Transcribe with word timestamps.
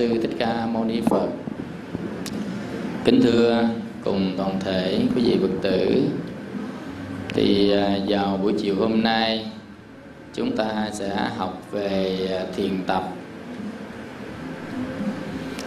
sư 0.00 0.18
Thích 0.22 0.36
Ca 0.38 0.66
Mâu 0.66 0.84
Ni 0.84 1.00
Phật. 1.00 1.28
Kính 3.04 3.20
thưa 3.22 3.68
cùng 4.04 4.34
toàn 4.36 4.60
thể 4.60 4.98
quý 5.14 5.22
vị 5.22 5.36
Phật 5.40 5.54
tử. 5.62 6.02
Thì 7.28 7.72
à, 7.72 7.98
vào 8.08 8.36
buổi 8.42 8.54
chiều 8.58 8.74
hôm 8.76 9.02
nay, 9.02 9.46
chúng 10.34 10.56
ta 10.56 10.88
sẽ 10.92 11.28
học 11.36 11.62
về 11.70 12.18
à, 12.40 12.44
thiền 12.56 12.70
tập. 12.86 13.08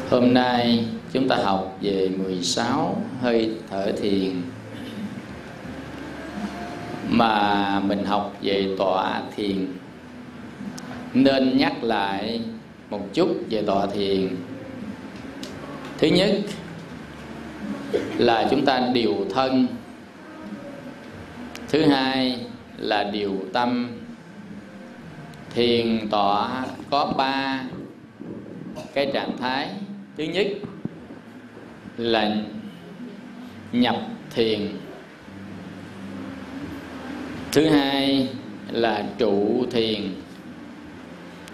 Hôm 0.09 0.33
nay 0.33 0.85
chúng 1.11 1.27
ta 1.27 1.35
học 1.35 1.77
về 1.81 2.09
16 2.17 3.01
hơi 3.21 3.51
thở 3.69 3.91
thiền 4.01 4.31
mà 7.09 7.79
mình 7.79 8.05
học 8.05 8.37
về 8.41 8.75
tọa 8.77 9.21
thiền 9.35 9.67
nên 11.13 11.57
nhắc 11.57 11.83
lại 11.83 12.41
một 12.97 13.07
chút 13.13 13.45
về 13.49 13.61
tọa 13.61 13.87
thiền. 13.87 14.35
Thứ 15.97 16.07
nhất 16.07 16.31
là 18.17 18.47
chúng 18.51 18.65
ta 18.65 18.89
điều 18.93 19.25
thân. 19.33 19.67
Thứ 21.69 21.85
hai 21.85 22.39
là 22.77 23.03
điều 23.03 23.37
tâm. 23.53 23.91
Thiền 25.55 26.09
tọa 26.09 26.65
có 26.89 27.13
ba 27.17 27.63
cái 28.93 29.11
trạng 29.13 29.37
thái. 29.37 29.69
Thứ 30.17 30.23
nhất 30.23 30.47
là 31.97 32.35
nhập 33.71 33.95
thiền. 34.35 34.69
Thứ 37.51 37.69
hai 37.69 38.27
là 38.71 39.05
trụ 39.17 39.65
thiền. 39.71 40.01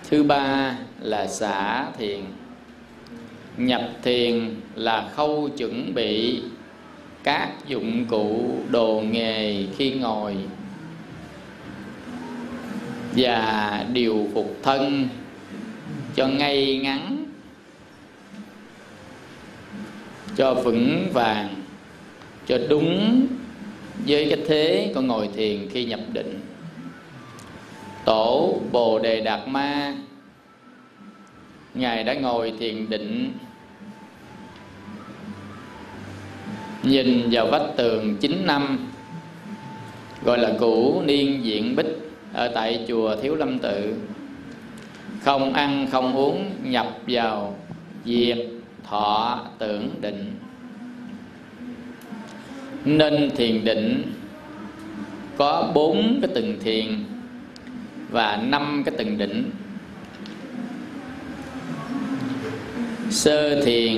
Thứ 0.09 0.23
ba 0.23 0.75
là 1.01 1.27
xả 1.27 1.85
thiền. 1.97 2.19
Nhập 3.57 3.89
thiền 4.03 4.55
là 4.75 5.09
khâu 5.15 5.49
chuẩn 5.57 5.93
bị 5.93 6.41
các 7.23 7.51
dụng 7.67 8.05
cụ, 8.05 8.55
đồ 8.69 9.03
nghề 9.11 9.65
khi 9.77 9.91
ngồi 9.91 10.35
và 13.15 13.85
điều 13.93 14.27
phục 14.33 14.57
thân 14.63 15.07
cho 16.15 16.27
ngay 16.27 16.77
ngắn, 16.77 17.25
cho 20.35 20.53
vững 20.53 21.09
vàng, 21.13 21.55
cho 22.47 22.57
đúng 22.69 23.27
với 24.07 24.27
cái 24.29 24.39
thế 24.47 24.91
con 24.95 25.07
ngồi 25.07 25.29
thiền 25.35 25.69
khi 25.69 25.85
nhập 25.85 25.99
định. 26.13 26.39
Tổ 28.05 28.59
bồ 28.71 28.99
đề 28.99 29.21
đạt 29.21 29.47
ma 29.47 29.95
ngài 31.79 32.03
đã 32.03 32.13
ngồi 32.13 32.53
thiền 32.59 32.89
định, 32.89 33.31
nhìn 36.83 37.29
vào 37.31 37.47
vách 37.47 37.75
tường 37.77 38.17
9 38.17 38.45
năm, 38.45 38.91
gọi 40.25 40.39
là 40.39 40.53
cũ 40.59 41.01
niên 41.05 41.43
diện 41.43 41.75
bích 41.75 42.11
ở 42.33 42.47
tại 42.47 42.85
chùa 42.87 43.15
thiếu 43.21 43.35
lâm 43.35 43.59
tự. 43.59 43.95
Không 45.21 45.53
ăn, 45.53 45.87
không 45.91 46.15
uống, 46.15 46.51
nhập 46.63 46.87
vào 47.07 47.57
diệt 48.05 48.37
thọ 48.83 49.39
tưởng 49.57 49.89
định. 50.01 50.31
Nên 52.85 53.31
thiền 53.35 53.65
định 53.65 54.13
có 55.37 55.71
bốn 55.73 56.19
cái 56.21 56.31
từng 56.35 56.59
thiền 56.63 57.03
và 58.09 58.39
năm 58.43 58.83
cái 58.85 58.95
từng 58.97 59.17
định. 59.17 59.51
Sơ 63.09 63.61
thiền, 63.61 63.97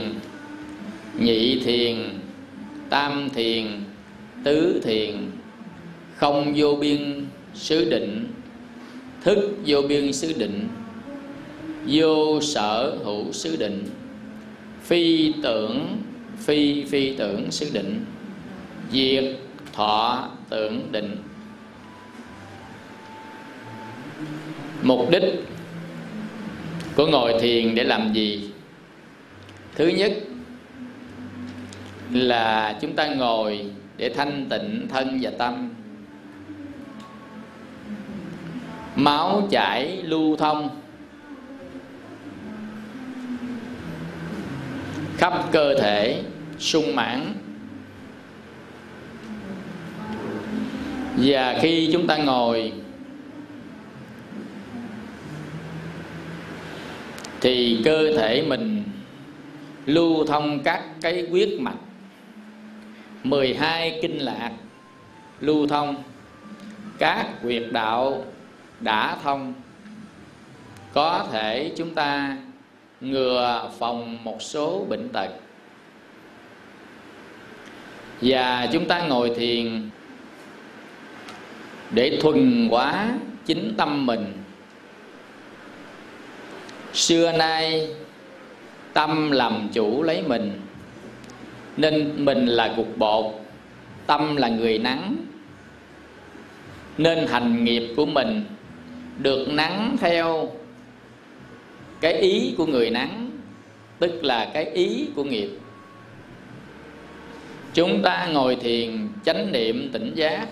nhị 1.20 1.60
thiền, 1.60 1.98
tam 2.90 3.30
thiền, 3.34 3.66
tứ 4.44 4.82
thiền. 4.84 5.32
Không 6.16 6.54
vô 6.56 6.76
biên 6.76 7.26
xứ 7.54 7.90
định, 7.90 8.28
thức 9.24 9.58
vô 9.66 9.82
biên 9.82 10.14
xứ 10.14 10.34
định. 10.38 10.68
Vô 11.88 12.42
sở 12.42 12.98
hữu 13.04 13.32
xứ 13.32 13.56
định. 13.56 13.90
Phi 14.84 15.34
tưởng, 15.44 15.98
phi 16.38 16.84
phi 16.84 17.16
tưởng 17.16 17.52
xứ 17.52 17.70
định. 17.74 18.06
Diệt, 18.92 19.24
thọ, 19.74 20.30
tưởng 20.50 20.92
định. 20.92 21.16
Mục 24.84 25.12
đích 25.12 25.24
của 26.96 27.08
ngồi 27.08 27.40
thiền 27.42 27.76
để 27.76 27.84
làm 27.84 28.14
gì? 28.14 28.51
Thứ 29.76 29.88
nhất 29.88 30.12
là 32.12 32.78
chúng 32.82 32.96
ta 32.96 33.08
ngồi 33.08 33.66
để 33.98 34.10
thanh 34.16 34.48
tịnh 34.50 34.88
thân 34.90 35.20
và 35.22 35.32
tâm. 35.38 35.70
Máu 38.96 39.48
chảy 39.52 40.02
lưu 40.04 40.36
thông. 40.38 40.82
Khắp 45.18 45.34
cơ 45.52 45.76
thể 45.80 46.24
sung 46.60 46.96
mãn. 46.96 47.34
Và 51.18 51.58
khi 51.62 51.90
chúng 51.94 52.08
ta 52.08 52.18
ngồi 52.18 52.74
thì 57.42 57.82
cơ 57.86 58.18
thể 58.18 58.46
mình 58.48 58.81
lưu 59.86 60.26
thông 60.26 60.64
các 60.64 60.84
cái 61.02 61.26
huyết 61.30 61.50
mạch. 61.60 61.78
12 63.24 64.00
kinh 64.02 64.18
lạc 64.18 64.52
lưu 65.40 65.68
thông. 65.68 66.04
Các 66.98 67.28
huyệt 67.42 67.64
đạo 67.72 68.26
đã 68.80 69.18
thông. 69.24 69.54
Có 70.94 71.28
thể 71.32 71.72
chúng 71.78 71.96
ta 71.96 72.38
ngừa 73.02 73.70
phòng 73.80 74.24
một 74.24 74.42
số 74.42 74.86
bệnh 74.90 75.10
tật. 75.10 75.30
Và 78.22 78.68
chúng 78.74 78.88
ta 78.88 79.02
ngồi 79.08 79.32
thiền 79.38 79.90
để 81.92 82.20
thuần 82.22 82.68
hóa 82.72 83.14
chính 83.46 83.74
tâm 83.78 84.06
mình. 84.06 84.34
Xưa 86.94 87.32
nay 87.32 87.88
tâm 88.94 89.32
làm 89.32 89.70
chủ 89.74 90.04
lấy 90.04 90.24
mình. 90.28 90.62
Nên 91.78 92.26
mình 92.26 92.46
là 92.46 92.74
cục 92.76 92.98
bột, 92.98 93.26
tâm 94.08 94.36
là 94.36 94.50
người 94.50 94.78
nắng. 94.78 95.16
Nên 96.98 97.28
hành 97.28 97.64
nghiệp 97.64 97.94
của 97.98 98.06
mình 98.06 98.44
được 99.18 99.48
nắng 99.50 99.96
theo 100.00 100.52
cái 102.02 102.14
ý 102.14 102.54
của 102.58 102.66
người 102.66 102.90
nắng, 102.90 103.32
tức 104.00 104.24
là 104.24 104.52
cái 104.54 104.66
ý 104.66 105.08
của 105.16 105.24
nghiệp. 105.24 105.50
Chúng 107.74 108.02
ta 108.02 108.28
ngồi 108.32 108.56
thiền, 108.56 109.08
chánh 109.26 109.52
niệm, 109.52 109.90
tỉnh 109.94 110.14
giác, 110.16 110.48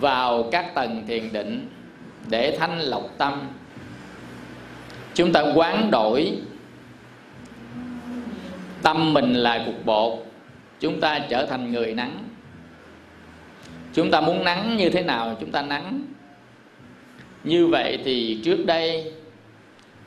vào 0.00 0.48
các 0.52 0.74
tầng 0.74 1.04
thiền 1.08 1.32
định 1.32 1.68
để 2.28 2.56
thanh 2.58 2.80
lọc 2.80 3.14
tâm. 3.18 3.40
Chúng 5.14 5.32
ta 5.32 5.44
quán 5.54 5.90
đổi 5.90 6.32
tâm 8.82 9.12
mình 9.12 9.34
là 9.34 9.62
cục 9.66 9.86
bột, 9.86 10.26
chúng 10.80 11.00
ta 11.00 11.18
trở 11.18 11.46
thành 11.46 11.72
người 11.72 11.94
nắng. 11.94 12.24
Chúng 13.94 14.10
ta 14.10 14.20
muốn 14.20 14.44
nắng 14.44 14.76
như 14.76 14.90
thế 14.90 15.02
nào 15.02 15.36
chúng 15.40 15.52
ta 15.52 15.62
nắng. 15.62 16.02
Như 17.44 17.66
vậy 17.66 17.98
thì 18.04 18.40
trước 18.44 18.66
đây, 18.66 19.12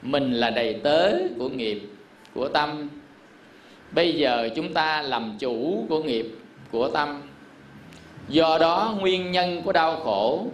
mình 0.02 0.34
là 0.34 0.50
đầy 0.50 0.74
tớ 0.84 1.12
của 1.38 1.50
nghiệp, 1.50 1.82
của 2.34 2.48
tâm. 2.48 2.90
Bây 3.92 4.14
giờ 4.14 4.50
chúng 4.56 4.74
ta 4.74 5.02
làm 5.02 5.36
chủ 5.40 5.86
của 5.90 6.04
nghiệp, 6.04 6.36
của 6.72 6.90
tâm. 6.90 7.22
Do 8.30 8.58
đó 8.58 8.96
nguyên 9.00 9.32
nhân 9.32 9.62
của 9.62 9.72
đau 9.72 9.96
khổ 9.96 10.48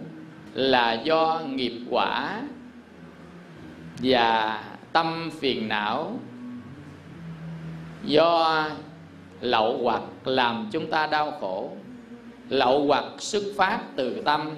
là 0.54 0.92
do 0.92 1.40
nghiệp 1.46 1.72
quả 1.90 2.40
và 4.02 4.64
tâm 4.92 5.30
phiền 5.40 5.68
não 5.68 6.18
do 8.04 8.66
lậu 9.40 9.78
hoặc 9.82 10.02
làm 10.24 10.68
chúng 10.72 10.90
ta 10.90 11.06
đau 11.06 11.32
khổ, 11.40 11.70
lậu 12.48 12.86
hoặc 12.86 13.04
xuất 13.18 13.42
phát 13.56 13.80
từ 13.96 14.22
tâm. 14.24 14.50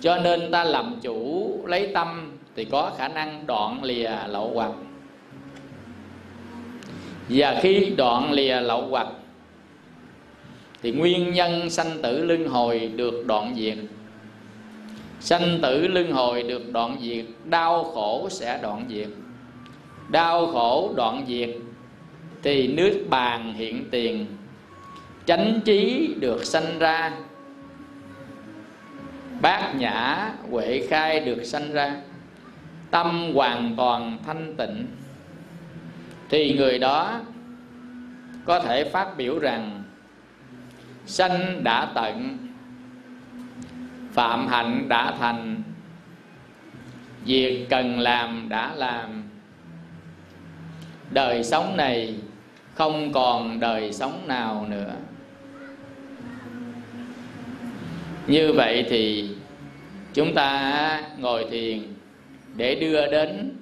Cho 0.00 0.18
nên 0.18 0.50
ta 0.50 0.64
làm 0.64 0.96
chủ 1.02 1.50
lấy 1.66 1.90
tâm 1.94 2.32
thì 2.56 2.64
có 2.64 2.92
khả 2.98 3.08
năng 3.08 3.46
đoạn 3.46 3.84
lìa 3.84 4.10
lậu 4.28 4.50
hoặc. 4.54 4.70
Và 7.28 7.60
khi 7.62 7.92
đoạn 7.96 8.32
lìa 8.32 8.60
lậu 8.60 8.86
hoặc, 8.86 9.08
thì 10.82 10.92
nguyên 10.92 11.32
nhân 11.32 11.70
sanh 11.70 12.02
tử 12.02 12.24
luân 12.24 12.48
hồi 12.48 12.92
được 12.96 13.26
đoạn 13.26 13.54
diệt. 13.56 13.78
Sanh 15.20 15.58
tử 15.62 15.88
luân 15.88 16.12
hồi 16.12 16.42
được 16.42 16.72
đoạn 16.72 16.96
diệt, 17.02 17.24
đau 17.44 17.84
khổ 17.84 18.28
sẽ 18.30 18.58
đoạn 18.62 18.86
diệt. 18.88 19.08
Đau 20.08 20.46
khổ 20.46 20.92
đoạn 20.96 21.24
diệt 21.28 21.50
thì 22.42 22.68
nước 22.68 23.06
bàn 23.10 23.54
hiện 23.54 23.84
tiền, 23.90 24.26
chánh 25.26 25.60
trí 25.64 26.10
được 26.20 26.44
sanh 26.44 26.78
ra. 26.78 27.12
Bát 29.40 29.72
nhã 29.74 30.30
huệ 30.50 30.86
khai 30.88 31.20
được 31.20 31.44
sanh 31.44 31.72
ra. 31.72 31.96
Tâm 32.90 33.32
hoàn 33.34 33.74
toàn 33.76 34.18
thanh 34.26 34.54
tịnh. 34.56 34.86
Thì 36.28 36.54
người 36.54 36.78
đó 36.78 37.20
có 38.44 38.60
thể 38.60 38.84
phát 38.84 39.16
biểu 39.16 39.38
rằng, 39.38 39.82
sanh 41.06 41.64
đã 41.64 41.92
tận, 41.94 42.38
phạm 44.12 44.46
hạnh 44.48 44.88
đã 44.88 45.14
thành, 45.18 45.62
việc 47.24 47.66
cần 47.70 47.98
làm 47.98 48.48
đã 48.48 48.74
làm. 48.74 49.22
Đời 51.10 51.44
sống 51.44 51.76
này 51.76 52.14
không 52.74 53.12
còn 53.12 53.60
đời 53.60 53.92
sống 53.92 54.22
nào 54.26 54.66
nữa. 54.68 54.92
Như 58.26 58.52
vậy 58.52 58.86
thì 58.90 59.28
chúng 60.14 60.34
ta 60.34 61.02
ngồi 61.18 61.46
thiền 61.50 61.82
để 62.56 62.74
đưa 62.74 63.06
đến 63.10 63.56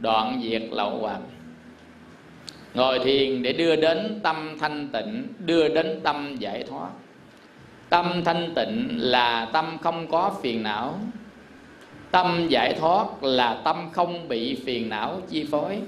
đoạn 0.00 0.40
diệt 0.42 0.62
lậu 0.70 0.98
hoặc 1.00 1.20
ngồi 2.74 2.98
thiền 2.98 3.42
để 3.42 3.52
đưa 3.52 3.76
đến 3.76 4.20
tâm 4.22 4.56
thanh 4.60 4.88
tịnh, 4.88 5.26
đưa 5.38 5.68
đến 5.68 6.00
tâm 6.02 6.36
giải 6.38 6.64
thoát. 6.68 6.88
Tâm 7.88 8.22
thanh 8.24 8.52
tịnh 8.54 8.88
là 8.92 9.48
tâm 9.52 9.78
không 9.82 10.06
có 10.06 10.34
phiền 10.42 10.62
não. 10.62 10.98
Tâm 12.10 12.46
giải 12.48 12.74
thoát 12.80 13.22
là 13.22 13.60
tâm 13.64 13.90
không 13.92 14.28
bị 14.28 14.54
phiền 14.64 14.88
não 14.88 15.20
chi 15.28 15.46
phối. 15.50 15.80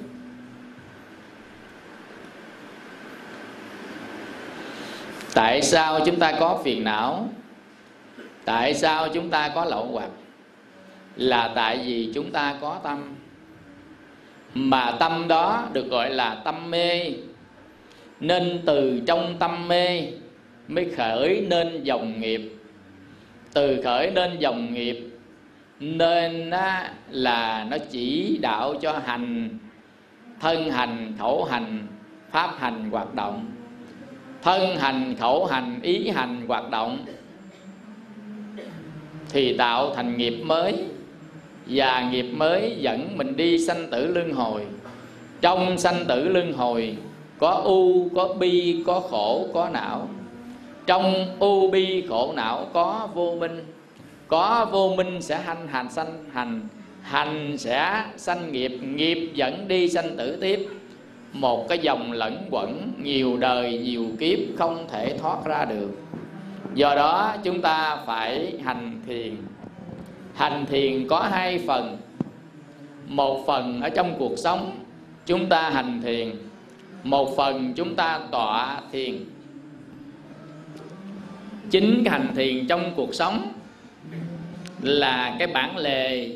Tại 5.35 5.63
sao 5.63 6.01
chúng 6.07 6.19
ta 6.19 6.33
có 6.41 6.61
phiền 6.65 6.85
não? 6.85 7.29
Tại 8.45 8.75
sao 8.75 9.09
chúng 9.09 9.31
ta 9.31 9.49
có 9.55 9.65
lậu 9.65 9.89
hoặc? 9.93 10.11
Là 11.17 11.53
tại 11.55 11.81
vì 11.87 12.13
chúng 12.15 12.33
ta 12.33 12.55
có 12.61 12.81
tâm. 12.83 13.15
Mà 14.55 14.97
tâm 15.01 15.29
đó 15.29 15.69
được 15.73 15.91
gọi 15.91 16.11
là 16.11 16.35
tâm 16.45 16.71
mê. 16.71 17.13
Nên 18.21 18.61
từ 18.67 19.01
trong 19.07 19.37
tâm 19.39 19.69
mê 19.69 20.07
mới 20.69 20.91
khởi 20.97 21.47
nên 21.51 21.83
dòng 21.83 22.21
nghiệp. 22.21 22.53
Từ 23.53 23.83
khởi 23.85 24.11
nên 24.11 24.39
dòng 24.39 24.75
nghiệp, 24.75 25.11
nên 25.81 26.51
là 27.11 27.67
nó 27.71 27.77
chỉ 27.91 28.39
đạo 28.43 28.75
cho 28.81 29.01
hành, 29.05 29.59
thân 30.41 30.71
hành 30.71 31.15
khẩu 31.19 31.45
hành, 31.45 31.87
pháp 32.31 32.51
hành 32.59 32.91
hoạt 32.91 33.15
động 33.15 33.47
thân 34.43 34.77
hành, 34.77 35.15
khẩu 35.21 35.47
hành, 35.47 35.81
ý 35.83 36.09
hành, 36.09 36.45
hoạt 36.49 36.71
động, 36.71 37.05
thì 39.31 39.57
tạo 39.57 39.95
thành 39.95 40.17
nghiệp 40.17 40.41
mới 40.45 40.75
và 41.67 42.11
nghiệp 42.11 42.27
mới 42.33 42.77
dẫn 42.79 43.19
mình 43.19 43.37
đi 43.37 43.59
sanh 43.59 43.91
tử 43.91 44.07
luân 44.07 44.33
hồi. 44.33 44.63
Trong 45.41 45.79
sanh 45.79 46.05
tử 46.09 46.29
luân 46.29 46.53
hồi, 46.53 46.97
có 47.39 47.51
u, 47.51 48.09
có 48.09 48.35
bi, 48.39 48.83
có 48.87 49.01
khổ, 49.01 49.49
có 49.55 49.69
não. 49.73 50.09
Trong 50.87 51.37
u, 51.39 51.71
bi, 51.71 52.05
khổ, 52.09 52.33
não 52.37 52.67
có 52.73 53.09
vô 53.15 53.37
minh. 53.41 53.65
Có 54.29 54.69
vô 54.73 54.95
minh 54.97 55.23
sẽ 55.23 55.39
hành 55.39 55.69
hành 55.69 55.91
sanh, 55.91 56.25
hành. 56.33 56.61
Hành 57.03 57.59
sẽ 57.59 58.05
sanh 58.17 58.53
nghiệp 58.53 58.79
nghiệp 58.83 59.31
dẫn 59.35 59.69
đi 59.69 59.89
sanh 59.89 60.17
tử 60.17 60.39
tiếp 60.41 60.69
một 61.33 61.69
cái 61.69 61.79
dòng 61.79 62.13
lẫn 62.13 62.47
quẩn, 62.51 62.93
nhiều 63.03 63.37
đời, 63.37 63.79
nhiều 63.79 64.07
kiếp 64.19 64.39
không 64.59 64.87
thể 64.91 65.19
thoát 65.19 65.45
ra 65.45 65.65
được. 65.65 65.91
Do 66.75 66.95
đó, 66.95 67.37
chúng 67.45 67.63
ta 67.63 67.97
phải 68.07 68.55
hành 68.65 69.01
thiền. 69.07 69.37
Hành 70.35 70.67
thiền 70.67 71.09
có 71.09 71.21
hai 71.21 71.59
phần. 71.59 71.97
Một 73.07 73.45
phần 73.47 73.81
ở 73.81 73.89
trong 73.89 74.17
cuộc 74.19 74.39
sống, 74.39 74.79
chúng 75.27 75.49
ta 75.49 75.71
hành 75.71 76.03
thiền. 76.03 76.33
Một 77.03 77.37
phần 77.37 77.73
chúng 77.77 77.97
ta 77.97 78.21
tọa 78.31 78.81
thiền. 78.93 79.25
Chính 81.71 82.05
hành 82.05 82.33
thiền 82.37 82.67
trong 82.67 82.93
cuộc 82.97 83.15
sống 83.15 83.53
là 84.83 85.37
cái 85.39 85.49
bản 85.49 85.77
lề 85.77 86.29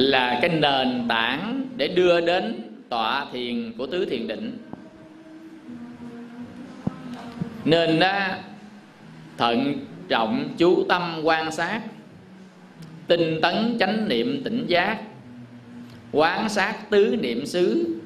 là 0.00 0.38
cái 0.42 0.50
nền 0.50 1.04
tảng 1.08 1.66
để 1.76 1.88
đưa 1.88 2.20
đến 2.20 2.62
tọa 2.88 3.26
thiền 3.32 3.72
của 3.78 3.86
tứ 3.86 4.04
thiền 4.04 4.26
định. 4.26 4.58
Nên 7.64 7.98
đó 7.98 8.26
thận 9.38 9.74
trọng 10.08 10.48
chú 10.58 10.84
tâm 10.88 11.20
quan 11.22 11.52
sát, 11.52 11.80
tinh 13.06 13.38
tấn 13.42 13.76
chánh 13.80 14.08
niệm 14.08 14.40
tỉnh 14.44 14.64
giác, 14.66 14.98
quán 16.12 16.48
sát 16.48 16.90
tứ 16.90 17.16
niệm 17.22 17.46
xứ, 17.46 17.96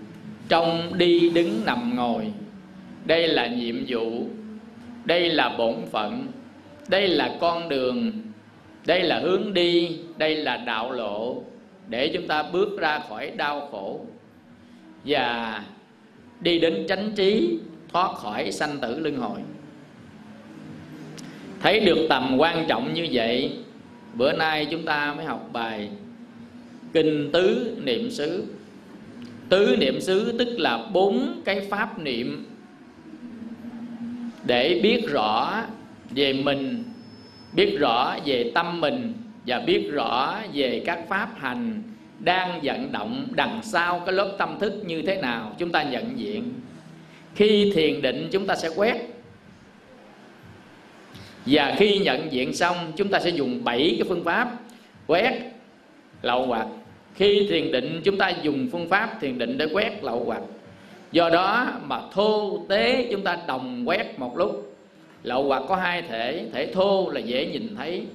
trong 0.49 0.99
đi 0.99 1.31
đứng 1.31 1.61
nằm 1.67 1.97
ngồi. 1.97 2.25
Đây 3.05 3.29
là 3.29 3.47
nhiệm 3.47 3.77
vụ, 3.89 4.27
đây 5.05 5.31
là 5.31 5.49
bổn 5.59 5.75
phận, 5.91 6.27
đây 6.89 7.09
là 7.09 7.37
con 7.41 7.69
đường, 7.69 8.13
đây 8.87 9.03
là 9.03 9.21
hướng 9.21 9.55
đi, 9.55 9.99
đây 10.19 10.37
là 10.37 10.57
đạo 10.57 10.93
lộ 10.93 11.43
để 11.89 12.11
chúng 12.15 12.29
ta 12.29 12.43
bước 12.43 12.79
ra 12.79 13.01
khỏi 13.09 13.31
đau 13.37 13.69
khổ 13.71 14.07
và 15.05 15.65
đi 16.41 16.59
đến 16.59 16.87
chánh 16.89 17.13
trí, 17.17 17.59
thoát 17.93 18.15
khỏi 18.15 18.53
sanh 18.53 18.79
tử 18.79 18.99
luân 18.99 19.17
hồi. 19.17 19.41
Thấy 21.61 21.81
được 21.81 22.07
tầm 22.09 22.37
quan 22.39 22.65
trọng 22.69 22.95
như 22.95 23.07
vậy, 23.13 23.53
bữa 24.15 24.33
nay 24.33 24.67
chúng 24.71 24.85
ta 24.85 25.15
mới 25.15 25.25
học 25.25 25.49
bài 25.53 25.91
kinh 26.93 27.31
tứ 27.33 27.77
niệm 27.85 28.11
xứ. 28.11 28.45
Tứ 29.49 29.77
niệm 29.79 30.01
xứ 30.01 30.35
tức 30.39 30.59
là 30.59 30.87
bốn 30.93 31.43
cái 31.45 31.61
pháp 31.71 31.99
niệm 31.99 32.47
để 34.47 34.81
biết 34.83 35.09
rõ 35.09 35.63
về 36.11 36.33
mình, 36.33 36.85
biết 37.53 37.77
rõ 37.79 38.17
về 38.25 38.53
tâm 38.55 38.81
mình 38.81 39.13
và 39.47 39.59
biết 39.59 39.91
rõ 39.93 40.39
về 40.53 40.83
các 40.87 40.99
pháp 41.09 41.29
hành 41.37 41.83
đang 42.19 42.61
vận 42.63 42.93
động 42.93 43.27
đằng 43.31 43.61
sau 43.63 44.03
cái 44.07 44.15
lớp 44.15 44.35
tâm 44.39 44.59
thức 44.61 44.83
như 44.87 45.03
thế 45.03 45.17
nào, 45.17 45.53
chúng 45.59 45.73
ta 45.73 45.83
nhận 45.83 46.19
diện. 46.19 46.53
Khi 47.35 47.73
thiền 47.75 48.03
định, 48.03 48.29
chúng 48.33 48.47
ta 48.47 48.57
sẽ 48.57 48.71
quét. 48.77 48.97
Và 51.47 51.75
khi 51.79 51.99
nhận 51.99 52.33
diện 52.33 52.55
xong, 52.55 52.93
chúng 52.97 53.09
ta 53.09 53.21
sẽ 53.21 53.31
dùng 53.31 53.65
bảy 53.65 53.95
cái 53.99 54.09
phương 54.09 54.25
pháp 54.25 54.51
quét, 55.07 55.33
lậu 56.23 56.47
hoặc. 56.47 56.67
Khi 57.15 57.47
thiền 57.51 57.73
định, 57.73 58.01
chúng 58.05 58.19
ta 58.19 58.33
dùng 58.43 58.69
phương 58.73 58.89
pháp 58.89 59.19
thiền 59.21 59.39
định 59.39 59.59
để 59.59 59.67
quét, 59.73 60.05
lậu 60.05 60.25
hoặc. 60.25 60.43
Do 61.13 61.31
đó 61.31 61.69
mà 61.85 62.01
thô 62.13 62.65
tế 62.69 63.09
chúng 63.11 63.23
ta 63.23 63.39
đồng 63.47 63.89
quét 63.89 64.19
một 64.19 64.37
lúc. 64.37 64.77
Lậu 65.23 65.45
hoặc 65.45 65.63
có 65.69 65.77
hai 65.77 66.03
thể 66.03 66.47
thể 66.53 66.73
thô 66.75 67.11
là 67.11 67.21
dễ 67.21 67.47
nhìn 67.47 67.77
thấy 67.77 68.07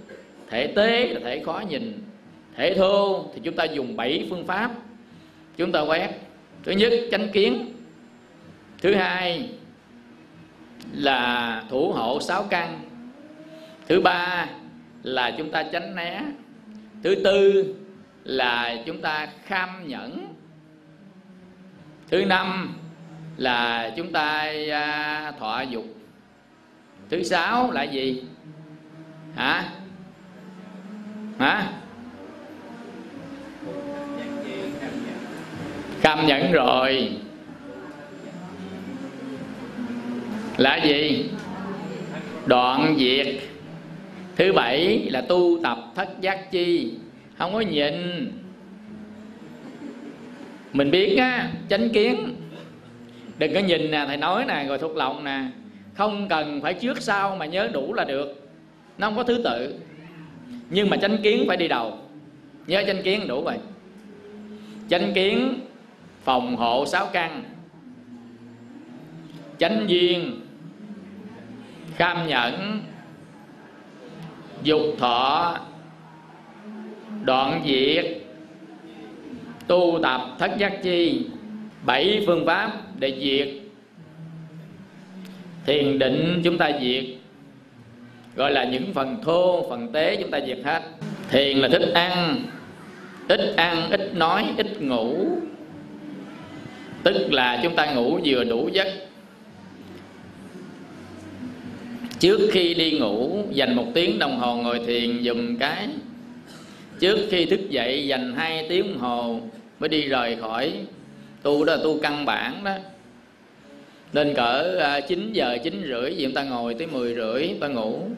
thể 0.49 0.67
tế 0.67 1.07
là 1.07 1.19
thể 1.23 1.43
khó 1.45 1.63
nhìn, 1.69 2.03
thể 2.55 2.73
thô 2.73 3.25
thì 3.33 3.41
chúng 3.43 3.55
ta 3.55 3.63
dùng 3.63 3.95
bảy 3.95 4.27
phương 4.29 4.47
pháp 4.47 4.71
chúng 5.57 5.71
ta 5.71 5.81
quét. 5.81 6.09
Thứ 6.63 6.71
nhất, 6.71 6.93
chánh 7.11 7.29
kiến. 7.29 7.73
Thứ 8.81 8.95
hai 8.95 9.49
là 10.93 11.63
thủ 11.69 11.91
hộ 11.91 12.19
sáu 12.21 12.43
căn. 12.43 12.79
Thứ 13.87 14.01
ba 14.01 14.47
là 15.03 15.31
chúng 15.37 15.51
ta 15.51 15.63
tránh 15.63 15.95
né. 15.95 16.23
Thứ 17.03 17.15
tư 17.23 17.75
là 18.23 18.75
chúng 18.85 19.01
ta 19.01 19.27
kham 19.45 19.87
nhẫn. 19.87 20.33
Thứ 22.07 22.25
năm 22.25 22.77
là 23.37 23.91
chúng 23.95 24.11
ta 24.11 24.53
à, 24.71 25.33
thọ 25.39 25.61
dục. 25.61 25.85
Thứ 27.09 27.23
sáu 27.23 27.71
là 27.71 27.83
gì? 27.83 28.23
Hả? 29.35 29.69
Hả? 31.39 31.69
Cam 36.01 36.27
nhẫn 36.27 36.51
rồi. 36.51 37.11
Là 40.57 40.77
gì? 40.83 41.29
Đoạn 42.45 42.95
diệt 42.99 43.27
thứ 44.35 44.53
bảy 44.53 45.07
là 45.11 45.21
tu 45.21 45.59
tập 45.63 45.77
thất 45.95 46.09
giác 46.21 46.51
chi. 46.51 46.93
Không 47.37 47.53
có 47.53 47.61
nhịn. 47.61 47.93
Mình 50.73 50.91
biết 50.91 51.15
á, 51.17 51.49
chánh 51.69 51.89
kiến. 51.89 52.35
Đừng 53.37 53.53
có 53.53 53.59
nhìn 53.59 53.91
nè, 53.91 54.03
thầy 54.07 54.17
nói 54.17 54.45
nè, 54.47 54.65
rồi 54.67 54.77
thuộc 54.77 54.95
lòng 54.95 55.23
nè. 55.23 55.41
Không 55.93 56.27
cần 56.29 56.61
phải 56.61 56.73
trước 56.73 57.01
sau 57.01 57.35
mà 57.35 57.45
nhớ 57.45 57.69
đủ 57.73 57.93
là 57.93 58.03
được. 58.03 58.49
Nó 58.97 59.07
không 59.07 59.15
có 59.15 59.23
thứ 59.23 59.41
tự 59.43 59.73
nhưng 60.69 60.89
mà 60.89 60.97
chánh 60.97 61.17
kiến 61.23 61.45
phải 61.47 61.57
đi 61.57 61.67
đầu. 61.67 61.97
Nhớ 62.67 62.83
chánh 62.87 63.03
kiến 63.03 63.27
đủ 63.27 63.41
vậy 63.41 63.57
chánh 64.89 65.13
kiến 65.13 65.59
phòng 66.23 66.55
hộ 66.55 66.85
sáu 66.85 67.07
căn. 67.13 67.43
Chánh 69.57 69.85
duyên, 69.87 70.41
kham 71.95 72.27
nhẫn, 72.27 72.81
dục 74.63 74.81
thọ, 74.99 75.57
đoạn 77.23 77.61
diệt, 77.67 78.05
tu 79.67 79.99
tập 80.03 80.21
thất 80.39 80.51
giác 80.57 80.83
chi. 80.83 81.25
Bảy 81.85 82.23
phương 82.27 82.45
pháp 82.45 82.71
để 82.99 83.19
diệt. 83.21 83.49
Thiền 85.65 85.99
định 85.99 86.41
chúng 86.43 86.57
ta 86.57 86.71
diệt 86.81 87.05
gọi 88.39 88.51
là 88.51 88.63
những 88.63 88.93
phần 88.93 89.17
thô, 89.23 89.69
phần 89.69 89.91
tế 89.93 90.15
chúng 90.15 90.31
ta 90.31 90.39
diệt 90.47 90.57
hết. 90.63 90.81
Thiền 91.29 91.57
là 91.57 91.67
thích 91.67 91.91
ăn, 91.93 92.41
ít 93.27 93.53
ăn, 93.55 93.89
ít 93.91 94.15
nói, 94.15 94.45
ít 94.57 94.81
ngủ. 94.81 95.27
Tức 97.03 97.33
là 97.33 97.59
chúng 97.63 97.75
ta 97.75 97.93
ngủ 97.93 98.19
vừa 98.25 98.43
đủ 98.43 98.69
giấc. 98.73 98.87
Trước 102.19 102.39
khi 102.51 102.73
đi 102.73 102.91
ngủ, 102.91 103.43
dành 103.51 103.75
một 103.75 103.85
tiếng 103.93 104.19
đồng 104.19 104.37
hồ 104.37 104.55
ngồi 104.55 104.79
thiền 104.87 105.23
dùm 105.23 105.57
cái. 105.57 105.87
Trước 106.99 107.17
khi 107.29 107.45
thức 107.45 107.69
dậy, 107.69 108.07
dành 108.07 108.33
hai 108.35 108.65
tiếng 108.69 108.87
đồng 108.87 108.99
hồ 108.99 109.39
mới 109.79 109.89
đi 109.89 110.01
rời 110.01 110.35
khỏi 110.35 110.73
tu 111.43 111.65
đó 111.65 111.75
là 111.75 111.83
tu 111.83 111.99
căn 112.01 112.25
bản 112.25 112.63
đó. 112.63 112.75
Nên 114.13 114.33
cỡ 114.35 114.77
à, 114.79 114.99
9 114.99 115.33
giờ 115.33 115.57
9 115.63 115.83
rưỡi 115.87 116.15
gì 116.15 116.25
chúng 116.25 116.33
ta 116.33 116.43
ngồi 116.43 116.73
tới 116.73 116.87
10 116.87 117.15
rưỡi 117.15 117.49
ta 117.59 117.67
ngủ 117.67 118.09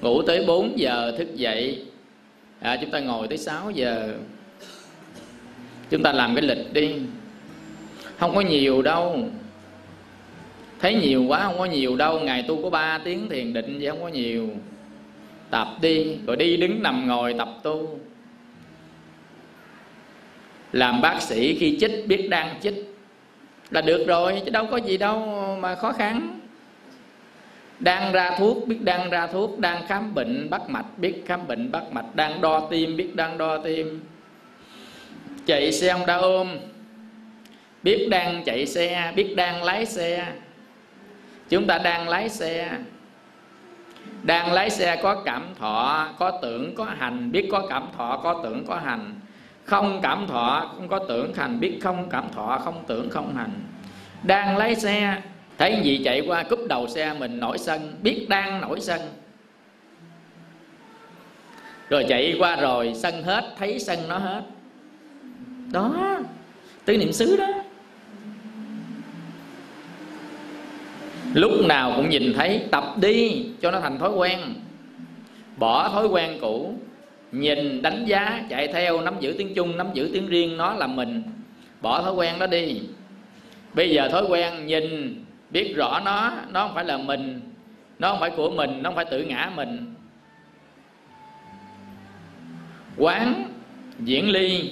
ngủ 0.00 0.22
tới 0.22 0.44
4 0.46 0.78
giờ 0.78 1.14
thức 1.18 1.34
dậy. 1.34 1.82
À, 2.60 2.78
chúng 2.80 2.90
ta 2.90 3.00
ngồi 3.00 3.28
tới 3.28 3.38
6 3.38 3.70
giờ. 3.70 4.14
Chúng 5.90 6.02
ta 6.02 6.12
làm 6.12 6.34
cái 6.34 6.44
lịch 6.44 6.72
đi. 6.72 6.94
Không 8.18 8.34
có 8.34 8.40
nhiều 8.40 8.82
đâu. 8.82 9.28
Thấy 10.80 10.94
nhiều 10.94 11.24
quá 11.28 11.42
không 11.42 11.58
có 11.58 11.64
nhiều 11.64 11.96
đâu. 11.96 12.20
Ngày 12.20 12.42
tu 12.42 12.62
có 12.62 12.70
3 12.70 12.98
tiếng 12.98 13.28
thiền 13.28 13.52
định 13.52 13.78
vậy 13.80 13.90
không 13.90 14.02
có 14.02 14.08
nhiều. 14.08 14.48
Tập 15.50 15.68
đi 15.80 16.16
rồi 16.26 16.36
đi 16.36 16.56
đứng 16.56 16.82
nằm 16.82 17.08
ngồi 17.08 17.34
tập 17.38 17.48
tu. 17.62 17.98
Làm 20.72 21.00
bác 21.00 21.22
sĩ 21.22 21.58
khi 21.58 21.78
chích 21.80 22.04
biết 22.06 22.28
đang 22.28 22.60
chích 22.60 22.94
là 23.70 23.80
được 23.80 24.04
rồi 24.06 24.42
chứ 24.44 24.50
đâu 24.50 24.66
có 24.70 24.76
gì 24.76 24.96
đâu 24.96 25.56
mà 25.60 25.74
khó 25.74 25.92
khăn 25.92 26.40
đang 27.78 28.12
ra 28.12 28.30
thuốc, 28.38 28.66
biết 28.66 28.82
đang 28.82 29.10
ra 29.10 29.26
thuốc, 29.26 29.58
đang 29.58 29.86
khám 29.86 30.14
bệnh 30.14 30.50
bắt 30.50 30.62
mạch, 30.68 30.86
biết 30.96 31.22
khám 31.26 31.46
bệnh 31.46 31.72
bắt 31.72 31.82
mạch, 31.92 32.14
đang 32.14 32.40
đo 32.40 32.68
tim, 32.70 32.96
biết 32.96 33.16
đang 33.16 33.38
đo 33.38 33.58
tim. 33.58 34.00
Chạy 35.46 35.72
xe 35.72 35.88
ông 35.88 36.06
đã 36.06 36.16
ôm, 36.16 36.48
biết 37.82 38.08
đang 38.10 38.44
chạy 38.44 38.66
xe, 38.66 39.12
biết 39.16 39.34
đang 39.36 39.62
lái 39.62 39.86
xe. 39.86 40.26
Chúng 41.48 41.66
ta 41.66 41.78
đang 41.78 42.08
lái 42.08 42.28
xe. 42.28 42.70
Đang 44.22 44.52
lái 44.52 44.70
xe 44.70 44.96
có 45.02 45.22
cảm 45.24 45.42
thọ, 45.58 46.08
có 46.18 46.38
tưởng, 46.42 46.74
có 46.74 46.84
hành, 46.84 47.32
biết 47.32 47.48
có 47.52 47.66
cảm 47.68 47.88
thọ, 47.96 48.20
có 48.22 48.40
tưởng, 48.42 48.64
có 48.66 48.76
hành. 48.76 49.14
Không 49.64 50.00
cảm 50.02 50.26
thọ, 50.26 50.72
không 50.76 50.88
có 50.88 50.98
tưởng, 51.08 51.34
hành, 51.34 51.60
biết 51.60 51.78
không 51.82 52.08
cảm 52.10 52.24
thọ, 52.34 52.60
không 52.64 52.84
tưởng, 52.86 53.10
không 53.10 53.36
hành. 53.36 53.52
Đang 54.22 54.56
lái 54.56 54.74
xe 54.74 55.22
thấy 55.58 55.80
gì 55.82 56.00
chạy 56.04 56.20
qua 56.20 56.42
cúp 56.42 56.60
đầu 56.68 56.88
xe 56.88 57.14
mình 57.18 57.40
nổi 57.40 57.58
sân, 57.58 57.94
biết 58.02 58.26
đang 58.28 58.60
nổi 58.60 58.80
sân. 58.80 59.00
Rồi 61.88 62.04
chạy 62.08 62.36
qua 62.38 62.56
rồi, 62.56 62.92
sân 62.94 63.22
hết, 63.22 63.54
thấy 63.58 63.78
sân 63.78 63.98
nó 64.08 64.18
hết. 64.18 64.42
Đó, 65.72 66.18
tứ 66.84 66.96
niệm 66.96 67.12
xứ 67.12 67.36
đó. 67.36 67.48
Lúc 71.34 71.52
nào 71.68 71.92
cũng 71.96 72.08
nhìn 72.08 72.32
thấy, 72.36 72.62
tập 72.70 72.84
đi, 73.00 73.46
cho 73.60 73.70
nó 73.70 73.80
thành 73.80 73.98
thói 73.98 74.10
quen. 74.10 74.38
Bỏ 75.56 75.88
thói 75.88 76.06
quen 76.06 76.38
cũ, 76.40 76.74
nhìn 77.32 77.82
đánh 77.82 78.04
giá, 78.04 78.44
chạy 78.50 78.68
theo, 78.68 79.00
nắm 79.00 79.14
giữ 79.20 79.34
tiếng 79.38 79.54
chung 79.54 79.76
nắm 79.76 79.86
giữ 79.94 80.10
tiếng 80.12 80.26
riêng, 80.26 80.56
nó 80.56 80.74
là 80.74 80.86
mình. 80.86 81.22
Bỏ 81.80 82.02
thói 82.02 82.14
quen 82.14 82.38
đó 82.38 82.46
đi. 82.46 82.80
Bây 83.74 83.90
giờ 83.90 84.08
thói 84.08 84.24
quen 84.28 84.66
nhìn 84.66 85.14
biết 85.56 85.76
rõ 85.76 86.00
nó 86.04 86.32
nó 86.52 86.66
không 86.66 86.74
phải 86.74 86.84
là 86.84 86.96
mình, 86.96 87.40
nó 87.98 88.10
không 88.10 88.20
phải 88.20 88.30
của 88.30 88.50
mình, 88.50 88.82
nó 88.82 88.90
không 88.90 88.96
phải 88.96 89.04
tự 89.04 89.22
ngã 89.22 89.50
mình. 89.54 89.94
Quán 92.96 93.44
diễn 94.00 94.30
ly, 94.30 94.70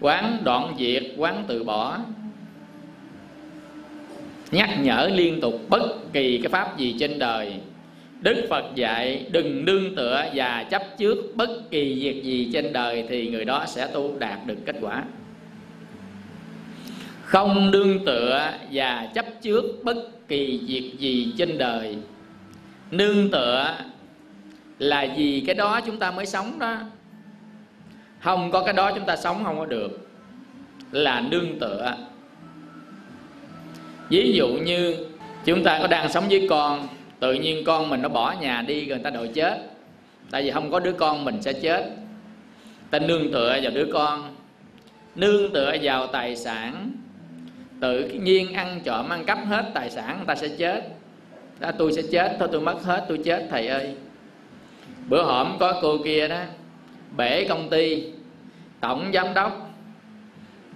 quán 0.00 0.38
đoạn 0.44 0.74
diệt 0.78 1.02
quán 1.16 1.44
từ 1.46 1.64
bỏ. 1.64 1.98
Nhắc 4.50 4.70
nhở 4.82 5.10
liên 5.14 5.40
tục 5.40 5.60
bất 5.68 6.12
kỳ 6.12 6.38
cái 6.42 6.48
pháp 6.48 6.78
gì 6.78 6.96
trên 7.00 7.18
đời. 7.18 7.54
Đức 8.20 8.46
Phật 8.50 8.64
dạy, 8.74 9.26
đừng 9.30 9.64
nương 9.64 9.96
tựa 9.96 10.24
và 10.34 10.66
chấp 10.70 10.82
trước 10.98 11.16
bất 11.34 11.70
kỳ 11.70 11.94
việc 11.94 12.22
gì 12.24 12.50
trên 12.52 12.72
đời 12.72 13.04
thì 13.08 13.28
người 13.30 13.44
đó 13.44 13.64
sẽ 13.66 13.86
tu 13.86 14.18
đạt 14.18 14.46
được 14.46 14.58
kết 14.66 14.76
quả. 14.80 15.04
Không 17.22 17.70
nương 17.70 18.04
tựa 18.04 18.52
và 18.72 19.08
chấp 19.14 19.26
trước 19.42 19.64
bất 19.84 20.28
kỳ 20.28 20.60
việc 20.66 20.92
gì 20.98 21.32
trên 21.38 21.58
đời. 21.58 21.96
Nương 22.90 23.30
tựa 23.30 23.74
là 24.78 25.06
vì 25.16 25.44
cái 25.46 25.54
đó 25.54 25.80
chúng 25.86 25.98
ta 25.98 26.10
mới 26.10 26.26
sống 26.26 26.58
đó. 26.58 26.76
Không 28.20 28.50
có 28.50 28.62
cái 28.64 28.74
đó 28.74 28.92
chúng 28.94 29.06
ta 29.06 29.16
sống 29.16 29.44
không 29.44 29.58
có 29.58 29.66
được. 29.66 30.08
Là 30.92 31.20
nương 31.20 31.58
tựa. 31.58 31.96
Ví 34.08 34.32
dụ 34.36 34.48
như 34.48 34.96
chúng 35.44 35.64
ta 35.64 35.78
có 35.78 35.86
đang 35.86 36.12
sống 36.12 36.24
với 36.28 36.46
con, 36.50 36.88
tự 37.22 37.32
nhiên 37.32 37.64
con 37.64 37.90
mình 37.90 38.02
nó 38.02 38.08
bỏ 38.08 38.34
nhà 38.40 38.62
đi 38.66 38.80
rồi 38.84 38.98
người 38.98 39.04
ta 39.04 39.10
đòi 39.10 39.28
chết 39.28 39.58
tại 40.30 40.42
vì 40.42 40.50
không 40.50 40.70
có 40.70 40.80
đứa 40.80 40.92
con 40.92 41.24
mình 41.24 41.42
sẽ 41.42 41.52
chết 41.52 41.90
ta 42.90 42.98
nương 42.98 43.32
tựa 43.32 43.58
vào 43.62 43.72
đứa 43.74 43.86
con 43.92 44.34
nương 45.14 45.52
tựa 45.52 45.76
vào 45.82 46.06
tài 46.06 46.36
sản 46.36 46.90
tự 47.82 48.08
nhiên 48.08 48.52
ăn 48.52 48.80
trộm 48.84 49.08
ăn 49.08 49.24
cắp 49.24 49.38
hết 49.46 49.70
tài 49.74 49.90
sản 49.90 50.16
người 50.16 50.26
ta 50.26 50.34
sẽ 50.34 50.48
chết. 50.48 50.88
Đó, 51.60 51.70
tôi 51.78 51.92
sẽ 51.92 52.02
chết 52.12 52.36
thôi 52.38 52.48
tôi 52.52 52.60
mất 52.60 52.82
hết 52.82 53.04
tôi 53.08 53.18
chết 53.24 53.46
thầy 53.50 53.66
ơi. 53.66 53.94
Bữa 55.08 55.22
hổm 55.22 55.56
có 55.60 55.78
cô 55.82 55.98
kia 56.04 56.28
đó 56.28 56.40
bể 57.16 57.46
công 57.48 57.70
ty 57.70 58.04
tổng 58.80 59.10
giám 59.14 59.34
đốc 59.34 59.70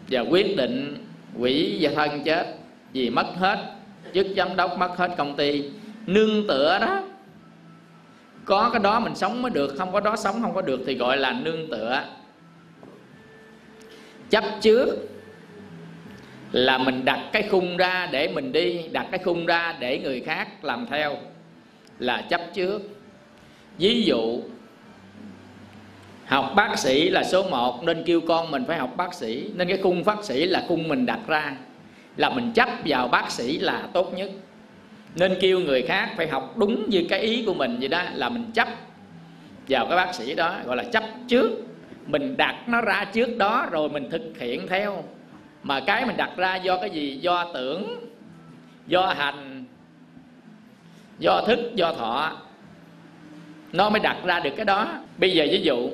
và 0.08 0.20
quyết 0.20 0.56
định 0.56 1.06
quỷ 1.38 1.78
và 1.80 1.90
thân 1.94 2.25
chết 2.25 2.46
vì 2.92 3.10
mất 3.10 3.26
hết 3.38 3.75
chức 4.14 4.26
giám 4.36 4.56
đốc 4.56 4.78
mất 4.78 4.96
hết 4.96 5.10
công 5.16 5.36
ty. 5.36 5.64
Nương 6.06 6.46
tựa 6.48 6.78
đó 6.80 7.02
có 8.44 8.70
cái 8.72 8.82
đó 8.82 9.00
mình 9.00 9.14
sống 9.14 9.42
mới 9.42 9.50
được 9.50 9.75
không 9.78 9.92
có 9.92 10.00
đó 10.00 10.16
sống 10.16 10.42
không 10.42 10.54
có 10.54 10.62
được 10.62 10.80
thì 10.86 10.94
gọi 10.94 11.16
là 11.16 11.32
nương 11.32 11.70
tựa. 11.70 12.02
Chấp 14.30 14.44
trước 14.60 15.08
là 16.53 16.79
mình 16.79 17.05
đặt 17.05 17.21
cái 17.33 17.43
khung 17.50 17.76
ra 17.76 18.09
để 18.12 18.29
mình 18.29 18.53
đi, 18.53 18.81
đặt 18.93 19.07
cái 19.11 19.21
khung 19.25 19.47
ra 19.47 19.75
để 19.81 19.99
người 19.99 20.21
khác 20.21 20.65
làm 20.65 20.87
theo 20.91 21.17
là 21.99 22.25
chấp 22.31 22.41
trước. 22.55 22.83
Ví 23.79 24.03
dụ, 24.03 24.41
học 26.26 26.53
bác 26.57 26.79
sĩ 26.79 27.09
là 27.09 27.25
số 27.25 27.43
1 27.50 27.85
nên 27.85 28.05
kêu 28.07 28.21
con 28.21 28.50
mình 28.50 28.65
phải 28.69 28.79
học 28.79 28.93
bác 28.97 29.15
sĩ, 29.15 29.50
nên 29.55 29.69
cái 29.69 29.79
khung 29.83 30.05
bác 30.05 30.25
sĩ 30.25 30.47
là 30.47 30.65
khung 30.69 30.88
mình 30.88 31.07
đặt 31.07 31.21
ra, 31.26 31.57
là 32.17 32.31
mình 32.31 32.53
chấp 32.53 32.69
vào 32.85 33.09
bác 33.09 33.31
sĩ 33.31 33.59
là 33.59 33.88
tốt 33.93 34.12
nhất. 34.15 34.31
Nên 35.15 35.37
kêu 35.41 35.61
người 35.61 35.83
khác 35.83 36.11
phải 36.17 36.29
học 36.29 36.57
đúng 36.57 36.91
như 36.91 37.07
cái 37.09 37.21
ý 37.21 37.43
của 37.47 37.55
mình 37.55 37.76
vậy 37.81 37.88
đó, 37.88 38.03
là 38.15 38.29
mình 38.29 38.50
chấp 38.55 38.69
vào 39.69 39.87
cái 39.87 39.97
bác 39.97 40.15
sĩ 40.15 40.35
đó, 40.35 40.57
gọi 40.67 40.76
là 40.76 40.85
chấp 40.85 41.05
trước. 41.29 41.50
Mình 42.07 42.37
đặt 42.37 42.55
nó 42.67 42.81
ra 42.81 43.05
trước 43.12 43.37
đó 43.37 43.67
rồi 43.71 43.88
mình 43.88 44.11
thực 44.11 44.33
hiện 44.38 44.69
theo 44.69 45.05
mà 45.66 45.80
cái 45.80 46.06
mình 46.06 46.16
đặt 46.16 46.30
ra 46.37 46.56
do 46.56 46.76
cái 46.76 46.90
gì? 46.90 47.18
Do 47.20 47.50
tưởng, 47.54 48.06
do 48.87 49.06
hành, 49.06 49.64
do 51.18 51.40
thức, 51.46 51.58
do 51.75 51.92
thọ. 51.92 52.32
Nó 53.73 53.90
mới 53.90 54.00
đặt 54.00 54.16
ra 54.25 54.40
được 54.40 54.50
cái 54.56 54.64
đó. 54.64 54.88
Bây 55.18 55.32
giờ 55.32 55.46
ví 55.50 55.61
dụ, 55.62 55.90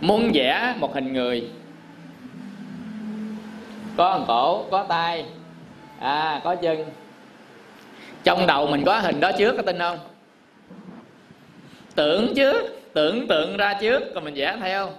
muốn 0.00 0.30
vẽ 0.34 0.74
một 0.78 0.94
hình 0.94 1.12
người. 1.12 1.50
Có 3.96 4.24
cổ, 4.28 4.66
có 4.70 4.84
tay 4.88 5.24
à 6.00 6.40
có 6.44 6.56
chân. 6.56 6.84
Trong 8.24 8.46
đầu 8.46 8.66
mình 8.66 8.84
có 8.84 8.98
hình 8.98 9.20
đó 9.20 9.32
trước, 9.38 9.56
có 9.56 9.62
tin 9.62 9.78
không? 9.78 9.98
Tưởng 11.94 12.32
trước, 12.36 12.82
tưởng 12.92 13.28
tượng 13.28 13.56
ra 13.56 13.74
trước 13.80 14.14
rồi 14.14 14.24
mình 14.24 14.34
vẽ 14.34 14.56
theo. 14.60 14.92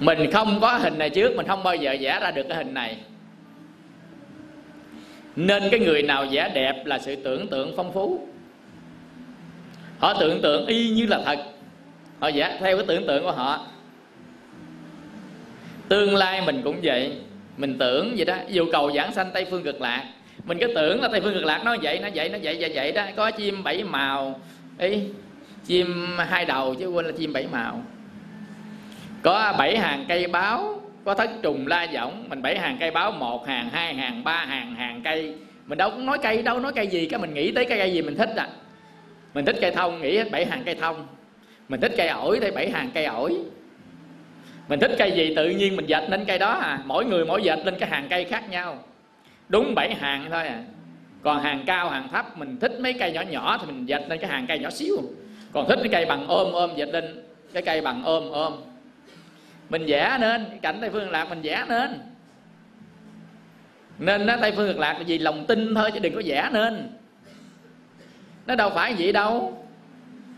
Mình 0.00 0.30
không 0.32 0.58
có 0.60 0.78
hình 0.78 0.98
này 0.98 1.10
trước, 1.10 1.36
mình 1.36 1.46
không 1.46 1.62
bao 1.62 1.76
giờ 1.76 1.96
vẽ 2.00 2.18
ra 2.20 2.30
được 2.30 2.46
cái 2.48 2.56
hình 2.56 2.74
này. 2.74 2.96
Nên 5.36 5.62
cái 5.70 5.80
người 5.80 6.02
nào 6.02 6.26
vẽ 6.30 6.50
đẹp 6.54 6.86
là 6.86 6.98
sự 6.98 7.16
tưởng 7.16 7.48
tượng 7.48 7.72
phong 7.76 7.92
phú. 7.92 8.28
Họ 9.98 10.14
tưởng 10.20 10.42
tượng 10.42 10.66
y 10.66 10.90
như 10.90 11.06
là 11.06 11.22
thật. 11.24 11.38
Họ 12.20 12.30
vẽ 12.34 12.56
theo 12.60 12.76
cái 12.76 12.86
tưởng 12.86 13.06
tượng 13.06 13.22
của 13.24 13.32
họ. 13.32 13.66
Tương 15.88 16.16
lai 16.16 16.42
mình 16.46 16.60
cũng 16.64 16.80
vậy. 16.82 17.12
Mình 17.56 17.78
tưởng 17.78 18.14
vậy 18.16 18.24
đó. 18.24 18.36
Dù 18.48 18.66
cầu 18.72 18.92
giảng 18.92 19.12
sanh 19.14 19.30
tây 19.34 19.46
phương 19.50 19.62
cực 19.62 19.80
lạc, 19.80 20.04
mình 20.44 20.58
cứ 20.60 20.72
tưởng 20.74 21.02
là 21.02 21.08
tây 21.08 21.20
phương 21.20 21.34
cực 21.34 21.44
lạc 21.44 21.62
nó 21.64 21.76
vậy 21.82 21.98
nó 21.98 22.08
vậy 22.14 22.28
nó 22.28 22.38
vậy 22.42 22.56
vậy 22.60 22.72
vậy 22.74 22.92
đó. 22.92 23.04
Có 23.16 23.30
chim 23.30 23.62
bảy 23.62 23.84
màu. 23.84 24.40
Ý, 24.78 25.00
chim 25.66 26.16
hai 26.18 26.44
đầu 26.44 26.74
chứ 26.74 26.88
quên 26.88 27.06
là 27.06 27.12
chim 27.18 27.32
bảy 27.32 27.46
màu 27.52 27.82
có 29.26 29.54
bảy 29.58 29.78
hàng 29.78 30.04
cây 30.08 30.26
báo, 30.26 30.80
có 31.04 31.14
thất 31.14 31.30
trùng, 31.42 31.66
la 31.66 31.86
võng. 31.94 32.24
Mình 32.28 32.42
bảy 32.42 32.58
hàng 32.58 32.76
cây 32.80 32.90
báo, 32.90 33.12
một 33.12 33.46
hàng, 33.46 33.70
hai 33.70 33.94
hàng, 33.94 34.24
ba 34.24 34.44
hàng 34.44 34.74
hàng 34.74 35.00
cây. 35.04 35.34
Mình 35.66 35.78
đâu 35.78 35.90
cũng 35.90 36.06
nói 36.06 36.18
cây 36.22 36.42
đâu, 36.42 36.60
nói 36.60 36.72
cây 36.74 36.86
gì. 36.86 37.06
Cái 37.06 37.20
mình 37.20 37.34
nghĩ 37.34 37.52
tới 37.52 37.64
cây 37.64 37.78
cây 37.78 37.92
gì 37.92 38.02
mình 38.02 38.16
thích 38.16 38.30
à. 38.36 38.48
Mình 39.34 39.44
thích 39.44 39.56
cây 39.60 39.70
thông, 39.70 40.00
nghĩ 40.02 40.16
hết 40.16 40.30
bảy 40.30 40.46
hàng 40.46 40.62
cây 40.64 40.74
thông. 40.74 41.06
Mình 41.68 41.80
thích 41.80 41.92
cây 41.96 42.08
ổi 42.08 42.38
thì 42.42 42.50
bảy 42.50 42.70
hàng 42.70 42.90
cây 42.94 43.04
ổi. 43.04 43.36
Mình 44.68 44.80
thích 44.80 44.90
cây 44.98 45.12
gì 45.12 45.34
tự 45.36 45.48
nhiên 45.48 45.76
mình 45.76 45.86
dệt 45.86 46.10
lên 46.10 46.24
cây 46.24 46.38
đó 46.38 46.50
à. 46.50 46.78
Mỗi 46.84 47.04
người 47.04 47.24
mỗi 47.24 47.42
dệt 47.42 47.58
lên 47.64 47.74
cái 47.78 47.90
hàng 47.90 48.06
cây 48.10 48.24
khác 48.24 48.50
nhau. 48.50 48.78
Đúng 49.48 49.74
bảy 49.74 49.94
hàng 49.94 50.26
thôi 50.30 50.46
à. 50.46 50.62
Còn 51.22 51.42
hàng 51.42 51.62
cao, 51.66 51.90
hàng 51.90 52.08
thấp, 52.12 52.38
mình 52.38 52.56
thích 52.60 52.72
mấy 52.80 52.92
cây 52.92 53.12
nhỏ 53.12 53.20
nhỏ 53.20 53.58
thì 53.60 53.66
mình 53.72 53.86
dệt 53.86 54.02
lên 54.08 54.18
cái 54.18 54.30
hàng 54.30 54.46
cây 54.46 54.58
nhỏ 54.58 54.70
xíu. 54.70 54.96
Còn 55.52 55.68
thích 55.68 55.78
cái 55.82 55.88
cây 55.92 56.04
bằng 56.04 56.26
ôm 56.28 56.52
ôm 56.52 56.70
dệt 56.76 56.88
lên 56.88 57.22
cái 57.52 57.62
cây 57.62 57.80
bằng 57.80 58.02
ôm 58.04 58.30
ôm 58.30 58.52
mình 59.68 59.84
vẽ 59.86 60.16
nên 60.20 60.46
cảnh 60.62 60.78
tây 60.80 60.90
phương 60.90 61.10
lạc 61.10 61.28
mình 61.28 61.42
vẽ 61.42 61.64
nên. 61.68 62.00
Nên 63.98 64.26
nó 64.26 64.36
tây 64.40 64.52
phương 64.52 64.68
cực 64.68 64.78
lạc 64.78 64.92
là 64.92 65.04
vì 65.06 65.18
lòng 65.18 65.46
tin 65.46 65.74
thôi 65.74 65.90
chứ 65.94 65.98
đừng 65.98 66.14
có 66.14 66.22
vẽ 66.24 66.48
nên. 66.52 66.88
Nó 68.46 68.54
đâu 68.54 68.70
phải 68.70 68.94
vậy 68.98 69.12
đâu. 69.12 69.66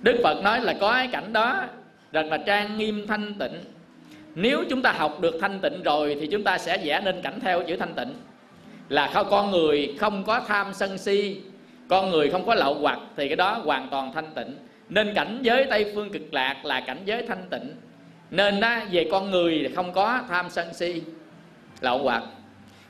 Đức 0.03 0.21
phật 0.23 0.43
nói 0.43 0.61
là 0.61 0.75
có 0.81 0.93
cái 0.93 1.09
cảnh 1.13 1.33
đó 1.33 1.65
rất 2.13 2.27
là 2.27 2.37
trang 2.37 2.79
nghiêm 2.79 3.07
thanh 3.07 3.35
tịnh. 3.35 3.65
Nếu 4.35 4.65
chúng 4.71 4.83
ta 4.83 4.93
học 4.93 5.21
được 5.21 5.39
thanh 5.41 5.61
tịnh 5.61 5.83
rồi 5.83 6.17
thì 6.21 6.27
chúng 6.27 6.45
ta 6.45 6.59
sẽ 6.59 6.79
vẽ 6.85 7.01
nên 7.05 7.23
cảnh 7.23 7.41
theo 7.41 7.63
chữ 7.63 7.77
thanh 7.77 7.95
tịnh. 7.95 8.15
Là 8.89 9.11
không 9.15 9.27
con 9.31 9.51
người 9.51 9.97
không 10.01 10.25
có 10.25 10.41
tham 10.41 10.75
sân 10.75 10.99
si, 10.99 11.41
con 11.89 12.11
người 12.11 12.31
không 12.31 12.47
có 12.47 12.55
lậu 12.55 12.75
hoặc 12.75 12.99
thì 13.17 13.29
cái 13.29 13.37
đó 13.37 13.61
hoàn 13.65 13.89
toàn 13.89 14.13
thanh 14.13 14.35
tịnh. 14.35 14.57
Nên 14.89 15.15
cảnh 15.15 15.39
giới 15.43 15.65
tây 15.65 15.93
phương 15.95 16.13
cực 16.13 16.35
lạc 16.35 16.65
là 16.65 16.81
cảnh 16.81 16.99
giới 17.05 17.27
thanh 17.27 17.47
tịnh 17.51 17.75
nên 18.31 18.61
đó, 18.61 18.79
về 18.93 19.09
con 19.11 19.31
người 19.31 19.59
là 19.59 19.71
không 19.75 19.93
có 19.93 20.21
tham 20.29 20.51
sân 20.51 20.75
si 20.75 21.03
lậu 21.81 21.99
hoặc 21.99 22.23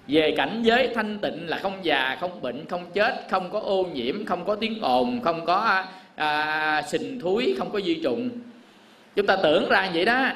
về 0.08 0.34
cảnh 0.36 0.62
giới 0.62 0.88
thanh 0.94 1.18
tịnh 1.18 1.48
là 1.48 1.58
không 1.58 1.78
già 1.82 2.16
không 2.20 2.42
bệnh 2.42 2.66
không 2.66 2.90
chết 2.94 3.26
không 3.30 3.50
có 3.50 3.60
ô 3.60 3.84
nhiễm 3.92 4.24
không 4.24 4.44
có 4.44 4.54
tiếng 4.54 4.80
ồn 4.80 5.20
không 5.20 5.44
có 5.46 5.56
à, 5.56 5.86
à, 6.16 6.82
sình 6.82 7.20
thúi 7.20 7.54
không 7.58 7.70
có 7.70 7.80
di 7.80 7.94
trùng. 7.94 8.30
Chúng 9.16 9.26
ta 9.26 9.36
tưởng 9.42 9.68
ra 9.68 9.90
vậy 9.94 10.04
đó. 10.04 10.30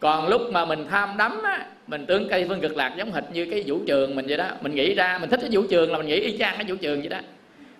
Còn 0.00 0.28
lúc 0.28 0.42
mà 0.52 0.64
mình 0.64 0.86
tham 0.90 1.16
đắm 1.16 1.42
á 1.42 1.66
mình 1.86 2.06
tưởng 2.06 2.28
cây 2.28 2.44
phương 2.48 2.60
cực 2.60 2.76
lạc 2.76 2.94
giống 2.96 3.12
hệt 3.12 3.24
như 3.32 3.46
cái 3.50 3.64
vũ 3.66 3.78
trường 3.86 4.16
mình 4.16 4.26
vậy 4.26 4.36
đó. 4.36 4.48
Mình 4.60 4.74
nghĩ 4.74 4.94
ra 4.94 5.18
mình 5.18 5.30
thích 5.30 5.40
cái 5.40 5.50
vũ 5.52 5.62
trường 5.70 5.92
là 5.92 5.98
mình 5.98 6.06
nghĩ 6.06 6.20
y 6.20 6.38
chang 6.38 6.54
cái 6.56 6.64
vũ 6.68 6.74
trường 6.80 7.00
vậy 7.00 7.08
đó. 7.08 7.18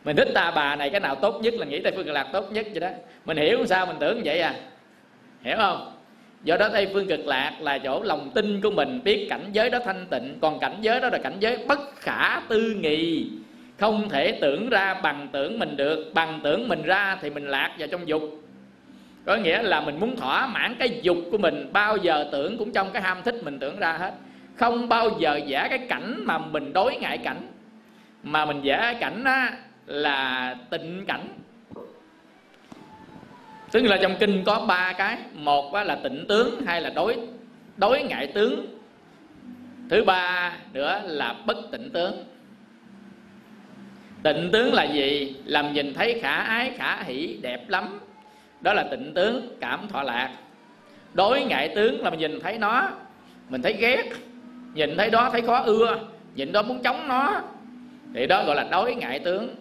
Mình 0.05 0.17
thích 0.17 0.29
ta 0.35 0.51
bà 0.51 0.77
này 0.77 0.91
cái 0.91 1.01
nào 1.01 1.15
tốt 1.15 1.41
nhất 1.43 1.55
là 1.55 1.67
nghĩ 1.67 1.81
tây 1.81 1.93
phương 1.97 2.05
cực 2.05 2.15
lạc 2.15 2.29
tốt 2.33 2.53
nhất 2.53 2.67
vậy 2.71 2.81
đó. 2.81 2.89
Mình 3.25 3.37
hiểu 3.37 3.67
sao 3.67 3.87
mình 3.87 3.97
tưởng 4.01 4.21
vậy 4.25 4.41
à? 4.41 4.55
Hiểu 5.43 5.57
không? 5.57 5.93
Do 6.45 6.57
đó 6.57 6.69
tây 6.73 6.89
phương 6.93 7.09
cực 7.09 7.27
lạc 7.27 7.53
là 7.61 7.79
chỗ 7.79 8.03
lòng 8.03 8.31
tin 8.35 8.61
của 8.61 8.71
mình 8.71 9.01
biết 9.05 9.27
cảnh 9.31 9.45
giới 9.53 9.71
đó 9.71 9.79
thanh 9.85 10.07
tịnh 10.11 10.39
còn 10.41 10.59
cảnh 10.59 10.77
giới 10.81 11.01
đó 11.01 11.09
là 11.09 11.19
cảnh 11.19 11.37
giới 11.41 11.65
bất 11.69 11.79
khả 11.97 12.41
tư 12.49 12.75
nghị. 12.81 13.29
Không 13.79 14.09
thể 14.09 14.39
tưởng 14.41 14.69
ra 14.69 14.95
bằng 14.95 15.29
tưởng 15.33 15.59
mình 15.59 15.77
được 15.77 16.11
bằng 16.15 16.41
tưởng 16.43 16.69
mình 16.69 16.83
ra 16.83 17.19
thì 17.23 17.31
mình 17.31 17.49
lạc 17.49 17.75
vào 17.79 17.89
trong 17.89 18.09
dục. 18.09 18.23
Có 19.25 19.37
nghĩa 19.37 19.63
là 19.63 19.81
mình 19.81 20.01
muốn 20.01 20.17
thỏa 20.17 20.47
mãn 20.47 20.75
cái 20.79 21.01
dục 21.03 21.17
của 21.31 21.39
mình 21.39 21.69
bao 21.73 21.97
giờ 21.97 22.29
tưởng 22.33 22.59
cũng 22.59 22.73
trong 22.73 22.91
cái 22.93 23.03
ham 23.03 23.23
thích 23.25 23.35
mình 23.43 23.59
tưởng 23.59 23.79
ra 23.79 23.93
hết. 23.93 24.15
Không 24.55 24.89
bao 24.89 25.11
giờ 25.21 25.41
vẽ 25.47 25.67
cái 25.71 25.79
cảnh 25.79 26.15
mà 26.25 26.39
mình 26.39 26.73
đối 26.73 26.97
ngại 26.97 27.19
cảnh. 27.19 27.41
Mà 28.23 28.45
mình 28.45 28.61
vẽ 28.63 28.79
cái 28.81 28.95
cảnh 28.95 29.25
á, 29.25 29.53
là 29.87 30.57
tịnh 30.71 31.05
cảnh 31.07 31.29
tức 33.73 33.83
là 33.83 33.99
trong 34.03 34.17
kinh 34.21 34.45
có 34.45 34.65
ba 34.69 34.93
cái. 34.93 35.19
Một 35.35 35.75
là 35.75 35.95
tịnh 35.95 36.25
tướng, 36.29 36.63
hai 36.67 36.81
là 36.81 36.91
đối 36.91 37.17
đối 37.77 38.03
ngại 38.03 38.27
tướng. 38.27 38.67
Thứ 39.91 40.05
ba 40.05 40.53
nữa 40.73 41.03
là 41.05 41.35
bất 41.47 41.57
tịnh 41.73 41.91
tướng. 41.91 42.25
Tịnh 44.23 44.49
tướng 44.53 44.75
là 44.75 44.85
gì? 44.85 45.37
Làm 45.45 45.73
nhìn 45.73 45.95
thấy 45.95 46.21
khả 46.23 46.33
ái, 46.37 46.73
khả 46.77 47.03
hỷ, 47.03 47.39
đẹp 47.43 47.69
lắm. 47.69 48.01
Đó 48.61 48.73
là 48.73 48.83
tịnh 48.91 49.15
tướng, 49.15 49.57
cảm 49.61 49.89
thọ 49.89 50.03
lạc. 50.03 50.31
Đối 51.15 51.45
ngại 51.45 51.73
tướng 51.75 52.03
là 52.03 52.11
mình 52.11 52.19
nhìn 52.19 52.41
thấy 52.41 52.59
nó, 52.59 52.89
mình 53.49 53.63
thấy 53.63 53.73
ghét. 53.73 54.05
Nhìn 54.75 54.97
thấy 54.97 55.11
đó 55.11 55.29
thấy 55.33 55.43
khó 55.43 55.63
ưa, 55.63 55.99
nhìn 56.35 56.53
đó 56.53 56.63
muốn 56.63 56.83
chống 56.83 57.09
nó. 57.09 57.43
Thì 58.15 58.27
đó 58.27 58.45
gọi 58.47 58.57
là 58.57 58.69
đối 58.71 58.95
ngại 58.95 59.19
tướng. 59.19 59.55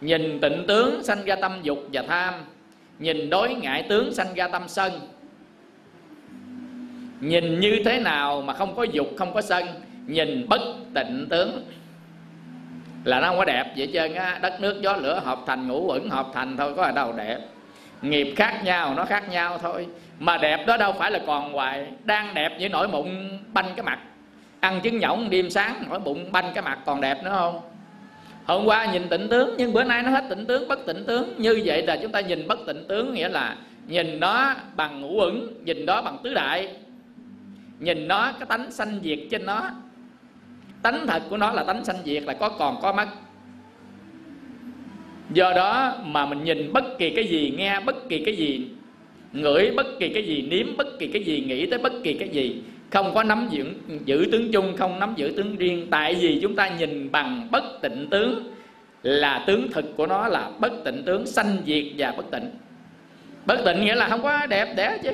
Nhìn 0.00 0.40
tịnh 0.40 0.64
tướng 0.68 1.02
sanh 1.02 1.24
ra 1.24 1.36
tâm 1.36 1.52
dục 1.62 1.78
và 1.92 2.02
tham 2.02 2.34
nhìn 2.98 3.30
đối 3.30 3.54
ngại 3.54 3.86
tướng 3.88 4.14
sanh 4.14 4.34
ra 4.34 4.48
tâm 4.48 4.62
sân. 4.68 4.92
Nhìn 7.20 7.60
như 7.60 7.82
thế 7.84 8.00
nào 8.00 8.42
mà 8.42 8.52
không 8.52 8.76
có 8.76 8.82
dục, 8.82 9.06
không 9.18 9.34
có 9.34 9.40
sân. 9.40 9.66
Nhìn 10.06 10.48
bất 10.48 10.60
tịnh 10.94 11.26
tướng. 11.30 11.64
Là 13.04 13.20
nó 13.20 13.28
không 13.28 13.38
có 13.38 13.44
đẹp 13.44 13.72
vậy 13.76 13.90
trơn 13.94 14.14
á. 14.14 14.38
Đất 14.42 14.60
nước 14.60 14.82
gió 14.82 14.96
lửa 14.96 15.20
hợp 15.24 15.38
thành, 15.46 15.68
ngũ 15.68 15.86
uẩn 15.92 16.10
hợp 16.10 16.26
thành 16.34 16.56
thôi, 16.56 16.72
có 16.76 16.82
ở 16.82 16.92
đâu 16.92 17.12
đẹp. 17.12 17.38
Nghiệp 18.02 18.34
khác 18.36 18.60
nhau, 18.64 18.94
nó 18.94 19.04
khác 19.04 19.30
nhau 19.30 19.58
thôi. 19.58 19.86
Mà 20.18 20.38
đẹp 20.38 20.66
đó 20.66 20.76
đâu 20.76 20.92
phải 20.92 21.10
là 21.10 21.20
còn 21.26 21.52
hoài. 21.52 21.86
Đang 22.04 22.34
đẹp 22.34 22.56
như 22.58 22.68
nổi 22.68 22.88
mụn 22.88 23.08
banh 23.52 23.66
cái 23.76 23.82
mặt. 23.82 23.98
Ăn 24.60 24.80
trứng 24.84 24.98
nhộng 24.98 25.30
đêm 25.30 25.50
sáng 25.50 25.82
nổi 25.88 25.98
bụng 25.98 26.32
banh 26.32 26.52
cái 26.54 26.62
mặt 26.62 26.78
còn 26.86 27.00
đẹp 27.00 27.22
nữa 27.24 27.30
không? 27.30 27.60
Hôm 28.48 28.64
qua 28.64 28.92
nhìn 28.92 29.08
tịnh 29.08 29.28
tướng, 29.28 29.54
nhưng 29.58 29.72
bữa 29.72 29.84
nay 29.84 30.02
nó 30.02 30.10
hết 30.10 30.24
tịnh 30.28 30.46
tướng, 30.46 30.68
bất 30.68 30.86
tịnh 30.86 31.04
tướng. 31.06 31.34
Như 31.38 31.62
vậy 31.64 31.86
là 31.86 31.98
chúng 32.02 32.12
ta 32.12 32.20
nhìn 32.20 32.48
bất 32.48 32.58
tịnh 32.66 32.84
tướng 32.88 33.14
nghĩa 33.14 33.28
là 33.28 33.56
nhìn 33.86 34.20
nó 34.20 34.54
bằng 34.76 35.00
ngũ 35.00 35.20
ẩn 35.20 35.64
nhìn 35.64 35.86
đó 35.86 36.02
bằng 36.02 36.16
tứ 36.22 36.34
đại. 36.34 36.68
Nhìn 37.80 38.08
nó 38.08 38.32
cái 38.32 38.46
tánh 38.46 38.70
sanh 38.70 39.00
diệt 39.04 39.18
trên 39.30 39.46
nó. 39.46 39.70
Tánh 40.82 41.06
thật 41.06 41.22
của 41.30 41.36
nó 41.36 41.52
là 41.52 41.64
tánh 41.64 41.84
sanh 41.84 41.96
diệt, 42.04 42.22
là 42.22 42.32
có 42.32 42.48
còn, 42.48 42.76
có 42.82 42.92
mất. 42.92 43.08
Do 45.32 45.52
đó 45.52 45.94
mà 46.04 46.26
mình 46.26 46.44
nhìn 46.44 46.72
bất 46.72 46.84
kỳ 46.98 47.10
cái 47.10 47.26
gì, 47.26 47.54
nghe 47.56 47.80
bất 47.80 48.08
kỳ 48.08 48.24
cái 48.24 48.36
gì, 48.36 48.68
ngửi 49.32 49.70
bất 49.76 49.86
kỳ 49.98 50.08
cái 50.08 50.22
gì, 50.22 50.42
nếm 50.50 50.76
bất 50.76 50.98
kỳ 50.98 51.06
cái 51.06 51.24
gì, 51.24 51.44
nghĩ 51.48 51.66
tới 51.66 51.78
bất 51.78 51.92
kỳ 52.04 52.14
cái 52.14 52.28
gì 52.28 52.62
không 52.90 53.14
có 53.14 53.22
nắm 53.22 53.48
giữ, 53.50 53.64
giữ 54.04 54.28
tướng 54.32 54.52
chung 54.52 54.76
không 54.76 54.98
nắm 54.98 55.14
giữ 55.16 55.32
tướng 55.36 55.56
riêng. 55.56 55.86
Tại 55.90 56.14
vì 56.14 56.38
chúng 56.42 56.56
ta 56.56 56.68
nhìn 56.68 57.12
bằng 57.12 57.48
bất 57.50 57.64
tịnh 57.82 58.06
tướng 58.10 58.52
là 59.02 59.44
tướng 59.46 59.72
thực 59.72 59.96
của 59.96 60.06
nó 60.06 60.28
là 60.28 60.50
bất 60.58 60.72
tịnh 60.84 61.02
tướng 61.04 61.26
sanh 61.26 61.56
diệt 61.66 61.84
và 61.96 62.12
bất 62.16 62.30
tịnh. 62.30 62.50
Bất 63.46 63.64
tịnh 63.64 63.84
nghĩa 63.84 63.94
là 63.94 64.08
không 64.08 64.22
có 64.22 64.46
đẹp 64.46 64.74
đẽ 64.76 64.98
chứ. 65.02 65.10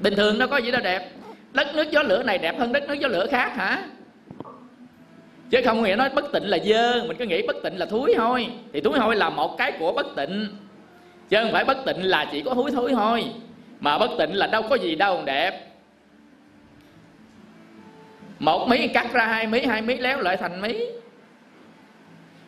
Bình 0.00 0.14
thường 0.16 0.38
nó 0.38 0.46
có 0.46 0.56
gì 0.56 0.70
đâu 0.70 0.80
đẹp. 0.84 1.10
Đất 1.52 1.74
nước 1.74 1.90
gió 1.90 2.02
lửa 2.02 2.22
này 2.22 2.38
đẹp 2.38 2.58
hơn 2.58 2.72
đất 2.72 2.88
nước 2.88 2.94
gió 2.94 3.08
lửa 3.08 3.26
khác 3.30 3.52
hả? 3.56 3.82
Chứ 5.50 5.60
không 5.64 5.82
nghĩa 5.82 5.96
nói 5.96 6.10
bất 6.14 6.32
tịnh 6.32 6.44
là 6.44 6.58
dơ. 6.64 7.04
Mình 7.04 7.16
cứ 7.16 7.24
nghĩ 7.24 7.42
bất 7.46 7.56
tịnh 7.62 7.78
là 7.78 7.86
thúi 7.86 8.14
thôi 8.16 8.46
thì 8.72 8.80
thúi 8.80 8.98
thôi 8.98 9.16
là 9.16 9.30
một 9.30 9.58
cái 9.58 9.72
của 9.78 9.92
bất 9.92 10.06
tịnh. 10.16 10.46
Chứ 11.28 11.36
không 11.42 11.52
phải 11.52 11.64
bất 11.64 11.78
tịnh 11.86 12.02
là 12.02 12.28
chỉ 12.32 12.42
có 12.42 12.54
thúi 12.54 12.70
thúi 12.70 12.92
thôi. 12.92 13.24
Mà 13.80 13.98
bất 13.98 14.10
tịnh 14.18 14.34
là 14.34 14.46
đâu 14.46 14.62
có 14.62 14.76
gì 14.76 14.94
đâu 14.94 15.22
đẹp 15.24 15.67
một 18.38 18.68
mí 18.68 18.88
cắt 18.88 19.12
ra 19.12 19.26
hai 19.26 19.46
mí 19.46 19.60
hai 19.66 19.82
mí 19.82 19.96
léo 19.96 20.20
lại 20.20 20.36
thành 20.36 20.60
mí. 20.60 20.78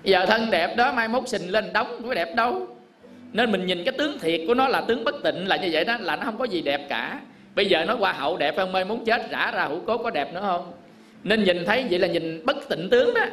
Giờ 0.03 0.27
thân 0.27 0.51
đẹp 0.51 0.77
đó 0.77 0.93
mai 0.93 1.09
mốt 1.09 1.29
xình 1.29 1.51
lên 1.51 1.73
đóng, 1.73 2.03
có 2.07 2.15
đẹp 2.15 2.35
đâu. 2.37 2.67
Nên 3.33 3.53
mình 3.53 3.67
nhìn 3.67 3.85
cái 3.85 3.95
tướng 3.99 4.19
thiệt 4.19 4.41
của 4.47 4.55
nó 4.55 4.69
là 4.69 4.81
tướng 4.81 5.05
bất 5.05 5.15
tịnh, 5.23 5.49
là 5.49 5.57
như 5.57 5.69
vậy 5.73 5.85
đó, 5.85 5.97
là 6.01 6.17
nó 6.17 6.25
không 6.25 6.39
có 6.39 6.45
gì 6.45 6.63
đẹp 6.63 6.81
cả. 6.89 7.21
Bây 7.55 7.67
giờ 7.67 7.85
nó 7.85 7.97
qua 7.97 8.13
hậu 8.13 8.37
đẹp 8.37 8.57
hơn, 8.57 8.73
mai 8.73 8.85
muốn 8.85 9.05
chết 9.05 9.31
rã 9.31 9.51
ra 9.55 9.65
hữu 9.65 9.81
cốt 9.81 9.99
có 9.99 10.11
đẹp 10.11 10.35
nữa 10.35 10.41
không? 10.43 10.73
Nên 11.25 11.45
nhìn 11.45 11.65
thấy 11.65 11.85
vậy 11.91 11.99
là 11.99 12.09
nhìn 12.09 12.47
bất 12.47 12.69
tịnh 12.69 12.91
tướng 12.91 13.15
đó. 13.15 13.25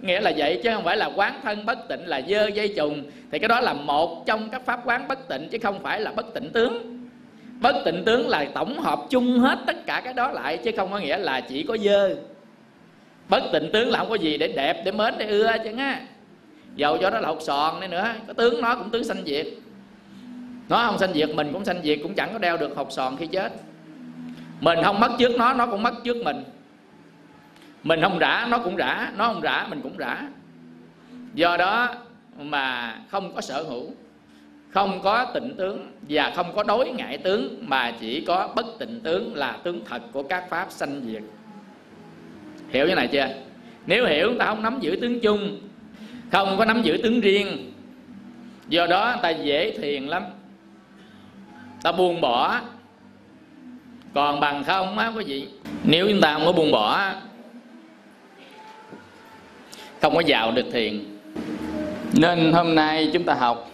Nghĩa 0.00 0.20
là 0.20 0.32
vậy 0.36 0.60
chứ 0.64 0.70
không 0.74 0.84
phải 0.84 0.96
là 0.96 1.10
quán 1.16 1.40
thân 1.42 1.66
bất 1.66 1.88
tịnh, 1.88 2.06
là 2.06 2.20
dơ 2.28 2.46
dây 2.46 2.74
trùng 2.76 3.10
thì 3.32 3.38
cái 3.38 3.48
đó 3.48 3.60
là 3.60 3.72
một 3.72 4.26
trong 4.26 4.50
các 4.50 4.62
pháp 4.64 4.80
quán 4.84 5.08
bất 5.08 5.28
tịnh, 5.28 5.48
chứ 5.48 5.58
không 5.62 5.82
phải 5.82 6.00
là 6.00 6.12
bất 6.12 6.34
tịnh 6.34 6.50
tướng 6.50 6.99
bất 7.60 7.82
tịnh 7.84 8.04
tướng 8.04 8.28
là 8.28 8.46
tổng 8.54 8.80
hợp 8.80 9.00
chung 9.10 9.38
hết 9.38 9.58
tất 9.66 9.86
cả 9.86 10.00
cái 10.04 10.14
đó 10.14 10.30
lại, 10.30 10.58
chứ 10.64 10.70
không 10.76 10.90
có 10.90 10.98
nghĩa 10.98 11.18
là 11.18 11.40
chỉ 11.40 11.62
có 11.62 11.76
dơ. 11.76 12.16
Bất 13.28 13.42
tịnh 13.52 13.70
tướng 13.72 13.90
là 13.90 13.98
không 13.98 14.08
có 14.08 14.14
gì 14.14 14.38
để 14.38 14.48
đẹp, 14.48 14.82
để 14.84 14.92
mến, 14.92 15.14
để 15.18 15.26
ưa 15.26 15.52
chứ 15.64 15.76
á 15.78 16.00
dầu 16.76 16.98
cho 17.00 17.10
nó 17.10 17.20
là 17.20 17.34
sòn 17.40 17.80
đi 17.80 17.86
nữa, 17.86 18.08
có 18.26 18.32
tướng 18.32 18.60
nó 18.60 18.74
cũng 18.74 18.90
tướng 18.90 19.04
sanh 19.04 19.22
diệt. 19.26 19.46
Nó 20.68 20.86
không 20.86 20.98
sanh 20.98 21.12
diệt, 21.12 21.30
mình 21.34 21.52
cũng 21.52 21.64
sanh 21.64 21.82
diệt, 21.82 21.98
cũng 22.02 22.14
chẳng 22.14 22.32
có 22.32 22.38
đeo 22.38 22.56
được 22.56 22.76
hột 22.76 22.92
sòn 22.92 23.16
khi 23.16 23.26
chết. 23.26 23.52
Mình 24.60 24.78
không 24.84 25.00
mất 25.00 25.10
trước 25.18 25.36
nó 25.38 25.54
nó 25.54 25.66
cũng 25.66 25.82
mất 25.82 25.94
trước 26.04 26.16
mình. 26.24 26.44
Mình 27.82 28.00
không 28.02 28.18
rã, 28.18 28.46
nó 28.50 28.58
cũng 28.58 28.76
rã, 28.76 29.12
nó 29.16 29.26
không 29.32 29.40
rã, 29.40 29.66
mình 29.70 29.80
cũng 29.80 29.96
rã. 29.96 30.22
Do 31.34 31.56
đó 31.56 31.94
mà 32.38 32.96
không 33.10 33.34
có 33.34 33.40
sở 33.40 33.62
hữu 33.62 33.92
không 34.70 35.00
có 35.02 35.24
tịnh 35.24 35.54
tướng 35.56 35.92
và 36.08 36.32
không 36.36 36.52
có 36.54 36.62
đối 36.62 36.90
ngại 36.90 37.18
tướng, 37.18 37.64
mà 37.68 37.92
chỉ 38.00 38.20
có 38.20 38.48
bất 38.54 38.66
tịnh 38.78 39.00
tướng 39.00 39.34
là 39.34 39.52
tướng 39.62 39.80
thật 39.84 40.02
của 40.12 40.22
các 40.22 40.44
pháp 40.50 40.66
sanh 40.70 41.02
diệt. 41.06 41.22
Hiểu 42.70 42.88
như 42.88 42.94
này 42.94 43.08
chưa? 43.08 43.28
Nếu 43.86 44.06
hiểu 44.06 44.34
ta 44.38 44.46
không 44.46 44.62
nắm 44.62 44.80
giữ 44.80 44.98
tướng 45.00 45.20
chung, 45.20 45.60
không 46.32 46.56
có 46.58 46.64
nắm 46.64 46.82
giữ 46.82 46.96
tướng 47.02 47.20
riêng. 47.20 47.72
Do 48.68 48.86
đó 48.86 49.16
ta 49.22 49.30
dễ 49.30 49.78
thiền 49.78 50.06
lắm. 50.06 50.22
Ta 51.82 51.92
buông 51.92 52.20
bỏ. 52.20 52.60
Còn 54.14 54.40
bằng 54.40 54.64
không 54.64 54.98
á, 54.98 55.12
quý 55.16 55.24
vị, 55.24 55.48
nếu 55.84 56.08
chúng 56.08 56.20
ta 56.20 56.34
không 56.34 56.44
có 56.44 56.52
buông 56.52 56.72
bỏ, 56.72 57.12
không 60.00 60.14
có 60.14 60.22
vào 60.26 60.52
được 60.52 60.66
thiền. 60.72 61.04
Nên 62.12 62.52
hôm 62.52 62.74
nay 62.74 63.10
chúng 63.12 63.22
ta 63.22 63.34
học 63.34 63.70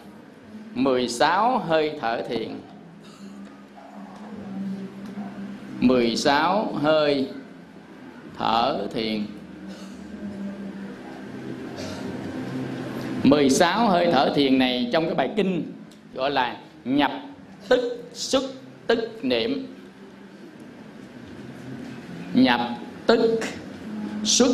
16 0.76 1.58
hơi 1.58 1.92
thở 2.00 2.22
thiền 2.28 2.48
16 5.80 6.72
hơi 6.74 7.28
thở 8.38 8.86
thiền 8.94 9.26
16 13.22 13.88
hơi 13.88 14.08
thở 14.12 14.32
thiền 14.34 14.58
này 14.58 14.90
trong 14.92 15.04
cái 15.04 15.14
bài 15.14 15.30
kinh 15.36 15.72
gọi 16.14 16.30
là 16.30 16.56
nhập 16.84 17.12
tức, 17.68 18.04
xuất 18.12 18.42
tức 18.86 19.24
niệm. 19.24 19.66
Nhập 22.34 22.60
tức, 23.06 23.40
xuất 24.24 24.50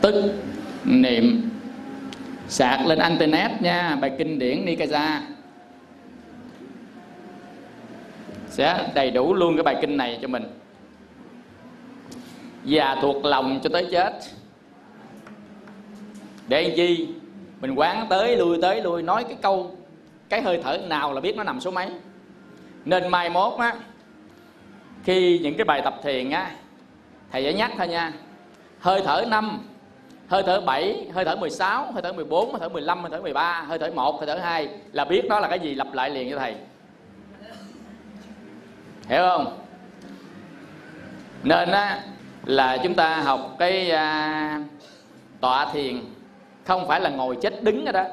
tức 0.00 0.34
niệm 0.84 1.50
sạc 2.48 2.86
lên 2.86 2.98
internet 2.98 3.62
nha, 3.62 3.96
bài 4.00 4.12
kinh 4.18 4.38
điển 4.38 4.64
Nikaya 4.64 5.22
sẽ 8.48 8.88
đầy 8.94 9.10
đủ 9.10 9.34
luôn 9.34 9.56
cái 9.56 9.62
bài 9.62 9.76
kinh 9.80 9.96
này 9.96 10.18
cho 10.22 10.28
mình. 10.28 10.44
Và 12.64 12.96
thuộc 13.02 13.24
lòng 13.24 13.60
cho 13.62 13.70
tới 13.72 13.88
chết. 13.90 14.12
Để 16.48 16.64
anh 16.64 16.76
chi 16.76 17.08
mình 17.60 17.74
quán 17.74 18.06
tới 18.10 18.36
lui 18.36 18.58
tới 18.62 18.82
lui, 18.82 19.02
nói 19.02 19.24
cái 19.24 19.36
câu, 19.42 19.76
cái 20.28 20.42
hơi 20.42 20.60
thở 20.62 20.78
nào 20.78 21.12
là 21.12 21.20
biết 21.20 21.36
nó 21.36 21.44
nằm 21.44 21.60
số 21.60 21.70
mấy. 21.70 21.88
Nên 22.84 23.08
mai 23.08 23.30
mốt 23.30 23.58
á, 23.58 23.76
khi 25.04 25.38
những 25.38 25.54
cái 25.56 25.64
bài 25.64 25.80
tập 25.84 26.00
thiền 26.02 26.30
á, 26.30 26.50
thầy 27.32 27.42
sẽ 27.42 27.52
nhắc 27.52 27.72
thôi 27.76 27.88
nha, 27.88 28.12
hơi 28.80 29.02
thở 29.04 29.24
năm 29.28 29.58
hơi 30.28 30.42
thở 30.42 30.60
7, 30.60 31.06
hơi 31.14 31.24
thở 31.24 31.36
16, 31.36 31.92
hơi 31.92 32.02
thở 32.02 32.12
14, 32.12 32.52
hơi 32.52 32.60
thở 32.60 32.68
15, 32.68 33.02
hơi 33.02 33.10
thở 33.10 33.20
13, 33.20 33.64
hơi 33.68 33.78
thở 33.78 33.90
1, 33.94 34.18
hơi 34.20 34.26
thở 34.26 34.42
2 34.42 34.68
là 34.92 35.04
biết 35.04 35.28
đó 35.28 35.40
là 35.40 35.48
cái 35.48 35.60
gì 35.60 35.74
lặp 35.74 35.94
lại 35.94 36.10
liền 36.10 36.30
cho 36.30 36.38
thầy. 36.38 36.54
Hiểu 39.08 39.22
không? 39.28 39.58
Nên 41.42 41.70
á 41.70 42.02
là 42.44 42.76
chúng 42.82 42.94
ta 42.94 43.16
học 43.16 43.56
cái 43.58 43.90
à, 43.90 44.60
tọa 45.40 45.72
thiền 45.72 46.00
không 46.64 46.88
phải 46.88 47.00
là 47.00 47.10
ngồi 47.10 47.36
chết 47.42 47.62
đứng 47.62 47.86
ở 47.86 47.92
đó. 47.92 48.04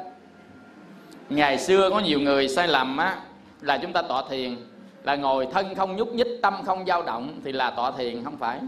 Ngày 1.29 1.57
xưa 1.57 1.89
có 1.89 1.99
nhiều 1.99 2.19
người 2.19 2.47
sai 2.47 2.67
lầm 2.67 2.97
á 2.97 3.17
là 3.61 3.77
chúng 3.77 3.93
ta 3.93 4.01
tọa 4.01 4.23
thiền 4.29 4.55
là 5.03 5.15
ngồi 5.15 5.47
thân 5.53 5.75
không 5.75 5.95
nhúc 5.95 6.13
nhích, 6.13 6.27
tâm 6.41 6.53
không 6.65 6.85
dao 6.85 7.03
động 7.03 7.39
thì 7.43 7.51
là 7.51 7.69
tọa 7.69 7.91
thiền 7.91 8.23
không 8.23 8.37
phải 8.37 8.59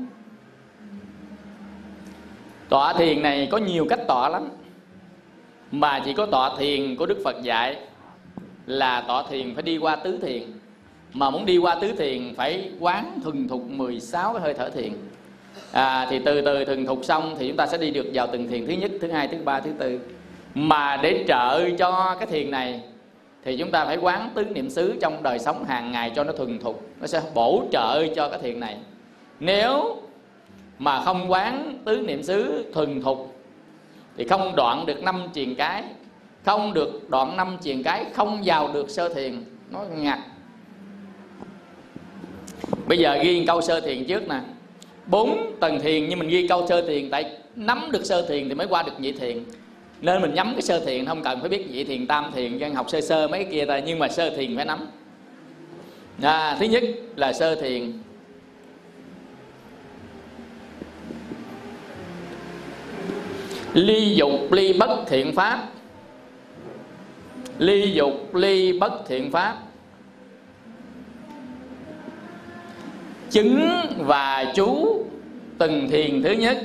tọa 2.75 2.93
thiền 2.93 3.21
này 3.21 3.47
có 3.51 3.57
nhiều 3.57 3.85
cách 3.89 3.99
tọa 4.07 4.29
lắm. 4.29 4.49
Mà 5.71 6.01
chỉ 6.05 6.13
có 6.13 6.25
tọa 6.25 6.57
thiền 6.57 6.95
của 6.95 7.05
đức 7.05 7.17
phật 7.23 7.35
dạy 7.43 7.77
là 8.65 9.01
tọa 9.07 9.23
thiền 9.29 9.53
phải 9.53 9.63
đi 9.63 9.77
qua 9.77 9.95
tứ 9.95 10.17
thiền. 10.21 10.43
Mà 11.13 11.29
muốn 11.29 11.45
đi 11.45 11.57
qua 11.57 11.75
tứ 11.75 11.91
thiền 11.97 12.33
phải 12.35 12.71
quán 12.79 13.19
thuần 13.23 13.47
thục 13.47 13.69
16 13.69 14.33
cái 14.33 14.41
hơi 14.41 14.53
thở 14.53 14.69
thiền. 14.69 14.93
À, 15.71 16.07
thì 16.09 16.19
từ 16.25 16.41
từ 16.41 16.65
thuần 16.65 16.85
thục 16.85 17.05
xong 17.05 17.35
thì 17.39 17.47
chúng 17.47 17.57
ta 17.57 17.67
sẽ 17.67 17.77
đi 17.77 17.91
được 17.91 18.05
vào 18.13 18.27
từng 18.31 18.47
thiền 18.47 18.67
thứ 18.67 18.73
nhất 18.73 18.91
thứ 19.01 19.11
hai 19.11 19.27
thứ 19.27 19.37
ba 19.43 19.59
thứ 19.59 19.71
tư. 19.79 19.99
Mà 20.55 20.97
để 20.97 21.25
trợ 21.27 21.69
cho 21.77 22.15
cái 22.19 22.27
thiền 22.27 22.51
này 22.51 22.81
thì 23.43 23.57
chúng 23.57 23.71
ta 23.71 23.85
phải 23.85 23.97
quán 23.97 24.29
tứ 24.33 24.43
niệm 24.43 24.69
xứ 24.69 24.95
trong 25.01 25.23
đời 25.23 25.39
sống 25.39 25.63
hàng 25.63 25.91
ngày 25.91 26.11
cho 26.15 26.23
nó 26.23 26.31
thuần 26.31 26.59
thục. 26.59 26.87
Nó 27.01 27.07
sẽ 27.07 27.21
bổ 27.33 27.63
trợ 27.71 28.07
cho 28.15 28.29
cái 28.29 28.39
thiền 28.39 28.59
này. 28.59 28.77
Nếu 29.39 30.01
mà 30.79 31.01
không 31.05 31.31
quán 31.31 31.79
tứ 31.85 31.97
niệm 31.97 32.23
xứ 32.23 32.65
thuần 32.73 33.01
thục 33.01 33.35
thì 34.17 34.27
không 34.27 34.55
đoạn 34.55 34.85
được 34.85 35.03
năm 35.03 35.23
triền 35.33 35.55
cái 35.55 35.83
không 36.45 36.73
được 36.73 37.09
đoạn 37.09 37.37
năm 37.37 37.57
triền 37.61 37.83
cái 37.83 38.05
không 38.13 38.41
vào 38.45 38.73
được 38.73 38.89
sơ 38.89 39.13
thiền. 39.13 39.43
Nó 39.71 39.79
ngặt. 39.95 40.19
Bây 42.87 42.97
giờ 42.97 43.17
ghi 43.23 43.45
câu 43.47 43.61
sơ 43.61 43.81
thiền 43.81 44.05
trước 44.05 44.29
nè. 44.29 44.39
Bốn 45.07 45.51
tầng 45.59 45.79
thiền 45.79 46.09
nhưng 46.09 46.19
mình 46.19 46.29
ghi 46.29 46.47
câu 46.47 46.67
sơ 46.67 46.81
thiền 46.87 47.09
tại 47.09 47.37
nắm 47.55 47.89
được 47.91 48.05
sơ 48.05 48.27
thiền 48.27 48.49
thì 48.49 48.55
mới 48.55 48.67
qua 48.67 48.83
được 48.83 48.99
nhị 48.99 49.11
thiền. 49.11 49.43
Nên 50.01 50.21
mình 50.21 50.33
nhắm 50.33 50.51
cái 50.51 50.61
sơ 50.61 50.85
thiền 50.85 51.05
không 51.05 51.23
cần 51.23 51.39
phải 51.39 51.49
biết 51.49 51.71
nhị 51.71 51.83
thiền 51.83 52.07
tam 52.07 52.31
thiền 52.35 52.59
cho 52.59 52.67
học 52.75 52.89
sơ 52.89 53.01
sơ 53.01 53.27
mấy 53.27 53.43
cái 53.43 53.51
kia 53.51 53.65
ta 53.65 53.79
nhưng 53.79 53.99
mà 53.99 54.07
sơ 54.07 54.29
thiền 54.29 54.55
phải 54.55 54.65
nắm. 54.65 54.87
À, 56.21 56.57
thứ 56.59 56.65
nhất 56.65 56.83
là 57.15 57.33
sơ 57.33 57.55
thiền. 57.55 57.93
Ly 63.75 64.15
dục 64.15 64.51
ly 64.51 64.73
bất 64.73 65.03
thiện 65.07 65.35
pháp. 65.35 65.67
Ly 67.57 67.91
dục 67.91 68.35
ly 68.35 68.79
bất 68.79 69.03
thiện 69.07 69.31
pháp. 69.31 69.57
Chứng 73.29 73.69
và 73.97 74.51
chú 74.55 74.99
từng 75.57 75.89
thiền 75.89 76.23
thứ 76.23 76.31
nhất. 76.31 76.57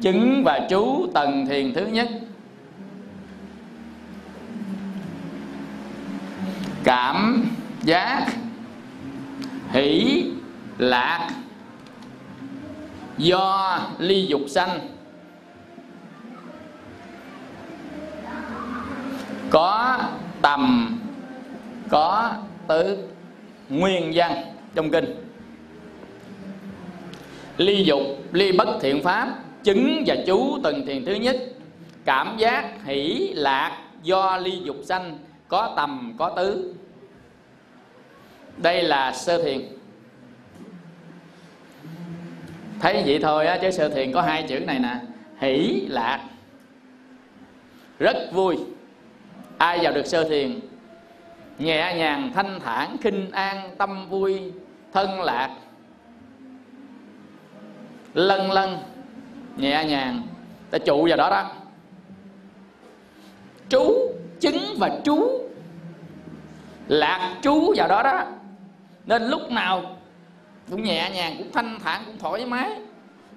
Chứng 0.00 0.42
và 0.44 0.66
chú 0.70 1.06
tầng 1.14 1.46
thiền 1.46 1.72
thứ 1.74 1.86
nhất. 1.86 2.08
Cảm 6.84 7.46
giác 7.82 8.26
hỷ 9.70 10.24
lạc 10.78 11.30
do 13.18 13.78
ly 13.98 14.26
dục 14.26 14.40
sanh. 14.48 14.91
Có 19.52 19.98
tầm, 20.42 20.98
có 21.88 22.32
tứ 22.66 22.98
nguyên 23.68 24.12
văn 24.14 24.44
trong 24.74 24.90
kinh. 24.90 25.14
Ly 27.56 27.84
dục, 27.84 28.00
ly 28.32 28.52
bất 28.52 28.68
thiện 28.80 29.02
pháp, 29.02 29.28
chứng 29.62 30.04
và 30.06 30.16
chú 30.26 30.58
từng 30.64 30.86
thiền 30.86 31.04
thứ 31.04 31.14
nhất. 31.14 31.36
Cảm 32.04 32.36
giác, 32.38 32.84
hỷ, 32.84 33.30
lạc, 33.34 33.78
do 34.02 34.36
ly 34.36 34.60
dục 34.64 34.76
sanh, 34.84 35.18
có 35.48 35.72
tầm, 35.76 36.14
có 36.18 36.30
tứ. 36.30 36.74
Đây 38.56 38.82
là 38.82 39.12
sơ 39.12 39.42
thiền. 39.42 39.60
Thấy 42.80 43.02
vậy 43.06 43.18
thôi 43.22 43.46
á, 43.46 43.58
chứ 43.62 43.70
sơ 43.70 43.88
thiền 43.88 44.12
có 44.12 44.22
hai 44.22 44.44
chữ 44.48 44.60
này 44.60 44.78
nè. 44.78 44.96
Hỷ, 45.38 45.86
lạc. 45.88 46.20
Rất 47.98 48.16
vui 48.32 48.56
ai 49.62 49.78
vào 49.82 49.92
được 49.92 50.06
sơ 50.06 50.24
thiền, 50.24 50.60
nhẹ 51.58 51.94
nhàng, 51.96 52.30
thanh 52.34 52.60
thản, 52.60 52.96
khinh 53.00 53.30
an, 53.30 53.70
tâm 53.78 54.08
vui, 54.08 54.52
thân 54.92 55.20
lạc. 55.20 55.50
Lân 58.14 58.50
lân, 58.50 58.78
nhẹ 59.56 59.84
nhàng, 59.84 60.22
ta 60.70 60.78
trụ 60.78 61.06
vào 61.08 61.16
đó 61.16 61.30
đó. 61.30 61.50
Trú, 63.68 64.12
chứng 64.40 64.58
và 64.78 64.90
trú. 65.04 65.48
Lạc 66.88 67.34
trú 67.42 67.74
vào 67.76 67.88
đó 67.88 68.02
đó. 68.02 68.24
Nên 69.06 69.22
lúc 69.22 69.50
nào 69.50 69.96
cũng 70.70 70.82
nhẹ 70.82 71.10
nhàng, 71.14 71.34
cũng 71.38 71.52
thanh 71.52 71.78
thản, 71.84 72.02
cũng 72.06 72.18
thoải 72.18 72.46
mái. 72.46 72.70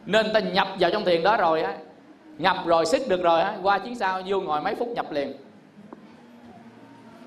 Nên 0.05 0.25
ta 0.33 0.39
nhập 0.39 0.67
vào 0.79 0.91
trong 0.91 1.05
thiền 1.05 1.23
đó 1.23 1.37
rồi 1.37 1.61
á. 1.61 1.73
Nhập 2.37 2.57
rồi 2.65 2.85
sức 2.85 3.01
được 3.07 3.23
rồi 3.23 3.41
á. 3.41 3.57
Qua 3.61 3.79
chuyến 3.79 3.95
sau, 3.95 4.21
vô 4.25 4.41
ngồi 4.41 4.61
mấy 4.61 4.75
phút 4.75 4.87
nhập 4.87 5.11
liền 5.11 5.33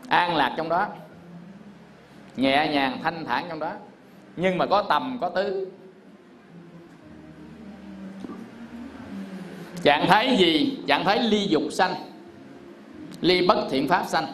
an 0.09 0.37
lạc 0.37 0.55
trong 0.57 0.69
đó. 0.69 0.89
Nhẹ 2.37 2.69
nhàng, 2.73 2.99
thanh 3.03 3.25
thản 3.25 3.45
trong 3.49 3.59
đó. 3.59 3.73
Nhưng 4.37 4.59
mà 4.59 4.67
có 4.67 4.83
tầm, 4.83 5.19
có 5.21 5.29
tứ. 5.29 5.71
Trạng 9.83 10.07
thái 10.09 10.37
gì 10.37 10.79
trạng 10.87 11.05
thái 11.05 11.23
ly 11.23 11.47
dục 11.47 11.63
sanh, 11.71 11.95
ly 13.21 13.47
bất 13.47 13.59
thiện 13.71 13.89
pháp 13.89 14.05
sanh. 14.09 14.27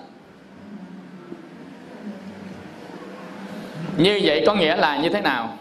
Như 3.96 4.20
vậy 4.22 4.44
có 4.46 4.54
nghĩa 4.54 4.76
là 4.76 4.96
như 4.96 5.08
thế 5.08 5.20
nào? 5.20 5.58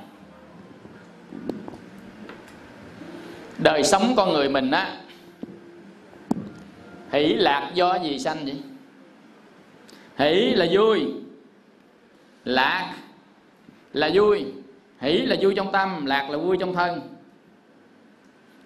Đời 3.58 3.84
sống 3.84 4.14
con 4.16 4.34
người 4.34 4.50
mình 4.50 4.72
á, 4.72 4.98
hỷ 7.12 7.34
lạc 7.34 7.72
do 7.74 7.96
gì 7.96 8.20
sanh 8.20 8.46
vậy? 8.46 8.62
Hỷ 10.18 10.54
là 10.56 10.66
vui. 10.72 11.14
Lạc 12.46 12.94
là 13.94 14.10
vui. 14.14 14.46
Hỷ 15.02 15.18
là 15.18 15.36
vui 15.42 15.54
trong 15.56 15.72
tâm, 15.72 16.06
lạc 16.06 16.30
là 16.30 16.38
vui 16.38 16.58
trong 16.60 16.74
thân. 16.74 17.02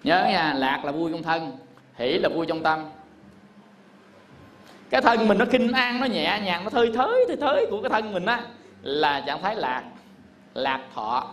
Nhớ 0.02 0.26
nha, 0.28 0.54
lạc 0.54 0.84
là 0.84 0.92
vui 0.92 1.12
trong 1.12 1.22
thân, 1.22 1.58
hỷ 1.94 2.18
là 2.18 2.28
vui 2.28 2.46
trong 2.46 2.62
tâm. 2.62 2.84
Cái 4.90 5.00
thân 5.00 5.28
mình 5.28 5.38
nó 5.38 5.44
kinh 5.50 5.72
an, 5.72 6.00
nó 6.00 6.06
nhẹ 6.06 6.40
nhàng, 6.44 6.64
nó 6.64 6.70
thơi 6.70 6.92
thới 6.94 7.24
thơi 7.28 7.36
thới 7.36 7.66
của 7.70 7.82
cái 7.82 7.90
thân 7.90 8.12
mình 8.12 8.26
á, 8.26 8.40
là 8.82 9.20
trạng 9.20 9.42
thái 9.42 9.56
lạc 9.56 9.82
lạc 10.54 10.80
thọ. 10.94 11.26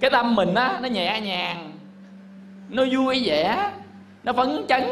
Cái 0.00 0.10
tâm 0.10 0.34
mình 0.34 0.54
á, 0.54 0.78
nó 0.82 0.88
nhẹ 0.88 1.20
nhàng, 1.20 1.72
nó 2.68 2.84
vui 2.92 3.22
vẻ, 3.24 3.70
nó 4.24 4.32
phấn 4.32 4.64
chấn, 4.68 4.82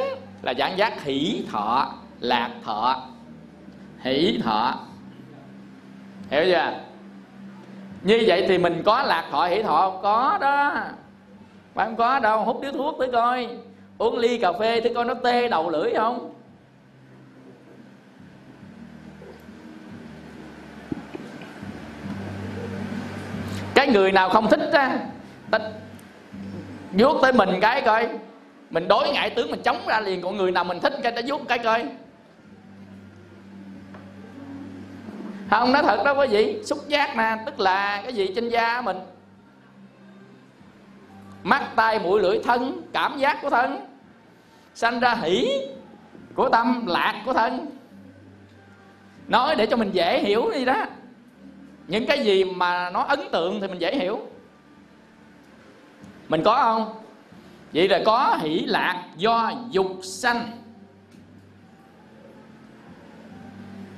là 0.42 0.54
trạng 0.54 0.78
giác 0.78 1.02
hỷ 1.02 1.42
thọ, 1.50 1.92
lạc 2.20 2.50
thọ 2.64 3.06
hỷ 4.02 4.40
thọ. 4.44 4.74
Hiểu 6.30 6.44
chưa? 6.44 6.72
Như 8.02 8.24
vậy 8.26 8.44
thì 8.48 8.58
mình 8.58 8.82
có 8.84 9.02
lạc 9.02 9.28
thọ, 9.30 9.46
hỷ 9.46 9.62
thọ 9.62 9.90
không? 9.90 10.02
Có 10.02 10.38
đó. 10.40 10.74
Bạn 11.74 11.88
không? 11.88 11.96
Có 11.96 12.18
đâu. 12.18 12.44
Hút 12.44 12.60
điếu 12.62 12.72
thuốc 12.72 12.96
tới 12.98 13.08
coi. 13.12 13.48
Uống 13.98 14.18
ly 14.18 14.38
cà 14.38 14.52
phê 14.52 14.80
tới 14.80 14.94
coi 14.94 15.04
nó 15.04 15.14
tê 15.14 15.48
đầu 15.48 15.70
lưỡi 15.70 15.94
không? 15.96 16.28
Cái 23.74 23.88
người 23.88 24.12
nào 24.12 24.28
không 24.28 24.48
thích 24.50 24.60
á, 24.72 24.98
ta 25.50 25.60
vuốt 26.92 27.18
tới 27.22 27.32
mình 27.32 27.50
cái 27.60 27.82
coi. 27.82 28.08
Mình 28.70 28.88
đối 28.88 29.08
ngại, 29.12 29.30
tướng 29.30 29.50
mình 29.50 29.62
chống 29.62 29.78
ra 29.86 30.00
liền. 30.00 30.22
Còn 30.22 30.36
người 30.36 30.50
nào 30.52 30.64
mình 30.64 30.80
thích 30.80 30.92
cái, 31.02 31.12
ta 31.12 31.22
vuốt 31.26 31.48
cái 31.48 31.58
coi. 31.58 31.84
Không, 35.58 35.72
nói 35.72 35.82
thật, 35.82 36.02
đó 36.04 36.14
quý 36.14 36.26
vị. 36.30 36.62
Xúc 36.64 36.78
giác 36.88 37.16
nè, 37.16 37.36
tức 37.46 37.60
là 37.60 38.02
cái 38.02 38.12
gì 38.12 38.32
trên 38.34 38.48
da 38.48 38.80
mình? 38.80 38.96
Mắt 41.42 41.62
tay 41.76 41.98
mũi, 41.98 42.20
lưỡi, 42.20 42.38
thân, 42.44 42.82
cảm 42.92 43.18
giác 43.18 43.38
của 43.42 43.50
thân. 43.50 43.86
Sanh 44.74 45.00
ra 45.00 45.14
hỷ 45.14 45.60
của 46.34 46.48
tâm, 46.48 46.86
lạc 46.86 47.22
của 47.26 47.32
thân. 47.32 47.70
Nói 49.28 49.56
để 49.56 49.66
cho 49.66 49.76
mình 49.76 49.90
dễ 49.90 50.20
hiểu 50.20 50.50
đi 50.54 50.64
đó. 50.64 50.86
Những 51.86 52.06
cái 52.06 52.24
gì 52.24 52.44
mà 52.44 52.90
nó 52.90 53.00
ấn 53.00 53.20
tượng 53.32 53.60
thì 53.60 53.68
mình 53.68 53.78
dễ 53.78 53.96
hiểu. 53.96 54.20
Mình 56.28 56.42
có 56.44 56.56
không? 56.56 56.94
Vậy 57.72 57.88
là 57.88 58.00
có 58.06 58.38
hỷ 58.40 58.58
lạc 58.58 59.04
do 59.16 59.52
dục 59.70 59.98
sanh. 60.02 60.50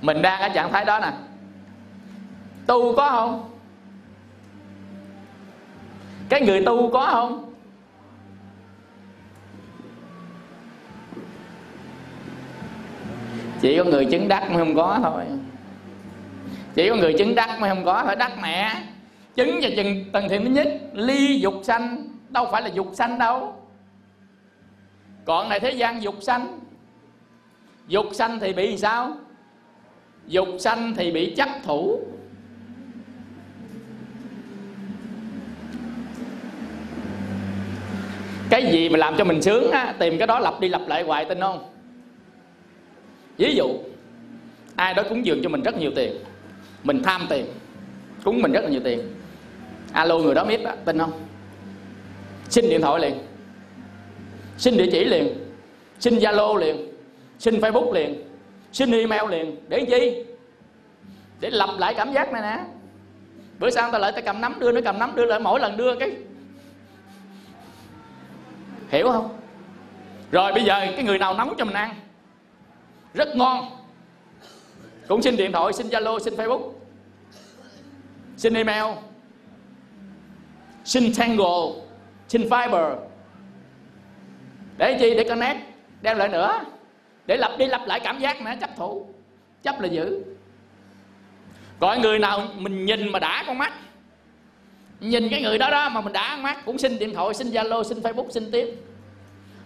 Mình 0.01 0.23
đang 0.23 0.41
ở 0.41 0.49
trạng 0.49 0.73
thái 0.73 0.85
đó 0.85 1.01
nè 1.01 1.13
tu 2.67 2.97
có 2.97 3.09
không? 3.11 3.51
Cái 6.29 6.41
người 6.41 6.63
tu 6.65 6.91
có 6.91 7.09
không? 7.11 7.55
Chỉ 13.61 13.79
có 13.79 13.85
người 13.85 14.05
chứng 14.05 14.29
đắc 14.29 14.51
mới 14.51 14.59
không 14.59 14.75
có 14.75 14.99
thôi. 15.03 15.25
Chỉ 16.75 16.89
có 16.89 16.97
người 16.97 17.15
chứng 17.19 17.35
đắc 17.35 17.61
mới 17.61 17.71
không 17.71 17.85
có 17.85 18.03
phải 18.07 18.17
đắc 18.17 18.33
mẹ. 18.43 18.83
Chứng 19.35 19.59
và 19.63 19.69
chừng 19.77 20.05
tầng 20.13 20.29
thiện 20.29 20.45
thứ 20.45 20.51
nhất. 20.51 20.69
Ly 20.93 21.41
dục 21.41 21.55
sanh. 21.63 22.09
Đâu 22.29 22.49
phải 22.53 22.63
là 22.63 22.69
dục 22.69 22.91
sanh 22.93 23.19
đâu. 23.19 23.57
Còn 25.25 25.49
này 25.49 25.61
thế 25.61 25.71
gian 25.71 26.03
dục 26.03 26.15
sanh. 26.21 26.61
Dục 27.89 28.07
sanh 28.13 28.41
thì 28.41 28.53
bị 28.53 28.77
sao? 28.77 29.13
Dục 30.27 30.49
sanh 30.59 30.95
thì 30.97 31.11
bị 31.13 31.35
chấp 31.35 31.49
thủ. 31.65 32.01
Cái 38.51 38.67
gì 38.73 38.89
mà 38.89 38.99
làm 38.99 39.15
cho 39.17 39.25
mình 39.25 39.43
sướng 39.43 39.71
á 39.71 39.95
tìm 39.99 40.19
cái 40.19 40.27
đó 40.27 40.39
lặp 40.39 40.61
đi 40.61 40.69
lặp 40.69 40.89
lại 40.89 41.03
hoài 41.03 41.25
tin 41.25 41.41
không? 41.41 41.71
Ví 43.37 43.55
dụ 43.55 43.79
ai 44.77 44.95
đó 44.95 45.03
cúng 45.09 45.27
dường 45.27 45.43
cho 45.43 45.49
mình 45.49 45.63
rất 45.63 45.79
nhiều 45.79 45.91
tiền 45.97 46.13
mình 46.83 47.03
tham 47.03 47.27
tiền 47.29 47.47
cúng 48.25 48.43
mình 48.43 48.53
rất 48.53 48.65
là 48.65 48.71
nhiều 48.71 48.81
tiền. 48.85 49.01
Alo 49.93 50.19
người 50.19 50.35
đó 50.35 50.45
biết 50.45 50.65
á, 50.65 50.77
tin 50.85 50.99
không? 50.99 51.13
Xin 52.49 52.69
điện 52.69 52.81
thoại 52.81 53.01
liền 53.01 53.15
xin 54.59 54.77
địa 54.77 54.89
chỉ 54.93 55.05
liền 55.05 55.35
xin 56.01 56.15
zalo 56.15 56.57
liền 56.57 56.77
xin 57.39 57.61
facebook 57.61 57.93
liền 57.93 58.23
xin 58.73 58.91
email 58.91 59.31
liền. 59.31 59.57
Để 59.69 59.87
chi 59.91 60.25
để 61.41 61.51
lặp 61.51 61.71
lại 61.79 61.95
cảm 61.95 62.13
giác 62.13 62.33
này 62.33 62.43
nè. 62.43 62.65
Bữa 63.59 63.71
sau 63.71 63.91
ta 63.91 63.99
lại 63.99 64.13
ta 64.13 64.21
cầm 64.21 64.41
nắm 64.41 64.55
đưa 64.59 64.73
nó 64.73 64.81
cầm 64.85 64.99
nắm 64.99 65.13
đưa 65.15 65.25
lại 65.25 65.41
mỗi 65.41 65.61
lần 65.61 65.77
đưa 65.77 65.97
cái 65.97 66.13
hiểu 68.89 69.09
không? 69.13 69.39
Rồi 70.31 70.53
bây 70.53 70.65
giờ 70.65 70.81
cái 70.81 71.05
người 71.05 71.19
nào 71.19 71.35
nấu 71.35 71.55
cho 71.55 71.65
mình 71.65 71.75
ăn? 71.75 71.95
Rất 73.15 73.37
ngon. 73.37 73.65
Cũng 75.09 75.23
xin 75.23 75.37
điện 75.37 75.53
thoại, 75.53 75.73
xin 75.73 75.89
zalo, 75.89 76.19
xin 76.19 76.35
facebook. 76.35 76.73
Xin 78.37 78.55
email. 78.55 78.85
Xin 80.85 81.15
tango 81.19 81.71
xin 82.29 82.43
fiber. 82.43 82.97
Để 84.77 84.97
chi? 85.01 85.15
Để 85.15 85.25
connect. 85.29 85.59
Đem 86.03 86.19
lại 86.19 86.29
nữa. 86.29 86.61
Để 87.27 87.37
lặp 87.37 87.51
đi 87.59 87.67
lặp 87.67 87.87
lại 87.87 88.01
cảm 88.01 88.19
giác 88.19 88.43
nữa 88.43 88.51
chấp 88.61 88.71
thủ. 88.77 89.07
Chấp 89.63 89.81
là 89.81 89.89
giữ. 89.89 90.23
Còn 91.81 92.03
người 92.03 92.19
nào 92.19 92.43
mình 92.57 92.85
nhìn 92.85 93.13
mà 93.13 93.19
đã 93.19 93.45
con 93.47 93.59
mắt 93.59 93.73
nhìn 95.05 95.29
cái 95.29 95.43
người 95.43 95.59
đó 95.59 95.71
đó 95.71 95.89
mà 95.89 96.01
mình 96.01 96.13
đã 96.13 96.21
ăn 96.21 96.43
mắt 96.43 96.65
cũng 96.65 96.79
xin 96.79 96.99
điện 96.99 97.15
thoại, 97.15 97.35
xin 97.35 97.51
zalo, 97.51 97.83
xin 97.83 97.99
facebook, 97.99 98.31
xin 98.31 98.51
tiếp. 98.51 98.69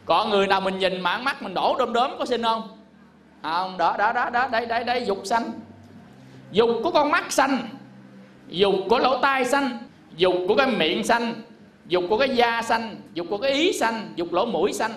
Còn 0.04 0.30
người 0.30 0.46
nào 0.46 0.60
mình 0.60 0.78
nhìn 0.78 1.00
mà 1.00 1.10
ăn 1.10 1.24
mắt 1.24 1.42
mình 1.42 1.54
đổ 1.54 1.76
đom 1.78 1.92
đóm 1.92 2.10
có 2.18 2.24
xin 2.24 2.42
không? 2.42 2.62
Không, 3.42 3.78
đó 3.78 3.96
đó 3.98 4.12
đó 4.12 4.30
đó, 4.30 4.48
đây 4.48 4.66
đây 4.66 4.84
đây, 4.84 5.04
dục 5.06 5.20
xanh 5.24 5.42
dục 6.50 6.70
của 6.82 6.90
con 6.90 7.10
mắt 7.10 7.32
xanh 7.32 7.58
dục 8.48 8.74
của 8.88 8.98
lỗ 8.98 9.18
tai 9.18 9.44
xanh 9.44 9.78
dục 10.16 10.34
của 10.48 10.54
cái 10.54 10.66
miệng 10.66 11.04
xanh 11.04 11.34
dục 11.86 12.04
của 12.08 12.18
cái 12.18 12.28
da 12.28 12.62
xanh 12.62 12.96
dục 13.14 13.26
của 13.30 13.38
cái 13.38 13.52
ý 13.52 13.72
xanh 13.72 14.12
dục 14.16 14.32
lỗ 14.32 14.46
mũi 14.46 14.72
xanh 14.72 14.92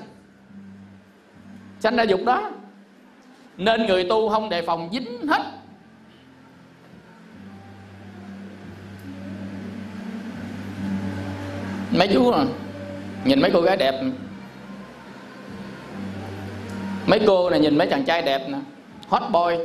xanh 1.80 1.95
ra 1.95 2.04
dục 2.04 2.19
đó. 2.25 2.51
Nên 3.58 3.86
người 3.86 4.04
tu 4.04 4.30
không 4.30 4.49
đề 4.49 4.62
phòng 4.62 4.89
dính 4.91 5.27
hết 5.27 5.41
mấy 11.91 12.08
chú 12.13 12.34
nhìn 13.25 13.41
mấy 13.41 13.51
cô 13.54 13.62
gái 13.62 13.77
đẹp. 13.77 14.01
Mấy 17.08 17.19
cô 17.27 17.49
này 17.49 17.60
nhìn 17.60 17.77
mấy 17.77 17.88
chàng 17.88 18.06
trai 18.06 18.21
đẹp 18.21 18.49
nè. 18.49 18.58
Hot 19.10 19.23
boy. 19.32 19.58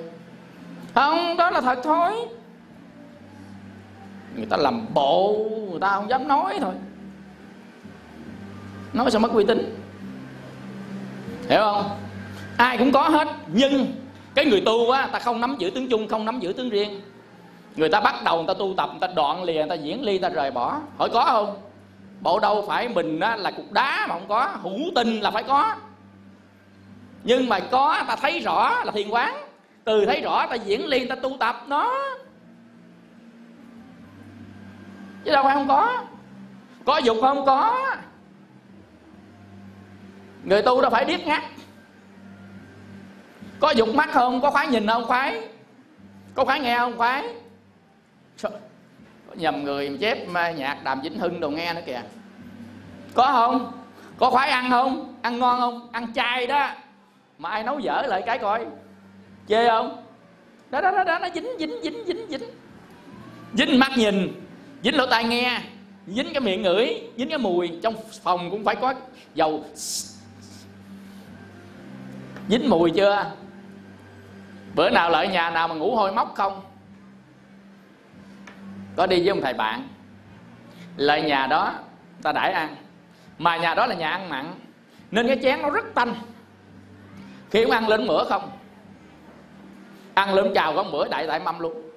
Không, 0.94 1.36
đó 1.36 1.50
là 1.50 1.60
thật 1.60 1.78
thôi. 1.84 2.12
Người 4.36 4.46
ta 4.46 4.56
làm 4.56 4.86
bộ, 4.94 5.36
người 5.70 5.80
ta 5.80 5.88
không 5.88 6.10
dám 6.10 6.28
nói 6.28 6.58
thôi. 6.60 6.74
Nói 8.92 9.10
sao 9.10 9.20
mất 9.20 9.32
uy 9.32 9.44
tín? 9.44 9.80
Hiểu 11.48 11.60
không? 11.60 11.90
Ai 12.56 12.78
cũng 12.78 12.92
có 12.92 13.08
hết, 13.08 13.28
nhưng 13.52 13.86
cái 14.34 14.46
người 14.46 14.62
tu 14.66 14.90
á, 14.90 15.08
ta 15.12 15.18
không 15.18 15.40
nắm 15.40 15.56
giữ 15.58 15.70
tướng 15.70 15.88
chung 15.88 16.08
không 16.08 16.24
nắm 16.24 16.40
giữ 16.40 16.52
tướng 16.52 16.70
riêng. 16.70 17.00
Người 17.76 17.88
ta 17.88 18.00
bắt 18.00 18.14
đầu 18.24 18.36
người 18.36 18.46
ta 18.48 18.54
tu 18.58 18.74
tập, 18.76 18.88
người 18.90 19.00
ta 19.00 19.14
đoạn 19.16 19.44
lìa, 19.44 19.54
người 19.54 19.68
ta 19.68 19.74
diễn 19.74 20.02
ly, 20.02 20.12
người 20.12 20.18
ta 20.18 20.28
rời 20.28 20.50
bỏ. 20.50 20.80
Hỏi 20.98 21.08
có 21.12 21.24
không? 21.24 21.56
Bộ 22.20 22.38
đâu 22.40 22.64
phải 22.68 22.88
mình 22.88 23.20
á, 23.20 23.37
là 23.37 23.50
cục 23.50 23.72
đá 23.72 24.07
mà 24.09 24.14
không 24.14 24.29
có. 24.29 24.46
Hữu 24.62 24.79
tình 24.94 25.20
là 25.20 25.31
phải 25.31 25.42
có. 25.42 25.74
Nhưng 27.24 27.48
mà 27.48 27.61
có 27.70 28.05
ta 28.09 28.16
thấy 28.16 28.40
rõ 28.40 28.85
là 28.85 28.92
thiền 28.92 29.09
quán. 29.09 29.35
Từ 29.85 30.07
thấy 30.07 30.20
rõ 30.20 30.46
ta 30.46 30.55
diễn 30.55 30.87
liên 30.87 31.09
ta 31.09 31.14
tu 31.14 31.37
tập 31.40 31.64
nó. 31.66 31.94
Chứ 35.24 35.31
đâu 35.33 35.44
phải 35.44 35.55
không 35.55 35.68
có. 35.68 36.05
Có 36.85 36.98
dục 36.98 37.16
không 37.20 37.46
có. 37.46 37.87
Người 40.44 40.62
tu 40.62 40.83
đâu 40.83 40.90
phải 40.90 41.05
điếc 41.05 41.26
ngắt. 41.26 41.42
Có 43.61 43.70
dục 43.70 43.88
mắt 43.94 44.09
không 44.12 44.40
có 44.40 44.50
khoái 44.50 44.66
nhìn 44.66 44.87
không 44.87 45.05
khoái. 45.05 45.48
Có 46.35 46.44
khoái 46.44 46.61
nghe 46.61 46.79
không 46.79 46.96
khoái 46.96 47.35
nhầm 49.37 49.64
người 49.64 49.96
chép 50.01 50.29
nhạc 50.57 50.85
đàm 50.85 51.01
vĩnh 51.01 51.18
hưng 51.18 51.40
đồ 51.40 51.51
nghe 51.51 51.75
nữa 51.75 51.81
kìa. 51.87 52.03
Có 53.14 53.27
không? 53.27 53.72
Có 54.18 54.31
khoái 54.31 54.51
ăn 54.51 54.70
không? 54.70 55.14
Ăn 55.22 55.38
ngon 55.38 55.61
không? 55.61 55.88
Ăn 55.92 56.12
chay 56.14 56.46
đó. 56.46 56.70
Mà 57.38 57.51
ai 57.51 57.62
nấu 57.62 57.79
dở 57.79 58.03
lại 58.07 58.22
cái 58.27 58.38
coi. 58.38 58.66
Chê 59.49 59.68
không? 59.68 60.03
Đó 60.70 60.81
đó 60.81 60.90
đó, 60.90 61.05
đó 61.05 61.18
nó 61.18 61.29
dính 61.35 61.49
dính 61.59 61.81
dính 61.83 62.05
dính 62.07 62.27
dính. 62.29 62.42
Dính 63.55 63.79
mắt 63.79 63.90
nhìn 63.96 64.33
dính 64.83 64.96
lỗ 64.96 65.07
tai 65.07 65.25
nghe 65.25 65.61
dính 66.07 66.33
cái 66.33 66.40
miệng 66.40 66.62
ngửi 66.62 67.03
dính 67.16 67.29
cái 67.29 67.38
mùi. 67.38 67.70
Trong 67.83 67.94
phòng 68.22 68.51
cũng 68.51 68.64
phải 68.64 68.77
có 68.77 68.94
dầu. 69.35 69.64
Dính 72.49 72.70
mùi 72.70 72.90
chưa? 72.90 73.31
Bữa 74.75 74.90
nào 74.90 75.11
lại 75.11 75.29
nhà 75.29 75.51
nào 75.51 75.68
mà 75.68 75.75
ngủ 75.75 75.96
hôi 75.96 76.12
móc 76.12 76.35
không? 76.35 76.61
Có 78.96 79.06
đi 79.06 79.20
với 79.20 79.28
ông 79.28 79.40
thầy 79.40 79.54
bạn. 79.54 79.88
Lại 80.96 81.22
nhà 81.22 81.46
đó, 81.46 81.74
ta 82.22 82.32
đãi 82.32 82.52
ăn. 82.52 82.76
Mà 83.38 83.56
nhà 83.56 83.74
đó 83.74 83.87
là 83.87 83.94
nhà 83.94 84.11
ăn 84.11 84.28
mặn. 84.28 84.54
Nên 85.11 85.26
cái 85.26 85.38
chén 85.42 85.62
nó 85.62 85.70
rất 85.70 85.94
tanh. 85.94 86.14
Khi 87.50 87.62
ông 87.62 87.70
ăn 87.70 87.88
lên 87.88 88.06
bữa 88.06 88.24
không? 88.24 88.50
Ăn 90.14 90.35
lên 90.35 90.52
chào 90.54 90.72
có 90.76 90.85
bữa 90.92 91.09
đại 91.09 91.26
đại 91.26 91.40
mâm 91.40 91.59
luôn. 91.59 91.90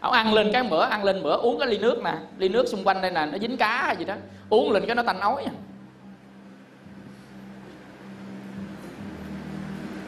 Ông 0.00 0.12
ăn 0.12 0.34
lên 0.34 0.50
cái 0.52 0.62
mỡ 0.62 0.80
ăn 0.80 1.04
lên 1.04 1.22
mỡ 1.22 1.30
uống 1.30 1.58
cái 1.58 1.68
ly 1.68 1.78
nước 1.78 2.02
nè 2.04 2.12
ly 2.38 2.48
nước 2.48 2.68
xung 2.68 2.84
quanh 2.84 3.02
đây 3.02 3.10
nè, 3.10 3.26
nó 3.26 3.38
dính 3.38 3.56
cá 3.56 3.82
hay 3.82 3.96
gì 3.96 4.04
đó. 4.04 4.14
Uống 4.50 4.72
lên 4.72 4.86
cái 4.86 4.96
nó 4.96 5.02
tanh 5.02 5.20
ói 5.20 5.44
à. 5.44 5.52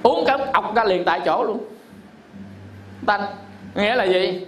uống 0.02 0.24
cái 0.26 0.38
ọc 0.52 0.74
ra 0.74 0.84
liền 0.84 1.04
tại 1.04 1.20
chỗ 1.24 1.44
luôn. 1.44 1.68
Tanh. 3.06 3.20
Nghĩa 3.74 3.94
là 3.94 4.04
gì? 4.04 4.46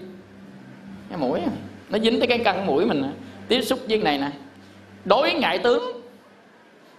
Cái 1.10 1.18
mũi 1.18 1.40
nó 1.90 1.98
dính 1.98 2.18
tới 2.18 2.26
cái 2.26 2.38
căn 2.38 2.66
mũi 2.66 2.86
mình 2.86 3.12
tiếp 3.48 3.62
xúc 3.62 3.78
với 3.88 3.98
này 3.98 4.18
nè. 4.18 4.30
Đối 5.04 5.32
ngại 5.32 5.58
tướng 5.58 6.02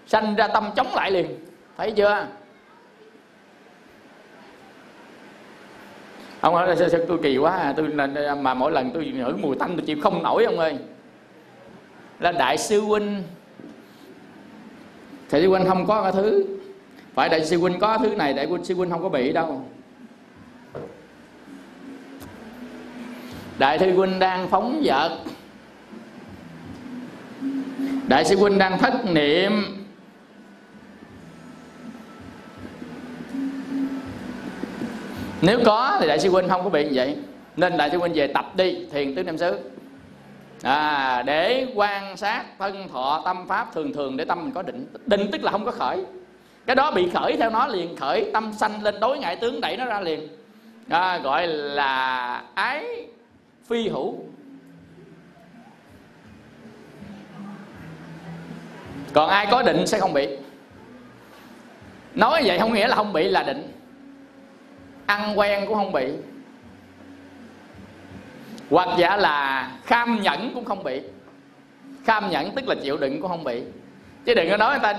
sanh 0.08 0.36
ra 0.36 0.48
tâm 0.48 0.70
chống 0.76 0.88
lại 0.96 1.12
liền. 1.12 1.26
Thấy 1.78 1.92
chưa? 1.92 2.28
Ông 6.42 6.54
nói 6.54 6.76
sao, 6.76 6.90
sao 6.90 7.00
tôi 7.08 7.20
kỳ 7.24 7.38
quá 7.38 7.58
à, 7.58 7.74
tôi 7.78 7.88
mà 8.42 8.54
mỗi 8.54 8.72
lần 8.72 8.92
tôi 8.94 9.06
ngửi 9.06 9.34
mùi 9.34 9.56
tanh 9.56 9.78
tôi 9.78 9.86
chịu 9.86 9.98
không 10.04 10.24
nổi 10.24 10.46
ông 10.46 10.60
ơi. 10.60 10.78
Là 12.20 12.32
đại 12.32 12.58
sư 12.58 12.82
huynh. 12.82 13.24
Thầy 15.30 15.42
sư 15.42 15.50
huynh 15.50 15.66
không 15.68 15.86
có 15.88 16.04
cái 16.04 16.12
thứ. 16.12 16.46
Phải 17.14 17.30
đại 17.30 17.46
sư 17.46 17.58
huynh 17.58 17.80
có 17.80 17.98
thứ 17.98 18.16
này 18.16 18.34
đại 18.34 18.48
sư 18.64 18.76
huynh 18.76 18.90
không 18.90 19.04
có 19.04 19.10
bị 19.10 19.32
đâu. 19.32 19.66
Đại 23.60 23.80
sư 23.80 23.94
huynh 23.96 24.20
đang 24.20 24.48
phóng 24.50 24.82
dật 24.86 25.12
đại 28.08 28.26
sư 28.26 28.38
huynh 28.38 28.58
đang 28.58 28.80
thất 28.80 29.06
niệm. 29.06 29.78
Nếu 35.42 35.60
có 35.66 35.98
thì 36.02 36.08
đại 36.08 36.20
sư 36.20 36.30
huynh 36.30 36.50
không 36.50 36.64
có 36.64 36.70
bị 36.70 36.84
như 36.84 36.92
vậy. 36.94 37.18
Nên 37.58 37.78
đại 37.78 37.90
sư 37.90 37.98
huynh 37.98 38.14
về 38.14 38.28
tập 38.28 38.56
đi 38.56 38.86
thiền 38.92 39.16
tứ 39.16 39.24
niệm 39.24 39.38
xứ. 39.38 39.60
À, 40.64 41.24
để 41.26 41.68
quan 41.76 42.18
sát 42.18 42.46
thân 42.60 42.88
thọ 42.94 43.22
tâm 43.26 43.48
pháp 43.48 43.74
thường 43.74 43.94
thường 43.94 44.18
để 44.18 44.26
tâm 44.26 44.44
mình 44.44 44.52
có 44.52 44.62
định 44.62 44.86
định 45.06 45.32
tức 45.32 45.44
là 45.44 45.52
không 45.52 45.66
có 45.66 45.72
khởi. 45.72 46.06
Cái 46.66 46.76
đó 46.76 46.92
bị 46.92 47.10
khởi 47.14 47.38
theo 47.38 47.50
nó 47.50 47.68
liền 47.68 47.96
khởi 47.96 48.30
tâm 48.34 48.54
sanh 48.54 48.84
lên 48.84 49.00
đối 49.00 49.20
ngại 49.20 49.36
tướng 49.36 49.62
đẩy 49.62 49.78
nó 49.78 49.86
ra 49.86 50.02
liền. 50.02 50.28
À, 50.90 51.18
gọi 51.18 51.48
là 51.48 52.44
ái 52.54 52.86
phi 53.72 53.90
hữu. 53.90 54.24
Còn 59.14 59.30
ai 59.30 59.48
có 59.52 59.64
định 59.64 59.88
sẽ 59.88 60.00
không 60.00 60.14
bị? 60.14 60.38
Nói 62.16 62.42
vậy 62.46 62.60
không 62.60 62.74
nghĩa 62.74 62.88
là 62.88 62.96
không 62.96 63.14
bị 63.14 63.30
là 63.30 63.44
định. 63.44 63.72
Ăn 65.06 65.40
quen 65.40 65.66
cũng 65.68 65.76
không 65.76 65.92
bị. 65.92 66.14
Hoặc 68.70 68.90
giả 68.98 69.18
là 69.18 69.72
kham 69.84 70.22
nhẫn 70.22 70.52
cũng 70.54 70.66
không 70.66 70.84
bị. 70.84 71.02
Kham 72.06 72.30
nhẫn 72.30 72.52
tức 72.56 72.68
là 72.68 72.76
chịu 72.84 72.98
đựng 72.98 73.22
cũng 73.22 73.30
không 73.30 73.44
bị. 73.44 73.64
Chứ 74.26 74.34
đừng 74.34 74.50
có 74.50 74.58
nói 74.58 74.80
người 74.80 74.94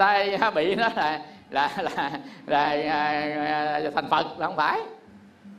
ta 0.00 0.24
người 0.26 0.38
ta 0.38 0.50
bị 0.50 0.74
nó 0.74 0.88
là 0.96 1.22
là 1.50 1.70
là, 1.78 2.10
là, 2.46 2.74
là, 2.74 3.78
là 3.78 3.90
thành 3.94 4.08
phật. 4.10 4.38
Là 4.38 4.46
không 4.46 4.56
phải 4.56 4.80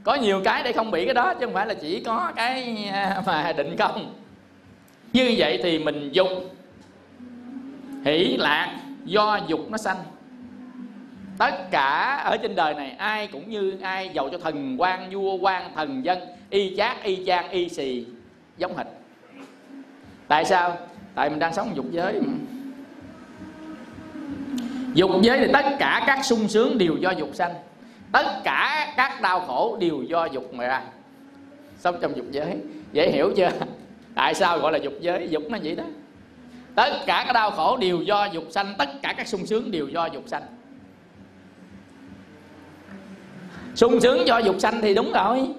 có 0.03 0.15
nhiều 0.15 0.41
cái 0.43 0.63
để 0.63 0.71
không 0.71 0.91
bị 0.91 1.05
cái 1.05 1.13
đó, 1.13 1.33
chứ 1.33 1.45
không 1.45 1.53
phải 1.53 1.67
là 1.67 1.73
chỉ 1.73 1.99
có 1.99 2.31
cái 2.35 2.89
à, 2.93 3.21
mà 3.25 3.53
định 3.57 3.75
công. 3.77 4.13
Như 5.13 5.33
vậy 5.37 5.59
thì 5.63 5.79
mình 5.79 6.09
dục, 6.11 6.27
hỷ 8.05 8.37
lạc, 8.37 8.79
do 9.05 9.39
dục 9.47 9.59
nó 9.69 9.77
sanh. 9.77 9.97
Tất 11.37 11.71
cả 11.71 12.21
ở 12.25 12.37
trên 12.37 12.55
đời 12.55 12.73
này, 12.73 12.91
ai 12.91 13.27
cũng 13.27 13.49
như 13.49 13.77
ai 13.81 14.09
giàu 14.13 14.29
cho 14.29 14.37
thần 14.37 14.81
quan, 14.81 15.09
vua 15.11 15.37
quan, 15.37 15.71
thần 15.75 16.05
dân, 16.05 16.19
y 16.49 16.75
chát, 16.77 17.03
y 17.03 17.25
chang, 17.25 17.49
y 17.49 17.69
xì, 17.69 18.05
giống 18.57 18.77
hệt. 18.77 18.87
Tại 20.27 20.45
sao? 20.45 20.77
Tại 21.15 21.29
mình 21.29 21.39
đang 21.39 21.53
sống 21.53 21.71
dục 21.75 21.85
giới. 21.91 22.13
Mà. 22.13 22.33
dục 24.93 25.11
giới 25.21 25.39
thì 25.39 25.47
tất 25.53 25.65
cả 25.79 26.03
các 26.07 26.25
sung 26.25 26.47
sướng 26.47 26.77
đều 26.77 26.97
do 26.97 27.11
dục 27.11 27.29
sanh 27.33 27.53
tất 28.11 28.41
cả 28.43 28.93
các 28.97 29.21
đau 29.21 29.39
khổ 29.39 29.77
đều 29.79 30.03
do 30.03 30.25
dục 30.25 30.53
mà 30.53 30.67
ra. 30.67 30.81
Sống 31.77 31.97
trong 32.01 32.17
dục 32.17 32.25
giới. 32.31 32.57
Dễ 32.91 33.11
hiểu 33.11 33.33
chưa? 33.35 33.49
Tại 34.15 34.33
sao 34.33 34.59
gọi 34.59 34.71
là 34.71 34.77
dục 34.77 34.93
giới? 34.99 35.27
Dục 35.29 35.43
nó 35.49 35.57
vậy 35.63 35.75
đó. 35.75 35.83
Tất 36.75 36.91
cả 37.05 37.23
các 37.27 37.33
đau 37.33 37.51
khổ 37.51 37.77
đều 37.77 38.01
do 38.01 38.25
dục 38.25 38.43
sanh. 38.49 38.73
Tất 38.77 38.89
cả 39.01 39.13
các 39.17 39.27
sung 39.27 39.45
sướng 39.45 39.71
đều 39.71 39.87
do 39.87 40.05
dục 40.05 40.23
sanh. 40.27 40.43
Sung 43.75 43.99
sướng 44.01 44.27
do 44.27 44.37
dục 44.37 44.55
sanh 44.59 44.81
thì 44.81 44.93
đúng 44.93 45.11
rồi. 45.11 45.49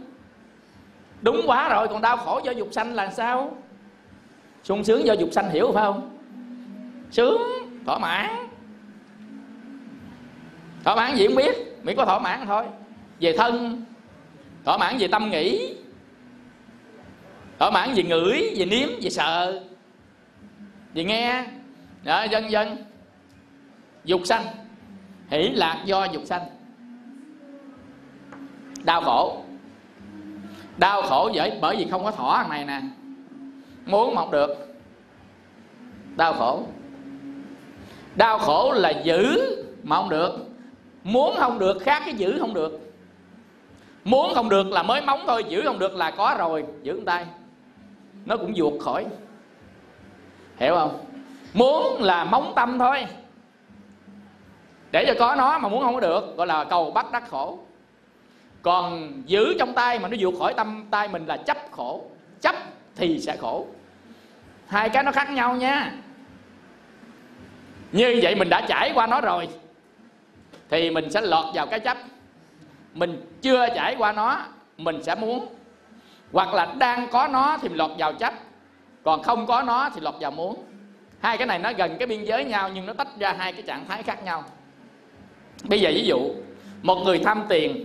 Đúng 1.23 1.43
quá 1.47 1.69
rồi. 1.69 1.89
Còn 1.89 2.03
đau 2.03 2.17
khổ 2.17 2.41
do 2.45 2.53
dục 2.53 2.69
sanh 2.73 2.95
là 2.95 3.11
sao? 3.11 3.57
Sung 4.65 4.85
sướng 4.85 5.07
do 5.07 5.13
dục 5.13 5.29
sanh 5.33 5.51
hiểu 5.51 5.73
phải 5.73 5.85
không? 5.85 6.19
Sướng. 7.11 7.43
Thỏa 7.87 7.99
mãn. 7.99 8.49
Thỏa 10.85 10.97
mãn 10.97 11.17
gì 11.17 11.27
cũng 11.27 11.37
biết? 11.37 11.70
Miễn 11.83 11.97
có 11.97 12.05
thỏa 12.05 12.19
mãn 12.19 12.47
thôi. 12.47 12.65
Về 13.21 13.35
thân 13.39 13.85
thỏa 14.65 14.79
mãn 14.79 14.97
về 14.99 15.09
tâm 15.09 15.31
nghĩ 15.31 15.75
thỏa 17.59 17.71
mãn 17.71 17.93
về 17.95 18.03
ngửi 18.03 18.55
về 18.57 18.67
nếm 18.67 18.89
về 19.03 19.11
sợ 19.11 19.63
về 20.95 21.05
nghe. 21.05 21.45
Đó, 22.05 22.23
dân 22.23 22.51
dân. 22.51 22.77
Dục 24.05 24.21
sanh. 24.25 24.47
Hỷ 25.29 25.49
lạc 25.49 25.83
do 25.85 26.05
dục 26.05 26.23
sanh. 26.25 26.43
Đau 28.85 29.01
khổ. 29.01 29.43
Đau 30.77 31.03
khổ 31.03 31.31
bởi 31.35 31.59
bởi 31.61 31.77
vì 31.77 31.87
không 31.91 32.05
có 32.05 32.11
thỏa 32.11 32.37
thằng 32.37 32.51
này 32.51 32.65
nè. 32.65 32.81
Muốn 33.87 34.15
mà 34.15 34.23
không 34.23 34.31
được. 34.31 34.75
Đau 36.17 36.33
khổ. 36.33 36.67
Đau 38.15 38.39
khổ 38.39 38.73
là 38.73 38.91
giữ 38.91 39.57
mà 39.83 39.97
không 39.97 40.09
được 40.09 40.50
muốn 41.05 41.37
không 41.39 41.59
được 41.59 41.79
khác 41.83 42.03
cái 42.05 42.15
giữ 42.15 42.39
không 42.41 42.55
được. 42.55 42.93
Muốn 44.05 44.35
không 44.35 44.49
được 44.49 44.67
là 44.67 44.83
mới 44.83 45.03
móng 45.03 45.25
thôi, 45.27 45.45
giữ 45.49 45.63
không 45.65 45.79
được 45.79 45.95
là 45.95 46.11
có 46.11 46.37
rồi, 46.39 46.65
giữ 46.83 47.01
tay. 47.07 47.27
Nó 48.25 48.37
cũng 48.37 48.55
ruột 48.57 48.73
khỏi. 48.81 49.07
Hiểu 50.57 50.75
không? 50.75 51.05
Muốn 51.55 52.03
là 52.03 52.25
móng 52.25 52.53
tâm 52.57 52.79
thôi. 52.79 53.07
Để 54.93 55.05
cho 55.07 55.15
có 55.19 55.37
nó 55.37 55.59
mà 55.59 55.69
muốn 55.69 55.83
không 55.83 55.95
có 55.95 56.01
được, 56.01 56.37
gọi 56.37 56.47
là 56.47 56.65
cầu 56.65 56.91
bắt 56.91 57.13
đắc 57.13 57.31
khổ. 57.31 57.59
Còn 58.63 59.13
giữ 59.27 59.55
trong 59.59 59.75
tay 59.75 59.99
mà 59.99 60.09
nó 60.09 60.17
vượt 60.21 60.35
khỏi 60.39 60.55
tâm 60.55 60.87
tay 60.91 61.09
mình 61.09 61.27
là 61.27 61.37
chấp 61.37 61.57
khổ. 61.71 62.05
Chấp 62.41 62.57
thì 62.97 63.21
sẽ 63.21 63.37
khổ. 63.37 63.67
Hai 64.67 64.89
cái 64.89 65.03
nó 65.03 65.13
khác 65.13 65.31
nhau 65.31 65.57
nha. 65.57 65.93
Như 67.93 68.21
vậy 68.23 68.35
mình 68.35 68.49
đã 68.49 68.67
trải 68.69 68.93
qua 68.95 69.07
nó 69.07 69.21
rồi 69.21 69.49
thì 70.71 70.91
mình 70.91 71.11
sẽ 71.11 71.21
lọt 71.21 71.45
vào 71.55 71.67
cái 71.67 71.81
chấp. 71.81 71.97
Mình 72.95 73.23
chưa 73.43 73.67
trải 73.75 73.97
qua 73.99 74.13
nó, 74.13 74.45
mình 74.77 75.03
sẽ 75.03 75.15
muốn. 75.15 75.47
Hoặc 76.33 76.55
là 76.55 76.75
đang 76.79 77.09
có 77.11 77.29
nó 77.29 77.59
thì 77.63 77.69
mình 77.69 77.79
lọt 77.79 77.91
vào 77.99 78.13
chấp. 78.13 78.35
Còn 79.05 79.23
không 79.23 79.47
có 79.47 79.63
nó 79.63 79.91
thì 79.95 80.01
lọt 80.01 80.15
vào 80.21 80.31
muốn. 80.31 80.65
Hai 81.21 81.37
cái 81.37 81.47
này 81.47 81.59
nó 81.59 81.73
gần 81.73 81.97
cái 81.99 82.07
biên 82.07 82.25
giới 82.25 82.45
nhau 82.45 82.71
nhưng 82.75 82.87
nó 82.87 82.93
tách 82.93 83.09
ra 83.19 83.35
hai 83.39 83.53
cái 83.53 83.63
trạng 83.63 83.85
thái 83.89 84.03
khác 84.03 84.25
nhau. 84.25 84.45
Bây 85.65 85.81
giờ 85.81 85.91
ví 85.95 86.05
dụ, 86.05 86.19
một 86.83 87.03
người 87.05 87.19
tham 87.19 87.43
tiền, 87.49 87.85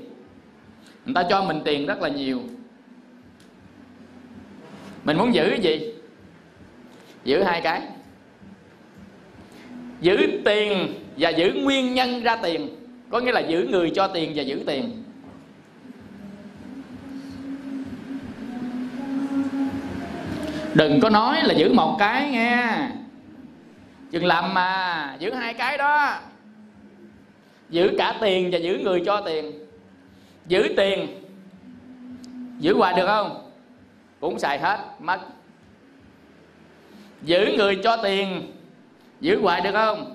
người 1.06 1.16
ta 1.16 1.24
cho 1.30 1.44
mình 1.44 1.62
tiền 1.66 1.86
rất 1.86 2.02
là 2.02 2.10
nhiều. 2.10 2.42
Mình 5.04 5.18
muốn 5.18 5.34
giữ 5.34 5.48
cái 5.50 5.60
gì? 5.60 5.94
Giữ 7.24 7.44
hai 7.44 7.62
cái. 7.62 7.82
Giữ 10.02 10.42
tiền 10.46 10.94
và 11.18 11.30
giữ 11.30 11.54
nguyên 11.54 11.94
nhân 11.94 12.24
ra 12.24 12.36
tiền. 12.36 12.70
Có 13.10 13.20
nghĩa 13.20 13.32
là 13.32 13.40
giữ 13.40 13.68
người 13.72 13.92
cho 13.96 14.08
tiền 14.08 14.32
và 14.36 14.44
giữ 14.44 14.64
tiền. 14.68 15.04
Đừng 20.74 21.00
có 21.02 21.10
nói 21.10 21.44
là 21.44 21.54
giữ 21.54 21.74
một 21.74 21.96
cái 22.00 22.30
nghe. 22.32 22.90
Chừng 24.12 24.26
làm 24.26 24.54
mà, 24.54 25.16
giữ 25.20 25.34
hai 25.34 25.54
cái 25.54 25.78
đó. 25.78 26.20
Giữ 27.70 27.92
cả 27.98 28.16
tiền 28.22 28.50
và 28.52 28.58
giữ 28.58 28.78
người 28.84 29.04
cho 29.06 29.22
tiền. 29.22 29.52
Giữ 30.48 30.74
tiền. 30.78 31.08
Giữ 32.60 32.76
hoài 32.76 32.94
được 32.94 33.08
không? 33.08 33.52
Cũng 34.20 34.40
xài 34.40 34.60
hết, 34.60 34.80
mất. 35.00 35.20
Giữ 37.22 37.56
người 37.58 37.80
cho 37.84 37.98
tiền. 37.98 38.52
Giữ 39.22 39.42
hoài 39.42 39.62
được 39.62 39.72
không? 39.74 40.15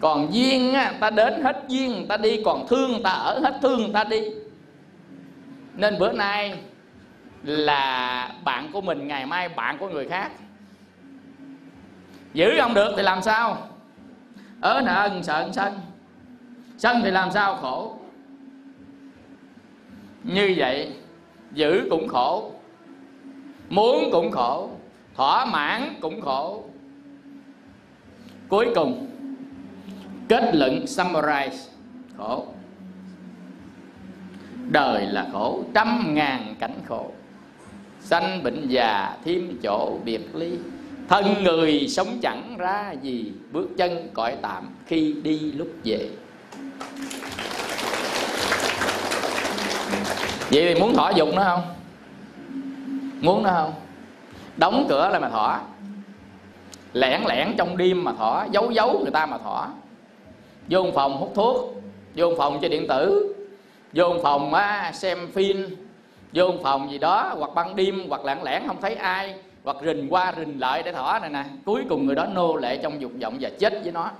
Còn 0.00 0.34
duyên 0.34 0.72
á, 0.72 0.92
ta 1.00 1.10
đến 1.10 1.42
hết 1.42 1.64
duyên 1.68 2.06
ta 2.08 2.16
đi 2.16 2.42
còn 2.44 2.66
thương 2.68 3.02
ta 3.02 3.10
ở 3.10 3.40
hết 3.40 3.58
thương 3.62 3.92
ta 3.92 4.04
đi. 4.04 4.20
Nên 5.74 5.98
bữa 5.98 6.12
nay 6.12 6.58
là 7.42 8.32
bạn 8.44 8.68
của 8.72 8.80
mình 8.80 9.08
ngày 9.08 9.26
mai 9.26 9.48
bạn 9.48 9.78
của 9.78 9.88
người 9.88 10.08
khác. 10.08 10.30
Giữ 12.34 12.50
không 12.60 12.74
được 12.74 12.92
thì 12.96 13.02
làm 13.02 13.22
sao? 13.22 13.68
Ở 14.60 14.80
nợ 14.84 15.08
ân 15.08 15.22
sợ 15.22 15.48
sân. 15.52 15.72
Sân 16.78 17.00
thì 17.04 17.10
làm 17.10 17.30
sao? 17.30 17.56
Khổ. 17.56 17.96
Như 20.24 20.54
vậy 20.56 20.92
giữ 21.52 21.86
cũng 21.90 22.08
khổ. 22.08 22.52
Muốn 23.68 24.08
cũng 24.12 24.30
khổ. 24.30 24.70
Thỏa 25.14 25.44
mãn 25.44 25.94
cũng 26.00 26.20
khổ. 26.20 26.64
Cuối 28.48 28.66
cùng 28.74 29.06
kết 30.28 30.54
luận 30.54 30.84
summarize 30.84 31.50
khổ. 32.16 32.46
Đời 34.70 35.06
là 35.06 35.26
khổ, 35.32 35.64
trăm 35.74 36.14
ngàn 36.14 36.54
cảnh 36.58 36.80
khổ. 36.88 37.10
Sanh 38.00 38.42
bệnh 38.42 38.68
già, 38.68 39.16
thêm 39.24 39.58
chỗ 39.62 39.98
biệt 40.04 40.34
ly. 40.34 40.52
Thân 41.08 41.44
người 41.44 41.88
sống 41.88 42.18
chẳng 42.22 42.56
ra 42.58 42.92
gì, 43.02 43.32
bước 43.52 43.68
chân 43.76 44.08
cõi 44.14 44.36
tạm 44.42 44.68
khi 44.86 45.14
đi 45.22 45.38
lúc 45.38 45.68
về. 45.84 46.10
Vậy 50.50 50.74
thì 50.74 50.80
muốn 50.80 50.94
thỏa 50.94 51.10
dục 51.10 51.28
nữa 51.28 51.44
không? 51.44 51.62
Muốn 53.20 53.42
nữa 53.42 53.50
không? 53.54 53.74
Đóng 54.56 54.86
cửa 54.88 55.08
là 55.08 55.18
mà 55.18 55.28
thỏa 55.28 55.60
lẻn 56.92 57.20
lẻn 57.28 57.54
trong 57.58 57.76
đêm 57.76 58.04
mà 58.04 58.12
thỏa 58.12 58.46
giấu 58.52 58.70
giấu 58.70 59.00
người 59.02 59.10
ta 59.10 59.26
mà 59.26 59.38
thỏa 59.38 59.68
vô 60.70 60.86
phòng 60.94 61.16
hút 61.16 61.32
thuốc 61.34 61.82
vô 62.14 62.34
phòng 62.38 62.58
chơi 62.60 62.70
điện 62.70 62.86
tử 62.88 63.34
vô 63.92 64.16
phòng 64.22 64.54
á, 64.54 64.92
xem 64.94 65.18
phim 65.32 65.76
vô 66.32 66.52
phòng 66.62 66.90
gì 66.90 66.98
đó 66.98 67.34
hoặc 67.38 67.50
ban 67.54 67.76
đêm 67.76 68.00
hoặc 68.08 68.24
lạng 68.24 68.42
lẻn 68.42 68.62
không 68.66 68.80
thấy 68.80 68.94
ai 68.94 69.34
hoặc 69.64 69.76
rình 69.84 70.06
qua 70.10 70.32
rình 70.38 70.60
lại 70.60 70.82
để 70.82 70.92
thỏa 70.92 71.18
này 71.18 71.30
nè. 71.30 71.44
Cuối 71.64 71.82
cùng 71.88 72.06
người 72.06 72.14
đó 72.14 72.26
nô 72.26 72.56
lệ 72.56 72.76
trong 72.82 73.00
dục 73.00 73.12
vọng 73.20 73.36
và 73.40 73.50
chết 73.58 73.80
với 73.82 73.92
nó. 73.92 74.10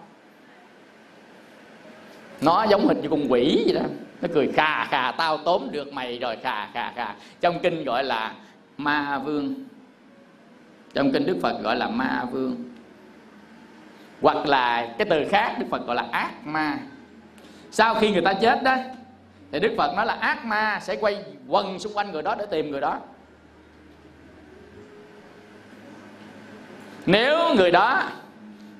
Nó 2.40 2.64
giống 2.64 2.88
hình 2.88 3.00
như 3.00 3.08
con 3.08 3.32
quỷ 3.32 3.62
vậy 3.66 3.74
đó. 3.74 3.86
Nó 4.22 4.28
cười 4.34 4.52
khà 4.52 4.84
khà 4.84 5.12
tao 5.12 5.38
tốn 5.38 5.68
được 5.72 5.92
mày 5.92 6.18
rồi 6.18 6.36
khà 6.42 6.68
khà 6.74 6.92
khà. 6.96 7.14
Trong 7.40 7.58
kinh 7.62 7.84
gọi 7.84 8.04
là 8.04 8.34
ma 8.76 9.18
vương. 9.18 9.54
Trong 10.94 11.12
kinh 11.12 11.26
đức 11.26 11.36
phật 11.42 11.62
gọi 11.62 11.76
là 11.76 11.88
ma 11.88 12.24
vương 12.32 12.56
hoặc 14.22 14.46
là 14.46 14.94
cái 14.98 15.06
từ 15.10 15.28
khác 15.28 15.56
đức 15.58 15.66
phật 15.70 15.86
gọi 15.86 15.96
là 15.96 16.04
ác 16.10 16.46
ma. 16.46 16.78
Sau 17.70 17.94
khi 17.94 18.12
người 18.12 18.22
ta 18.22 18.34
chết 18.34 18.62
đó, 18.62 18.76
thì 19.52 19.60
đức 19.60 19.74
phật 19.78 19.94
nói 19.96 20.06
là 20.06 20.14
ác 20.14 20.44
ma 20.44 20.78
sẽ 20.82 20.96
quay 20.96 21.24
quần 21.48 21.78
xung 21.78 21.92
quanh 21.96 22.12
người 22.12 22.22
đó 22.22 22.34
để 22.38 22.46
tìm 22.50 22.70
người 22.70 22.80
đó. 22.80 22.98
Nếu 27.06 27.54
người 27.54 27.70
đó 27.70 28.02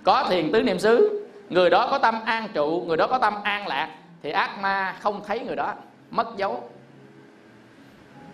có 0.05 0.27
thiền 0.31 0.53
tứ 0.53 0.63
niệm 0.63 0.79
xứ, 0.79 1.27
người 1.51 1.71
đó 1.71 1.89
có 1.91 1.99
tâm 1.99 2.15
an 2.25 2.49
trụ, 2.55 2.85
người 2.87 2.97
đó 2.97 3.07
có 3.07 3.19
tâm 3.19 3.35
an 3.43 3.67
lạc, 3.67 3.91
thì 4.23 4.31
ác 4.31 4.59
ma 4.61 4.97
không 5.01 5.21
thấy 5.27 5.41
người 5.41 5.57
đó, 5.57 5.75
mất 6.11 6.37
dấu. 6.37 6.71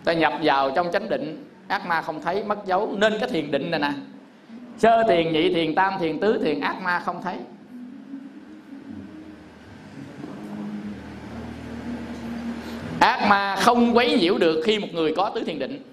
Ta 0.03 0.13
nhập 0.13 0.33
vào 0.43 0.71
trong 0.71 0.91
chánh 0.91 1.09
định, 1.09 1.49
ác 1.67 1.85
ma 1.85 2.01
không 2.01 2.21
thấy, 2.21 2.43
mất 2.43 2.65
dấu. 2.65 2.93
Nên 2.97 3.13
cái 3.19 3.29
thiền 3.29 3.51
định 3.51 3.71
này 3.71 3.79
nè 3.79 3.91
sơ 4.77 5.03
thiền 5.07 5.33
nhị, 5.33 5.53
thiền 5.53 5.75
tam, 5.75 5.93
thiền 5.99 6.19
tứ, 6.19 6.39
thiền 6.43 6.59
ác 6.59 6.81
ma 6.81 6.99
không 6.99 7.21
thấy. 7.23 7.37
Ác 12.99 13.27
ma 13.29 13.55
không 13.55 13.97
quấy 13.97 14.17
nhiễu 14.19 14.37
được 14.37 14.61
khi 14.65 14.79
một 14.79 14.87
người 14.91 15.13
có 15.17 15.29
tứ 15.35 15.43
thiền 15.43 15.59
định. 15.59 15.83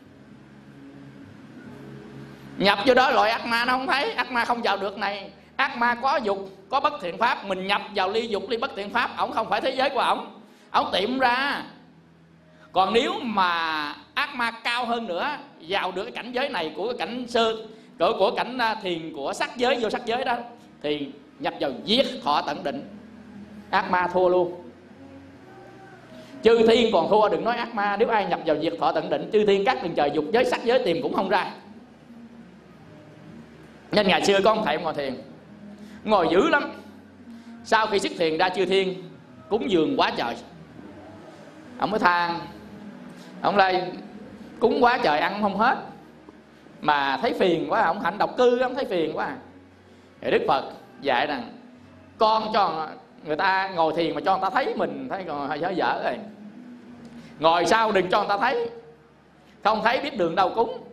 Nhập 2.59 2.79
vô 2.87 2.95
đó 2.95 3.11
loại 3.11 3.31
ác 3.31 3.47
ma 3.47 3.65
nó 3.65 3.73
không 3.73 3.87
thấy, 3.87 4.13
ác 4.13 4.33
ma 4.33 4.45
không 4.45 4.63
vào 4.63 4.77
được 4.77 4.99
này. 4.99 5.31
Ác 5.57 5.77
ma 5.77 5.95
có 5.95 6.17
dục, 6.17 6.51
có 6.71 6.81
bất 6.81 6.93
thiện 7.03 7.19
pháp, 7.19 7.45
mình 7.45 7.67
nhập 7.67 7.83
vào 7.95 8.11
ly 8.11 8.29
dục, 8.29 8.51
ly 8.51 8.57
bất 8.57 8.71
thiện 8.77 8.91
pháp, 8.91 9.17
ổng 9.17 9.33
không 9.33 9.51
phải 9.51 9.61
thế 9.61 9.71
giới 9.71 9.91
của 9.91 10.01
ổng. 10.01 10.41
Ổng 10.71 10.91
tiệm 10.93 11.19
ra. 11.19 11.63
Còn 12.73 12.93
nếu 12.93 13.13
mà 13.23 13.95
ác 14.15 14.35
ma 14.35 14.51
cao 14.51 14.87
hơn 14.87 15.07
nữa, 15.07 15.29
vào 15.69 15.93
được 15.93 16.03
cái 16.05 16.13
cảnh 16.13 16.33
giới 16.33 16.49
này 16.49 16.73
của 16.77 16.87
cái 16.87 16.99
cảnh 16.99 17.25
sơ 17.29 17.55
của, 18.01 18.17
của 18.19 18.31
cảnh 18.37 18.59
à, 18.59 18.75
thiền 18.83 19.13
của 19.13 19.33
sắc 19.33 19.57
giới 19.57 19.79
vô 19.81 19.91
sắc 19.91 20.07
giới 20.07 20.25
đó 20.25 20.37
thì 20.83 21.09
nhập 21.39 21.55
vào 21.61 21.71
giết 21.85 22.07
thọ 22.25 22.43
tận 22.47 22.65
định. 22.65 22.89
Ác 23.71 23.91
ma 23.91 24.09
thua 24.13 24.29
luôn. 24.29 24.63
Chư 26.43 26.67
thiên 26.67 26.93
còn 26.93 27.09
thua 27.11 27.29
đừng 27.29 27.45
nói 27.45 27.57
ác 27.57 27.75
ma 27.75 27.97
nếu 27.97 28.09
ai 28.09 28.27
nhập 28.27 28.41
vào 28.47 28.57
diệt 28.63 28.73
thọ 28.81 28.93
tận 28.93 29.11
định 29.11 29.31
chư 29.33 29.47
thiên 29.47 29.65
các 29.65 29.83
đường 29.83 29.95
trời 29.95 30.11
dục 30.15 30.25
giới 30.33 30.45
sắc 30.45 30.65
giới 30.65 30.85
tìm 30.85 31.03
cũng 31.03 31.15
không 31.15 31.29
ra. 31.29 31.55
Nên 33.93 34.09
ngày 34.09 34.25
xưa 34.25 34.41
có 34.45 34.51
ông 34.51 34.65
thầy 34.65 34.79
ngồi 34.79 34.95
thiền 34.95 35.15
ngồi 36.05 36.29
dữ 36.31 36.49
lắm. 36.49 36.73
Sau 37.65 37.87
khi 37.87 37.99
xuất 37.99 38.13
thiền 38.19 38.39
ra 38.39 38.49
chư 38.49 38.67
thiên 38.67 39.03
cúng 39.49 39.71
dường 39.71 39.97
quá 39.97 40.13
trời. 40.17 40.35
Ông 41.79 41.91
mới 41.91 42.01
than 42.01 42.39
ông 43.41 43.57
lại 43.57 43.93
cúng 44.61 44.79
quá 44.81 44.99
trời 45.03 45.19
ăn 45.19 45.43
không 45.43 45.57
hết 45.57 45.90
mà 46.81 47.19
thấy 47.23 47.33
phiền 47.33 47.67
quá, 47.71 47.83
ông 47.83 48.01
hạnh 48.01 48.19
độc 48.19 48.37
cư, 48.37 48.59
ông 48.59 48.75
thấy 48.75 48.85
phiền 48.85 49.17
quá. 49.17 49.37
Thì 50.21 50.31
đức 50.31 50.43
phật 50.49 50.65
dạy 51.01 51.27
rằng, 51.27 51.53
con 52.19 52.53
cho 52.55 52.89
người 53.25 53.37
ta 53.37 53.71
ngồi 53.75 53.93
thiền 53.97 54.15
mà 54.15 54.21
cho 54.21 54.33
người 54.39 54.43
ta 54.43 54.51
thấy 54.51 54.75
mình, 54.77 55.09
thấy 55.11 55.25
còn 55.25 55.49
hơi 55.49 55.61
dở 55.61 55.71
dở 55.71 56.01
rồi. 56.05 56.19
Ngồi 57.39 57.67
sau 57.67 57.93
đừng 57.93 58.09
cho 58.11 58.19
người 58.19 58.29
ta 58.29 58.39
thấy. 58.39 58.71
Không 59.65 59.81
thấy 59.85 60.01
biết 60.01 60.19
đường 60.19 60.35
đâu 60.35 60.53
cúng. 60.55 60.85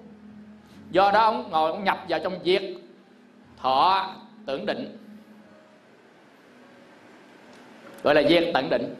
Do 0.91 1.11
đó 1.11 1.19
ông 1.19 1.49
ngồi, 1.51 1.71
ông 1.71 1.83
nhập 1.83 1.97
vào 2.09 2.19
trong 2.23 2.39
việc 2.43 2.83
thọ 3.57 4.09
tưởng 4.45 4.65
định. 4.65 4.97
Gọi 8.03 8.15
là 8.15 8.23
diệt 8.29 8.43
tận 8.53 8.69
định. 8.69 8.95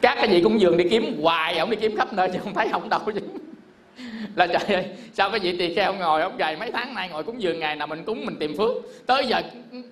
Các 0.00 0.14
cái 0.14 0.28
gì 0.30 0.40
cũng 0.42 0.60
dường 0.60 0.76
đi 0.76 0.88
kiếm 0.90 1.22
hoài, 1.22 1.58
ông 1.58 1.70
đi 1.70 1.76
kiếm 1.76 1.96
khắp 1.96 2.12
nơi 2.12 2.30
chứ 2.32 2.38
không 2.42 2.54
thấy 2.54 2.68
ông 2.72 2.88
đâu 2.88 3.00
chứ 3.14 3.20
là 4.36 4.46
trời 4.46 4.76
ơi, 4.76 4.86
sao 5.12 5.30
cái 5.30 5.40
vị 5.40 5.58
tỳ 5.58 5.74
kheo 5.74 5.94
ngồi 5.94 6.22
ông 6.22 6.36
gầy 6.36 6.56
mấy 6.56 6.72
tháng 6.72 6.94
nay 6.94 7.08
ngồi 7.08 7.24
cúng 7.24 7.42
dường 7.42 7.60
ngày 7.60 7.76
nào 7.76 7.86
mình 7.86 8.04
cúng 8.04 8.26
mình 8.26 8.36
tìm 8.40 8.56
phước? 8.56 8.72
Tới 9.06 9.26
giờ 9.26 9.42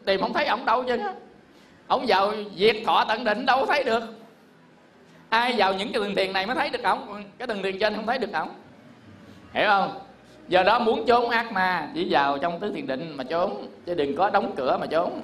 tìm 0.05 0.21
không 0.21 0.33
thấy 0.33 0.47
ông 0.47 0.65
đâu 0.65 0.85
chứ. 0.85 0.99
Ông 1.87 2.05
vào 2.09 2.33
diệt 2.57 2.77
thọ 2.87 3.05
tận 3.09 3.25
định 3.25 3.47
đâu 3.47 3.61
có 3.61 3.67
thấy 3.67 3.85
được. 3.85 4.03
Ai 5.29 5.55
vào 5.57 5.75
những 5.75 5.93
cái 5.93 6.03
tầng 6.03 6.15
tiền 6.15 6.33
này 6.33 6.47
mới 6.47 6.57
thấy 6.57 6.71
được 6.71 6.83
ông? 6.83 7.25
Cái 7.39 7.49
tầng 7.49 7.63
tiền 7.63 7.79
trên 7.79 7.95
không 7.95 8.07
thấy 8.07 8.19
được 8.19 8.33
ông. 8.33 8.49
Hiểu 9.55 9.67
không? 9.69 9.99
Do 10.49 10.63
đó 10.63 10.79
muốn 10.79 11.05
trốn 11.07 11.31
ác 11.31 11.53
ma, 11.53 11.89
chỉ 11.95 12.07
vào 12.11 12.39
trong 12.39 12.61
tứ 12.61 12.73
thiền 12.75 12.87
định 12.87 13.17
mà 13.17 13.25
trốn, 13.25 13.69
chứ 13.87 13.95
đừng 13.95 14.17
có 14.17 14.31
đóng 14.31 14.53
cửa 14.57 14.79
mà 14.81 14.87
trốn. 14.87 15.21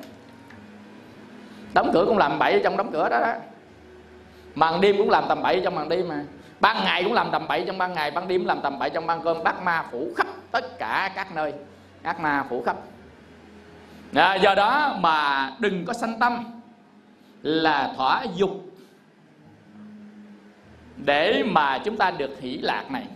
Đóng 1.75 1.91
cửa 1.95 2.05
cũng 2.07 2.19
làm 2.19 2.39
bậy 2.39 2.61
trong 2.65 2.77
đóng 2.77 2.91
cửa 2.93 3.09
đó 3.09 3.19
đó. 3.21 3.33
Màn 4.55 4.81
đêm 4.81 4.97
cũng 4.99 5.11
làm 5.11 5.25
tầm 5.29 5.43
bậy 5.43 5.61
trong 5.65 5.75
màn 5.75 5.89
đêm 5.89 6.09
mà 6.09 6.25
ban 6.63 6.85
ngày 6.85 7.05
cũng 7.05 7.13
làm 7.13 7.31
tầm 7.33 7.49
bậy 7.49 7.65
trong 7.67 7.79
ban 7.79 7.93
ngày 7.93 8.11
ban 8.11 8.29
đêm 8.29 8.45
làm 8.45 8.61
tầm 8.63 8.79
bậy 8.79 8.91
trong 8.91 9.07
ban 9.07 9.23
cơm. 9.23 9.43
Bắt 9.45 9.63
ma 9.63 9.85
phủ 9.91 10.13
khắp 10.17 10.27
tất 10.51 10.79
cả 10.79 11.13
các 11.15 11.35
nơi. 11.35 11.53
Ác 12.03 12.21
ma 12.21 12.45
phủ 12.49 12.63
khắp. 12.67 12.77
À, 14.15 14.35
do 14.35 14.55
đó 14.55 14.97
mà 15.01 15.51
đừng 15.59 15.85
có 15.85 15.93
sanh 15.93 16.19
tâm 16.19 16.45
là 17.43 17.93
thỏa 17.97 18.25
dục 18.37 18.51
để 20.97 21.43
mà 21.47 21.79
chúng 21.79 21.97
ta 21.97 22.11
được 22.11 22.41
hỷ 22.41 22.57
lạc 22.57 22.91
này. 22.91 23.07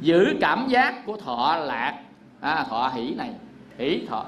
Giữ 0.00 0.36
cảm 0.40 0.66
giác 0.68 1.06
của 1.06 1.16
thọ 1.16 1.56
lạc. 1.56 1.98
À, 2.40 2.64
thọ 2.68 2.90
hỷ 2.94 3.14
này. 3.14 3.30
Hỷ 3.78 4.06
thọ 4.08 4.24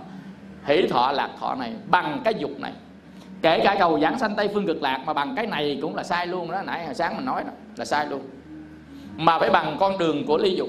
hỷ 0.65 0.89
thọ 0.89 1.13
lạc 1.13 1.31
thọ 1.41 1.55
này 1.55 1.75
bằng 1.91 2.21
cái 2.25 2.35
dục 2.39 2.61
này 2.61 2.73
kể 3.43 3.61
cả 3.64 3.76
cầu 3.78 4.01
giảng 4.01 4.18
sanh 4.18 4.37
tây 4.37 4.51
phương 4.55 4.66
cực 4.66 4.82
lạc 4.82 5.01
mà 5.07 5.12
bằng 5.12 5.37
cái 5.37 5.47
này 5.47 5.78
cũng 5.82 5.97
là 5.97 6.03
sai 6.03 6.26
luôn 6.26 6.51
đó. 6.51 6.62
Nãy 6.62 6.84
hồi 6.84 6.95
sáng 6.95 7.16
mình 7.16 7.24
nói 7.24 7.45
đó 7.45 7.51
là 7.76 7.84
sai 7.84 8.07
luôn. 8.07 8.22
Mà 9.16 9.39
phải 9.39 9.51
bằng 9.51 9.76
con 9.80 9.99
đường 9.99 10.26
của 10.26 10.39
ly 10.39 10.55
dục. 10.55 10.68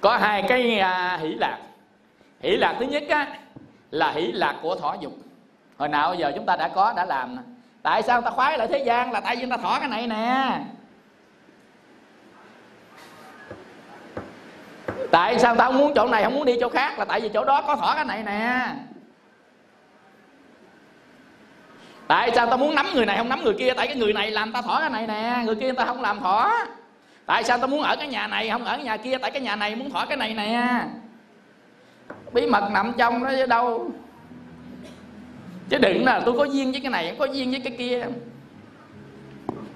Có 0.00 0.16
hai 0.16 0.42
cái 0.48 0.78
à, 0.78 1.18
hỷ 1.22 1.34
lạc. 1.34 1.58
Hỷ 2.40 2.56
lạc 2.56 2.76
thứ 2.78 2.86
nhất 2.86 3.02
á, 3.08 3.26
là 3.90 4.10
hỷ 4.10 4.32
lạc 4.32 4.56
của 4.62 4.74
thỏa 4.74 4.96
dục. 5.00 5.12
Hồi 5.78 5.88
nào 5.88 6.14
giờ 6.14 6.32
chúng 6.36 6.46
ta 6.46 6.56
đã 6.56 6.68
có 6.68 6.92
đã 6.96 7.04
làm 7.04 7.36
nè. 7.36 7.42
Tại 7.82 8.02
sao 8.02 8.20
ta 8.20 8.30
khoái 8.30 8.58
lại 8.58 8.68
thế 8.68 8.78
gian? 8.78 9.12
Là 9.12 9.20
tại 9.20 9.36
vì 9.36 9.46
ta 9.50 9.56
thỏa 9.56 9.80
cái 9.80 9.88
này 9.88 10.06
nè. 10.06 10.60
Tại 15.10 15.38
sao 15.38 15.56
ta 15.56 15.64
không 15.64 15.78
muốn 15.78 15.92
chỗ 15.94 16.08
này 16.08 16.24
không 16.24 16.34
muốn 16.34 16.44
đi 16.44 16.56
chỗ 16.60 16.68
khác? 16.68 16.98
Là 16.98 17.04
tại 17.04 17.20
vì 17.20 17.28
chỗ 17.28 17.44
đó 17.44 17.62
có 17.66 17.76
thỏa 17.76 17.94
cái 17.94 18.04
này 18.04 18.22
nè. 18.22 18.66
Tại 22.10 22.30
sao 22.34 22.46
ta 22.46 22.56
muốn 22.56 22.74
nắm 22.74 22.86
người 22.94 23.06
này 23.06 23.16
không 23.16 23.28
nắm 23.28 23.44
người 23.44 23.54
kia? 23.54 23.72
Tại 23.76 23.86
cái 23.86 23.96
người 23.96 24.12
này 24.12 24.30
làm 24.30 24.52
ta 24.52 24.62
thỏ 24.62 24.80
cái 24.80 24.90
này 24.90 25.06
nè. 25.06 25.42
Người 25.44 25.54
kia 25.54 25.72
ta 25.72 25.84
không 25.84 26.02
làm 26.02 26.20
thỏ. 26.20 26.50
Tại 27.26 27.44
sao 27.44 27.58
ta 27.58 27.66
muốn 27.66 27.82
ở 27.82 27.96
cái 27.96 28.08
nhà 28.08 28.26
này 28.26 28.50
không 28.50 28.64
ở 28.64 28.76
cái 28.76 28.84
nhà 28.84 28.96
kia? 28.96 29.18
Tại 29.18 29.30
cái 29.30 29.42
nhà 29.42 29.56
này 29.56 29.76
muốn 29.76 29.90
thỏ 29.90 30.06
cái 30.06 30.16
này 30.16 30.34
nè. 30.34 30.82
Bí 32.32 32.46
mật 32.46 32.70
nằm 32.70 32.92
trong 32.98 33.24
đó 33.24 33.30
chứ 33.36 33.46
đâu. 33.46 33.90
Chứ 35.68 35.78
đừng 35.78 36.04
là 36.04 36.20
tôi 36.24 36.38
có 36.38 36.44
duyên 36.44 36.72
với 36.72 36.80
cái 36.80 36.90
này 36.90 37.16
có 37.18 37.24
duyên 37.24 37.50
với 37.50 37.60
cái 37.60 37.74
kia. 37.78 38.06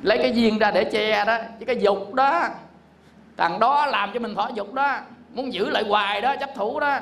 Lấy 0.02 0.18
cái 0.18 0.32
duyên 0.32 0.58
ra 0.58 0.70
để 0.70 0.84
che 0.84 1.24
đó. 1.24 1.38
Chứ 1.60 1.66
cái 1.66 1.76
dục 1.80 2.14
đó, 2.14 2.48
thằng 3.36 3.58
đó 3.58 3.86
làm 3.86 4.10
cho 4.14 4.20
mình 4.20 4.34
thỏa 4.34 4.48
dục 4.54 4.74
đó. 4.74 4.98
Muốn 5.34 5.52
giữ 5.52 5.70
lại 5.70 5.84
hoài 5.88 6.20
đó, 6.20 6.36
chấp 6.40 6.50
thủ 6.54 6.80
đó. 6.80 6.98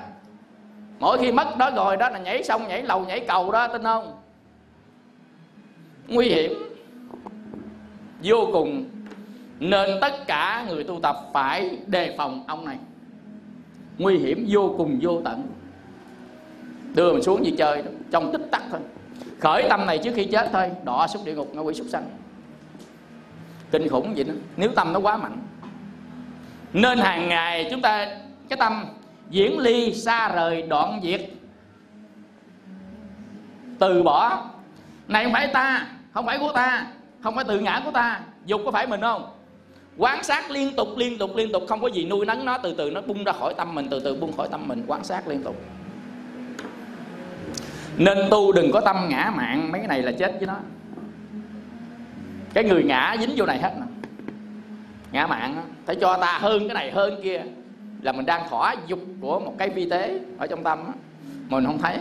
Mỗi 0.99 1.19
khi 1.19 1.33
mất 1.33 1.57
đó 1.57 1.71
rồi 1.71 1.97
đó 1.97 2.09
là 2.09 2.19
nhảy 2.19 2.43
sông, 2.43 2.69
nhảy 2.69 2.83
lầu, 2.83 3.01
nhảy 3.01 3.21
cầu 3.21 3.53
đó, 3.53 3.69
tin 3.69 3.83
không? 3.83 4.22
Nguy 6.09 6.29
hiểm. 6.29 6.53
Vô 8.23 8.49
cùng. 8.53 8.85
Nên 9.61 9.91
tất 10.01 10.27
cả 10.27 10.65
người 10.69 10.85
tu 10.85 11.01
tập 11.03 11.17
phải 11.33 11.79
đề 11.87 12.15
phòng 12.19 12.45
ông 12.47 12.65
này. 12.65 12.79
Nguy 13.99 14.19
hiểm, 14.19 14.47
vô 14.51 14.75
cùng, 14.79 14.99
vô 15.03 15.21
tận. 15.25 15.43
Đưa 16.95 17.13
mình 17.13 17.23
xuống 17.23 17.45
gì 17.45 17.55
chơi 17.59 17.83
trong 18.11 18.33
tích 18.33 18.49
tắc 18.51 18.63
thôi. 18.71 18.81
Khởi 19.41 19.67
tâm 19.69 19.87
này 19.87 19.99
trước 19.99 20.13
khi 20.15 20.25
chết 20.25 20.51
thôi 20.53 20.71
đọa 20.85 21.09
xuống 21.09 21.25
địa 21.25 21.35
ngục 21.35 21.55
ngạ 21.55 21.61
quỷ 21.61 21.75
súc 21.75 21.87
sanh. 21.87 22.05
Kinh 23.71 23.89
khủng 23.89 24.15
vậy 24.15 24.25
đó, 24.25 24.35
nếu 24.57 24.71
tâm 24.77 24.93
nó 24.93 25.01
quá 25.01 25.17
mạnh. 25.17 25.39
Nên 26.73 26.99
hàng 26.99 27.29
ngày 27.29 27.69
chúng 27.71 27.83
ta, 27.83 28.17
cái 28.49 28.57
tâm 28.57 28.85
diễn 29.31 29.59
ly 29.59 29.95
xa 29.95 30.29
rời 30.29 30.63
đoạn 30.63 31.01
diệt. 31.03 31.21
Từ 33.79 34.03
bỏ 34.03 34.45
này 35.09 35.25
không 35.25 35.33
phải 35.33 35.47
ta, 35.47 35.87
không 36.13 36.27
phải 36.27 36.39
của 36.39 36.53
ta, 36.53 36.87
không 37.23 37.35
phải 37.35 37.45
tự 37.45 37.61
ngã 37.61 37.83
của 37.85 37.91
ta. 37.91 38.21
Dục 38.47 38.61
có 38.65 38.71
phải 38.71 38.87
mình 38.87 39.01
không? 39.01 39.31
Quán 39.97 40.23
sát 40.23 40.51
liên 40.51 40.77
tục 40.77 40.89
liên 40.97 41.19
tục 41.19 41.31
liên 41.37 41.53
tục, 41.53 41.63
không 41.69 41.81
có 41.81 41.89
gì 41.89 42.05
nuôi 42.07 42.27
nấng 42.27 42.45
nó, 42.45 42.59
từ 42.59 42.75
từ 42.79 42.91
nó 42.91 43.01
bung 43.01 43.25
ra 43.25 43.33
khỏi 43.33 43.55
tâm 43.55 43.75
mình, 43.75 43.89
từ 43.91 44.01
từ 44.01 44.15
bung 44.15 44.37
khỏi 44.37 44.49
tâm 44.51 44.69
mình, 44.69 44.85
quán 44.87 45.05
sát 45.05 45.29
liên 45.29 45.43
tục. 45.43 45.57
Nên 47.97 48.19
tu 48.31 48.53
đừng 48.53 48.73
có 48.73 48.81
tâm 48.81 48.97
ngã 49.09 49.33
mạng, 49.37 49.73
mấy 49.73 49.81
cái 49.81 49.89
này 49.89 50.03
là 50.03 50.13
chết 50.13 50.33
với 50.39 50.47
nó. 50.47 50.57
Cái 52.55 52.65
người 52.65 52.83
ngã 52.83 53.17
dính 53.21 53.31
vô 53.37 53.47
này 53.47 53.59
hết 53.59 53.73
nè 53.81 53.87
ngã 55.13 55.27
mạng 55.27 55.65
phải 55.87 55.97
cho 55.97 56.19
ta 56.21 56.39
hơn 56.39 56.69
cái 56.69 56.75
này, 56.75 56.91
hơn 56.91 57.21
kia, 57.23 57.43
là 58.03 58.13
mình 58.13 58.27
đang 58.27 58.49
thỏa 58.49 58.75
dục 58.87 59.01
của 59.21 59.41
một 59.41 59.55
cái 59.59 59.69
vi 59.69 59.91
tế 59.91 60.21
ở 60.39 60.47
trong 60.47 60.63
tâm 60.63 60.79
mình 61.49 61.67
không 61.67 61.79
thấy 61.79 61.99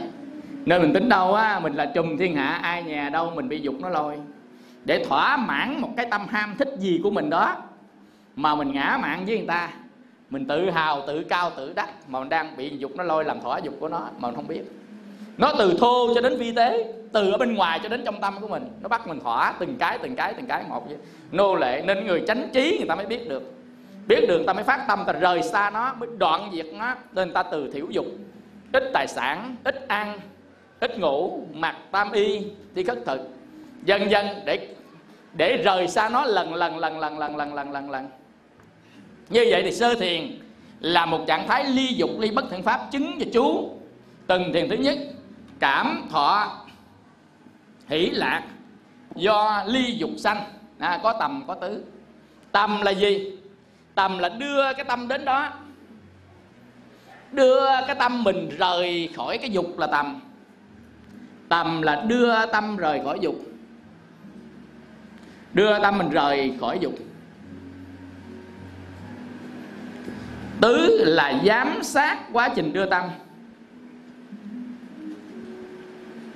nên 0.65 0.81
mình 0.81 0.93
tính 0.93 1.09
đâu 1.09 1.33
á, 1.33 1.59
mình 1.59 1.73
là 1.73 1.85
trùm 1.85 2.17
thiên 2.17 2.35
hạ, 2.35 2.59
ai 2.61 2.83
nhà 2.83 3.09
đâu 3.09 3.31
mình 3.35 3.49
bị 3.49 3.61
dục 3.61 3.75
nó 3.79 3.89
lôi. 3.89 4.15
Để 4.85 5.05
thỏa 5.05 5.37
mãn 5.37 5.81
một 5.81 5.89
cái 5.97 6.05
tâm 6.11 6.27
ham 6.27 6.55
thích 6.57 6.69
gì 6.79 6.99
của 7.03 7.11
mình 7.11 7.29
đó, 7.29 7.55
mà 8.35 8.55
mình 8.55 8.71
ngã 8.73 8.97
mạng 9.01 9.23
với 9.25 9.37
người 9.37 9.47
ta. 9.47 9.69
Mình 10.29 10.47
tự 10.47 10.69
hào, 10.69 11.03
tự 11.07 11.23
cao, 11.23 11.51
tự 11.57 11.73
đắc, 11.73 11.89
mà 12.07 12.19
mình 12.19 12.29
đang 12.29 12.57
bị 12.57 12.77
dục 12.77 12.91
nó 12.95 13.03
lôi 13.03 13.25
làm 13.25 13.41
thỏa 13.41 13.57
dục 13.57 13.73
của 13.79 13.89
nó, 13.89 13.99
mà 13.99 14.27
mình 14.27 14.35
không 14.35 14.47
biết. 14.47 14.61
Nó 15.37 15.53
từ 15.57 15.73
thô 15.79 16.15
cho 16.15 16.21
đến 16.21 16.37
vi 16.37 16.51
tế, 16.51 16.93
từ 17.13 17.31
ở 17.31 17.37
bên 17.37 17.55
ngoài 17.55 17.79
cho 17.83 17.89
đến 17.89 18.01
trong 18.05 18.21
tâm 18.21 18.33
của 18.41 18.47
mình. 18.47 18.63
Nó 18.81 18.89
bắt 18.89 19.07
mình 19.07 19.19
thỏa 19.19 19.53
từng 19.59 19.75
cái 19.77 19.97
từng 19.97 20.15
cái 20.15 20.33
từng 20.33 20.45
cái 20.45 20.63
một 20.69 20.87
vậy. 20.87 20.97
Nô 21.31 21.55
lệ 21.55 21.83
nên 21.87 22.07
người 22.07 22.23
chánh 22.27 22.49
trí 22.53 22.77
người 22.77 22.87
ta 22.87 22.95
mới 22.95 23.05
biết 23.05 23.29
được. 23.29 23.53
Biết 24.07 24.25
được 24.27 24.37
người 24.37 24.47
ta 24.47 24.53
mới 24.53 24.63
phát 24.63 24.85
tâm 24.87 25.03
ta 25.07 25.13
rời 25.13 25.41
xa 25.43 25.69
nó, 25.73 25.93
mới 25.93 26.09
đoạn 26.17 26.49
diệt 26.53 26.65
nó, 26.73 26.95
nên 27.11 27.33
ta 27.33 27.43
từ 27.43 27.71
thiểu 27.71 27.85
dục. 27.89 28.05
Ít 28.73 28.83
tài 28.93 29.07
sản, 29.07 29.55
ít 29.63 29.87
ăn 29.87 30.19
ít 30.81 30.99
ngủ 30.99 31.47
mặc 31.53 31.75
tam 31.91 32.11
y 32.11 32.41
đi 32.73 32.83
khất 32.83 32.99
thực. 33.05 33.19
Dần 33.85 34.11
dần 34.11 34.27
để 34.45 34.67
để 35.33 35.57
rời 35.57 35.87
xa 35.87 36.09
nó 36.09 36.25
lần 36.25 36.53
lần 36.53 36.79
lần 36.79 36.99
lần 36.99 37.19
lần 37.19 37.37
lần 37.37 37.53
lần 37.53 37.71
lần 37.71 37.89
lần. 37.89 38.09
Như 39.29 39.45
vậy 39.49 39.61
thì 39.63 39.71
sơ 39.71 39.95
thiền 39.95 40.39
là 40.79 41.05
một 41.05 41.23
trạng 41.27 41.47
thái 41.47 41.65
ly 41.65 41.87
dục 41.87 42.09
ly 42.19 42.31
bất 42.31 42.45
thiện 42.51 42.63
pháp 42.63 42.87
chứng 42.91 43.11
và 43.19 43.25
chú. 43.33 43.69
Từng 44.27 44.53
thiền 44.53 44.69
thứ 44.69 44.75
nhất 44.75 44.97
cảm 45.59 46.07
thọ 46.11 46.57
hỷ 47.87 48.09
lạc. 48.09 48.43
Do 49.15 49.63
ly 49.67 49.95
dục 49.95 50.09
sanh 50.17 50.43
à, 50.79 50.99
có 51.03 51.13
tầm 51.19 51.43
có 51.47 51.55
tứ. 51.55 51.83
Tầm 52.51 52.81
là 52.81 52.91
gì? 52.91 53.37
Tầm 53.95 54.19
là 54.19 54.29
đưa 54.29 54.73
cái 54.73 54.85
tâm 54.85 55.07
đến 55.07 55.25
đó. 55.25 55.49
Đưa 57.31 57.65
cái 57.87 57.95
tâm 57.95 58.23
mình 58.23 58.49
rời 58.57 59.09
khỏi 59.15 59.37
cái 59.37 59.49
dục 59.49 59.79
là 59.79 59.87
tầm 59.87 60.21
tầm 61.51 61.81
là 61.81 62.03
đưa 62.07 62.45
tâm 62.45 62.77
rời 62.77 63.01
khỏi 63.03 63.19
dục. 63.21 63.35
Đưa 65.53 65.79
tâm 65.79 65.97
mình 65.97 66.09
rời 66.09 66.53
khỏi 66.59 66.79
dục. 66.81 66.93
Tứ 70.61 71.03
là 71.05 71.33
giám 71.45 71.83
sát 71.83 72.17
quá 72.33 72.49
trình 72.55 72.73
đưa 72.73 72.85
tâm. 72.85 73.03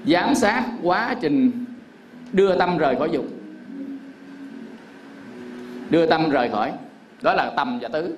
Giám 0.05 0.35
sát 0.35 0.63
quá 0.83 1.15
trình 1.21 1.65
đưa 2.31 2.55
tâm 2.55 2.77
rời 2.77 2.95
khỏi 2.95 3.09
dục. 3.11 3.25
Đưa 5.89 6.05
tâm 6.05 6.29
rời 6.29 6.49
khỏi. 6.49 6.71
Đó 7.21 7.33
là 7.33 7.53
tầm 7.55 7.79
và 7.81 7.87
tứ. 7.87 8.17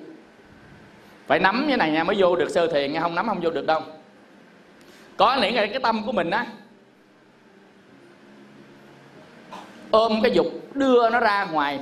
Phải 1.26 1.38
nắm 1.38 1.66
như 1.68 1.76
này 1.76 1.90
nha, 1.90 2.04
mới 2.04 2.16
vô 2.18 2.36
được 2.36 2.50
sơ 2.50 2.66
thiền 2.66 2.92
nha, 2.92 3.00
không 3.00 3.14
nắm 3.14 3.26
không 3.26 3.40
vô 3.40 3.50
được 3.50 3.66
đâu. 3.66 3.82
Có 5.16 5.36
nghĩa 5.36 5.50
là 5.50 5.66
cái 5.66 5.80
tâm 5.82 6.02
của 6.06 6.12
mình 6.12 6.30
á 6.30 6.46
ôm 9.90 10.20
cái 10.22 10.32
dục, 10.32 10.46
đưa 10.74 11.10
nó 11.10 11.20
ra 11.20 11.44
ngoài. 11.44 11.80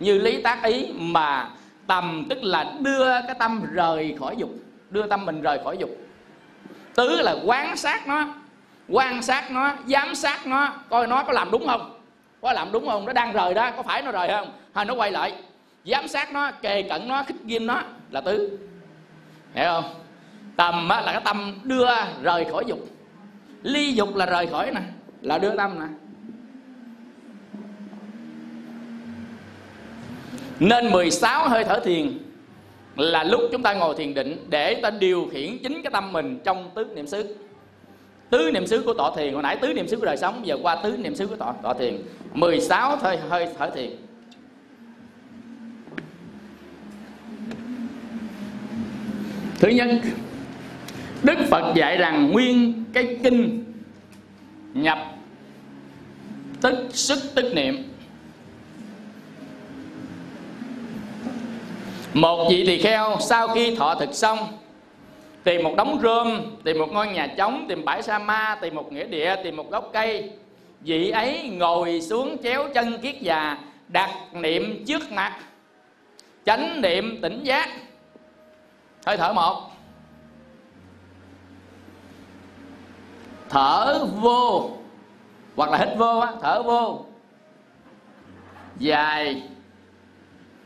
Như 0.00 0.18
lý 0.18 0.42
tác 0.42 0.62
ý 0.64 0.92
mà 0.96 1.50
tầm 1.86 2.26
tức 2.30 2.38
là 2.42 2.72
đưa 2.80 3.04
cái 3.26 3.36
tâm 3.38 3.62
rời 3.72 4.16
khỏi 4.18 4.36
dục, 4.38 4.50
đưa 4.90 5.06
tâm 5.06 5.26
mình 5.26 5.42
rời 5.42 5.58
khỏi 5.64 5.76
dục. 5.78 5.90
Tứ 6.94 7.20
là 7.22 7.36
quán 7.44 7.76
sát 7.76 8.08
nó, 8.08 8.26
quan 8.88 9.22
sát 9.22 9.50
nó, 9.50 9.74
giám 9.86 10.14
sát 10.14 10.46
nó, 10.46 10.74
coi 10.90 11.06
nó 11.06 11.22
có 11.22 11.32
làm 11.32 11.50
đúng 11.50 11.66
không? 11.66 12.00
Có 12.40 12.52
làm 12.52 12.72
đúng 12.72 12.86
không? 12.86 13.06
Nó 13.06 13.12
đang 13.12 13.32
rời 13.32 13.54
đó, 13.54 13.70
có 13.76 13.82
phải 13.82 14.02
nó 14.02 14.10
rời 14.10 14.28
không? 14.28 14.52
Hay 14.74 14.84
nó 14.84 14.94
quay 14.94 15.10
lại, 15.10 15.32
giám 15.86 16.08
sát 16.08 16.32
nó, 16.32 16.50
kề 16.50 16.82
cận 16.82 17.08
nó, 17.08 17.22
khích 17.22 17.44
ghim 17.44 17.66
nó, 17.66 17.82
là 18.10 18.20
tứ. 18.20 18.58
Hiểu 19.54 19.64
không? 19.66 19.84
Tầm 20.56 20.88
là 20.88 21.02
cái 21.06 21.20
tâm 21.24 21.54
đưa 21.62 21.88
rời 22.22 22.46
khỏi 22.52 22.64
dục. 22.66 22.78
Ly 23.62 23.92
dục 23.92 24.16
là 24.16 24.26
rời 24.26 24.46
khỏi 24.46 24.70
nè, 24.70 24.80
là 25.22 25.38
đưa 25.38 25.56
tâm 25.56 25.78
nè. 25.80 25.86
Nên 30.62 30.92
16 30.92 31.48
hơi 31.48 31.64
thở 31.64 31.80
thiền 31.80 32.18
là 32.96 33.24
lúc 33.24 33.40
chúng 33.52 33.62
ta 33.62 33.74
ngồi 33.74 33.94
thiền 33.94 34.14
định 34.14 34.46
để 34.48 34.74
ta 34.74 34.90
điều 34.90 35.28
khiển 35.32 35.58
chính 35.62 35.82
cái 35.82 35.90
tâm 35.92 36.12
mình 36.12 36.38
trong 36.44 36.70
tứ 36.74 36.84
niệm 36.94 37.06
xứ. 37.06 37.36
Tứ 38.30 38.50
niệm 38.54 38.66
xứ 38.66 38.82
của 38.86 38.94
tọa 38.94 39.10
thiền 39.16 39.34
hồi 39.34 39.42
nãy 39.42 39.56
tứ 39.56 39.72
niệm 39.74 39.88
xứ 39.88 39.96
của 39.96 40.06
đời 40.06 40.16
sống 40.16 40.46
giờ 40.46 40.56
qua 40.62 40.74
tứ 40.74 40.96
niệm 40.96 41.14
xứ 41.14 41.26
của 41.26 41.36
tọa, 41.36 41.52
tọa 41.62 41.74
thiền. 41.74 41.98
16 42.32 42.96
hơi 42.96 43.16
hơi 43.28 43.48
thở 43.58 43.70
thiền. 43.70 43.90
Thứ 49.58 49.68
nhất 49.68 49.88
đức 51.22 51.38
phật 51.50 51.74
dạy 51.74 51.96
rằng 51.96 52.30
nguyên 52.32 52.84
cái 52.92 53.18
kinh 53.22 53.64
nhập 54.74 54.98
tức 56.60 56.74
sức 56.92 57.18
tức 57.34 57.52
niệm. 57.54 57.91
Một 62.14 62.46
vị 62.50 62.64
tỳ 62.66 62.78
kheo, 62.78 63.16
sau 63.20 63.48
khi 63.48 63.76
thọ 63.76 63.94
thực 63.94 64.14
xong, 64.14 64.38
tìm 65.44 65.62
một 65.62 65.74
đống 65.76 66.00
rơm, 66.02 66.56
tìm 66.64 66.78
một 66.78 66.88
ngôi 66.92 67.08
nhà 67.08 67.26
trống, 67.26 67.64
tìm 67.68 67.84
bãi 67.84 68.02
sa 68.02 68.18
ma, 68.18 68.58
tìm 68.60 68.74
một 68.74 68.92
nghĩa 68.92 69.04
địa, 69.04 69.36
tìm 69.44 69.56
một 69.56 69.70
gốc 69.70 69.90
cây. 69.92 70.30
Vị 70.80 71.10
ấy 71.10 71.48
ngồi 71.48 72.00
xuống 72.00 72.36
chéo 72.42 72.68
chân 72.74 72.98
kiết 72.98 73.20
già, 73.20 73.58
đặt 73.88 74.10
niệm 74.32 74.84
trước 74.86 75.12
mặt, 75.12 75.38
chánh 76.44 76.80
niệm 76.82 77.18
tỉnh 77.22 77.42
giác. 77.42 77.68
Hơi 79.06 79.16
thở 79.16 79.32
một. 79.32 79.70
Thở 83.48 84.06
vô, 84.20 84.70
hoặc 85.56 85.70
là 85.70 85.78
hít 85.78 85.88
vô 85.96 86.18
á, 86.18 86.32
thở 86.42 86.62
vô. 86.62 87.04
Dài 88.78 89.42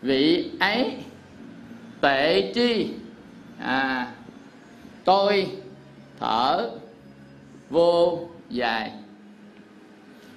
vị 0.03 0.51
ấy 0.61 0.97
tệ 2.01 2.53
chi, 2.55 2.95
à 3.59 4.13
tôi 5.05 5.51
thở 6.21 6.71
vô 7.71 8.29
dài. 8.51 8.93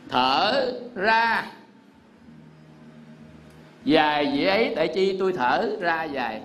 Thở 0.09 0.71
ra. 0.95 1.45
Dài 3.85 4.31
gì 4.33 4.45
ấy 4.45 4.73
tại 4.75 4.87
chi 4.87 5.15
tôi 5.19 5.33
thở 5.33 5.69
ra 5.79 6.03
dài. 6.03 6.41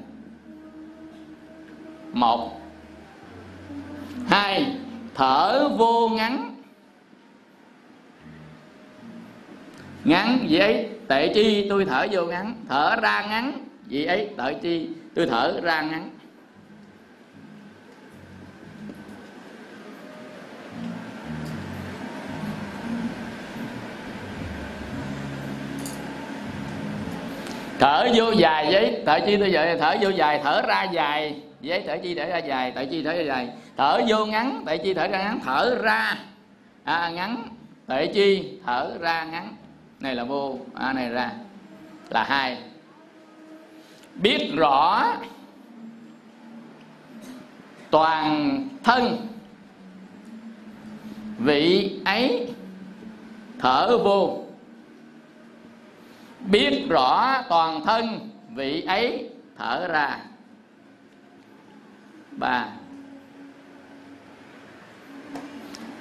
Một. 2.13 2.61
Hai. 4.29 4.77
Thở 5.15 5.69
vô 5.69 6.09
ngắn. 6.09 6.55
Ngắn 10.05 10.47
gì 10.49 10.59
ấy 10.59 10.89
tệ 11.09 11.33
chi 11.35 11.67
tôi 11.69 11.85
thở 11.85 12.07
vô 12.11 12.25
ngắn. 12.25 12.55
Thở 12.69 12.97
ra 12.97 13.27
ngắn 13.27 13.64
vì 13.89 14.05
ấy 14.05 14.29
đợi 14.37 14.57
chi? 14.63 14.89
Tôi 15.15 15.27
thở 15.27 15.61
ra 15.63 15.83
ngắn. 15.83 16.11
Thở 27.79 28.09
vô 28.15 28.31
dài 28.31 28.69
giấy. 28.73 29.03
Thở 29.07 29.21
chi 29.27 29.37
tôi 29.37 29.51
vậy? 29.53 29.77
Thở 29.81 29.97
vô 30.01 30.09
dài 30.11 30.41
thở 30.45 30.63
ra 30.63 30.83
dài. 30.83 31.41
Giấy 31.61 31.83
thở 31.87 31.97
chi 32.03 32.15
thở 32.15 32.27
ra 32.27 32.39
dài 32.39 32.73
tại 32.75 32.87
chi 32.87 33.03
thở 33.03 33.13
ra 33.13 33.23
dài. 33.23 33.49
Thở 33.77 34.01
vô 34.09 34.27
ngắn 34.27 34.63
tại 34.67 34.79
chi 34.79 34.95
thở 34.95 35.09
ra 35.09 35.19
ngắn. 35.19 35.41
Thở 35.45 35.79
ra. 35.83 36.17
À, 36.85 37.11
ngắn. 37.11 37.49
Tại 37.87 38.11
chi 38.15 38.59
thở 38.67 38.91
ra 39.01 39.25
ngắn. 39.25 39.57
Này 40.01 40.15
là 40.15 40.25
vô 40.25 40.59
à, 40.75 40.93
này 40.93 41.09
ra 41.09 41.31
là 42.11 42.25
hai 42.25 42.59
biết 44.17 44.53
rõ 44.57 45.05
toàn 47.91 48.69
thân 48.85 49.29
vị 51.39 52.01
ấy 52.05 52.49
thở 53.59 53.99
vô. 53.99 54.45
Biết 56.51 56.87
rõ 56.89 57.43
toàn 57.49 57.85
thân 57.85 58.31
vị 58.55 58.83
ấy 58.83 59.31
thở 59.57 59.89
ra. 59.89 60.19
Ba. 62.31 62.69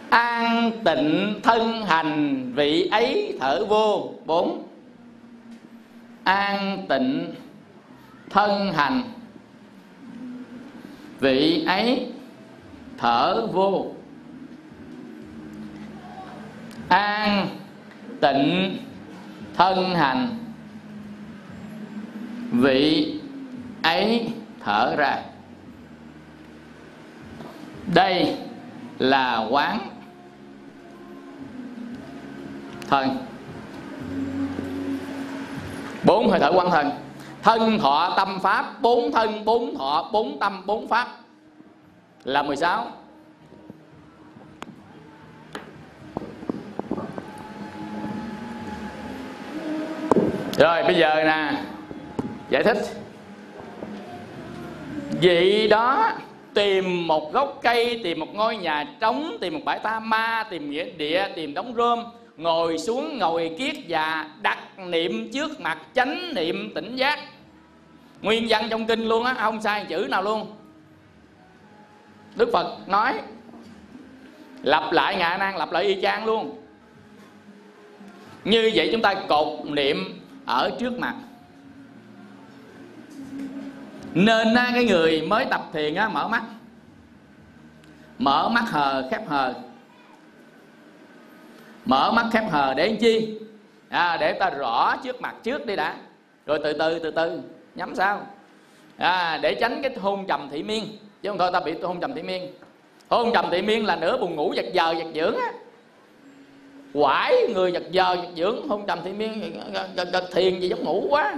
An 0.09 0.72
tịnh 0.86 1.39
thân 1.43 1.86
hành 1.86 2.51
vị 2.55 2.88
ấy 2.91 3.38
thở 3.39 3.66
vô. 3.66 4.14
Bốn. 4.26 4.68
An 6.24 6.86
tịnh 6.89 7.34
thân 8.34 8.73
hành. 8.73 9.03
Vị 11.19 11.65
ấy 11.67 12.07
thở 12.97 13.47
vô. 13.47 13.86
An 16.89 17.47
tịnh 18.21 18.77
thân 19.57 19.95
hành. 19.95 20.38
Vị 22.51 23.19
ấy 23.84 24.29
thở 24.59 24.95
ra. 24.97 25.17
Đây 27.93 28.38
là 28.99 29.47
quán 29.49 29.79
thân. 32.89 33.17
Bốn 36.05 36.29
hơi 36.29 36.39
thở 36.39 36.51
quán 36.55 36.71
thân 36.71 36.91
thân 37.43 37.79
thọ 37.79 38.13
tâm 38.17 38.39
pháp, 38.43 38.81
bốn 38.81 39.11
thân 39.11 39.45
bốn 39.45 39.77
thọ, 39.77 40.09
bốn 40.13 40.39
tâm 40.39 40.61
bốn 40.65 40.87
pháp. 40.87 41.07
Là 42.23 42.43
16 42.43 42.87
rồi, 50.57 50.83
bây 50.83 50.95
giờ 50.95 51.23
nè, 51.23 51.63
giải 52.49 52.63
thích. 52.63 52.77
Vị 55.21 55.67
đó 55.67 56.11
tìm 56.53 57.07
một 57.07 57.33
gốc 57.33 57.59
cây, 57.61 58.01
tìm 58.03 58.19
một 58.19 58.33
ngôi 58.33 58.57
nhà 58.57 58.85
trống, 58.99 59.37
tìm 59.41 59.53
một 59.53 59.61
bãi 59.65 59.79
tha 59.79 59.99
ma, 59.99 60.43
tìm 60.49 60.71
nghĩa 60.71 60.85
địa, 60.85 61.27
tìm 61.35 61.53
đống 61.53 61.73
rơm, 61.77 62.03
ngồi 62.37 62.77
xuống 62.77 63.17
ngồi 63.17 63.55
kiết 63.57 63.75
và 63.89 64.29
đặt 64.41 64.79
niệm 64.79 65.29
trước 65.33 65.59
mặt 65.59 65.77
chánh 65.95 66.33
niệm 66.35 66.71
tỉnh 66.75 66.95
giác 66.95 67.19
nguyên 68.24 68.45
văn 68.49 68.67
trong 68.69 68.88
kinh 68.88 69.05
luôn 69.05 69.24
á 69.24 69.34
không 69.34 69.61
sai 69.61 69.86
chữ 69.89 70.07
nào 70.09 70.24
luôn? 70.24 70.55
Đức 72.36 72.49
phật 72.53 72.78
nói 72.88 73.19
lặp 74.61 74.91
lại 74.91 75.15
ngạ 75.15 75.38
nan 75.38 75.55
lặp 75.55 75.71
lại 75.71 75.84
y 75.84 76.01
chang 76.01 76.26
luôn. 76.26 76.61
Như 78.43 78.71
vậy 78.76 78.89
chúng 78.91 79.01
ta 79.01 79.13
cột 79.13 79.65
niệm 79.65 80.21
ở 80.45 80.71
trước 80.80 80.99
mặt. 80.99 81.15
Nên 84.13 84.55
á, 84.55 84.71
cái 84.74 84.86
người 84.86 85.21
mới 85.21 85.45
tập 85.45 85.61
thiền 85.74 85.95
á, 85.95 86.09
mở 86.09 86.28
mắt. 86.28 86.43
Mở 88.19 88.49
mắt 88.49 88.63
hờ 88.67 89.07
khép 89.11 89.30
hờ. 89.30 89.53
Mở 91.86 92.11
mắt 92.11 92.26
khép 92.32 92.51
hờ 92.51 92.74
để 92.74 92.88
làm 92.88 92.97
chi? 92.97 93.39
À, 93.89 94.17
để 94.17 94.34
ta 94.34 94.49
rõ 94.49 94.95
trước 95.03 95.21
mặt 95.21 95.36
trước 95.43 95.65
đi 95.65 95.76
đã. 95.76 95.95
Rồi 96.45 96.59
từ 96.63 96.74
từ 96.74 96.99
từ 96.99 97.11
từ 97.11 97.41
nhắm 97.76 97.95
sao? 97.95 98.28
À, 98.97 99.39
để 99.41 99.55
tránh 99.55 99.82
cái 99.82 99.91
hôn 100.01 100.26
trầm 100.28 100.49
thị 100.51 100.63
miên. 100.63 100.97
Chứ 101.21 101.30
không 101.30 101.38
thôi 101.38 101.49
ta 101.53 101.59
bị 101.59 101.74
hôn 101.82 101.99
trầm 101.99 102.13
thị 102.13 102.21
miên. 102.21 102.53
Hôn 103.09 103.32
trầm 103.34 103.45
thị 103.51 103.61
miên 103.61 103.86
là 103.86 103.95
nửa 103.95 104.17
buồn 104.17 104.36
ngủ 104.36 104.53
giật 104.55 104.65
giờ 104.74 104.95
giật 104.97 105.07
dưỡng 105.15 105.38
á. 105.38 105.51
Quải 106.93 107.34
người 107.53 107.71
giật 107.71 107.84
giờ 107.91 108.15
giật 108.21 108.30
dưỡng 108.36 108.67
hôn 108.67 108.88
trầm 108.88 108.99
thị 109.03 109.13
miên 109.13 109.61
gật, 109.95 110.11
gật 110.13 110.30
thiền 110.34 110.59
gì 110.59 110.69
giống 110.69 110.84
ngủ 110.84 111.07
quá. 111.09 111.36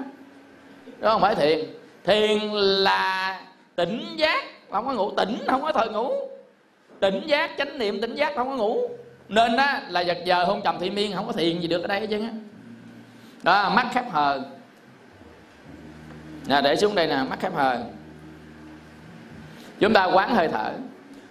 Đó 1.00 1.12
không 1.12 1.22
phải 1.22 1.36
thiền. 1.36 1.60
Thiền 2.04 2.52
là 2.54 3.42
tỉnh 3.76 4.06
giác 4.18 4.46
không 4.72 4.86
có 4.86 4.94
ngủ. 4.94 5.12
Tỉnh 5.12 5.38
không 5.48 5.62
có 5.62 5.72
thời 5.72 5.90
ngủ. 5.90 6.12
Tỉnh 7.00 7.22
giác 7.26 7.52
chánh 7.58 7.78
niệm 7.78 8.02
tỉnh 8.02 8.16
giác 8.16 8.36
không 8.36 8.50
có 8.50 8.56
ngủ. 8.56 8.90
Nên 9.30 9.56
đó 9.56 9.66
là 9.90 10.02
giật 10.02 10.18
giờ 10.26 10.44
hôn 10.44 10.62
trầm 10.62 10.78
thị 10.80 10.90
miên 10.90 11.14
không 11.16 11.28
có 11.28 11.34
thiền 11.34 11.60
gì 11.60 11.68
được 11.68 11.82
ở 11.82 11.88
đây 11.88 12.00
hết 12.00 12.08
trơn 12.10 12.22
á. 12.22 12.30
Đó 13.44 13.70
mắt 13.70 13.88
khép 13.94 14.12
hờ 14.12 14.42
nè, 16.48 16.62
để 16.62 16.76
xuống 16.76 16.96
đây 16.96 17.08
nè, 17.08 17.24
mắt 17.30 17.39
khép 17.39 17.54
hờ 17.54 17.84
chúng 19.80 19.93
ta 19.93 20.06
quán 20.06 20.36
hơi 20.36 20.48
thở. 20.48 20.74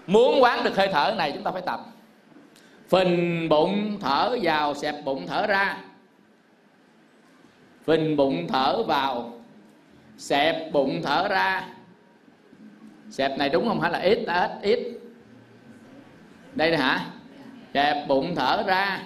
Muốn 0.06 0.42
quán 0.42 0.64
được 0.64 0.76
hơi 0.76 0.88
thở 0.92 1.14
này, 1.16 1.32
chúng 1.32 1.42
ta 1.42 1.50
phải 1.50 1.62
tập. 1.62 1.80
Phình 2.88 3.48
bụng 3.48 3.98
thở 4.00 4.38
vào, 4.42 4.74
xẹp 4.74 5.04
bụng 5.04 5.26
thở 5.26 5.46
ra. 5.46 5.76
Phình 7.84 8.16
bụng 8.16 8.46
thở 8.48 8.82
vào, 8.82 9.32
xẹp 10.18 10.72
bụng 10.72 11.00
thở 11.04 11.28
ra. 11.28 11.64
Xẹp 13.10 13.38
này 13.38 13.48
đúng 13.48 13.68
không 13.68 13.80
hay 13.80 13.90
là 13.90 13.98
ít 13.98 14.18
ít 14.26 14.50
ít. 14.62 14.78
Đây 16.54 16.70
nè 16.70 16.76
hả? 16.76 17.06
Xẹp 17.74 18.08
bụng 18.08 18.34
thở 18.34 18.62
ra. 18.66 19.02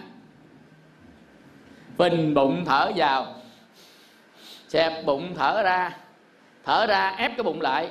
Phình 1.99 2.35
bụng 2.35 2.65
thở 2.67 2.93
vào 2.97 3.35
xẹp 4.69 5.05
bụng 5.05 5.35
thở 5.39 5.63
ra. 5.63 5.91
Thở 6.65 6.87
ra 6.87 7.15
ép 7.19 7.31
cái 7.37 7.45
bụng 7.45 7.61
lại. 7.61 7.89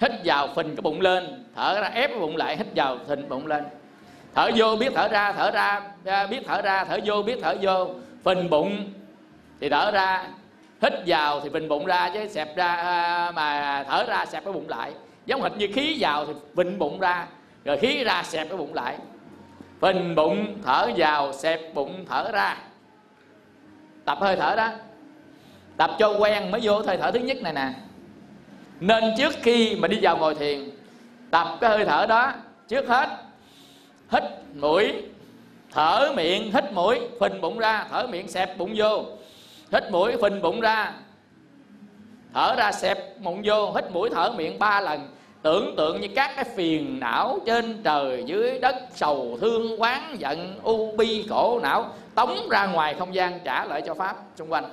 Hít 0.00 0.12
vào 0.24 0.48
phình 0.56 0.76
cái 0.76 0.82
bụng 0.82 1.00
lên. 1.00 1.44
Thở 1.56 1.80
ra 1.80 1.88
ép 1.94 2.10
cái 2.10 2.18
bụng 2.18 2.36
lại, 2.36 2.56
hít 2.56 2.66
vào 2.74 2.98
phình 3.08 3.28
bụng 3.28 3.46
lên. 3.46 3.64
Thở 4.34 4.50
vô, 4.56 4.76
biết 4.76 4.92
thở 4.94 5.08
ra 5.08 5.32
thở 5.32 5.50
ra 5.50 5.80
à, 6.04 6.26
biết 6.26 6.42
thở 6.46 6.62
ra, 6.62 6.84
thở 6.84 6.98
vô, 7.04 7.22
biết 7.22 7.38
thở 7.42 7.54
vô. 7.60 7.88
Phình 8.24 8.50
bụng 8.50 8.92
thì 9.60 9.68
thở 9.68 9.90
ra. 9.90 10.24
Hít 10.82 10.92
vào 11.06 11.40
thì 11.40 11.50
phình 11.52 11.68
bụng 11.68 11.86
ra, 11.86 12.10
chứ 12.14 12.28
xẹp 12.28 12.56
ra 12.56 12.74
à, 12.76 13.30
mà 13.30 13.84
thở 13.88 14.04
ra 14.08 14.26
xẹp 14.26 14.44
cái 14.44 14.52
bụng 14.52 14.68
lại. 14.68 14.92
Giống 15.26 15.42
hệt 15.42 15.52
như 15.56 15.68
khí 15.74 15.96
vào 16.00 16.26
thì 16.26 16.32
phình 16.56 16.78
bụng 16.78 17.00
ra, 17.00 17.26
rồi 17.64 17.78
khí 17.78 18.04
ra 18.04 18.22
xẹp 18.22 18.48
cái 18.48 18.56
bụng 18.56 18.74
lại. 18.74 18.96
Phình 19.80 20.14
bụng, 20.14 20.58
thở 20.64 20.90
vào, 20.96 21.32
xẹp 21.32 21.74
bụng, 21.74 22.06
thở 22.08 22.30
ra. 22.32 22.56
Tập 24.04 24.18
hơi 24.20 24.36
thở 24.36 24.54
đó 24.56 24.70
tập 25.76 25.90
cho 25.98 26.16
quen 26.18 26.50
mới 26.50 26.60
vô 26.64 26.82
hơi 26.86 26.96
thở 26.96 27.10
thứ 27.10 27.18
nhất 27.18 27.42
này 27.42 27.52
nè. 27.52 27.68
Nên 28.80 29.04
trước 29.18 29.34
khi 29.42 29.76
mà 29.76 29.88
đi 29.88 29.98
vào 30.02 30.16
ngồi 30.16 30.34
thiền, 30.34 30.70
tập 31.30 31.48
cái 31.60 31.70
hơi 31.70 31.84
thở 31.84 32.06
đó, 32.06 32.32
trước 32.68 32.88
hết, 32.88 33.08
hít 34.08 34.22
mũi, 34.54 34.92
thở 35.72 36.12
miệng, 36.16 36.52
hít 36.52 36.72
mũi, 36.72 37.00
phình 37.20 37.40
bụng 37.40 37.58
ra, 37.58 37.86
thở 37.90 38.06
miệng 38.06 38.28
xẹp 38.28 38.58
bụng 38.58 38.72
vô. 38.76 39.04
Hít 39.72 39.90
mũi, 39.90 40.12
phình 40.22 40.42
bụng 40.42 40.60
ra, 40.60 40.92
thở 42.34 42.54
ra 42.56 42.72
xẹp 42.72 43.20
bụng 43.20 43.42
vô, 43.44 43.72
hít 43.72 43.84
mũi, 43.92 44.10
thở 44.10 44.32
miệng 44.36 44.58
ba 44.58 44.80
lần. 44.80 45.08
Tưởng 45.42 45.74
tượng 45.76 46.00
như 46.00 46.08
các 46.14 46.30
cái 46.36 46.44
phiền 46.44 47.00
não 47.00 47.38
trên 47.46 47.82
trời, 47.82 48.22
dưới 48.26 48.58
đất, 48.58 48.76
sầu 48.94 49.38
thương 49.40 49.82
quán 49.82 50.16
giận, 50.18 50.58
u 50.62 50.96
bi, 50.96 51.26
khổ 51.28 51.60
não, 51.62 51.92
tống 52.14 52.48
ra 52.50 52.66
ngoài 52.66 52.94
không 52.98 53.14
gian 53.14 53.40
trả 53.44 53.64
lại 53.64 53.82
cho 53.86 53.94
pháp 53.94 54.16
xung 54.36 54.52
quanh. 54.52 54.64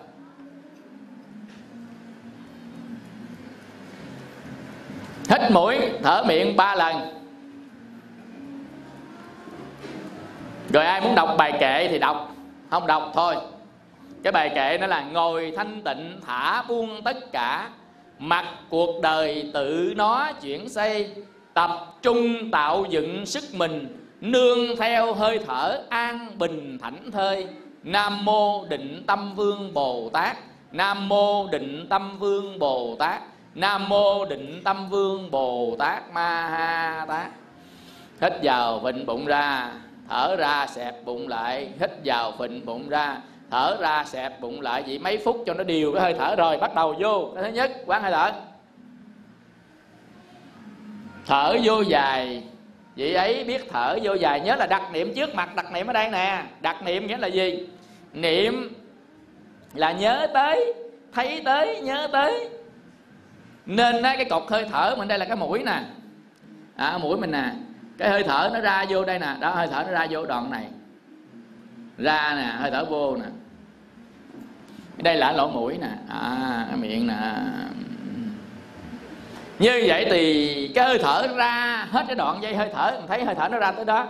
Hít 5.30 5.52
mũi, 5.52 5.78
thở 6.04 6.24
miệng 6.28 6.56
ba 6.56 6.76
lần. 6.76 6.96
Rồi 10.74 10.86
ai 10.86 11.02
muốn 11.02 11.16
đọc 11.16 11.36
bài 11.38 11.54
kệ 11.60 11.88
thì 11.88 12.00
đọc, 12.00 12.36
không 12.70 12.88
đọc 12.88 13.12
thôi. 13.14 13.36
Cái 14.24 14.32
bài 14.32 14.52
kệ 14.56 14.78
nó 14.82 14.88
là 14.88 15.02
ngồi 15.02 15.54
thanh 15.58 15.82
tịnh 15.82 16.20
thả 16.28 16.62
buông 16.62 17.04
tất 17.04 17.32
cả, 17.32 17.70
mặc 18.20 18.46
cuộc 18.70 19.02
đời 19.02 19.50
tự 19.54 19.94
nó 19.96 20.32
chuyển 20.42 20.70
xây, 20.70 21.10
tập 21.54 21.72
trung 22.02 22.52
tạo 22.52 22.86
dựng 22.90 23.26
sức 23.26 23.44
mình, 23.54 24.06
nương 24.22 24.76
theo 24.78 25.14
hơi 25.14 25.40
thở 25.48 25.82
an 25.90 26.30
bình 26.38 26.78
thảnh 26.82 27.12
thơi. 27.12 27.48
Nam 27.84 28.26
mô 28.26 28.66
định 28.66 29.04
tâm 29.08 29.36
vương 29.36 29.74
bồ 29.74 30.10
tát, 30.14 30.38
nam 30.72 31.10
mô 31.10 31.48
định 31.48 31.88
tâm 31.90 32.20
vương 32.20 32.60
bồ 32.60 32.96
tát 33.00 33.22
nam 33.56 33.90
mô 33.90 34.26
định 34.26 34.62
tâm 34.64 34.90
vương 34.90 35.32
bồ 35.32 35.76
tát 35.80 36.12
ma 36.12 36.50
ha 36.50 37.06
tát. 37.08 37.32
Hít 38.22 38.34
vào 38.44 38.80
vịnh 38.80 39.06
bụng 39.06 39.26
ra, 39.26 39.72
thở 40.10 40.36
ra 40.36 40.68
xẹp 40.68 41.06
bụng 41.06 41.28
lại. 41.28 41.70
Hít 41.80 41.92
vào 42.06 42.34
phình 42.40 42.66
bụng 42.66 42.90
ra, 42.90 43.18
thở 43.52 43.78
ra 43.80 44.06
xẹp 44.06 44.42
bụng 44.42 44.62
lại. 44.62 44.84
Vậy 44.88 45.00
mấy 45.00 45.18
phút 45.18 45.44
cho 45.46 45.54
nó 45.54 45.64
điều 45.64 45.94
cái 45.94 46.02
hơi 46.02 46.14
thở 46.14 46.36
rồi, 46.36 46.58
bắt 46.58 46.76
đầu 46.76 46.96
vô. 47.00 47.32
Cái 47.36 47.44
thứ 47.44 47.50
nhất, 47.50 47.72
quán 47.86 48.02
hơi 48.04 48.12
thở. 48.12 48.32
Thở 51.26 51.58
vô 51.64 51.82
dài. 51.82 52.44
Vị 52.96 53.14
ấy 53.14 53.44
biết 53.44 53.70
thở 53.70 53.98
vô 54.04 54.14
dài, 54.14 54.42
nhớ 54.42 54.56
là 54.56 54.68
đặt 54.68 54.92
niệm 54.94 55.14
trước 55.16 55.36
mặt, 55.36 55.56
đặt 55.56 55.72
niệm 55.72 55.88
ở 55.88 55.94
đây 55.94 56.10
nè. 56.10 56.44
Đặt 56.62 56.84
niệm 56.84 57.08
nghĩa 57.08 57.18
là 57.18 57.28
gì? 57.28 57.68
Niệm 58.14 58.74
là 59.74 59.92
nhớ 59.92 60.28
tới, 60.34 60.74
thấy 61.14 61.42
tới, 61.46 61.82
nhớ 61.82 62.08
tới 62.12 62.50
nên 63.66 64.04
cái 64.04 64.26
cột 64.26 64.44
hơi 64.48 64.66
thở 64.72 64.96
mình 64.98 65.08
đây 65.08 65.20
là 65.20 65.26
cái 65.26 65.36
mũi 65.36 65.64
nè. 65.64 65.82
À, 66.76 66.98
mũi 66.98 67.18
mình 67.18 67.32
nè. 67.32 67.44
Cái 67.98 68.10
hơi 68.10 68.24
thở 68.24 68.50
nó 68.54 68.60
ra 68.60 68.86
vô 68.90 69.06
đây 69.06 69.20
nè. 69.20 69.36
Đó 69.40 69.50
hơi 69.50 69.68
thở 69.68 69.84
nó 69.88 69.92
ra 69.92 70.08
vô 70.10 70.26
đoạn 70.26 70.52
này. 70.52 70.66
Ra 71.98 72.34
nè 72.36 72.44
hơi 72.44 72.72
thở 72.72 72.86
vô 72.86 73.16
nè. 73.16 73.26
Đây 74.98 75.16
là 75.16 75.32
lỗ 75.32 75.50
mũi 75.50 75.78
nè. 75.82 75.90
À, 76.10 76.68
miệng 76.76 77.08
nè. 77.08 77.16
Như 79.60 79.84
vậy 79.88 80.08
thì 80.10 80.72
cái 80.76 80.86
hơi 80.86 80.98
thở 80.98 81.28
ra 81.36 81.88
hết 81.92 82.04
cái 82.08 82.16
đoạn 82.16 82.38
dây 82.42 82.56
hơi 82.56 82.70
thở. 82.74 82.92
Mình 82.98 83.08
thấy 83.08 83.26
hơi 83.26 83.36
thở 83.36 83.48
nó 83.48 83.60
ra 83.60 83.72
tới 83.72 83.86
đó. 83.86 84.08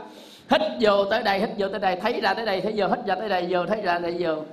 Hít 0.49 0.61
vô 0.79 1.05
tới 1.05 1.23
đây 1.23 1.39
hít 1.39 1.49
vô 1.57 1.67
tới 1.67 1.79
đây. 1.79 1.95
Thấy 1.95 2.21
ra 2.21 2.33
tới 2.33 2.45
đây 2.45 2.61
thấy 2.61 2.73
vô. 2.75 2.87
Hít 2.87 2.99
ra 3.05 3.15
tới 3.15 3.29
đây 3.29 3.47
vô. 3.49 3.65
Thấy 3.65 3.81
ra 3.81 3.99
đây 3.99 4.15
vô. 4.19 4.43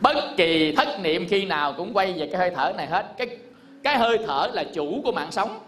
Bất 0.00 0.16
kỳ 0.36 0.74
thất 0.76 1.00
niệm 1.00 1.26
khi 1.28 1.44
nào 1.44 1.72
cũng 1.72 1.92
quay 1.94 2.12
về 2.12 2.28
cái 2.32 2.38
hơi 2.38 2.50
thở 2.56 2.72
này 2.76 2.86
hết. 2.86 3.06
Cái 3.18 3.28
cái 3.84 3.98
hơi 3.98 4.18
thở 4.26 4.48
là 4.52 4.64
chủ 4.64 5.00
của 5.04 5.12
mạng 5.12 5.32
sống. 5.32 5.60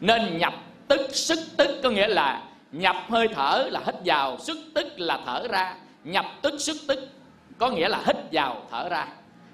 Nên 0.00 0.38
nhập 0.38 0.54
tức, 0.88 1.00
sức 1.10 1.38
tức 1.56 1.80
có 1.82 1.90
nghĩa 1.90 2.08
là 2.08 2.42
nhập 2.72 2.96
hơi 3.08 3.28
thở 3.28 3.68
là 3.70 3.80
hít 3.86 3.94
vào, 4.04 4.38
sức 4.38 4.58
tức 4.74 4.86
là 4.96 5.20
thở 5.26 5.48
ra. 5.48 5.74
Nhập 6.04 6.26
tức, 6.42 6.54
sức 6.58 6.76
tức 6.88 7.08
có 7.58 7.70
nghĩa 7.70 7.88
là 7.88 8.02
hít 8.06 8.16
vào, 8.32 8.62
thở 8.70 8.88
ra. 8.88 9.06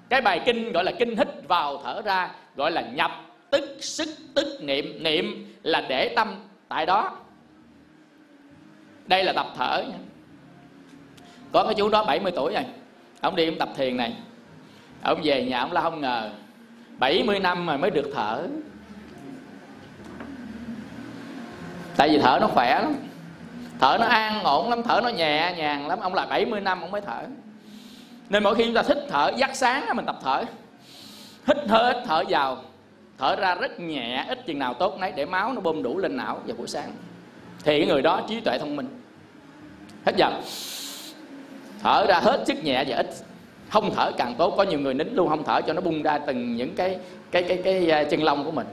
Cái 0.09 0.21
bài 0.21 0.41
kinh 0.45 0.71
gọi 0.71 0.83
là 0.83 0.91
kinh 0.99 1.17
hít 1.17 1.27
vào, 1.47 1.81
thở 1.83 2.01
ra, 2.01 2.31
gọi 2.55 2.71
là 2.71 2.81
nhập 2.81 3.11
tức, 3.49 3.77
sức 3.79 4.09
tức, 4.35 4.59
niệm. 4.61 5.03
Niệm 5.03 5.55
là 5.63 5.81
để 5.89 6.13
tâm 6.15 6.35
tại 6.67 6.85
đó. 6.85 7.17
Đây 9.05 9.23
là 9.23 9.33
tập 9.33 9.47
thở 9.57 9.83
nha. 9.89 9.97
có 11.51 11.63
cái 11.63 11.73
chú 11.73 11.89
đó 11.89 12.03
70 12.03 12.31
tuổi 12.35 12.53
rồi. 12.53 12.63
Ông 13.21 13.35
đi 13.35 13.45
ông 13.45 13.57
tập 13.57 13.69
thiền 13.75 13.97
này. 13.97 14.13
Ông 15.03 15.21
về 15.23 15.45
nhà 15.45 15.59
ông 15.59 15.71
là 15.71 15.81
không 15.81 16.01
ngờ. 16.01 16.29
70 17.01 17.39
năm 17.39 17.65
mà 17.65 17.77
mới 17.77 17.91
được 17.91 18.11
thở. 18.13 18.47
Tại 21.95 22.09
vì 22.09 22.19
thở 22.19 22.37
nó 22.41 22.47
khỏe 22.47 22.79
lắm. 22.81 22.95
Thở 23.79 23.97
nó 23.99 24.05
an 24.05 24.43
ổn 24.43 24.69
lắm, 24.69 24.83
thở 24.83 25.01
nó 25.03 25.09
nhẹ 25.09 25.53
nhàng 25.57 25.87
lắm. 25.87 25.99
Ông 25.99 26.13
là 26.13 26.25
70 26.25 26.61
năm 26.61 26.81
ông 26.81 26.91
mới 26.91 27.01
thở. 27.01 27.23
Nên 28.29 28.43
mỗi 28.43 28.55
khi 28.55 28.63
chúng 28.65 28.73
ta 28.73 28.83
thích 28.83 28.97
thở 29.09 29.31
dắt 29.37 29.51
sáng 29.53 29.85
mình 29.95 30.05
tập 30.05 30.19
thở. 30.23 30.43
Hít 31.47 31.57
thở 31.67 31.91
hít 31.93 32.03
thở 32.05 32.23
vào. 32.29 32.63
Thở 33.17 33.35
ra 33.35 33.55
rất 33.55 33.79
nhẹ, 33.79 34.25
ít 34.27 34.45
chừng 34.45 34.59
nào 34.59 34.73
tốt 34.73 34.97
nấy 34.99 35.11
để 35.15 35.25
máu 35.25 35.53
nó 35.53 35.61
bơm 35.61 35.83
đủ 35.83 35.97
lên 35.97 36.17
não 36.17 36.39
vào 36.45 36.57
buổi 36.57 36.67
sáng. 36.67 36.91
Thì 37.63 37.79
cái 37.79 37.87
người 37.87 38.01
đó 38.01 38.21
trí 38.27 38.39
tuệ 38.39 38.57
thông 38.59 38.75
minh. 38.75 39.01
Hết 40.05 40.15
giờ. 40.17 40.31
Thở 41.83 42.05
ra 42.07 42.19
hết 42.19 42.43
sức 42.47 42.63
nhẹ 42.63 42.83
và 42.87 42.95
ít 42.95 43.07
không 43.71 43.95
thở 43.95 44.11
càng 44.17 44.35
tốt. 44.37 44.53
Có 44.57 44.63
nhiều 44.63 44.79
người 44.79 44.93
nín 44.93 45.07
luôn 45.13 45.29
không 45.29 45.43
thở 45.43 45.61
cho 45.61 45.73
nó 45.73 45.81
bung 45.81 46.03
ra 46.03 46.17
từng 46.17 46.55
những 46.55 46.75
cái 46.75 46.97
cái 47.31 47.43
cái 47.43 47.61
cái, 47.63 47.85
cái 47.89 48.05
chân 48.05 48.23
lông 48.23 48.45
của 48.45 48.51
mình. 48.51 48.67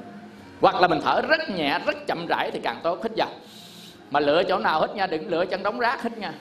Hoặc 0.61 0.81
là 0.81 0.89
mình 0.89 1.01
thở 1.05 1.21
rất 1.29 1.51
nhẹ 1.51 1.79
rất 1.87 2.07
chậm 2.07 2.27
rãi 2.27 2.51
thì 2.51 2.61
càng 2.63 2.77
tốt. 2.83 3.03
Hít 3.03 3.13
vào. 3.17 3.29
Mà 4.11 4.21
lựa 4.21 4.43
chỗ 4.43 4.59
nào 4.59 4.81
hít 4.81 4.91
nha 4.97 5.07
đừng 5.07 5.29
lựa 5.29 5.45
chân 5.45 5.63
đóng 5.63 5.79
rác 5.79 6.03
hít 6.03 6.19
nha. 6.19 6.33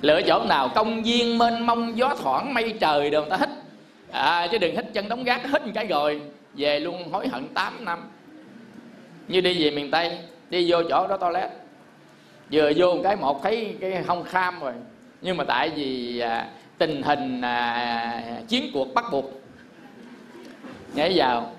Lựa 0.00 0.22
chỗ 0.22 0.44
nào 0.48 0.68
công 0.74 1.02
viên 1.02 1.38
mênh 1.38 1.66
mông 1.66 1.98
gió 1.98 2.14
thoảng 2.22 2.54
mây 2.54 2.74
trời 2.80 3.10
đều 3.10 3.20
người 3.20 3.30
ta 3.30 3.36
hít. 3.36 3.48
À, 4.10 4.46
chứ 4.52 4.58
đừng 4.58 4.76
hít 4.76 4.84
chân 4.92 5.08
đóng 5.08 5.24
rác 5.24 5.42
hít 5.52 5.62
một 5.62 5.72
cái 5.74 5.86
rồi 5.86 6.20
về 6.54 6.80
luôn 6.80 7.12
hối 7.12 7.28
hận 7.28 7.48
8 7.54 7.84
năm. 7.84 7.98
Như 9.28 9.40
đi 9.40 9.64
về 9.64 9.70
miền 9.70 9.90
tây 9.90 10.18
đi 10.50 10.70
vô 10.70 10.82
chỗ 10.88 11.06
đó 11.06 11.16
toilet. 11.16 11.50
Vừa 12.52 12.72
vô 12.76 12.94
một 12.94 13.00
cái 13.04 13.16
một 13.16 13.42
thấy 13.42 13.76
cái 13.80 14.02
không 14.06 14.24
kham 14.24 14.60
rồi 14.60 14.72
nhưng 15.22 15.36
mà 15.36 15.44
tại 15.44 15.70
vì 15.70 16.18
à, 16.18 16.48
tình 16.78 17.02
hình 17.02 17.40
à, 17.40 18.22
chiến 18.48 18.70
cuộc 18.74 18.94
bắt 18.94 19.04
buộc 19.12 19.24
nhảy 20.94 21.12
vào 21.16 21.54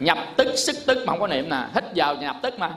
nhập 0.00 0.18
tức 0.36 0.48
sức 0.56 0.76
tức 0.86 0.98
mà 1.06 1.12
không 1.12 1.20
có 1.20 1.26
niệm 1.26 1.48
nè 1.48 1.66
hít 1.74 1.84
vào 1.96 2.16
nhập 2.16 2.36
tức 2.42 2.58
mà. 2.58 2.74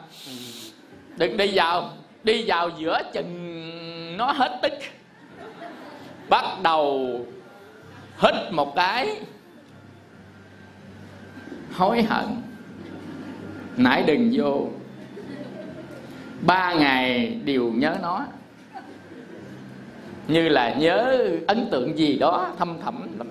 Đừng 1.18 1.38
đi 1.38 1.51
vào 1.53 1.89
đi 2.24 2.43
vào 2.47 2.70
giữa 2.78 3.01
chừng 3.13 4.18
nó 4.18 4.32
hết 4.32 4.59
tức 4.61 4.74
bắt 6.30 6.45
đầu 6.63 7.20
hít 8.20 8.34
một 8.51 8.76
cái 8.76 9.20
hối 11.74 12.03
hận 12.03 12.26
nãy 13.78 14.03
đừng 14.07 14.32
vô. 14.34 14.68
Ba 16.41 16.74
ngày 16.74 17.28
đều 17.45 17.72
nhớ 17.72 17.95
nó 18.01 18.26
như 20.28 20.49
là 20.49 20.73
nhớ 20.73 21.28
ấn 21.47 21.67
tượng 21.71 21.97
gì 21.97 22.17
đó 22.17 22.47
thâm 22.59 22.78
thẳm 22.84 23.07
lắm. 23.17 23.28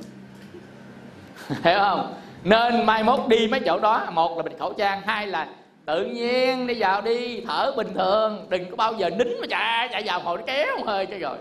Hiểu 1.64 1.78
không? 1.78 2.14
Nên 2.44 2.86
mai 2.86 3.02
mốt 3.04 3.20
đi 3.28 3.48
mấy 3.50 3.60
chỗ 3.60 3.78
đó. 3.78 4.06
Một 4.12 4.36
là 4.36 4.42
bịt 4.42 4.52
khẩu 4.58 4.72
trang, 4.72 5.00
hai 5.06 5.26
là 5.26 5.48
tự 5.86 6.04
nhiên 6.04 6.66
đi 6.66 6.74
vào 6.78 7.02
đi, 7.02 7.40
thở 7.40 7.72
bình 7.76 7.94
thường. 7.94 8.46
Đừng 8.48 8.70
có 8.70 8.76
bao 8.76 8.94
giờ 8.94 9.10
nín 9.10 9.28
mà 9.40 9.46
chạy 9.50 9.88
chạy 9.92 10.02
vào 10.06 10.20
hồi 10.20 10.38
nó 10.38 10.44
kéo 10.46 10.76
hơi 10.86 11.06
cho 11.06 11.18
rồi. 11.18 11.36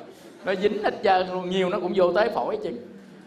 Nó 0.46 0.56
dính 0.56 0.84
hết 0.84 0.94
trơn 1.04 1.28
luôn, 1.32 1.50
nhiều 1.50 1.70
nó 1.70 1.80
cũng 1.80 1.92
vô 1.96 2.14
tới 2.14 2.30
phổi 2.30 2.58
chứ. 2.64 2.70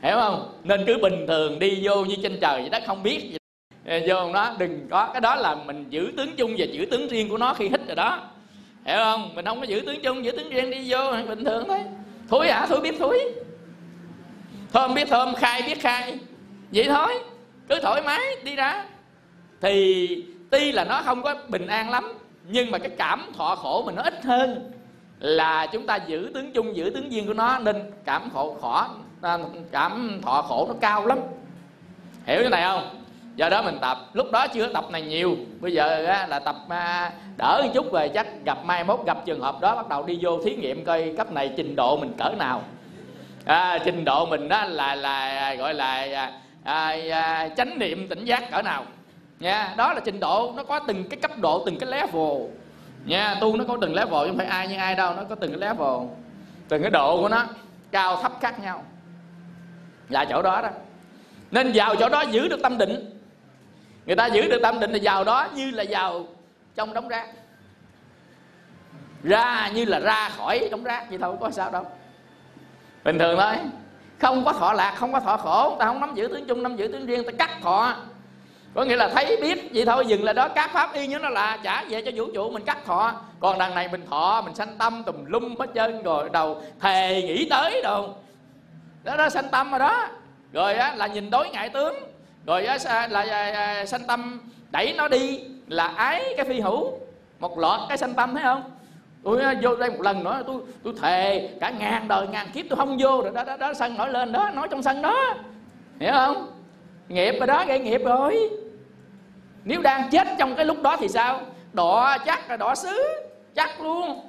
Hiểu 0.02 0.16
không? 0.16 0.52
Nên 0.64 0.84
cứ 0.86 0.98
bình 1.02 1.26
thường 1.28 1.58
đi 1.58 1.80
vô 1.82 2.04
như 2.04 2.16
trên 2.22 2.38
trời 2.40 2.60
vậy 2.60 2.68
đó, 2.70 2.78
không 2.86 3.02
biết 3.02 3.20
gì. 3.30 3.36
Vô 4.08 4.30
nó 4.32 4.54
đừng 4.58 4.86
có. 4.90 5.08
Cái 5.12 5.20
đó 5.20 5.34
là 5.34 5.54
mình 5.54 5.84
giữ 5.88 6.12
tướng 6.16 6.36
chung 6.36 6.54
và 6.58 6.66
giữ 6.72 6.86
tướng 6.90 7.08
riêng 7.08 7.28
của 7.28 7.38
nó 7.38 7.54
khi 7.54 7.68
hít 7.68 7.86
rồi 7.86 7.96
đó. 7.96 8.18
Hiểu 8.84 8.96
không? 8.98 9.30
Mình 9.34 9.44
không 9.44 9.60
có 9.60 9.66
giữ 9.66 9.80
tướng 9.86 10.00
chung, 10.02 10.24
giữ 10.24 10.30
tướng 10.30 10.50
riêng, 10.50 10.70
đi 10.70 10.92
vô 10.92 10.98
bình 11.28 11.44
thường 11.44 11.64
thôi 11.68 11.78
thúi 12.28 12.48
hả? 12.48 12.66
Thúi 12.66 12.80
biết 12.80 12.98
thúi. 12.98 13.18
Thơm 14.72 14.94
biết 14.94 15.08
thơm, 15.08 15.34
khai 15.34 15.62
biết 15.62 15.80
khai. 15.80 16.18
Vậy 16.72 16.84
thôi, 16.88 17.14
cứ 17.68 17.80
thoải 17.82 18.02
mái, 18.02 18.20
đi 18.44 18.56
ra. 18.56 18.84
Thì 19.60 20.08
tuy 20.50 20.72
là 20.72 20.84
nó 20.84 21.02
không 21.02 21.22
có 21.22 21.34
bình 21.48 21.66
an 21.66 21.90
lắm, 21.90 22.12
nhưng 22.48 22.70
mà 22.70 22.78
cái 22.78 22.90
cảm 22.98 23.32
thọ 23.36 23.54
khổ 23.56 23.82
mình 23.86 23.94
nó 23.94 24.02
ít 24.02 24.24
hơn 24.24 24.72
là 25.20 25.66
chúng 25.66 25.86
ta 25.86 25.96
giữ 25.96 26.30
tướng 26.34 26.52
chung, 26.52 26.76
giữ 26.76 26.90
tướng 26.94 27.12
duyên 27.12 27.26
của 27.26 27.34
nó, 27.34 27.58
nên 27.58 27.90
cảm 28.04 28.30
khổ 28.32 28.56
khổ 28.60 28.82
à, 29.22 29.38
cảm 29.72 30.20
thọ 30.22 30.42
khổ 30.42 30.64
nó 30.68 30.74
cao 30.80 31.06
lắm. 31.06 31.18
Hiểu 32.26 32.40
cái 32.40 32.50
này 32.50 32.62
không? 32.62 33.02
Do 33.36 33.48
đó 33.48 33.62
mình 33.62 33.78
tập. 33.80 33.98
Lúc 34.12 34.26
đó 34.32 34.46
chưa 34.46 34.66
tập 34.66 34.84
này 34.90 35.02
nhiều. 35.02 35.36
Bây 35.60 35.72
giờ 35.72 36.00
là 36.28 36.38
tập 36.38 36.56
à, 36.68 37.12
đỡ 37.36 37.60
một 37.64 37.70
chút 37.74 37.92
về 37.92 38.08
chắc 38.08 38.26
gặp 38.44 38.64
mai 38.64 38.84
mốt 38.84 39.00
gặp 39.06 39.18
trường 39.24 39.40
hợp 39.40 39.60
đó 39.60 39.76
bắt 39.76 39.88
đầu 39.88 40.02
đi 40.02 40.18
vô 40.22 40.42
thí 40.44 40.56
nghiệm 40.56 40.84
coi 40.84 41.14
cấp 41.16 41.32
này 41.32 41.52
trình 41.56 41.76
độ 41.76 41.96
mình 41.96 42.12
cỡ 42.18 42.28
nào. 42.38 42.62
À, 43.44 43.78
trình 43.84 44.04
độ 44.04 44.26
mình 44.26 44.48
đó 44.48 44.64
là 44.64 44.94
là 44.94 45.18
à, 45.18 45.54
gọi 45.54 45.74
là 45.74 46.06
à, 46.14 46.32
à, 46.64 46.96
à, 47.12 47.48
chánh 47.56 47.78
niệm 47.78 48.08
tỉnh 48.08 48.24
giác 48.24 48.50
cỡ 48.50 48.62
nào. 48.62 48.84
Nha 49.40 49.74
đó 49.76 49.92
là 49.92 50.00
trình 50.04 50.20
độ 50.20 50.52
nó 50.56 50.64
có 50.64 50.78
từng 50.78 51.04
cái 51.08 51.20
cấp 51.20 51.30
độ 51.38 51.62
từng 51.66 51.78
cái 51.78 51.90
level. 51.90 52.50
Nha 53.04 53.36
tu 53.40 53.56
nó 53.56 53.64
có 53.68 53.78
từng 53.80 53.94
level 53.94 54.20
chứ 54.20 54.26
không 54.26 54.38
phải 54.38 54.46
ai 54.46 54.68
như 54.68 54.76
ai 54.76 54.94
đâu 54.94 55.14
nó 55.14 55.24
có 55.28 55.34
từng 55.34 55.50
cái 55.50 55.60
level. 55.60 56.08
Từng 56.68 56.82
cái 56.82 56.90
độ 56.90 57.20
của 57.20 57.28
nó 57.28 57.44
cao 57.90 58.22
thấp 58.22 58.32
khác 58.40 58.60
nhau. 58.60 58.84
Là 60.08 60.24
chỗ 60.24 60.42
đó 60.42 60.62
đó. 60.62 60.68
Nên 61.50 61.70
vào 61.74 61.96
chỗ 61.96 62.08
đó 62.08 62.20
giữ 62.20 62.48
được 62.48 62.62
tâm 62.62 62.78
định 62.78 63.15
người 64.06 64.16
ta 64.16 64.26
giữ 64.26 64.48
được 64.48 64.58
tâm 64.62 64.80
định 64.80 64.92
là 64.92 64.98
giàu 64.98 65.24
đó 65.24 65.48
như 65.54 65.70
là 65.70 65.82
giàu 65.82 66.26
trong 66.74 66.94
đống 66.94 67.08
rác. 67.08 67.26
Ra 69.22 69.70
như 69.74 69.84
là 69.84 70.00
ra 70.00 70.28
khỏi 70.28 70.68
đống 70.70 70.84
rác 70.84 71.10
vậy 71.10 71.18
thôi 71.22 71.36
có 71.40 71.50
sao 71.50 71.70
đâu. 71.70 71.86
Bình 73.04 73.18
thường 73.18 73.38
thôi. 73.40 73.54
Không 74.20 74.44
có 74.44 74.52
thọ 74.52 74.72
lạc 74.72 74.94
không 74.96 75.12
có 75.12 75.20
thọ 75.20 75.36
khổ. 75.36 75.76
Ta 75.78 75.86
không 75.86 76.00
nắm 76.00 76.14
giữ 76.14 76.28
tướng 76.28 76.46
chung 76.46 76.62
nắm 76.62 76.76
giữ 76.76 76.88
tướng 76.88 77.06
riêng 77.06 77.24
ta 77.24 77.32
cắt 77.38 77.50
thọ. 77.62 77.96
Có 78.74 78.84
nghĩa 78.84 78.96
là 78.96 79.08
thấy 79.08 79.36
biết 79.42 79.70
vậy 79.74 79.84
thôi 79.84 80.06
dừng 80.06 80.24
là 80.24 80.32
đó. 80.32 80.48
Các 80.48 80.70
pháp 80.72 80.92
y 80.92 81.06
như 81.06 81.18
nó 81.18 81.28
là 81.28 81.58
trả 81.62 81.84
về 81.84 82.02
cho 82.02 82.10
vũ 82.14 82.26
trụ 82.34 82.50
mình 82.50 82.64
cắt 82.64 82.78
thọ. 82.84 83.12
Còn 83.40 83.58
đằng 83.58 83.74
này 83.74 83.88
mình 83.88 84.06
thọ 84.10 84.42
mình 84.44 84.54
sanh 84.54 84.76
tâm 84.78 85.02
tùm 85.06 85.24
lum 85.24 85.56
hết 85.58 85.66
trơn 85.74 86.02
rồi 86.02 86.30
đầu 86.32 86.62
thề 86.80 87.22
nghĩ 87.22 87.48
tới 87.50 87.82
đâu 87.82 88.16
đó 89.04 89.16
đó 89.16 89.28
sanh 89.28 89.48
tâm 89.50 89.70
rồi 89.70 89.78
đó. 89.78 90.08
Rồi 90.52 90.74
á, 90.74 90.94
là 90.94 91.06
nhìn 91.06 91.30
đối 91.30 91.50
ngại 91.50 91.68
tướng 91.68 91.94
rồi 92.46 92.66
à, 92.66 92.78
là, 92.84 93.24
là, 93.24 93.24
là 93.24 93.86
sanh 93.86 94.04
tâm. 94.06 94.40
Đẩy 94.70 94.94
nó 94.96 95.08
đi 95.08 95.40
là 95.68 95.86
ái 95.86 96.34
cái 96.36 96.46
phi 96.46 96.60
hữu. 96.60 96.92
Một 97.38 97.58
loạt 97.58 97.80
cái 97.88 97.98
sanh 97.98 98.14
tâm 98.14 98.34
thấy 98.34 98.42
không? 98.42 98.62
Tôi 99.24 99.42
à, 99.42 99.54
vô 99.62 99.76
đây 99.76 99.90
một 99.90 100.00
lần 100.00 100.24
nữa 100.24 100.42
tôi 100.46 100.60
tôi 100.84 100.94
thề 101.02 101.48
cả 101.60 101.70
ngàn 101.70 102.08
đời 102.08 102.26
ngàn 102.28 102.46
kiếp 102.54 102.66
tôi 102.70 102.76
không 102.76 102.96
vô 103.00 103.22
rồi 103.22 103.30
đó 103.34 103.44
đó, 103.44 103.56
đó 103.56 103.74
sân 103.74 103.96
nổi 103.96 104.10
lên 104.10 104.32
đó 104.32 104.50
nói 104.54 104.68
trong 104.70 104.82
sân 104.82 105.02
đó. 105.02 105.34
Hiểu 106.00 106.12
không? 106.12 106.52
Nghiệp 107.08 107.34
rồi 107.38 107.46
đó 107.46 107.64
gây 107.68 107.78
nghiệp 107.78 108.00
rồi. 108.04 108.50
Nếu 109.64 109.82
đang 109.82 110.10
chết 110.10 110.28
trong 110.38 110.54
cái 110.56 110.64
lúc 110.64 110.82
đó 110.82 110.96
thì 111.00 111.08
sao? 111.08 111.40
Đỏ 111.72 112.16
chắc 112.26 112.50
là 112.50 112.56
đỏ 112.56 112.74
xứ 112.74 113.02
chắc 113.54 113.80
luôn. 113.80 114.20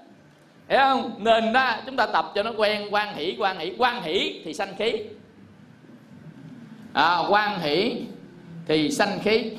Hiểu 0.70 0.80
không? 0.80 1.11
Nên 1.18 1.53
đó 1.53 1.76
chúng 1.86 1.95
ta 1.95 2.05
tập 2.05 2.32
cho 2.36 2.43
nó 2.43 2.51
quen 2.57 2.88
quan 2.91 3.15
hỷ 3.15 3.36
quan 3.39 3.59
hỷ 3.59 3.76
quan 3.78 4.01
hỷ 4.01 4.41
thì 4.45 4.53
sanh 4.53 4.76
khí 4.78 4.93
à, 6.98 7.18
quan 7.30 7.60
hỷ 7.60 8.06
thì 8.68 8.91
sanh 8.91 9.20
khí. 9.24 9.52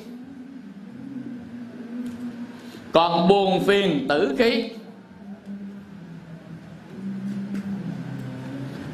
Còn 2.91 3.27
buồn 3.27 3.63
phiền 3.63 4.05
tử 4.09 4.35
khí. 4.37 4.69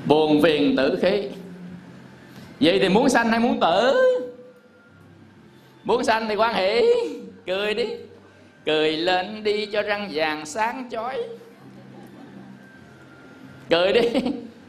Buồn 0.06 0.42
phiền 0.44 0.76
tử 0.76 1.00
khí. 1.02 1.28
Vậy 2.60 2.80
thì 2.82 2.90
muốn 2.90 3.10
sanh 3.10 3.30
hay 3.30 3.40
muốn 3.40 3.60
tử? 3.60 3.96
Muốn 5.84 6.04
sanh 6.04 6.28
thì 6.30 6.36
quan 6.36 6.56
hỷ. 6.56 6.82
Cười 7.46 7.74
đi. 7.74 7.88
Cười 8.66 8.98
lên 8.98 9.44
đi 9.44 9.66
cho 9.66 9.82
răng 9.82 10.10
vàng 10.14 10.46
sáng 10.46 10.90
chói. 10.92 11.18
Cười 13.70 13.94
đi. 13.94 14.02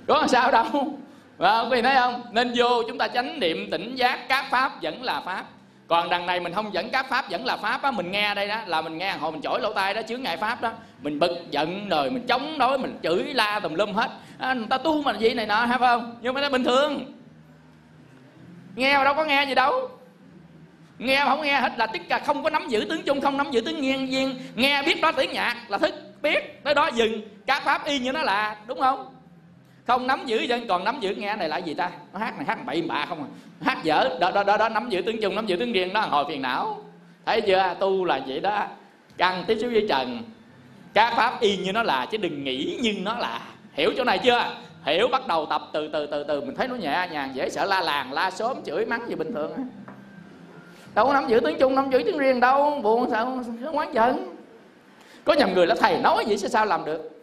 Có 0.06 0.18
làm 0.18 0.28
sao 0.28 0.52
đâu 0.52 0.98
và 1.38 1.60
quý 1.60 1.68
vị 1.70 1.82
thấy 1.82 1.96
không? 1.96 2.22
Nên 2.30 2.52
vô 2.56 2.82
chúng 2.88 2.98
ta 2.98 3.08
chánh 3.08 3.40
niệm 3.40 3.70
tỉnh 3.70 3.94
giác 3.94 4.28
các 4.28 4.44
pháp 4.50 4.82
vẫn 4.82 5.02
là 5.02 5.20
pháp. 5.20 5.44
Còn 5.88 6.10
đằng 6.10 6.26
này 6.26 6.40
mình 6.40 6.54
không 6.54 6.74
dẫn 6.74 6.90
các 6.90 7.08
pháp 7.08 7.30
vẫn 7.30 7.44
là 7.44 7.56
pháp 7.56 7.82
á 7.82 7.90
mình 7.90 8.10
nghe 8.10 8.34
đây 8.34 8.48
đó 8.48 8.56
là 8.66 8.82
mình 8.82 8.98
nghe 8.98 9.12
hồi 9.12 9.32
mình 9.32 9.42
chổi 9.42 9.60
lỗ 9.60 9.72
tai 9.72 9.94
đó 9.94 10.02
chướng 10.08 10.22
ngại 10.22 10.36
pháp 10.36 10.60
đó. 10.60 10.72
Mình 11.02 11.18
bực 11.18 11.50
giận 11.50 11.88
rồi 11.88 12.10
mình 12.10 12.26
chống 12.26 12.58
đối 12.58 12.78
mình 12.78 12.98
chửi 13.02 13.24
la 13.24 13.60
tùm 13.60 13.74
lum 13.74 13.92
hết. 13.92 14.10
À, 14.38 14.54
người 14.54 14.66
ta 14.70 14.78
tu 14.78 15.02
mà 15.02 15.12
gì 15.18 15.34
này 15.34 15.46
nọ 15.46 15.64
hay 15.64 15.78
không? 15.78 16.18
Nhưng 16.20 16.34
mà 16.34 16.40
nó 16.40 16.48
bình 16.48 16.64
thường. 16.64 17.12
Nghe 18.74 18.98
mà 18.98 19.04
đâu 19.04 19.14
có 19.14 19.24
nghe 19.24 19.44
gì 19.44 19.54
đâu. 19.54 19.90
Nghe 20.98 21.24
mà 21.24 21.30
không 21.30 21.42
nghe 21.42 21.60
hết 21.60 21.72
là 21.76 21.86
tất 21.86 22.00
cả 22.08 22.18
không 22.18 22.42
có 22.42 22.50
nắm 22.50 22.68
giữ 22.68 22.86
tướng 22.88 23.02
chung 23.02 23.20
không 23.20 23.36
nắm 23.36 23.50
giữ 23.50 23.60
tướng 23.60 23.80
nghiêng 23.80 24.06
viên 24.06 24.38
nghe 24.54 24.82
biết 24.82 25.00
đó 25.00 25.12
tiếng 25.12 25.32
nhạc 25.32 25.56
là 25.68 25.78
thức 25.78 25.94
biết. 26.22 26.64
Tới 26.64 26.74
đó 26.74 26.90
dừng. 26.94 27.22
Các 27.46 27.62
pháp 27.64 27.84
y 27.84 27.98
như 27.98 28.12
nó 28.12 28.22
là 28.22 28.56
đúng 28.66 28.80
không? 28.80 29.15
Không 29.86 30.06
nắm 30.06 30.26
giữ 30.26 30.40
dân 30.40 30.68
còn 30.68 30.84
nắm 30.84 31.00
giữ 31.00 31.14
nghe 31.14 31.36
này 31.36 31.48
là 31.48 31.56
gì 31.56 31.74
ta? 31.74 31.90
Nó 32.12 32.18
hát 32.18 32.36
này 32.36 32.44
hát 32.46 32.66
bậy 32.66 32.82
bạ 32.82 33.06
không 33.08 33.18
à? 33.22 33.28
Hát 33.60 33.84
dở 33.84 34.08
đó 34.20 34.30
đó 34.30 34.44
đó, 34.44 34.56
đó 34.56 34.68
nắm 34.68 34.88
giữ 34.88 35.02
tướng 35.02 35.20
chung 35.22 35.34
nắm 35.34 35.46
giữ 35.46 35.56
tướng 35.56 35.72
riêng 35.72 35.92
đó 35.92 36.00
hồi 36.00 36.24
phiền 36.28 36.42
não. 36.42 36.78
Thấy 37.26 37.40
chưa? 37.40 37.74
Tu 37.80 38.04
là 38.04 38.20
vậy 38.26 38.40
đó. 38.40 38.66
Căng 39.16 39.44
tiếp 39.46 39.58
xúc 39.60 39.70
với 39.72 39.86
trần. 39.88 40.22
Các 40.94 41.14
pháp 41.16 41.40
y 41.40 41.56
như 41.56 41.72
nó 41.72 41.82
là 41.82 42.06
chứ 42.06 42.18
đừng 42.18 42.44
nghĩ 42.44 42.78
như 42.82 42.94
nó 43.02 43.18
là. 43.18 43.40
Hiểu 43.72 43.90
chỗ 43.96 44.04
này 44.04 44.18
chưa? 44.18 44.56
Hiểu 44.84 45.08
bắt 45.08 45.26
đầu 45.26 45.46
tập 45.46 45.62
từ 45.72 45.88
từ 45.88 46.06
từ 46.06 46.24
từ. 46.24 46.40
Mình 46.40 46.54
thấy 46.54 46.68
nó 46.68 46.74
nhẹ 46.74 47.08
nhàng 47.12 47.30
dễ 47.34 47.50
sợ 47.50 47.64
la 47.64 47.80
làng 47.80 48.12
la 48.12 48.30
sớm 48.30 48.56
chửi 48.64 48.86
mắng 48.86 49.08
gì 49.08 49.14
bình 49.14 49.32
thường 49.34 49.52
đâu 50.94 51.06
có 51.06 51.12
nắm 51.12 51.28
giữ 51.28 51.40
tiếng 51.40 51.58
chung 51.58 51.74
nắm 51.74 51.90
giữ 51.90 52.02
tiếng 52.06 52.18
riêng 52.18 52.40
đâu. 52.40 52.80
Buồn 52.82 53.10
sao 53.10 53.42
quán 53.72 53.94
giận. 53.94 54.36
Có 55.24 55.32
nhầm 55.32 55.54
người 55.54 55.66
là 55.66 55.74
thầy 55.80 55.98
nói 55.98 56.24
vậy 56.26 56.38
sẽ 56.38 56.48
sao 56.48 56.66
làm 56.66 56.84
được? 56.84 57.15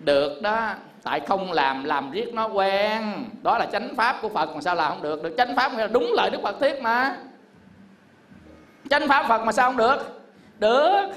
Được 0.00 0.42
đó. 0.42 0.70
Tại 1.02 1.20
không 1.20 1.52
làm 1.52 1.84
làm 1.84 2.10
riết 2.10 2.34
nó 2.34 2.48
quen. 2.48 3.24
Đó 3.42 3.58
là 3.58 3.66
chánh 3.66 3.94
pháp 3.96 4.18
của 4.22 4.28
phật 4.28 4.54
mà 4.54 4.60
sao 4.60 4.74
làm 4.74 4.90
không 4.90 5.02
được? 5.02 5.22
Được 5.22 5.34
chánh 5.38 5.56
pháp 5.56 5.72
nghĩa 5.72 5.80
là 5.80 5.86
đúng 5.86 6.12
lời 6.12 6.30
đức 6.30 6.38
phật 6.42 6.60
thuyết 6.60 6.82
mà. 6.82 7.16
Chánh 8.90 9.08
pháp 9.08 9.26
phật 9.28 9.44
mà 9.44 9.52
sao 9.52 9.68
không 9.68 9.76
được? 9.76 10.20
Được. 10.58 11.08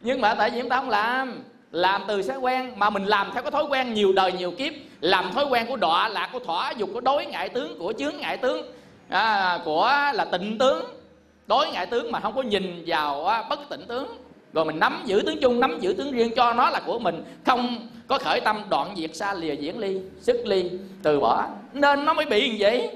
Nhưng 0.00 0.20
mà 0.20 0.34
tại 0.34 0.50
vì 0.50 0.60
chúng 0.60 0.70
ta 0.70 0.76
không 0.76 0.90
làm. 0.90 1.42
Làm 1.70 2.02
từ 2.08 2.22
sẽ 2.22 2.36
quen 2.36 2.72
mà 2.76 2.90
mình 2.90 3.04
làm 3.04 3.30
theo 3.34 3.42
cái 3.42 3.50
thói 3.50 3.64
quen 3.64 3.94
nhiều 3.94 4.12
đời 4.12 4.32
nhiều 4.32 4.50
kiếp. 4.50 4.72
Làm 5.00 5.32
thói 5.32 5.44
quen 5.44 5.66
của 5.66 5.76
đọa 5.76 6.08
lạc 6.08 6.28
của 6.32 6.38
thỏa 6.38 6.70
dục 6.70 6.90
của 6.92 7.00
đối 7.00 7.26
ngại 7.26 7.48
tướng 7.48 7.78
của 7.78 7.92
chướng 7.98 8.16
ngại 8.16 8.36
tướng. 8.36 8.72
À, 9.08 9.58
của 9.64 9.92
là 10.14 10.24
tịnh 10.24 10.58
tướng. 10.58 10.84
Đối 11.46 11.70
ngại 11.70 11.86
tướng 11.86 12.12
mà 12.12 12.20
không 12.20 12.34
có 12.36 12.42
nhìn 12.42 12.84
vào 12.86 13.26
à, 13.26 13.42
bất 13.42 13.60
tịnh 13.68 13.86
tướng 13.86 14.16
rồi 14.52 14.64
mình 14.64 14.78
nắm 14.78 15.02
giữ 15.06 15.22
tướng 15.26 15.40
chung 15.40 15.60
nắm 15.60 15.80
giữ 15.80 15.92
tướng 15.92 16.12
riêng 16.12 16.32
cho 16.36 16.52
nó 16.52 16.70
là 16.70 16.80
của 16.86 16.98
mình. 16.98 17.24
Không 17.46 17.88
có 18.06 18.18
khởi 18.18 18.40
tâm 18.40 18.62
đoạn 18.68 18.94
diệt 18.96 19.16
xa 19.16 19.34
lìa 19.34 19.54
diễn 19.54 19.78
ly 19.78 20.00
sức 20.20 20.46
ly 20.46 20.70
từ 21.02 21.20
bỏ. 21.20 21.46
Nên 21.72 22.04
nó 22.04 22.14
mới 22.14 22.26
bị 22.26 22.50
như 22.50 22.56
vậy. 22.58 22.90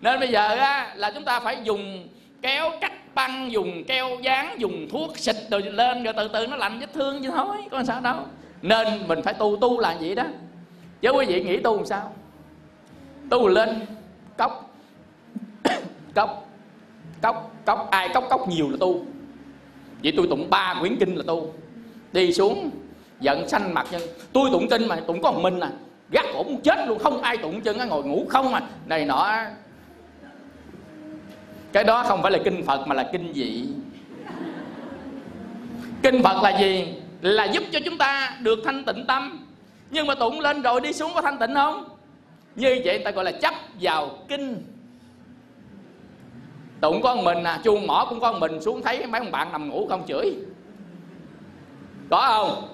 Nên 0.00 0.20
bây 0.20 0.28
giờ 0.28 0.48
á, 0.48 0.94
là 0.96 1.10
chúng 1.10 1.24
ta 1.24 1.40
phải 1.40 1.58
dùng 1.64 2.08
kéo 2.42 2.70
cắt 2.80 3.14
băng 3.14 3.52
dùng 3.52 3.84
keo 3.84 4.08
dán 4.22 4.54
dùng 4.58 4.88
thuốc 4.90 5.18
xịt 5.18 5.36
rồi 5.50 5.62
lên 5.62 6.04
rồi 6.04 6.14
từ 6.16 6.28
từ 6.28 6.46
nó 6.46 6.56
lành 6.56 6.80
vết 6.80 6.92
thương 6.94 7.22
chứ 7.22 7.30
thôi 7.30 7.56
có 7.70 7.84
sao 7.84 8.00
đâu. 8.00 8.16
Nên 8.62 8.86
mình 9.08 9.22
phải 9.22 9.34
tu 9.34 9.56
tu 9.60 9.80
là 9.80 9.96
vậy 10.00 10.14
đó. 10.14 10.24
Chứ 11.00 11.10
quý 11.10 11.26
vị 11.26 11.42
nghĩ 11.42 11.56
tu 11.56 11.76
làm 11.76 11.86
sao? 11.86 12.12
Tu 13.30 13.48
lên 13.48 13.80
cốc 14.36 14.70
cốc 16.14 16.48
cốc 17.22 17.52
cốc 17.64 17.88
ai 17.90 18.08
cốc 18.14 18.24
cốc 18.30 18.48
nhiều 18.48 18.70
là 18.70 18.76
tu 18.80 19.04
vậy 20.02 20.12
tôi 20.16 20.26
tụng 20.30 20.50
ba 20.50 20.76
quyển 20.80 20.96
kinh 20.96 21.14
là 21.16 21.22
tu 21.26 21.54
đi 22.12 22.32
xuống, 22.32 22.70
giận 23.20 23.48
xanh 23.48 23.74
mặt 23.74 23.86
nhân. 23.90 24.02
Tôi 24.32 24.48
tụng 24.52 24.68
kinh 24.70 24.88
mà, 24.88 24.96
tụng 24.96 25.22
có 25.22 25.32
một 25.32 25.40
mình 25.42 25.60
à. 25.60 25.70
Gắt 26.10 26.26
cổ 26.34 26.42
muốn 26.42 26.60
chết 26.60 26.88
luôn, 26.88 26.98
không 26.98 27.22
ai 27.22 27.36
tụng 27.36 27.60
chân 27.60 27.88
ngồi 27.88 28.04
ngủ 28.04 28.26
không 28.28 28.54
à. 28.54 28.62
Này 28.86 29.04
nọ. 29.04 29.44
Cái 31.72 31.84
đó 31.84 32.02
không 32.02 32.22
phải 32.22 32.32
là 32.32 32.38
kinh 32.44 32.62
phật 32.64 32.86
mà 32.86 32.94
là 32.94 33.08
kinh 33.12 33.32
dị 33.34 33.66
kinh 36.02 36.22
phật 36.22 36.42
là 36.42 36.58
gì? 36.60 36.94
Là 37.20 37.44
giúp 37.44 37.62
cho 37.72 37.78
chúng 37.84 37.98
ta 37.98 38.38
được 38.40 38.58
thanh 38.64 38.84
tịnh 38.84 39.06
tâm. 39.06 39.46
Nhưng 39.90 40.06
mà 40.06 40.14
tụng 40.14 40.40
lên 40.40 40.62
rồi 40.62 40.80
đi 40.80 40.92
xuống 40.92 41.10
có 41.14 41.22
thanh 41.22 41.38
tịnh 41.38 41.54
không? 41.54 41.84
Như 42.54 42.80
vậy 42.84 42.98
ta 43.04 43.10
gọi 43.10 43.24
là 43.24 43.32
chấp 43.32 43.54
vào 43.80 44.18
kinh 44.28 44.62
tụng 46.80 47.02
con 47.02 47.24
mình 47.24 47.44
à 47.44 47.60
chuông 47.64 47.86
mỏ 47.86 48.06
cũng 48.08 48.20
con 48.20 48.40
mình 48.40 48.60
xuống 48.60 48.82
thấy 48.82 49.06
mấy 49.06 49.20
ông 49.20 49.30
bạn 49.30 49.52
nằm 49.52 49.68
ngủ 49.68 49.86
không 49.88 50.02
chửi. 50.06 50.34
Có 52.10 52.26
không? 52.26 52.68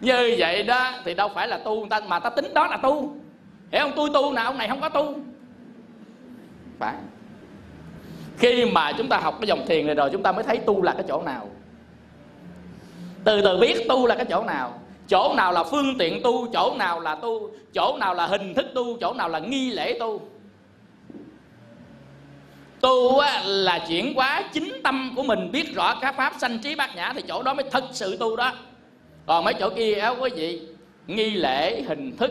Như 0.00 0.34
vậy 0.38 0.62
đó 0.62 0.90
thì 1.04 1.14
đâu 1.14 1.28
phải 1.34 1.48
là 1.48 1.58
tu 1.58 1.80
người 1.80 1.88
ta, 1.88 2.00
mà 2.08 2.18
ta 2.18 2.30
tính 2.30 2.54
đó 2.54 2.66
là 2.66 2.76
tu. 2.76 3.16
Hiểu 3.72 3.82
không? 3.82 3.92
Tôi 3.96 4.10
tu 4.14 4.32
nào, 4.32 4.44
ông 4.46 4.58
này 4.58 4.68
không 4.68 4.80
có 4.80 4.88
tu. 4.88 5.14
Phải. 6.78 6.94
Khi 8.38 8.64
mà 8.64 8.92
chúng 8.92 9.08
ta 9.08 9.18
học 9.18 9.36
cái 9.40 9.48
dòng 9.48 9.66
thiền 9.66 9.86
này 9.86 9.94
rồi, 9.94 10.10
chúng 10.12 10.22
ta 10.22 10.32
mới 10.32 10.44
thấy 10.44 10.58
tu 10.58 10.82
là 10.82 10.92
cái 10.92 11.04
chỗ 11.08 11.22
nào. 11.22 11.48
Từ 13.24 13.42
từ 13.42 13.58
biết 13.58 13.86
tu 13.88 14.06
là 14.06 14.14
cái 14.14 14.26
chỗ 14.30 14.44
nào. 14.44 14.72
Chỗ 15.08 15.34
nào 15.36 15.52
là 15.52 15.64
phương 15.64 15.98
tiện 15.98 16.22
tu, 16.22 16.46
chỗ 16.52 16.74
nào 16.78 17.00
là 17.00 17.14
tu, 17.14 17.50
chỗ 17.74 17.96
nào 18.00 18.14
là 18.14 18.26
hình 18.26 18.54
thức 18.54 18.66
tu, 18.74 18.98
chỗ 19.00 19.12
nào 19.14 19.28
là 19.28 19.38
nghi 19.38 19.70
lễ 19.70 19.96
tu 20.00 20.20
tu 22.82 23.18
á, 23.18 23.42
là 23.44 23.84
chuyển 23.88 24.14
hóa 24.14 24.44
chính 24.52 24.80
tâm 24.84 25.12
của 25.16 25.22
mình 25.22 25.52
biết 25.52 25.74
rõ 25.74 25.98
các 26.00 26.16
pháp 26.16 26.32
sanh 26.40 26.58
trí 26.58 26.74
bát 26.74 26.96
nhã 26.96 27.12
thì 27.16 27.22
chỗ 27.28 27.42
đó 27.42 27.54
mới 27.54 27.64
thật 27.70 27.84
sự 27.92 28.16
tu 28.16 28.36
đó. 28.36 28.52
Còn 29.26 29.44
mấy 29.44 29.54
chỗ 29.54 29.70
kia 29.76 29.94
á 29.94 30.08
quý 30.08 30.30
vị 30.36 30.60
nghi 31.06 31.30
lễ 31.30 31.82
hình 31.82 32.16
thức 32.16 32.30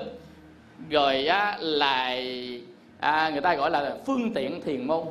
rồi 0.89 1.25
á, 1.25 1.57
là 1.59 2.17
à, 2.99 3.29
người 3.29 3.41
ta 3.41 3.55
gọi 3.55 3.71
là 3.71 3.95
phương 4.05 4.33
tiện 4.33 4.61
thiền 4.61 4.87
môn. 4.87 5.03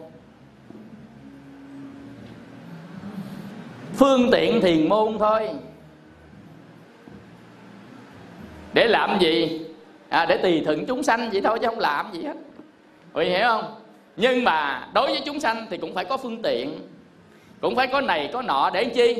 Phương 3.94 4.28
tiện 4.32 4.60
thiền 4.60 4.88
môn 4.88 5.18
thôi. 5.18 5.50
Để 8.72 8.86
làm 8.86 9.18
gì? 9.20 9.60
À, 10.08 10.26
để 10.26 10.36
tùy 10.36 10.62
thuận 10.64 10.86
chúng 10.86 11.02
sanh 11.02 11.30
vậy 11.30 11.40
thôi 11.40 11.58
chứ 11.60 11.66
không 11.66 11.78
làm 11.78 12.12
gì 12.12 12.22
hết. 12.22 12.36
Quý 13.12 13.24
hiểu 13.24 13.46
không? 13.46 13.79
Nhưng 14.20 14.44
mà 14.44 14.88
đối 14.94 15.06
với 15.10 15.22
chúng 15.26 15.40
sanh 15.40 15.66
thì 15.70 15.76
cũng 15.76 15.94
phải 15.94 16.04
có 16.04 16.16
phương 16.16 16.42
tiện 16.42 16.78
cũng 17.60 17.76
phải 17.76 17.86
có 17.86 18.00
này 18.00 18.30
có 18.32 18.42
nọ 18.42 18.70
để 18.70 18.84
chi? 18.84 19.14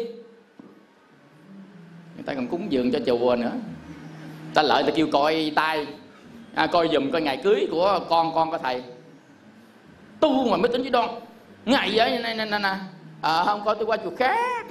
Người 2.15 2.25
ta 2.27 2.35
còn 2.35 2.47
cúng 2.47 2.73
dường 2.73 2.93
cho 2.93 2.99
chùa 3.07 3.37
nữa. 3.37 3.53
Ta 4.55 4.63
lợi 4.63 4.83
ta 4.83 4.91
kêu 4.95 5.09
coi 5.13 5.53
tay 5.55 5.87
à, 6.55 6.67
coi 6.67 6.89
dùm 6.93 7.11
coi 7.11 7.23
ngày 7.23 7.37
cưới 7.37 7.69
của 7.71 8.01
con 8.09 8.35
con 8.35 8.51
của 8.51 8.59
thầy. 8.59 8.83
Tu 10.21 10.49
mà 10.49 10.57
mới 10.57 10.73
tính 10.73 10.83
với 10.83 10.91
đoan 10.91 11.09
ngày 11.65 11.91
vậy 11.95 12.19
này 12.19 12.35
nè 12.35 12.45
nè 12.45 12.59
nè 12.59 12.75
à, 13.21 13.45
không 13.45 13.65
coi 13.65 13.75
tôi 13.75 13.87
qua 13.87 13.97
chùa 13.97 14.17
khác. 14.19 14.67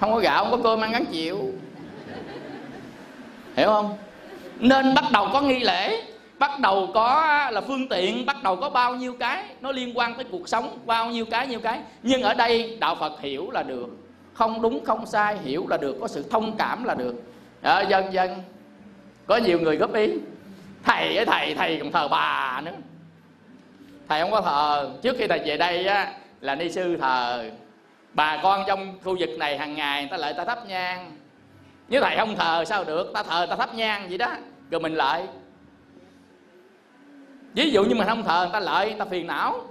Không 0.00 0.12
có 0.12 0.18
gạo 0.18 0.44
không 0.44 0.50
có 0.50 0.58
cơm 0.62 0.80
ăn 0.80 0.92
gắn 0.92 1.04
chịu. 1.04 1.52
Hiểu 3.56 3.66
không? 3.66 3.96
Nên 4.58 4.94
bắt 4.94 5.04
đầu 5.12 5.28
có 5.32 5.40
nghi 5.40 5.58
lễ 5.58 6.02
bắt 6.38 6.60
đầu 6.60 6.90
có 6.94 7.48
là 7.52 7.60
phương 7.60 7.88
tiện 7.88 8.26
bắt 8.26 8.42
đầu 8.42 8.56
có 8.56 8.70
bao 8.70 8.94
nhiêu 8.94 9.16
cái 9.20 9.44
nó 9.60 9.72
liên 9.72 9.98
quan 9.98 10.14
tới 10.14 10.24
cuộc 10.30 10.48
sống 10.48 10.78
bao 10.86 11.10
nhiêu 11.10 11.24
cái 11.30 11.46
nhiêu 11.46 11.60
cái. 11.60 11.80
Nhưng 12.02 12.22
ở 12.22 12.34
đây 12.34 12.76
đạo 12.80 12.94
phật 12.94 13.20
hiểu 13.20 13.50
là 13.50 13.62
được. 13.62 13.88
Không 14.34 14.62
đúng 14.62 14.84
không 14.84 15.06
sai 15.06 15.38
hiểu 15.44 15.66
là 15.70 15.76
được. 15.76 15.96
Có 16.00 16.08
sự 16.08 16.24
thông 16.30 16.56
cảm 16.56 16.84
là 16.84 16.94
được. 16.94 17.14
À, 17.62 17.80
dần 17.80 18.12
dần 18.12 18.42
có 19.26 19.36
nhiều 19.36 19.60
người 19.60 19.76
góp 19.76 19.94
ý. 19.94 20.08
Thầy 20.84 21.14
với 21.14 21.26
thầy 21.26 21.54
thầy 21.54 21.78
còn 21.78 21.92
thờ 21.92 22.08
bà 22.08 22.60
nữa. 22.64 22.72
Thầy 24.08 24.20
không 24.20 24.30
có 24.30 24.40
thờ. 24.40 24.90
Trước 25.02 25.16
khi 25.18 25.26
thầy 25.26 25.38
về 25.38 25.56
đây 25.56 25.86
á 25.86 26.12
là 26.40 26.54
ni 26.54 26.68
sư 26.68 26.96
thờ. 26.96 27.50
Bà 28.12 28.40
con 28.42 28.64
trong 28.66 28.98
khu 29.04 29.16
vực 29.20 29.30
này 29.38 29.58
hàng 29.58 29.74
ngày 29.74 30.02
người 30.02 30.10
ta 30.10 30.16
lại 30.16 30.34
ta 30.34 30.44
thắp 30.44 30.58
nhang. 30.66 31.16
Nếu 31.88 32.02
thầy 32.02 32.16
không 32.16 32.36
thờ 32.36 32.64
sao 32.64 32.84
được? 32.84 33.10
Ta 33.14 33.22
thờ 33.22 33.46
ta 33.50 33.56
thắp 33.56 33.74
nhang 33.74 34.08
vậy 34.08 34.18
đó. 34.18 34.32
Rồi 34.70 34.80
mình 34.80 34.94
lại 34.94 35.26
ví 37.54 37.70
dụ 37.70 37.84
như 37.84 37.94
mình 37.94 38.06
không 38.06 38.24
thờ 38.24 38.40
người 38.42 38.52
ta 38.52 38.60
lợi 38.60 38.86
người 38.86 38.98
ta 38.98 39.04
phiền 39.04 39.26
não. 39.26 39.64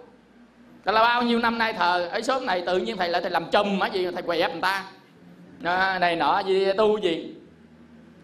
Ta 0.84 0.92
là 0.92 1.02
bao 1.02 1.24
nhiêu 1.24 1.40
năm 1.40 1.58
nay 1.58 1.74
thờ 1.74 2.10
ở 2.12 2.22
xóm 2.22 2.46
này 2.46 2.64
tự 2.66 2.78
nhiên 2.78 2.98
thầy 2.98 3.10
lại 3.10 3.22
thầy 3.22 3.32
làm 3.32 3.46
chùm 3.52 3.80
á 3.80 3.88
gì 3.88 4.08
thầy 4.14 4.22
quẹp 4.22 4.52
người 4.52 4.62
ta. 4.62 4.84
À, 5.64 6.00
này 6.00 6.16
nọ 6.16 6.40
gì 6.40 6.66
tu 6.78 6.98
gì. 6.98 7.34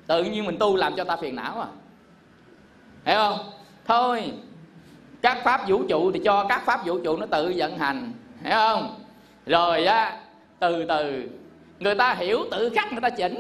Tự 0.08 0.24
nhiên 0.24 0.46
mình 0.46 0.58
tu 0.60 0.76
làm 0.76 0.96
cho 0.96 1.04
ta 1.04 1.16
phiền 1.16 1.36
não 1.36 1.62
à. 1.62 1.68
Hiểu 3.06 3.16
không? 3.18 3.52
Thôi 3.88 4.32
các 5.22 5.38
pháp 5.44 5.68
vũ 5.68 5.84
trụ 5.90 6.12
thì 6.12 6.22
cho 6.26 6.46
các 6.50 6.66
pháp 6.66 6.86
vũ 6.86 7.00
trụ 7.00 7.18
nó 7.18 7.26
tự 7.26 7.54
vận 7.56 7.78
hành. 7.78 8.14
Hiểu 8.44 8.58
không? 8.58 9.00
Rồi 9.46 9.86
á 9.86 10.18
từ 10.60 10.86
từ 10.86 11.24
người 11.80 11.96
ta 11.96 12.14
hiểu 12.14 12.46
tự 12.52 12.70
khắc 12.76 12.92
người 12.92 13.02
ta 13.02 13.10
chỉnh. 13.10 13.40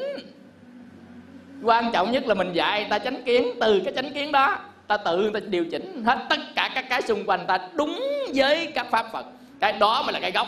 Quan 1.63 1.91
trọng 1.93 2.11
nhất 2.11 2.25
là 2.25 2.33
mình 2.33 2.53
dạy 2.53 2.87
ta 2.89 2.99
chánh 2.99 3.23
kiến 3.23 3.47
từ 3.61 3.81
cái 3.85 3.93
chánh 3.93 4.13
kiến 4.13 4.31
đó 4.31 4.57
ta 4.87 4.97
tự 4.97 5.17
người 5.17 5.41
ta 5.41 5.47
điều 5.47 5.65
chỉnh 5.65 6.03
hết 6.05 6.25
tất 6.29 6.39
cả 6.55 6.69
các 6.75 6.85
cái 6.89 7.01
xung 7.01 7.25
quanh 7.25 7.47
ta 7.47 7.57
đúng 7.73 8.03
với 8.35 8.71
các 8.75 8.87
pháp 8.91 9.05
phật. 9.11 9.25
Cái 9.59 9.73
đó 9.73 10.03
mới 10.03 10.13
là 10.13 10.19
cái 10.19 10.31
gốc. 10.31 10.47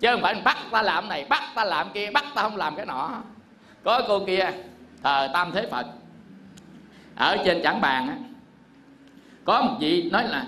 Chứ 0.00 0.08
không 0.12 0.22
phải 0.22 0.34
bắt 0.34 0.56
ta 0.70 0.82
làm 0.82 1.08
này, 1.08 1.26
bắt 1.28 1.42
ta 1.54 1.64
làm 1.64 1.90
kia, 1.90 2.10
bắt 2.10 2.24
ta 2.34 2.42
không 2.42 2.56
làm 2.56 2.76
cái 2.76 2.86
nọ. 2.86 3.10
Có 3.84 4.02
cô 4.08 4.20
kia, 4.26 4.50
thờ 5.02 5.28
tam 5.32 5.52
thế 5.52 5.66
phật. 5.70 5.86
Ở 7.16 7.36
trên 7.44 7.60
chẳng 7.64 7.80
bàn 7.80 8.08
á, 8.08 8.16
có 9.44 9.62
một 9.62 9.76
vị 9.80 10.08
nói 10.12 10.24
là 10.28 10.46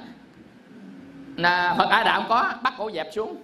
là 1.37 1.75
phật 1.79 1.89
a 1.91 2.05
đạo 2.05 2.27
có, 2.29 2.53
bắt 2.63 2.75
cổ 2.79 2.91
dẹp 2.91 3.09
xuống. 3.13 3.37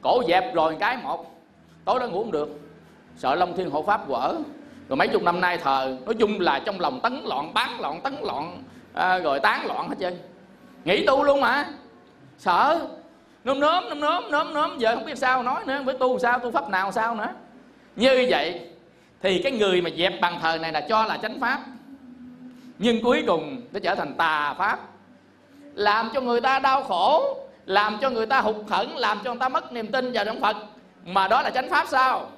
Cổ 0.00 0.22
dẹp 0.28 0.54
rồi 0.54 0.76
cái, 0.80 0.96
một, 1.02 1.40
tối 1.84 2.00
đó 2.00 2.06
ngủ 2.06 2.22
không 2.22 2.32
được. 2.32 2.60
Sợ 3.16 3.34
long 3.34 3.56
thiên 3.56 3.70
hộ 3.70 3.82
pháp 3.82 4.08
vỡ 4.08 4.36
rồi 4.88 4.96
mấy 4.96 5.08
chục 5.08 5.22
năm 5.22 5.40
nay 5.40 5.58
thờ, 5.58 5.96
nói 6.04 6.14
chung 6.14 6.40
là 6.40 6.58
trong 6.58 6.80
lòng 6.80 7.00
tấn 7.00 7.20
loạn, 7.24 7.54
bán 7.54 7.80
loạn, 7.80 8.00
tấn 8.00 8.16
loạn 8.22 8.62
à, 8.94 9.18
rồi 9.18 9.40
tán 9.40 9.66
loạn 9.66 9.88
hết 9.88 9.94
trơn. 10.00 10.18
Nghỉ 10.84 11.06
tu 11.06 11.22
luôn 11.22 11.40
mà. 11.40 11.66
Sợ. 12.38 12.86
Nôm 13.44 13.60
nóm 13.60 13.84
nôm 13.88 14.00
nóm 14.00 14.30
nôm 14.30 14.54
nóm. 14.54 14.78
Giờ 14.78 14.94
không 14.94 15.04
biết 15.04 15.18
sao 15.18 15.42
nói 15.42 15.64
nữa. 15.66 15.82
Với 15.84 15.98
tu 15.98 16.18
sao 16.18 16.38
tu 16.38 16.50
pháp 16.50 16.70
nào 16.70 16.92
sao 16.92 17.14
nữa. 17.14 17.28
Như 17.96 18.26
vậy 18.30 18.60
thì 19.22 19.42
cái 19.42 19.52
người 19.52 19.82
mà 19.82 19.90
dẹp 19.98 20.20
bàn 20.20 20.38
thờ 20.42 20.58
này 20.58 20.72
là 20.72 20.80
cho 20.80 21.04
là 21.04 21.16
chánh 21.16 21.40
pháp. 21.40 21.60
Nhưng 22.78 23.02
cuối 23.02 23.24
cùng 23.26 23.60
nó 23.72 23.80
trở 23.82 23.94
thành 23.94 24.14
tà 24.14 24.54
pháp. 24.58 24.78
Làm 25.74 26.10
cho 26.14 26.20
người 26.20 26.40
ta 26.40 26.58
đau 26.58 26.82
khổ 26.84 27.36
làm 27.66 27.98
cho 28.00 28.10
người 28.10 28.26
ta 28.26 28.40
hụt 28.40 28.56
hẫng 28.68 28.96
làm 28.96 29.18
cho 29.24 29.30
người 29.30 29.40
ta 29.40 29.48
mất 29.48 29.72
niềm 29.72 29.92
tin 29.92 30.12
vào 30.12 30.24
trong 30.24 30.40
phật. 30.40 30.56
Mà 31.04 31.28
đó 31.28 31.42
là 31.42 31.50
chánh 31.50 31.70
pháp 31.70 31.86
sao? 31.88 32.30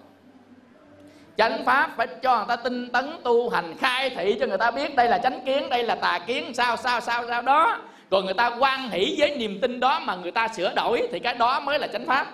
Chánh 1.36 1.64
pháp 1.64 1.90
phải 1.96 2.06
cho 2.22 2.36
người 2.36 2.46
ta 2.48 2.56
tinh 2.56 2.90
tấn 2.90 3.10
tu 3.24 3.48
hành 3.48 3.74
khai 3.78 4.10
thị 4.10 4.36
cho 4.40 4.46
người 4.46 4.58
ta 4.58 4.70
biết 4.70 4.96
đây 4.96 5.08
là 5.08 5.18
chánh 5.18 5.40
kiến 5.46 5.68
đây 5.68 5.82
là 5.82 5.94
tà 5.94 6.18
kiến 6.26 6.54
sao 6.54 6.76
sao 6.76 7.00
sao 7.00 7.24
sao 7.28 7.42
đó. 7.42 7.78
Rồi 8.10 8.22
người 8.22 8.34
ta 8.34 8.56
quan 8.58 8.90
hỷ 8.90 9.14
với 9.18 9.36
niềm 9.36 9.58
tin 9.60 9.80
đó 9.80 10.00
mà 10.00 10.14
người 10.14 10.30
ta 10.30 10.48
sửa 10.48 10.72
đổi 10.74 11.08
thì 11.12 11.18
cái 11.18 11.34
đó 11.34 11.60
mới 11.60 11.78
là 11.78 11.86
chánh 11.86 12.06
pháp. 12.06 12.26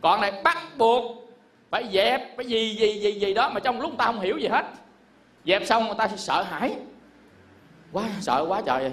Còn 0.00 0.20
này 0.20 0.32
bắt 0.44 0.58
buộc 0.78 1.02
phải 1.70 1.88
dẹp 1.92 2.36
cái 2.36 2.46
gì 2.46 2.74
gì 2.74 3.00
gì 3.00 3.12
gì 3.12 3.34
đó 3.34 3.50
mà 3.54 3.60
trong 3.60 3.80
lúc 3.80 3.92
ta 3.98 4.04
không 4.04 4.20
hiểu 4.20 4.38
gì 4.38 4.48
hết. 4.48 4.66
Dẹp 5.44 5.66
xong 5.66 5.86
người 5.86 5.94
ta 5.98 6.08
sẽ 6.08 6.16
sợ 6.16 6.42
hãi. 6.42 6.74
Quá 7.92 8.04
sợ 8.20 8.44
quá 8.48 8.62
trời. 8.66 8.80
Vậy 8.80 8.92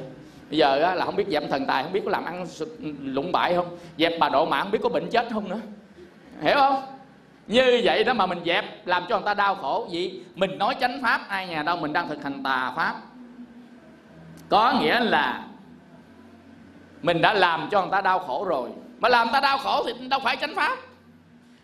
bây 0.49 0.57
giờ 0.57 0.81
á, 0.83 0.95
là 0.95 1.05
không 1.05 1.15
biết 1.15 1.27
dẹp 1.27 1.43
thần 1.49 1.65
tài 1.65 1.83
không 1.83 1.93
biết 1.93 2.01
có 2.05 2.11
làm 2.11 2.25
ăn 2.25 2.45
lụng 3.03 3.31
bại 3.31 3.55
không? 3.55 3.77
Dẹp 3.97 4.13
bà 4.19 4.29
độ 4.29 4.45
mạng 4.45 4.63
không 4.63 4.71
biết 4.71 4.79
có 4.83 4.89
bệnh 4.89 5.09
chết 5.09 5.27
không 5.33 5.49
nữa. 5.49 5.59
Hiểu 6.41 6.55
không? 6.55 6.83
Như 7.47 7.81
vậy 7.83 8.03
đó 8.03 8.13
mà 8.13 8.25
mình 8.25 8.39
dẹp, 8.45 8.87
làm 8.87 9.03
cho 9.09 9.17
người 9.17 9.25
ta 9.25 9.33
đau 9.33 9.55
khổ. 9.55 9.87
Gì 9.91 10.23
mình 10.35 10.57
nói 10.57 10.75
chánh 10.79 11.01
pháp, 11.01 11.21
ai 11.27 11.47
nhà 11.47 11.63
đâu 11.63 11.77
mình 11.77 11.93
đang 11.93 12.07
thực 12.07 12.23
hành 12.23 12.43
tà 12.43 12.73
pháp. 12.75 12.95
Có 14.49 14.73
nghĩa 14.79 14.99
là 14.99 15.43
mình 17.01 17.21
đã 17.21 17.33
làm 17.33 17.67
cho 17.71 17.81
người 17.81 17.91
ta 17.91 18.01
đau 18.01 18.19
khổ 18.19 18.45
rồi. 18.45 18.69
Mà 18.99 19.09
làm 19.09 19.27
người 19.27 19.33
ta 19.33 19.39
đau 19.39 19.57
khổ 19.57 19.83
thì 19.85 20.07
đâu 20.07 20.19
phải 20.23 20.37
chánh 20.37 20.55
pháp. 20.55 20.77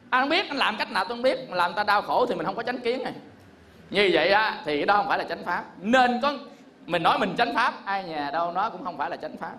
Anh 0.10 0.22
không 0.22 0.30
biết 0.30 0.50
anh 0.50 0.58
làm 0.58 0.78
cách 0.78 0.92
nào 0.92 1.06
tôi 1.06 1.18
không 1.18 1.22
biết. 1.22 1.50
Mà 1.50 1.56
làm 1.56 1.72
người 1.72 1.78
ta 1.78 1.84
đau 1.84 2.02
khổ 2.02 2.26
thì 2.26 2.36
mình 2.36 2.46
không 2.46 2.56
có 2.56 2.64
chánh 2.64 2.80
kiến 2.80 3.04
này. 3.04 3.14
Như 3.90 4.10
vậy 4.14 4.32
á, 4.32 4.62
thì 4.66 4.86
đó 4.86 4.98
không 4.98 5.08
phải 5.08 5.18
là 5.18 5.24
chánh 5.24 5.44
pháp. 5.46 5.64
Nên 5.80 6.20
có, 6.22 6.34
mình 6.86 7.04
nói 7.04 7.20
mình 7.20 7.36
chánh 7.38 7.56
pháp, 7.56 7.74
ai 7.86 8.04
nhà 8.04 8.30
đâu 8.34 8.52
nó 8.52 8.70
cũng 8.70 8.84
không 8.84 8.98
phải 8.98 9.10
là 9.10 9.16
chánh 9.16 9.38
pháp. 9.38 9.54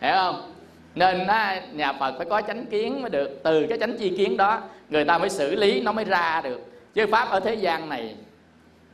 Hiểu 0.00 0.14
không? 0.14 0.52
Nên 0.94 1.26
á, 1.26 1.62
nhà 1.72 1.92
phật 1.92 2.14
phải 2.16 2.26
có 2.30 2.42
chánh 2.42 2.66
kiến 2.66 3.02
mới 3.02 3.10
được. 3.10 3.40
Từ 3.44 3.66
cái 3.68 3.78
chánh 3.78 3.98
chi 3.98 4.14
kiến 4.16 4.36
đó 4.36 4.60
người 4.88 5.04
ta 5.04 5.18
mới 5.18 5.30
xử 5.30 5.54
lý 5.54 5.80
nó 5.80 5.92
mới 5.92 6.04
ra 6.04 6.40
được. 6.44 6.60
Chứ 6.94 7.06
pháp 7.12 7.30
ở 7.30 7.40
thế 7.40 7.54
gian 7.54 7.88
này 7.88 8.14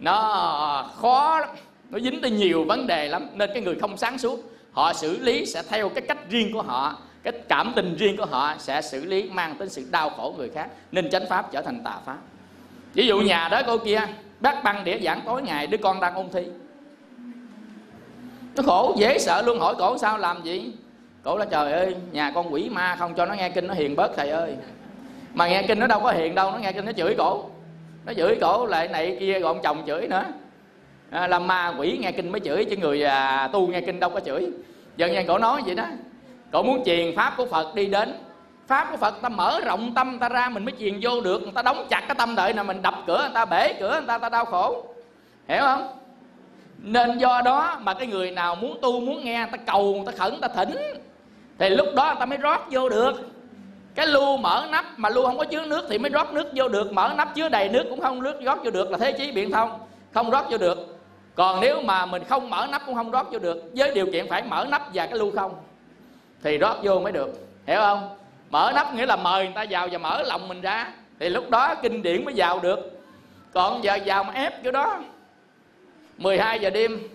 nó 0.01 0.91
khó 0.97 1.41
lắm. 1.41 1.49
Nó 1.91 1.99
dính 1.99 2.21
tới 2.21 2.31
nhiều 2.31 2.65
vấn 2.65 2.87
đề 2.87 3.09
lắm. 3.09 3.29
Nên 3.35 3.51
cái 3.55 3.63
người 3.63 3.75
không 3.81 3.97
sáng 3.97 4.19
suốt 4.19 4.41
họ 4.73 4.93
xử 4.93 5.19
lý 5.21 5.47
sẽ 5.47 5.63
theo 5.69 5.89
cái 5.89 6.03
cách 6.09 6.31
riêng 6.31 6.53
của 6.53 6.63
họ 6.63 6.99
cái 7.23 7.33
cảm 7.49 7.73
tình 7.77 7.97
riêng 7.97 8.17
của 8.17 8.25
họ 8.25 8.55
sẽ 8.59 8.83
xử 8.83 9.05
lý 9.05 9.23
mang 9.23 9.55
tới 9.59 9.69
sự 9.69 9.87
đau 9.91 10.11
khổ 10.11 10.35
người 10.39 10.51
khác. 10.55 10.69
Nên 10.93 11.11
chánh 11.11 11.29
pháp 11.29 11.53
trở 11.53 11.63
thành 11.63 11.85
tà 11.85 11.97
pháp. 12.07 12.19
Ví 12.95 13.07
dụ 13.07 13.21
nhà 13.21 13.49
đó 13.49 13.63
cô 13.67 13.79
kia 13.79 14.01
bác 14.41 14.65
băng 14.65 14.85
đĩa 14.85 14.99
giảng 14.99 15.21
tối 15.27 15.43
ngày 15.43 15.67
đứa 15.67 15.79
con 15.79 16.01
đang 16.01 16.15
ôn 16.15 16.27
thi. 16.33 16.43
Nó 18.57 18.63
khổ 18.67 18.95
dễ 18.99 19.19
sợ 19.19 19.43
luôn. 19.43 19.61
Hỏi 19.61 19.75
cổ 19.79 19.99
sao 19.99 20.19
làm 20.19 20.43
gì? 20.43 20.73
Cổ 21.25 21.39
là 21.39 21.45
trời 21.45 21.73
ơi 21.73 21.97
nhà 22.13 22.33
con 22.35 22.53
quỷ 22.53 22.69
ma 22.69 22.97
không 22.99 23.15
cho 23.15 23.27
nó 23.27 23.35
nghe 23.35 23.49
kinh 23.49 23.67
nó 23.67 23.75
hiền 23.75 23.97
bớt 23.97 24.17
thầy 24.17 24.31
ơi. 24.31 24.57
Mà 25.35 25.49
nghe 25.49 25.63
kinh 25.63 25.81
nó 25.81 25.87
đâu 25.87 26.01
có 26.01 26.11
hiền 26.11 26.35
đâu 26.35 26.51
nó 26.51 26.59
nghe 26.59 26.73
kinh 26.73 26.85
nó 26.85 26.93
chửi 26.93 27.15
cổ. 27.19 27.45
Nó 28.07 28.13
chửi 28.15 28.39
cổ 28.41 28.67
lại 28.67 28.89
này 28.89 29.17
kia 29.21 29.41
gọn 29.41 29.57
chồng 29.63 29.83
chửi 29.87 30.09
nữa. 30.09 30.25
À, 31.11 31.27
làm 31.27 31.47
ma 31.47 31.75
quỷ 31.79 31.99
nghe 32.01 32.13
kinh 32.13 32.33
mới 32.33 32.41
chửi 32.41 32.65
chứ 32.65 32.77
người 32.77 33.05
à, 33.05 33.49
tu 33.53 33.67
nghe 33.67 33.81
kinh 33.81 34.01
đâu 34.01 34.11
có 34.11 34.21
chửi. 34.21 34.51
Dần 34.97 35.15
dần 35.15 35.27
cổ 35.27 35.39
nói 35.39 35.63
vậy 35.67 35.75
đó. 35.75 35.85
Cổ 36.53 36.63
muốn 36.63 36.83
truyền 36.85 37.17
pháp 37.17 37.35
của 37.37 37.47
phật 37.47 37.75
đi 37.75 37.87
đến. 37.87 38.15
Pháp 38.67 38.89
của 38.91 38.97
phật 38.97 39.23
ta 39.23 39.29
mở 39.29 39.61
rộng 39.61 39.95
tâm 39.95 40.19
ta 40.19 40.29
ra 40.29 40.49
mình 40.49 40.65
mới 40.65 40.75
truyền 40.81 40.99
vô 41.03 41.21
được. 41.21 41.43
Người 41.43 41.53
ta 41.55 41.63
đóng 41.63 41.87
chặt 41.91 42.01
cái 42.09 42.15
tâm 42.15 42.35
đợi 42.35 42.53
nào 42.53 42.65
mình 42.65 42.83
đập 42.83 42.95
cửa 43.07 43.19
người 43.21 43.35
ta 43.35 43.45
bể 43.45 43.73
cửa 43.73 43.93
người 43.93 44.07
ta 44.07 44.19
ta 44.19 44.29
đau 44.29 44.45
khổ. 44.45 44.85
Hiểu 45.49 45.61
không? 45.61 45.99
Nên 46.79 47.19
do 47.19 47.43
đó 47.45 47.79
mà 47.81 47.95
cái 47.95 48.07
người 48.07 48.31
nào 48.31 48.55
muốn 48.55 48.79
tu 48.83 49.01
muốn 49.01 49.25
nghe 49.25 49.47
ta 49.53 49.57
cầu 49.57 49.95
người 49.95 50.07
ta 50.07 50.13
khẩn 50.19 50.41
ta 50.41 50.49
thỉnh 50.49 50.77
thì 51.59 51.69
lúc 51.71 51.87
đó 51.97 52.05
người 52.07 52.21
ta 52.21 52.27
mới 52.27 52.39
rót 52.39 52.61
vô 52.71 52.89
được. 52.89 53.13
Cái 53.95 54.07
lu 54.07 54.37
mở 54.37 54.67
nắp, 54.71 54.85
mà 54.97 55.09
lu 55.09 55.25
không 55.27 55.39
có 55.39 55.45
chứa 55.45 55.67
nước 55.67 55.87
thì 55.91 55.99
mới 55.99 56.11
rót 56.11 56.33
nước 56.33 56.47
vô 56.55 56.69
được. 56.69 56.93
Mở 56.93 57.15
nắp 57.17 57.35
chứa 57.35 57.49
đầy 57.49 57.69
nước 57.69 57.87
cũng 57.91 58.01
không 58.01 58.23
nước 58.23 58.41
rót 58.45 58.59
vô 58.65 58.71
được 58.71 58.91
là 58.91 58.99
thế 58.99 59.13
chí 59.13 59.33
biện 59.33 59.51
thông. 59.51 59.79
Không 60.15 60.31
rót 60.31 60.51
vô 60.51 60.59
được. 60.59 60.99
Còn 61.35 61.61
nếu 61.61 61.83
mà 61.83 62.07
mình 62.07 62.25
không 62.25 62.51
mở 62.51 62.67
nắp 62.71 62.83
cũng 62.87 62.95
không 62.95 63.11
rót 63.11 63.33
vô 63.33 63.39
được. 63.39 63.63
Với 63.75 63.95
điều 63.95 64.07
kiện 64.13 64.29
phải 64.29 64.43
mở 64.43 64.67
nắp 64.71 64.83
và 64.95 65.07
cái 65.07 65.19
lu 65.19 65.31
không, 65.31 65.55
thì 66.43 66.59
rót 66.59 66.77
vô 66.83 67.01
mới 67.01 67.13
được. 67.13 67.29
Hiểu 67.67 67.81
không? 67.81 68.17
Mở 68.51 68.73
nắp 68.75 68.95
nghĩa 68.95 69.07
là 69.07 69.17
mời 69.17 69.45
người 69.45 69.53
ta 69.55 69.65
vào 69.71 69.89
và 69.93 69.99
mở 69.99 70.23
lòng 70.23 70.49
mình 70.49 70.61
ra. 70.61 70.93
Thì 71.21 71.29
lúc 71.29 71.51
đó 71.51 71.75
kinh 71.75 72.03
điển 72.03 72.25
mới 72.25 72.35
vào 72.37 72.59
được. 72.59 73.01
Còn 73.53 73.85
giờ 73.85 73.99
vào 74.05 74.25
mà 74.25 74.33
ép 74.33 74.65
chỗ 74.65 74.71
đó 74.71 75.01
12 76.19 76.61
giờ 76.61 76.71
đêm 76.71 77.09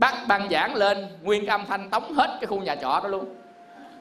bắt 0.00 0.14
băng 0.28 0.48
giảng 0.50 0.74
lên 0.74 1.08
nguyên 1.22 1.46
âm 1.46 1.66
thanh 1.66 1.90
tống 1.90 2.12
hết 2.12 2.36
cái 2.40 2.46
khu 2.46 2.60
nhà 2.60 2.76
trọ 2.76 3.00
đó 3.02 3.08
luôn. 3.08 3.24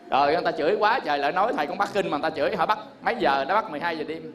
Rồi 0.09 0.33
người 0.33 0.41
ta 0.45 0.51
chửi 0.51 0.75
quá 0.79 0.99
trời 0.99 1.17
lại 1.17 1.31
nói 1.31 1.53
thầy 1.57 1.67
con 1.67 1.77
bắt 1.77 1.89
kinh 1.93 2.09
mà 2.09 2.17
người 2.17 2.29
ta 2.31 2.35
chửi. 2.35 2.55
Họ 2.55 2.65
bắt 2.65 2.79
mấy 3.01 3.15
giờ 3.19 3.45
nó 3.47 3.55
bắt 3.55 3.71
12 3.71 3.97
giờ 3.97 4.03
đêm? 4.07 4.31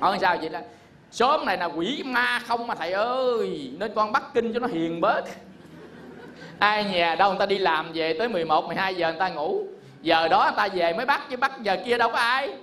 Hỏi 0.00 0.18
sao 0.20 0.36
vậy 0.36 0.48
đó? 0.48 0.58
Sớm 1.10 1.46
này 1.46 1.56
là 1.56 1.64
quỷ 1.64 2.02
ma 2.06 2.40
không 2.46 2.66
mà 2.66 2.74
thầy 2.74 2.92
ơi 2.92 3.72
nên 3.78 3.92
con 3.94 4.12
bắt 4.12 4.22
kinh 4.34 4.52
cho 4.52 4.60
nó 4.60 4.66
hiền 4.66 5.00
bớt. 5.00 5.24
Ai 6.58 6.84
nhà 6.84 7.14
đâu 7.14 7.30
người 7.30 7.38
ta 7.38 7.46
đi 7.46 7.58
làm 7.58 7.90
về 7.94 8.16
tới 8.18 8.28
11, 8.28 8.66
12 8.66 8.94
giờ 8.94 9.10
người 9.10 9.20
ta 9.20 9.28
ngủ. 9.28 9.62
Giờ 10.02 10.28
đó 10.28 10.42
người 10.44 10.56
ta 10.56 10.68
về 10.74 10.92
mới 10.92 11.06
bắt 11.06 11.20
chứ 11.30 11.36
bắt 11.36 11.52
giờ 11.62 11.76
kia 11.84 11.98
đâu 11.98 12.10
có 12.10 12.18
ai. 12.18 12.54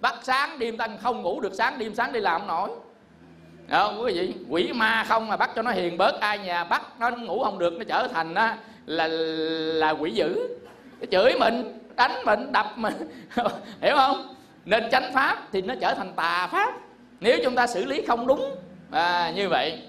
Bắt 0.00 0.14
sáng 0.22 0.58
đêm 0.58 0.76
ta 0.76 0.88
không 1.02 1.22
ngủ 1.22 1.40
được 1.40 1.54
sáng 1.54 1.78
đêm 1.78 1.94
sáng 1.94 2.12
đi 2.12 2.20
làm 2.20 2.40
không 2.40 2.48
nổi 2.48 2.70
không 3.70 4.02
quý 4.02 4.12
vị 4.14 4.34
quỷ 4.48 4.72
ma 4.72 5.04
không 5.08 5.28
mà 5.28 5.36
bắt 5.36 5.50
cho 5.56 5.62
nó 5.62 5.70
hiền 5.70 5.98
bớt 5.98 6.20
ai 6.20 6.38
nhà 6.38 6.64
bắt 6.64 6.82
nó 7.00 7.10
ngủ 7.10 7.44
không 7.44 7.58
được 7.58 7.72
nó 7.72 7.84
trở 7.84 8.08
thành 8.08 8.34
á 8.34 8.56
là 8.86 9.06
là 9.06 9.90
quỷ 9.90 10.10
dữ. 10.10 10.48
Nó 11.00 11.06
chửi 11.10 11.38
mình 11.38 11.78
đánh 11.96 12.12
mình 12.24 12.52
đập 12.52 12.72
mình. 12.76 12.94
Hiểu 13.82 13.96
không? 13.96 14.34
Nên 14.64 14.90
chánh 14.90 15.12
pháp 15.14 15.38
thì 15.52 15.62
nó 15.62 15.74
trở 15.80 15.94
thành 15.94 16.12
tà 16.16 16.48
pháp. 16.52 16.74
Nếu 17.20 17.38
chúng 17.44 17.54
ta 17.54 17.66
xử 17.66 17.84
lý 17.84 18.02
không 18.06 18.26
đúng 18.26 18.56
à, 18.90 19.32
như 19.36 19.48
vậy. 19.48 19.82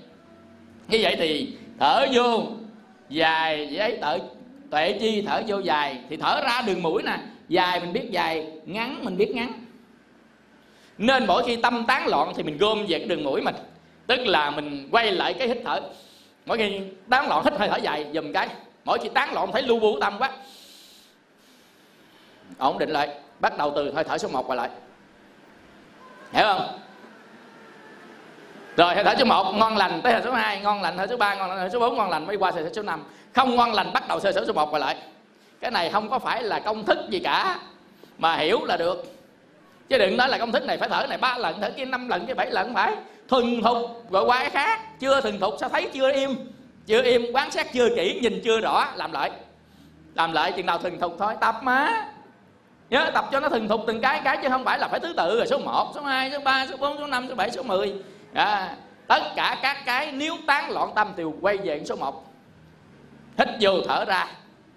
Như 0.88 1.00
vậy 1.02 1.16
thì 1.20 1.58
thở 1.80 2.06
vô 2.14 2.44
dài 3.10 3.68
giấy 3.72 4.00
tự 4.02 4.18
tuệ 4.70 4.98
chi 5.00 5.24
thở 5.28 5.42
vô 5.48 5.60
dài. 5.60 6.00
Thì 6.10 6.18
thở 6.18 6.42
ra 6.44 6.62
đường 6.68 6.84
mũi 6.84 7.04
nè 7.04 7.18
dài 7.48 7.80
mình 7.80 7.94
biết 7.94 8.08
dài 8.12 8.52
ngắn 8.66 9.00
mình 9.04 9.18
biết 9.18 9.32
ngắn 9.36 9.65
nên 10.98 11.26
mỗi 11.28 11.44
khi 11.44 11.56
tâm 11.56 11.86
tán 11.88 12.08
loạn 12.08 12.34
thì 12.36 12.44
mình 12.44 12.58
gom 12.58 12.86
về 12.88 13.00
cái 13.00 13.08
đường 13.08 13.24
mũi 13.24 13.42
mình. 13.42 13.56
Tức 14.08 14.20
là 14.20 14.50
mình 14.50 14.90
quay 14.92 15.12
lại 15.12 15.34
cái 15.34 15.48
hít 15.48 15.58
thở. 15.66 15.82
Mỗi 16.46 16.58
khi 16.58 16.80
tán 17.10 17.28
loạn 17.28 17.44
hít 17.44 17.54
hơi 17.60 17.70
thở 17.70 17.78
dài, 17.78 18.06
dùm 18.14 18.34
cái. 18.34 18.48
Mỗi 18.86 19.00
khi 19.00 19.10
tán 19.10 19.34
loạn 19.34 19.52
thấy 19.52 19.62
lưu 19.62 19.80
bu 19.80 20.00
tâm 20.00 20.18
quá. 20.20 20.32
Ổn 22.58 22.78
định 22.78 22.90
lại. 22.90 23.10
Bắt 23.40 23.58
đầu 23.58 23.74
từ 23.76 23.94
hơi 23.94 24.04
thở 24.04 24.18
số 24.18 24.28
1 24.28 24.48
quay 24.48 24.58
lại. 24.58 24.70
Hiểu 26.34 26.46
không? 26.46 26.80
Rồi, 28.78 28.96
hơi 28.96 29.04
thở 29.04 29.14
số 29.20 29.26
1 29.26 29.54
ngon 29.56 29.78
lành. 29.78 30.02
Tới 30.04 30.14
hơi 30.14 30.22
thở 30.22 30.30
số 30.30 30.36
2 30.36 30.60
ngon 30.60 30.82
lành. 30.82 30.98
Hơi 30.98 31.08
thở 31.08 31.14
số 31.14 31.18
3 31.18 31.36
ngon 31.36 31.50
lành. 31.50 31.60
Hơi 31.60 31.70
thở 31.70 31.74
số 31.74 31.80
4 31.80 31.98
ngon 31.98 32.10
lành. 32.10 32.28
Mới 32.28 32.36
qua 32.36 32.52
hơi 32.52 32.64
thở 32.64 32.70
số 32.74 32.82
5 32.82 33.04
không 33.34 33.56
ngon 33.56 33.74
lành, 33.74 33.94
bắt 33.94 34.08
đầu 34.08 34.20
hơi 34.24 34.34
thở 34.34 34.44
số 34.48 34.54
1 34.54 34.72
quay 34.72 34.80
lại. 34.80 34.98
Cái 35.60 35.72
này 35.72 35.90
không 35.90 36.10
có 36.10 36.20
phải 36.20 36.44
là 36.44 36.60
công 36.60 36.86
thức 36.86 36.98
gì 37.10 37.20
cả. 37.20 37.60
Mà 38.18 38.36
hiểu 38.36 38.66
là 38.66 38.78
được 38.78 39.15
chứ 39.90 39.98
đừng 39.98 40.18
nói 40.18 40.30
là 40.30 40.38
công 40.38 40.52
thức 40.52 40.66
này 40.66 40.78
phải 40.78 40.90
thở 40.90 41.06
này 41.10 41.18
ba 41.18 41.38
lần 41.38 41.62
thở 41.62 41.70
kia 41.70 41.86
năm 41.86 42.10
lần 42.10 42.26
kia 42.26 42.34
bảy 42.34 42.52
lần 42.52 42.74
phải. 42.74 42.96
Thuần 43.28 43.62
thục 43.62 44.12
rồi 44.12 44.26
qua 44.26 44.40
cái 44.40 44.50
khác. 44.50 45.00
Chưa 45.00 45.22
thuần 45.22 45.40
thục 45.40 45.54
sao 45.60 45.70
thấy 45.70 45.90
chưa 45.94 46.12
im? 46.12 46.36
Chưa 46.86 47.02
im 47.02 47.26
quan 47.34 47.52
sát 47.52 47.74
chưa 47.74 47.90
kỹ 47.96 48.20
nhìn 48.22 48.42
chưa 48.44 48.60
rõ. 48.60 48.88
Làm 48.96 49.12
lại. 49.12 49.32
Làm 50.16 50.32
lại 50.32 50.52
chừng 50.52 50.66
nào 50.66 50.78
thuần 50.78 51.00
thục 51.00 51.16
thôi. 51.20 51.34
Tập 51.42 51.56
mà 51.62 52.06
nhớ 52.90 53.12
tập 53.14 53.26
cho 53.32 53.40
nó 53.40 53.50
thuần 53.50 53.68
thục 53.68 53.82
từng 53.88 54.02
cái 54.02 54.22
cái 54.24 54.38
chứ 54.44 54.50
không 54.50 54.66
phải 54.66 54.80
là 54.80 54.88
phải 54.88 55.00
thứ 55.00 55.14
tự 55.18 55.38
rồi 55.38 55.48
số 55.48 55.58
1, 55.58 55.92
số 55.96 56.02
2, 56.02 56.32
số 56.32 56.40
3, 56.40 56.68
số 56.68 56.78
4, 56.78 56.98
số 56.98 57.08
5, 57.08 57.26
số 57.30 57.36
7, 57.36 57.52
số 57.52 57.64
10 57.64 57.94
à, 58.34 58.46
dạ. 58.46 58.76
tất 59.08 59.22
cả 59.36 59.58
các 59.62 59.78
cái 59.86 60.12
nếu 60.12 60.36
tán 60.48 60.72
loạn 60.72 60.90
tâm 60.96 61.14
thì 61.18 61.24
quay 61.42 61.58
về 61.58 61.82
số 61.86 61.96
1 61.96 62.26
hít 63.38 63.48
vô 63.62 63.72
thở 63.88 64.06
ra. 64.06 64.28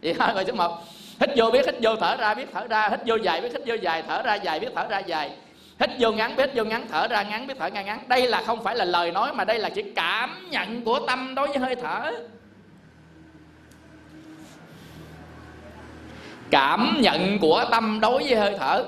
Vậy 0.02 0.14
thôi 0.18 0.28
rồi 0.34 0.44
số 0.44 0.52
1 0.52 0.78
hít 1.20 1.30
vô 1.36 1.50
biết, 1.50 1.66
hít 1.66 1.74
vô 1.82 1.96
thở 1.96 2.16
ra 2.16 2.34
biết 2.34 2.48
thở 2.52 2.66
ra. 2.66 2.88
Hít 2.88 3.00
vô 3.06 3.16
dài 3.16 3.40
biết 3.40 3.52
hít 3.52 3.62
vô 3.66 3.74
dài, 3.74 4.02
thở 4.08 4.22
ra 4.22 4.34
dài 4.34 4.60
biết 4.60 4.68
thở 4.74 4.86
ra 4.88 4.98
dài. 4.98 5.30
Hít 5.80 5.90
vô 5.98 6.12
ngắn 6.12 6.36
biết 6.36 6.50
vô 6.54 6.64
ngắn, 6.64 6.86
thở 6.90 7.08
ra 7.08 7.22
ngắn 7.22 7.46
biết 7.46 7.54
thở 7.58 7.70
ra 7.70 7.82
ngắn. 7.82 8.00
Đây 8.08 8.26
là 8.26 8.42
không 8.42 8.64
phải 8.64 8.76
là 8.76 8.84
lời 8.84 9.10
nói 9.10 9.32
mà 9.34 9.44
đây 9.44 9.58
là 9.58 9.70
chỉ 9.70 9.82
cảm 9.82 10.46
nhận 10.50 10.84
của 10.84 11.00
tâm 11.06 11.34
đối 11.34 11.48
với 11.48 11.58
hơi 11.58 11.76
thở. 11.76 12.12
Cảm 16.50 16.96
nhận 17.00 17.38
của 17.38 17.64
tâm 17.70 18.00
đối 18.00 18.22
với 18.22 18.34
hơi 18.34 18.56
thở. 18.58 18.84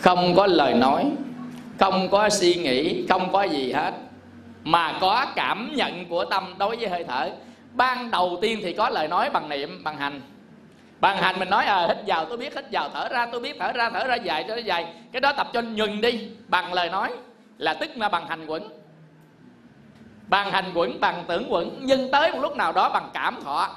Không 0.00 0.34
có 0.36 0.46
lời 0.46 0.74
nói, 0.74 1.12
không 1.78 2.08
có 2.10 2.28
suy 2.28 2.54
nghĩ, 2.54 3.06
không 3.08 3.32
có 3.32 3.42
gì 3.42 3.72
hết 3.72 3.94
mà 4.64 4.98
có 5.00 5.26
cảm 5.36 5.72
nhận 5.74 6.08
của 6.08 6.24
tâm 6.24 6.54
đối 6.58 6.76
với 6.76 6.88
hơi 6.88 7.04
thở. 7.04 7.30
Ban 7.72 8.10
đầu 8.10 8.38
tiên 8.42 8.60
thì 8.62 8.72
có 8.72 8.88
lời 8.88 9.08
nói 9.08 9.30
bằng 9.30 9.48
niệm, 9.48 9.84
bằng 9.84 9.98
hành. 9.98 10.20
Bằng 11.00 11.16
hành 11.16 11.38
mình 11.38 11.50
nói 11.50 11.64
à 11.64 11.86
hít 11.88 11.96
vào, 12.06 12.24
tôi 12.24 12.38
biết, 12.38 12.54
hít 12.54 12.64
vào, 12.72 12.88
thở 12.94 13.08
ra, 13.08 13.26
tôi 13.26 13.40
biết, 13.40 13.56
thở 13.60 13.72
ra 13.72 13.90
thở 13.90 14.04
ra 14.06 14.14
dài, 14.14 14.44
thở 14.48 14.54
ra 14.54 14.60
dài. 14.60 14.86
Cái 15.12 15.20
đó 15.20 15.32
tập 15.32 15.48
cho 15.52 15.60
nhừng 15.60 16.00
đi, 16.00 16.28
bằng 16.48 16.72
lời 16.72 16.90
nói 16.90 17.12
là 17.58 17.74
tức 17.74 17.90
là 17.96 18.08
bằng 18.08 18.26
hành 18.28 18.46
quẩn. 18.46 18.68
Bằng 20.28 20.50
hành 20.50 20.72
quẩn, 20.74 21.00
bằng 21.00 21.24
tưởng 21.28 21.52
quẩn, 21.52 21.78
nhưng 21.82 22.10
tới 22.10 22.32
một 22.32 22.38
lúc 22.40 22.56
nào 22.56 22.72
đó 22.72 22.88
bằng 22.88 23.10
cảm 23.14 23.40
thọ. 23.44 23.68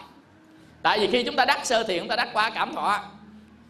Tại 0.84 1.00
vì 1.00 1.08
khi 1.08 1.24
chúng 1.24 1.36
ta 1.36 1.46
đắc 1.46 1.66
sơ 1.66 1.84
thiện, 1.84 2.00
chúng 2.00 2.10
ta 2.10 2.16
đắc 2.16 2.30
qua 2.34 2.50
cảm 2.50 2.74
thọ 2.76 3.00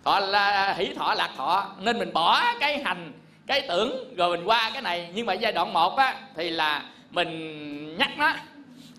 thọ 0.07 0.19
là, 0.19 0.73
hỷ 0.77 0.93
thọ, 0.93 1.13
lạc 1.13 1.29
thọ, 1.37 1.65
nên 1.79 1.99
mình 1.99 2.13
bỏ 2.13 2.43
cái 2.59 2.83
hành, 2.83 3.11
cái 3.47 3.61
tưởng 3.61 4.15
rồi 4.17 4.37
mình 4.37 4.47
qua 4.47 4.69
cái 4.73 4.81
này. 4.81 5.09
Nhưng 5.13 5.25
mà 5.25 5.33
giai 5.33 5.51
đoạn 5.51 5.73
một 5.73 5.97
á, 5.97 6.15
thì 6.35 6.49
là 6.49 6.83
mình 7.11 7.97
nhắc 7.97 8.09
nó, 8.17 8.33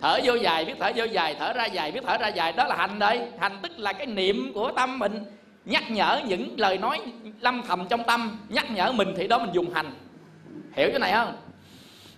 thở 0.01 0.19
vô 0.23 0.33
dài 0.35 0.65
biết 0.65 0.73
thở 0.79 0.91
vô 0.95 1.05
dài, 1.05 1.35
thở 1.39 1.53
ra 1.53 1.65
dài 1.65 1.91
biết 1.91 1.99
thở 2.07 2.17
ra 2.17 2.27
dài. 2.27 2.53
Đó 2.53 2.63
là 2.67 2.75
hành 2.75 2.99
đây. 2.99 3.21
Hành 3.39 3.59
tức 3.61 3.79
là 3.79 3.93
cái 3.93 4.05
niệm 4.05 4.51
của 4.53 4.71
tâm 4.75 4.99
mình. 4.99 5.25
Nhắc 5.65 5.91
nhở 5.91 6.21
những 6.25 6.59
lời 6.59 6.77
nói 6.77 6.99
lâm 7.39 7.61
thầm 7.67 7.87
trong 7.89 8.03
tâm. 8.03 8.39
Nhắc 8.49 8.71
nhở 8.71 8.91
mình 8.91 9.13
thì 9.17 9.27
đó 9.27 9.39
mình 9.39 9.51
dùng 9.53 9.73
hành. 9.73 9.91
Hiểu 10.73 10.89
cái 10.89 10.99
này 10.99 11.11
không? 11.11 11.37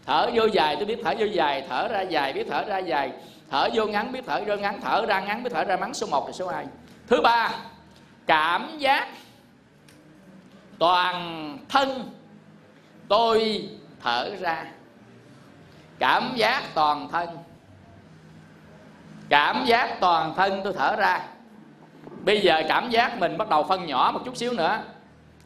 Thở 0.06 0.32
vô 0.34 0.46
dài, 0.46 0.76
tôi 0.76 0.86
biết 0.86 0.98
thở 1.04 1.14
vô 1.20 1.26
dài. 1.26 1.66
Thở 1.70 1.88
ra 1.88 2.02
dài 2.02 2.34
biết 2.34 2.48
thở 2.50 2.64
ra 2.64 2.78
dài. 2.78 3.12
Thở 3.50 3.70
vô 3.74 3.86
ngắn 3.86 4.12
biết 4.12 4.24
thở 4.28 4.44
vô 4.48 4.56
ngắn. 4.56 4.80
Thở 4.82 5.06
ra 5.06 5.20
ngắn 5.20 5.44
biết 5.44 5.50
thở 5.54 5.64
ra 5.64 5.76
ngắn 5.76 5.94
số 5.94 6.08
1 6.08 6.26
và 6.26 6.32
số 6.32 6.48
2 6.48 6.66
thứ 7.08 7.22
ba, 7.22 7.52
cảm 8.28 8.78
giác 8.78 9.08
toàn 10.80 11.58
thân 11.70 12.12
tôi 13.08 13.70
thở 14.04 14.30
ra 14.39 14.66
cảm 16.02 16.34
giác 16.36 16.64
toàn 16.74 17.08
thân 17.12 17.30
cảm 19.30 19.66
giác 19.66 19.97
toàn 19.99 20.34
thân 20.36 20.62
tôi 20.64 20.74
thở 20.74 20.95
ra 20.95 21.22
bây 22.26 22.41
giờ 22.41 22.64
cảm 22.68 22.89
giác 22.89 23.20
mình 23.20 23.38
bắt 23.38 23.49
đầu 23.49 23.64
phân 23.64 23.86
nhỏ 23.86 24.12
một 24.14 24.22
chút 24.26 24.38
xíu 24.38 24.54
nữa 24.54 24.80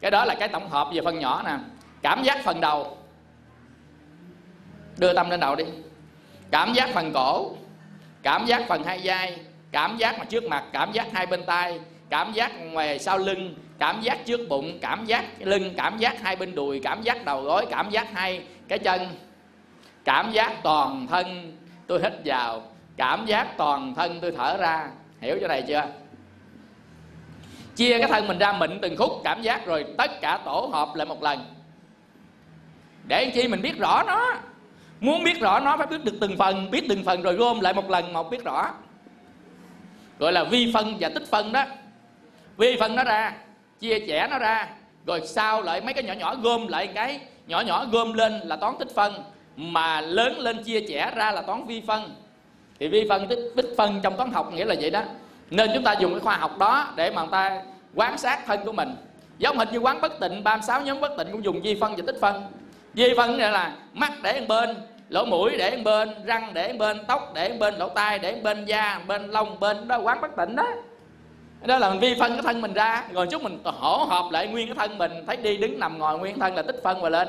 cái 0.00 0.10
đó 0.10 0.24
là 0.24 0.34
cái 0.34 0.48
tổng 0.48 0.68
hợp 0.68 0.88
về 0.92 1.00
phân 1.04 1.18
nhỏ 1.18 1.42
nè 1.44 1.56
cảm 2.02 2.22
giác 2.22 2.44
phần 2.44 2.60
đầu 2.60 2.96
đưa 4.98 5.12
tâm 5.12 5.30
lên 5.30 5.40
đầu 5.40 5.56
đi 5.56 5.64
cảm 6.50 6.72
giác 6.72 6.90
phần 6.94 7.12
cổ 7.14 7.50
cảm 8.22 8.46
giác 8.46 8.62
phần 8.68 8.84
hai 8.84 9.00
vai 9.04 9.38
cảm 9.72 9.96
giác 9.96 10.18
mặt 10.18 10.26
trước 10.28 10.44
mặt 10.44 10.64
cảm 10.72 10.92
giác 10.92 11.06
hai 11.12 11.26
bên 11.26 11.44
tay 11.46 11.80
cảm 12.10 12.32
giác 12.32 12.52
ngoài 12.60 12.98
sau 12.98 13.18
lưng 13.18 13.54
cảm 13.78 14.00
giác 14.00 14.18
trước 14.26 14.40
bụng 14.48 14.78
cảm 14.82 15.04
giác 15.06 15.24
lưng 15.38 15.74
cảm 15.76 15.98
giác 15.98 16.22
hai 16.22 16.36
bên 16.36 16.54
đùi 16.54 16.80
cảm 16.80 17.02
giác 17.02 17.24
đầu 17.24 17.42
gối 17.42 17.66
cảm 17.70 17.90
giác 17.90 18.06
hai 18.12 18.42
cái 18.68 18.78
chân 18.78 19.08
cảm 20.06 20.32
giác 20.32 20.62
toàn 20.62 21.06
thân 21.06 21.56
tôi 21.86 22.00
hít 22.02 22.12
vào. 22.24 22.62
Cảm 22.96 23.26
giác 23.26 23.56
toàn 23.56 23.94
thân 23.94 24.18
tôi 24.20 24.32
thở 24.32 24.56
ra. 24.56 24.90
Hiểu 25.20 25.38
chỗ 25.40 25.48
này 25.48 25.62
chưa? 25.68 25.82
Chia 27.76 27.98
cái 27.98 28.08
thân 28.08 28.28
mình 28.28 28.38
ra 28.38 28.52
mịn 28.52 28.78
từng 28.82 28.96
khúc 28.96 29.10
cảm 29.24 29.42
giác 29.42 29.66
rồi 29.66 29.84
tất 29.98 30.20
cả 30.20 30.40
tổ 30.44 30.70
hợp 30.72 30.88
lại 30.94 31.06
một 31.06 31.22
lần. 31.22 31.38
Để 33.08 33.30
chi 33.34 33.48
mình 33.48 33.62
biết 33.62 33.78
rõ 33.78 34.02
nó. 34.06 34.34
Muốn 35.00 35.24
biết 35.24 35.40
rõ 35.40 35.60
nó 35.60 35.76
phải 35.76 35.86
biết 35.86 36.04
được 36.04 36.14
từng 36.20 36.36
phần, 36.36 36.70
biết 36.70 36.84
từng 36.88 37.04
phần 37.04 37.22
rồi 37.22 37.34
gom 37.34 37.60
lại 37.60 37.74
một 37.74 37.90
lần 37.90 38.12
một 38.12 38.30
biết 38.30 38.44
rõ. 38.44 38.70
Gọi 40.18 40.32
là 40.32 40.44
vi 40.44 40.70
phân 40.74 40.96
và 41.00 41.08
tích 41.08 41.26
phân 41.30 41.52
đó. 41.52 41.64
Vi 42.56 42.76
phân 42.80 42.96
nó 42.96 43.04
ra, 43.04 43.32
chia 43.80 43.98
sẻ 44.08 44.28
nó 44.30 44.38
ra. 44.38 44.68
Rồi 45.06 45.20
sau 45.26 45.62
lại 45.62 45.80
mấy 45.80 45.94
cái 45.94 46.04
nhỏ 46.04 46.12
nhỏ 46.12 46.34
gom 46.34 46.66
lại 46.66 46.86
cái 46.86 47.20
nhỏ 47.46 47.60
nhỏ 47.60 47.86
gom 47.92 48.12
lên 48.12 48.32
là 48.32 48.56
toán 48.56 48.74
tích 48.78 48.88
phân 48.94 49.24
mà 49.56 50.00
lớn 50.00 50.38
lên 50.38 50.62
chia 50.62 50.80
trẻ 50.80 51.12
ra 51.16 51.32
là 51.32 51.42
toán 51.42 51.66
vi 51.66 51.82
phân. 51.86 52.14
Thì 52.80 52.88
vi 52.88 53.06
phân 53.08 53.28
tích 53.28 53.38
tích 53.56 53.74
phân 53.76 54.00
trong 54.02 54.16
toán 54.16 54.32
học 54.32 54.52
nghĩa 54.52 54.64
là 54.64 54.74
vậy 54.80 54.90
đó. 54.90 55.02
Nên 55.50 55.70
chúng 55.74 55.84
ta 55.84 55.92
dùng 55.92 56.10
cái 56.10 56.20
khoa 56.20 56.36
học 56.36 56.58
đó 56.58 56.92
để 56.96 57.10
mà 57.10 57.22
người 57.22 57.30
ta 57.32 57.62
quan 57.94 58.18
sát 58.18 58.46
thân 58.46 58.60
của 58.64 58.72
mình. 58.72 58.96
Giống 59.38 59.58
hình 59.58 59.68
như 59.72 59.78
quán 59.78 60.00
bất 60.00 60.20
tịnh 60.20 60.44
36 60.44 60.82
nhóm 60.82 61.00
bất 61.00 61.12
tịnh 61.18 61.32
cũng 61.32 61.44
dùng 61.44 61.62
vi 61.62 61.78
phân 61.80 61.96
và 61.96 62.02
tích 62.06 62.16
phân. 62.20 62.42
Vi 62.94 63.14
phân 63.16 63.36
nghĩa 63.36 63.50
là 63.50 63.72
mắt 63.92 64.12
để 64.22 64.40
một 64.40 64.46
bên, 64.48 64.76
lỗ 65.08 65.24
mũi 65.24 65.50
để 65.58 65.76
một 65.76 65.82
bên, 65.84 66.10
răng 66.24 66.50
để 66.54 66.72
một 66.72 66.78
bên, 66.78 66.98
tóc 67.06 67.32
để 67.34 67.48
một 67.48 67.56
bên, 67.60 67.74
lỗ 67.74 67.88
tai 67.88 68.18
để 68.18 68.32
một 68.32 68.40
bên, 68.42 68.64
da 68.64 68.98
một 68.98 69.04
bên, 69.06 69.30
lông 69.30 69.60
bên. 69.60 69.88
Đó 69.88 69.98
quán 69.98 70.20
bất 70.20 70.36
tịnh 70.36 70.56
đó. 70.56 70.66
Đó 71.64 71.78
là 71.78 71.90
mình 71.90 72.00
vi 72.00 72.14
phân 72.20 72.32
cái 72.32 72.42
thân 72.42 72.60
mình 72.60 72.72
ra. 72.72 73.04
Rồi 73.12 73.26
chút 73.30 73.42
mình 73.42 73.58
hỗ 73.64 74.04
hợp 74.04 74.32
lại 74.32 74.46
nguyên 74.46 74.66
cái 74.66 74.74
thân 74.74 74.98
mình. 74.98 75.12
Thấy 75.26 75.36
đi 75.36 75.56
đứng 75.56 75.80
nằm 75.80 75.98
ngồi 75.98 76.18
nguyên 76.18 76.38
thân 76.38 76.54
là 76.54 76.62
tích 76.62 76.80
phân 76.84 77.02
mà 77.02 77.08
lên 77.08 77.28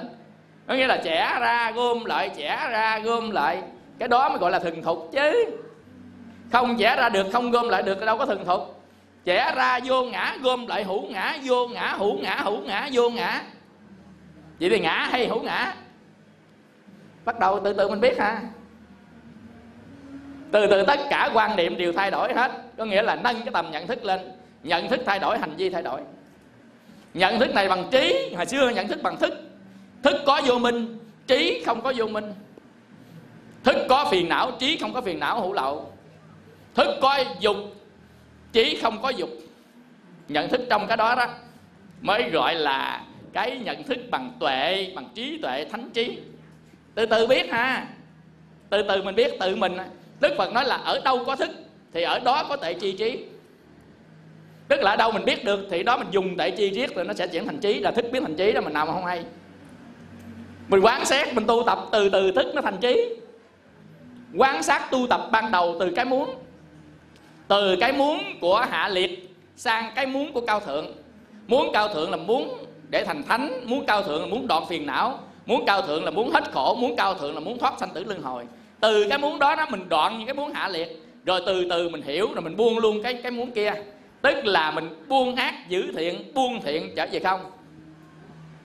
có 0.68 0.73
nghĩa 0.73 0.88
là 0.88 0.98
trẻ 1.03 1.38
ra 1.39 1.72
gom 1.72 2.06
lại, 2.06 2.30
trẻ 2.38 2.68
ra 2.72 2.99
gom 2.99 3.31
lại. 3.31 3.61
Cái 3.99 4.07
đó 4.07 4.30
mới 4.30 4.38
gọi 4.38 4.52
là 4.52 4.60
thuần 4.60 4.81
thục 4.81 5.10
chứ. 5.11 5.45
Không 6.52 6.77
trẻ 6.77 6.95
ra 6.95 7.10
được, 7.10 7.27
không 7.34 7.52
gom 7.52 7.69
lại 7.69 7.84
được 7.84 8.06
đâu 8.06 8.18
có 8.18 8.26
thuần 8.26 8.45
thục. 8.45 8.84
Trẻ 9.26 9.53
ra 9.56 9.80
vô 9.85 10.06
ngã, 10.06 10.38
gom 10.41 10.68
lại 10.68 10.84
hữu 10.84 11.02
ngã, 11.10 11.38
vô 11.44 11.68
ngã, 11.68 11.95
hữu 11.98 12.19
ngã 12.19 12.35
hữu 12.35 12.61
ngã, 12.61 12.89
vô 12.91 13.10
ngã. 13.10 13.41
Vậy 14.60 14.69
thì 14.69 14.80
ngã 14.80 15.07
hay 15.11 15.27
hữu 15.27 15.41
ngã? 15.41 15.73
Bắt 17.26 17.39
đầu 17.39 17.60
từ 17.64 17.73
từ 17.73 17.89
mình 17.89 18.02
biết 18.02 18.19
ha. 18.19 18.41
Từ 20.52 20.68
từ 20.68 20.84
tất 20.85 20.99
cả 21.10 21.30
quan 21.34 21.56
niệm 21.56 21.77
đều 21.77 21.94
thay 21.94 22.11
đổi 22.11 22.34
hết. 22.34 22.52
Có 22.77 22.85
nghĩa 22.85 23.02
là 23.02 23.15
nâng 23.15 23.35
cái 23.35 23.52
tầm 23.53 23.72
nhận 23.72 23.88
thức 23.88 24.06
lên. 24.06 24.19
Nhận 24.64 24.89
thức 24.89 24.99
thay 25.06 25.19
đổi, 25.19 25.39
hành 25.39 25.56
vi 25.57 25.69
thay 25.69 25.81
đổi. 25.81 26.02
Nhận 27.14 27.39
thức 27.39 27.53
này 27.53 27.69
bằng 27.69 27.88
trí, 27.91 28.34
hồi 28.35 28.45
xưa 28.45 28.69
nhận 28.69 28.88
thức 28.88 28.99
bằng 29.03 29.18
thức 29.18 29.47
thức 30.03 30.15
có 30.26 30.41
vô 30.45 30.60
minh, 30.60 30.98
trí 31.28 31.64
không 31.65 31.82
có 31.82 31.94
vô 31.95 32.07
minh. 32.07 32.34
Thức 33.64 33.76
có 33.90 34.07
phiền 34.11 34.30
não, 34.30 34.52
trí 34.60 34.78
không 34.78 34.94
có 34.94 35.02
phiền 35.02 35.19
não 35.19 35.41
hữu 35.41 35.53
lậu. 35.53 35.94
Thức 36.76 36.98
có 37.02 37.24
dục, 37.40 37.57
trí 38.52 38.80
không 38.82 39.02
có 39.02 39.10
dục. 39.10 39.30
Nhận 40.28 40.49
thức 40.49 40.61
trong 40.69 40.88
cái 40.88 40.98
đó 40.98 41.15
đó, 41.15 41.28
mới 42.02 42.30
gọi 42.30 42.56
là 42.56 43.06
cái 43.34 43.57
nhận 43.57 43.84
thức 43.84 43.98
bằng 44.11 44.32
tuệ, 44.40 44.91
bằng 44.95 45.10
trí 45.14 45.38
tuệ, 45.41 45.65
thánh 45.65 45.90
trí. 45.90 46.18
Từ 46.95 47.06
từ 47.06 47.28
biết 47.28 47.52
ha. 47.52 47.88
Từ 48.69 48.82
từ 48.88 49.03
mình 49.03 49.15
biết, 49.15 49.32
tự 49.40 49.56
mình. 49.56 49.78
Đức 50.19 50.34
phật 50.38 50.53
nói 50.53 50.65
là 50.65 50.76
ở 50.76 51.02
đâu 51.06 51.26
có 51.26 51.36
thức, 51.36 51.49
thì 51.94 52.02
ở 52.02 52.19
đó 52.19 52.45
có 52.49 52.56
tệ 52.56 52.74
chi 52.74 52.91
trí. 52.91 53.24
Tức 54.68 54.80
là 54.80 54.91
ở 54.91 54.95
đâu 54.95 55.11
mình 55.11 55.26
biết 55.26 55.45
được, 55.45 55.68
thì 55.72 55.84
đó 55.84 55.98
mình 55.98 56.07
dùng 56.11 56.38
tệ 56.38 56.52
chi 56.52 56.69
riết 56.69 56.95
rồi 56.95 57.06
nó 57.06 57.14
sẽ 57.14 57.28
chuyển 57.28 57.45
thành 57.45 57.60
trí. 57.60 57.80
Là 57.80 57.91
thức 57.91 58.06
biết 58.11 58.19
thành 58.22 58.36
trí 58.36 58.52
đó, 58.52 58.61
mình 58.61 58.74
nào 58.74 58.86
mà 58.86 58.94
không 58.94 59.06
hay 59.06 59.24
mình 60.68 60.81
quán 60.81 61.06
sát, 61.06 61.34
mình 61.34 61.48
tu 61.48 61.64
tập 61.65 61.80
từ 61.91 62.10
từ 62.10 62.31
thức 62.31 62.45
nó 62.56 62.61
thành 62.61 62.77
trí. 62.81 63.15
Quan 64.35 64.64
sát 64.64 64.91
tu 64.91 65.07
tập 65.10 65.22
ban 65.31 65.52
đầu 65.52 65.76
từ 65.80 65.91
cái 65.95 66.06
muốn, 66.06 66.35
từ 67.48 67.76
cái 67.80 67.91
muốn 67.91 68.19
của 68.41 68.65
hạ 68.69 68.89
liệt 68.89 69.35
sang 69.56 69.91
cái 69.95 70.06
muốn 70.06 70.34
của 70.34 70.41
cao 70.41 70.60
thượng. 70.60 70.85
Muốn 71.48 71.69
cao 71.73 71.94
thượng 71.94 72.11
là 72.11 72.18
muốn 72.18 72.65
để 72.89 73.03
thành 73.06 73.23
thánh, 73.23 73.64
muốn 73.65 73.85
cao 73.85 74.03
thượng 74.03 74.22
là 74.22 74.27
muốn 74.27 74.48
đoạn 74.48 74.65
phiền 74.65 74.85
não, 74.85 75.19
muốn 75.45 75.65
cao 75.65 75.81
thượng 75.81 76.03
là 76.03 76.11
muốn 76.11 76.31
hết 76.31 76.52
khổ, 76.52 76.76
muốn 76.76 76.95
cao 76.95 77.14
thượng 77.14 77.34
là 77.34 77.39
muốn 77.39 77.60
thoát 77.60 77.73
sanh 77.80 77.89
tử 77.94 78.03
luân 78.03 78.22
hồi. 78.22 78.44
Từ 78.80 79.10
cái 79.10 79.18
muốn 79.18 79.39
đó 79.39 79.56
đó 79.56 79.65
mình 79.69 79.89
đoạn 79.89 80.18
những 80.18 80.27
cái 80.27 80.35
muốn 80.35 80.53
hạ 80.53 80.68
liệt, 80.68 81.03
rồi 81.26 81.41
từ 81.45 81.68
từ 81.69 81.89
mình 81.89 82.02
hiểu 82.02 82.27
rồi 82.34 82.41
mình 82.41 82.57
buông 82.57 82.77
luôn 82.77 83.03
cái 83.03 83.14
cái 83.14 83.31
muốn 83.31 83.52
kia. 83.52 83.73
Tức 84.22 84.45
là 84.45 84.72
mình 84.72 85.06
buông 85.07 85.35
ác 85.35 85.69
giữ 85.69 85.91
thiện, 85.98 86.34
buông 86.34 86.61
thiện 86.61 86.94
trở 86.95 87.07
về 87.11 87.19
không? 87.19 87.52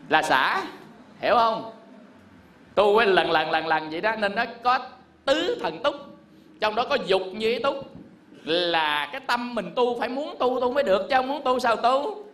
Là 0.09 0.23
xả, 0.23 0.63
hiểu 1.21 1.35
không? 1.35 1.72
Tu 2.75 2.97
với 2.97 3.07
lần 3.07 3.31
lần 3.31 3.51
lần 3.51 3.67
lần 3.67 3.91
vậy 3.91 4.01
đó, 4.01 4.13
nên 4.19 4.35
nó 4.35 4.45
có 4.63 4.79
tứ 5.25 5.59
thần 5.63 5.83
túc, 5.83 5.95
trong 6.61 6.75
đó 6.75 6.85
có 6.91 6.97
dục 7.07 7.23
như 7.33 7.49
ý 7.49 7.59
túc. 7.59 7.93
Là 8.45 9.09
cái 9.13 9.21
tâm 9.27 9.55
mình 9.55 9.73
tu, 9.77 9.99
phải 10.01 10.09
muốn 10.09 10.37
tu 10.39 10.61
tu 10.61 10.73
mới 10.73 10.85
được, 10.85 11.07
chứ 11.11 11.17
không 11.17 11.29
muốn 11.29 11.43
tu 11.45 11.59
sao 11.59 11.77
tu? 11.77 12.27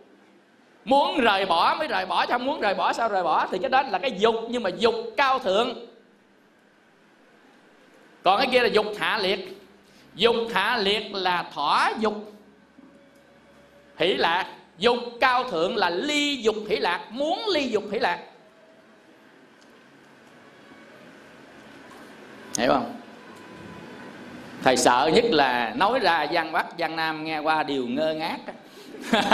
Muốn 0.85 1.19
rời 1.19 1.45
bỏ 1.45 1.75
mới 1.79 1.87
rời 1.87 2.05
bỏ, 2.05 2.25
chứ 2.25 2.31
không 2.31 2.45
muốn 2.45 2.59
rời 2.59 2.75
bỏ 2.75 2.93
sao 2.93 3.09
rời 3.09 3.23
bỏ? 3.23 3.47
Thì 3.51 3.57
cái 3.57 3.69
đó 3.69 3.81
là 3.81 3.99
cái 3.99 4.11
dục, 4.19 4.35
nhưng 4.49 4.63
mà 4.63 4.69
dục 4.69 4.95
cao 5.17 5.39
thượng. 5.39 5.87
Còn 8.23 8.37
cái 8.37 8.47
kia 8.51 8.59
là 8.59 8.67
dục 8.67 8.85
hạ 8.97 9.19
liệt. 9.21 9.57
Dục 10.15 10.35
hạ 10.53 10.77
liệt 10.77 11.13
là 11.13 11.49
thỏa 11.53 11.93
dục. 11.99 12.33
Hỷ 13.97 14.13
lạc, 14.13 14.45
dục 14.77 14.97
cao 15.19 15.43
thượng 15.43 15.75
là 15.75 15.89
ly 15.89 16.35
dục 16.35 16.55
hỷ 16.69 16.75
lạc, 16.75 17.07
muốn 17.09 17.45
ly 17.53 17.67
dục 17.67 17.83
hỷ 17.91 17.99
lạc. 17.99 18.19
Hiểu 22.59 22.71
không? 22.71 22.95
Thầy 24.63 24.77
sợ 24.77 25.09
nhất 25.13 25.25
là 25.29 25.73
nói 25.75 25.99
ra 25.99 26.27
giang 26.33 26.51
bắc, 26.51 26.65
giang 26.79 26.95
nam 26.95 27.23
nghe 27.23 27.39
qua 27.39 27.63
đều 27.63 27.87
ngơ 27.87 28.13
ngác. 28.13 28.37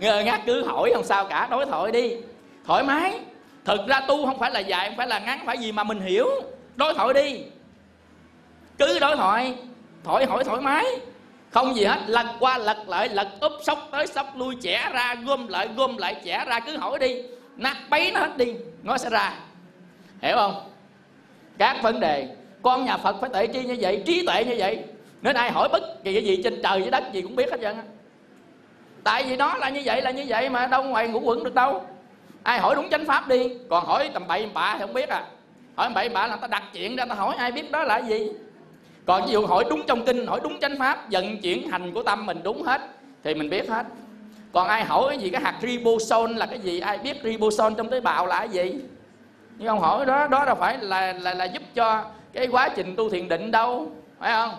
Ngơ 0.00 0.22
ngác 0.22 0.40
cứ 0.46 0.64
hỏi, 0.64 0.90
không 0.94 1.04
sao 1.04 1.24
cả, 1.24 1.48
đối 1.50 1.66
thoại 1.66 1.92
đi. 1.92 2.14
Thoải 2.66 2.84
mái. 2.84 3.18
Thực 3.64 3.86
ra 3.86 4.00
tu 4.00 4.26
không 4.26 4.38
phải 4.38 4.50
là 4.50 4.60
dài, 4.60 4.88
không 4.88 4.96
phải 4.96 5.06
là 5.06 5.18
ngắn 5.18 5.40
phải 5.46 5.58
gì 5.58 5.72
mà 5.72 5.84
mình 5.84 6.00
hiểu. 6.00 6.26
Đối 6.76 6.94
thoại 6.94 7.14
đi. 7.14 7.40
Cứ 8.78 8.98
đối 8.98 9.16
thoại. 9.16 9.54
Thoại 10.04 10.26
hỏi 10.26 10.44
thoải 10.44 10.60
mái. 10.60 10.84
Không 11.50 11.76
gì 11.76 11.84
hết, 11.84 11.98
lật 12.06 12.26
qua 12.40 12.58
lật 12.58 12.88
lại, 12.88 13.08
lật 13.08 13.28
úp, 13.40 13.52
sóc 13.62 13.88
tới 13.92 14.06
sóc 14.06 14.36
lui, 14.36 14.56
chẻ 14.62 14.90
ra, 14.92 15.14
gom 15.26 15.48
lại 15.48 15.68
gom 15.76 15.96
lại, 15.96 16.16
chẻ 16.24 16.44
ra, 16.46 16.60
cứ 16.60 16.76
hỏi 16.76 16.98
đi. 16.98 17.22
Nát 17.56 17.76
bấy 17.90 18.12
nó 18.12 18.20
hết 18.20 18.36
đi 18.36 18.54
nó 18.82 18.98
sẽ 18.98 19.10
ra. 19.10 19.34
Hiểu 20.22 20.36
không? 20.36 20.69
Các 21.60 21.82
vấn 21.82 22.00
đề, 22.00 22.28
con 22.62 22.84
nhà 22.84 22.96
phật 22.96 23.16
phải 23.20 23.30
tệ 23.32 23.46
chi 23.46 23.64
như 23.64 23.76
vậy, 23.80 24.02
trí 24.06 24.26
tuệ 24.26 24.44
như 24.44 24.54
vậy. 24.58 24.78
Nên 25.22 25.36
ai 25.36 25.50
hỏi 25.50 25.68
bất 25.72 26.04
kỳ 26.04 26.12
cái 26.12 26.24
gì 26.24 26.40
trên 26.44 26.62
trời 26.62 26.80
dưới 26.80 26.90
đất 26.90 27.04
gì 27.12 27.22
cũng 27.22 27.36
biết 27.36 27.50
hết 27.50 27.58
trơn 27.60 27.76
tại 29.04 29.24
vì 29.24 29.36
nó 29.36 29.56
là 29.56 29.68
như 29.68 29.82
vậy, 29.84 30.02
là 30.02 30.10
như 30.10 30.24
vậy 30.28 30.48
mà 30.48 30.66
đâu 30.66 30.82
ngoài 30.82 31.08
ngũ 31.08 31.20
quẩn 31.20 31.44
được 31.44 31.54
đâu. 31.54 31.84
Ai 32.42 32.58
hỏi 32.58 32.74
đúng 32.74 32.90
chánh 32.90 33.04
pháp 33.04 33.28
đi, 33.28 33.48
còn 33.70 33.86
hỏi 33.86 34.10
tầm 34.14 34.26
bậy 34.28 34.46
bạ 34.54 34.74
thì 34.74 34.80
không 34.80 34.94
biết 34.94 35.08
à. 35.08 35.24
Hỏi 35.76 35.90
bậy 35.94 36.08
bạ 36.08 36.26
là 36.26 36.36
ta 36.36 36.46
đặt 36.46 36.62
chuyện 36.72 36.96
ra 36.96 37.04
ta 37.04 37.14
hỏi 37.14 37.34
ai 37.38 37.52
biết 37.52 37.70
đó 37.70 37.84
là 37.84 37.98
gì. 37.98 38.28
Còn 39.06 39.26
ví 39.26 39.32
dụ 39.32 39.46
hỏi 39.46 39.64
đúng 39.70 39.82
trong 39.86 40.04
kinh, 40.04 40.26
hỏi 40.26 40.40
đúng 40.42 40.60
chánh 40.60 40.78
pháp 40.78 41.10
vận 41.10 41.40
chuyển 41.40 41.68
hành 41.68 41.92
của 41.92 42.02
tâm 42.02 42.26
mình 42.26 42.40
đúng 42.42 42.62
hết, 42.62 42.80
thì 43.24 43.34
mình 43.34 43.50
biết 43.50 43.68
hết. 43.68 43.86
Còn 44.52 44.68
ai 44.68 44.84
hỏi 44.84 45.04
cái 45.08 45.18
gì, 45.18 45.30
cái 45.30 45.40
hạt 45.40 45.54
ribosol 45.62 46.36
là 46.36 46.46
cái 46.46 46.58
gì, 46.58 46.80
ai 46.80 46.98
biết 46.98 47.16
ribosol 47.24 47.72
trong 47.76 47.88
tế 47.88 48.00
bào 48.00 48.26
là 48.26 48.38
cái 48.38 48.48
gì? 48.48 48.74
Nhưng 49.60 49.68
ông 49.68 49.80
hỏi 49.80 50.06
đó 50.06 50.26
đó 50.26 50.44
đâu 50.44 50.54
phải 50.54 50.78
là 50.78 51.12
là 51.12 51.34
là 51.34 51.44
giúp 51.44 51.62
cho 51.74 52.04
cái 52.32 52.46
quá 52.46 52.68
trình 52.76 52.96
tu 52.96 53.10
thiền 53.10 53.28
định 53.28 53.50
đâu 53.50 53.90
phải 54.20 54.32
không? 54.32 54.50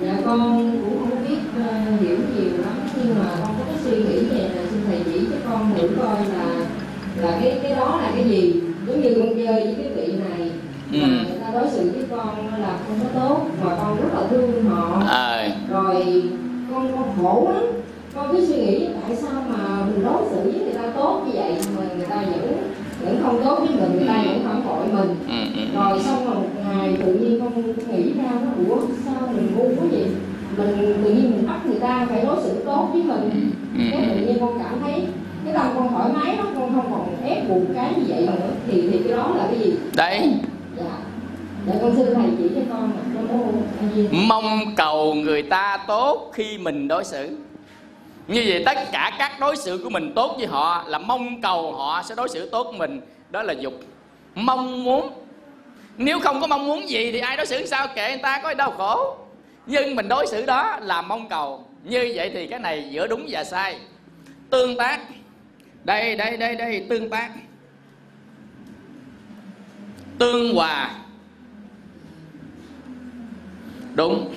Dạ 0.00 0.14
con 0.24 0.72
cũng 0.84 0.98
không 0.98 1.28
biết 1.28 1.38
uh, 1.60 2.00
hiểu 2.00 2.16
nhiều 2.16 2.58
lắm. 2.58 2.74
Nhưng 2.96 3.18
mà 3.18 3.30
con 3.40 3.54
có 3.58 3.64
cái 3.66 3.76
suy 3.84 3.96
nghĩ 3.96 4.20
này 4.30 4.48
là 4.48 4.62
xin 4.70 4.80
thầy 4.86 5.00
chỉ 5.04 5.26
cho 5.30 5.36
con 5.50 5.70
thử 5.74 5.88
coi 5.98 6.16
là 6.16 6.44
là 7.16 7.38
cái 7.40 7.58
cái 7.62 7.74
đó 7.74 8.00
là 8.02 8.10
cái 8.14 8.24
gì. 8.24 8.60
Giống 8.86 9.00
như 9.00 9.14
con 9.18 9.34
chơi 9.46 9.64
với 9.64 9.74
cái 9.78 9.88
vị 9.96 10.12
này 10.12 10.50
ừ. 10.92 10.98
người 11.08 11.38
ta 11.40 11.50
đối 11.52 11.68
xử 11.68 11.90
với 11.94 12.04
con 12.10 12.62
là 12.62 12.78
không 12.86 12.98
có 13.02 13.20
tốt 13.20 13.46
mà 13.64 13.76
con 13.76 13.96
rất 13.96 14.08
là 14.14 14.26
thương 14.30 14.64
họ. 14.64 15.02
À. 15.08 15.48
rồi 15.70 16.22
con 16.70 16.92
con 16.92 17.16
khổ 17.22 17.50
lắm. 17.54 17.64
Con 18.14 18.32
cứ 18.32 18.46
suy 18.46 18.56
nghĩ 18.56 18.88
tại 19.02 19.16
sao 19.16 19.42
mà 19.48 19.84
mình 19.86 20.04
đối 20.04 20.22
xử 20.30 20.50
với 20.50 20.60
người 20.60 20.74
ta 20.74 20.82
tốt 20.96 21.22
như 21.26 21.32
vậy 21.34 21.56
mà 21.76 21.82
người 21.96 22.06
ta 22.06 22.16
vẫn 22.16 22.73
vẫn 23.04 23.20
không 23.22 23.40
tốt 23.44 23.56
với 23.58 23.68
mình 23.68 23.96
người 23.96 24.08
ta 24.08 24.22
vẫn 24.26 24.42
phản 24.44 24.66
bội 24.66 24.86
mình. 24.92 25.16
Ừ, 25.28 25.58
ừ, 25.58 25.60
ừ. 25.60 25.74
rồi 25.74 26.00
xong 26.02 26.24
rồi 26.26 26.34
một 26.34 26.48
ngày 26.64 26.96
tự 27.04 27.14
nhiên 27.14 27.40
con 27.40 27.62
nghĩ 27.92 28.12
ra 28.12 28.30
nó 28.44 28.50
ủa 28.68 28.80
sao 29.04 29.28
mình 29.34 29.56
ngu 29.56 29.64
quá 29.64 29.86
vậy? 29.90 30.06
Mình 30.56 31.00
tự 31.04 31.10
nhiên 31.10 31.30
mình 31.30 31.46
bắt 31.46 31.66
người 31.66 31.80
ta 31.80 32.06
phải 32.10 32.24
đối 32.24 32.42
xử 32.42 32.62
tốt 32.64 32.88
với 32.92 33.02
mình. 33.02 33.50
Cái 33.90 34.08
tự 34.10 34.26
nhiên 34.26 34.36
con 34.40 34.58
cảm 34.58 34.80
thấy 34.82 35.06
cái 35.44 35.54
tâm 35.54 35.66
con 35.74 35.88
thoải 35.88 36.10
mái 36.14 36.36
đó 36.36 36.44
con 36.54 36.74
không 36.74 36.86
còn 36.90 37.28
ép 37.28 37.48
buộc 37.48 37.62
cái 37.74 37.92
như 37.96 38.02
vậy 38.08 38.26
nữa. 38.26 38.50
Thì 38.68 38.88
thì 38.90 38.98
cái 38.98 39.16
đó 39.16 39.34
là 39.36 39.46
cái 39.50 39.58
gì? 39.58 39.72
Đấy. 39.96 40.32
Dạ. 40.76 40.98
Dạ 41.66 41.74
con 41.82 41.96
xin 41.96 42.06
thầy 42.14 42.26
chỉ 42.38 42.48
cho 42.54 42.60
con 42.70 42.92
Mong 44.28 44.74
cầu 44.76 45.14
người 45.14 45.42
ta 45.42 45.78
tốt 45.88 46.30
khi 46.34 46.58
mình 46.58 46.88
đối 46.88 47.04
xử 47.04 47.36
như 48.28 48.44
vậy 48.48 48.62
tất 48.66 48.78
cả 48.92 49.12
các 49.18 49.40
đối 49.40 49.56
xử 49.56 49.80
của 49.84 49.90
mình 49.90 50.12
tốt 50.14 50.34
với 50.38 50.46
họ 50.46 50.84
là 50.86 50.98
mong 50.98 51.40
cầu 51.40 51.72
họ 51.72 52.02
sẽ 52.02 52.14
đối 52.14 52.28
xử 52.28 52.48
tốt 52.50 52.64
với 52.64 52.78
mình. 52.78 53.00
Đó 53.30 53.42
là 53.42 53.52
dục. 53.52 53.74
Mong 54.34 54.84
muốn. 54.84 55.10
Nếu 55.96 56.20
không 56.20 56.40
có 56.40 56.46
mong 56.46 56.66
muốn 56.66 56.88
gì 56.88 57.12
thì 57.12 57.18
ai 57.18 57.36
đối 57.36 57.46
xử 57.46 57.66
sao? 57.66 57.86
Kệ 57.94 58.08
người 58.08 58.22
ta, 58.22 58.40
có 58.42 58.54
đau 58.54 58.70
khổ. 58.70 59.16
Nhưng 59.66 59.96
mình 59.96 60.08
đối 60.08 60.26
xử 60.26 60.46
đó 60.46 60.78
là 60.82 61.02
mong 61.02 61.28
cầu. 61.28 61.68
Như 61.84 62.12
vậy 62.14 62.30
thì 62.34 62.46
cái 62.46 62.58
này 62.58 62.88
giữa 62.90 63.06
đúng 63.06 63.26
và 63.28 63.44
sai. 63.44 63.78
Tương 64.50 64.76
tác. 64.76 65.00
Đây 65.84 66.16
đây 66.16 66.36
đây 66.36 66.54
đây, 66.54 66.86
tương 66.88 67.10
tác. 67.10 67.30
Tương 70.18 70.54
hòa. 70.54 70.90
Đúng. 73.94 74.34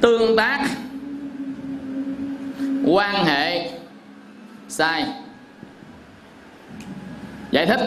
Tương 0.00 0.36
tác 0.36 0.68
quan 2.86 3.24
hệ. 3.24 3.70
Sai. 4.68 5.06
Giải 7.50 7.66
thích. 7.66 7.80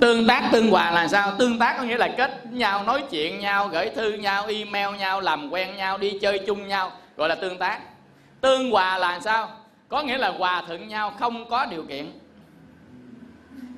Tương 0.00 0.26
tác, 0.26 0.48
tương 0.52 0.70
hòa 0.70 0.90
là 0.90 1.08
sao? 1.08 1.34
Tương 1.38 1.58
tác 1.58 1.76
có 1.78 1.82
nghĩa 1.82 1.96
là 1.96 2.08
kết 2.16 2.46
nhau, 2.50 2.84
nói 2.84 3.04
chuyện 3.10 3.40
nhau, 3.40 3.68
gửi 3.68 3.90
thư 3.90 4.12
nhau, 4.12 4.46
email 4.46 4.96
nhau, 4.98 5.20
làm 5.20 5.50
quen 5.50 5.76
nhau, 5.76 5.98
đi 5.98 6.18
chơi 6.22 6.40
chung 6.46 6.68
nhau. 6.68 6.92
Gọi 7.16 7.28
là 7.28 7.34
tương 7.34 7.58
tác. 7.58 7.80
Tương 8.40 8.70
hòa 8.70 8.98
là 8.98 9.20
sao? 9.20 9.48
Có 9.88 10.02
nghĩa 10.02 10.18
là 10.18 10.28
hòa 10.28 10.62
thuận 10.66 10.88
nhau, 10.88 11.12
không 11.18 11.48
có 11.50 11.66
điều 11.66 11.82
kiện. 11.82 12.12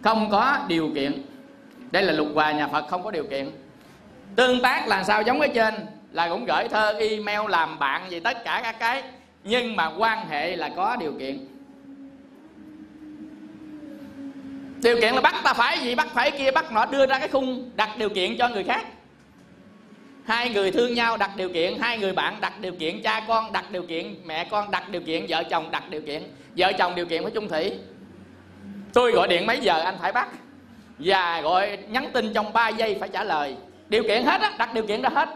Không 0.03 0.31
có 0.31 0.59
điều 0.69 0.91
kiện. 0.95 1.23
Đây 1.91 2.03
là 2.03 2.13
lục 2.13 2.29
hòa 2.35 2.53
nhà 2.53 2.67
phật, 2.67 2.89
không 2.89 3.03
có 3.03 3.11
điều 3.11 3.25
kiện. 3.25 3.51
Tương 4.37 4.63
tác 4.63 4.89
là 4.89 5.05
sao? 5.05 5.23
Giống 5.23 5.41
cái 5.41 5.51
trên 5.55 5.75
là 6.13 6.29
cũng 6.29 6.45
gửi 6.45 6.69
thơ, 6.69 6.95
email, 6.99 7.41
làm 7.49 7.79
bạn 7.79 8.11
gì, 8.11 8.21
tất 8.21 8.45
cả 8.45 8.61
các 8.63 8.79
cái 8.79 9.03
nhưng 9.45 9.77
mà 9.77 9.93
quan 9.99 10.29
hệ 10.29 10.57
là 10.57 10.71
có 10.77 10.97
điều 10.97 11.13
kiện. 11.13 11.47
Điều 14.83 15.01
kiện 15.01 15.15
là 15.15 15.21
bắt 15.21 15.35
ta 15.45 15.55
phải 15.55 15.79
gì, 15.79 15.95
bắt 15.95 16.09
phải 16.15 16.31
kia, 16.31 16.51
bắt 16.51 16.73
nọ, 16.73 16.87
đưa 16.87 17.07
ra 17.07 17.19
cái 17.19 17.29
khung, 17.29 17.71
đặt 17.77 17.91
điều 17.99 18.09
kiện 18.09 18.39
cho 18.39 18.49
người 18.49 18.65
khác. 18.65 18.87
Hai 20.25 20.51
người 20.51 20.71
thương 20.71 20.95
nhau, 20.95 21.17
đặt 21.17 21.31
điều 21.37 21.49
kiện. 21.49 21.79
Hai 21.81 21.99
người 21.99 22.13
bạn, 22.13 22.37
đặt 22.41 22.61
điều 22.61 22.73
kiện. 22.73 23.03
Cha 23.03 23.25
con, 23.29 23.53
đặt 23.53 23.71
điều 23.71 23.83
kiện. 23.83 24.15
Mẹ 24.25 24.45
con, 24.51 24.71
đặt 24.71 24.89
điều 24.89 25.01
kiện. 25.01 25.27
Vợ 25.29 25.43
chồng, 25.51 25.71
đặt 25.71 25.91
điều 25.91 26.01
kiện. 26.01 26.23
Vợ 26.57 26.73
chồng 26.79 26.95
điều 26.95 27.07
kiện 27.07 27.23
phải 27.23 27.33
chung 27.33 27.49
thủy. 27.49 27.73
Tôi 28.93 29.13
gọi 29.13 29.29
điện 29.29 29.47
mấy 29.47 29.59
giờ, 29.61 29.81
anh 29.81 29.97
phải 30.01 30.13
bắt. 30.13 30.29
Và 30.99 31.41
gọi, 31.41 31.79
nhắn 31.89 32.11
tin 32.13 32.33
trong 32.35 32.53
3 32.53 32.69
giây 32.69 32.97
phải 33.01 33.09
trả 33.09 33.25
lời. 33.25 33.57
Điều 33.89 34.03
kiện 34.03 34.25
hết 34.25 34.41
á, 34.41 34.53
đặt 34.59 34.75
điều 34.75 34.87
kiện 34.87 35.03
ra 35.03 35.09
hết 35.15 35.29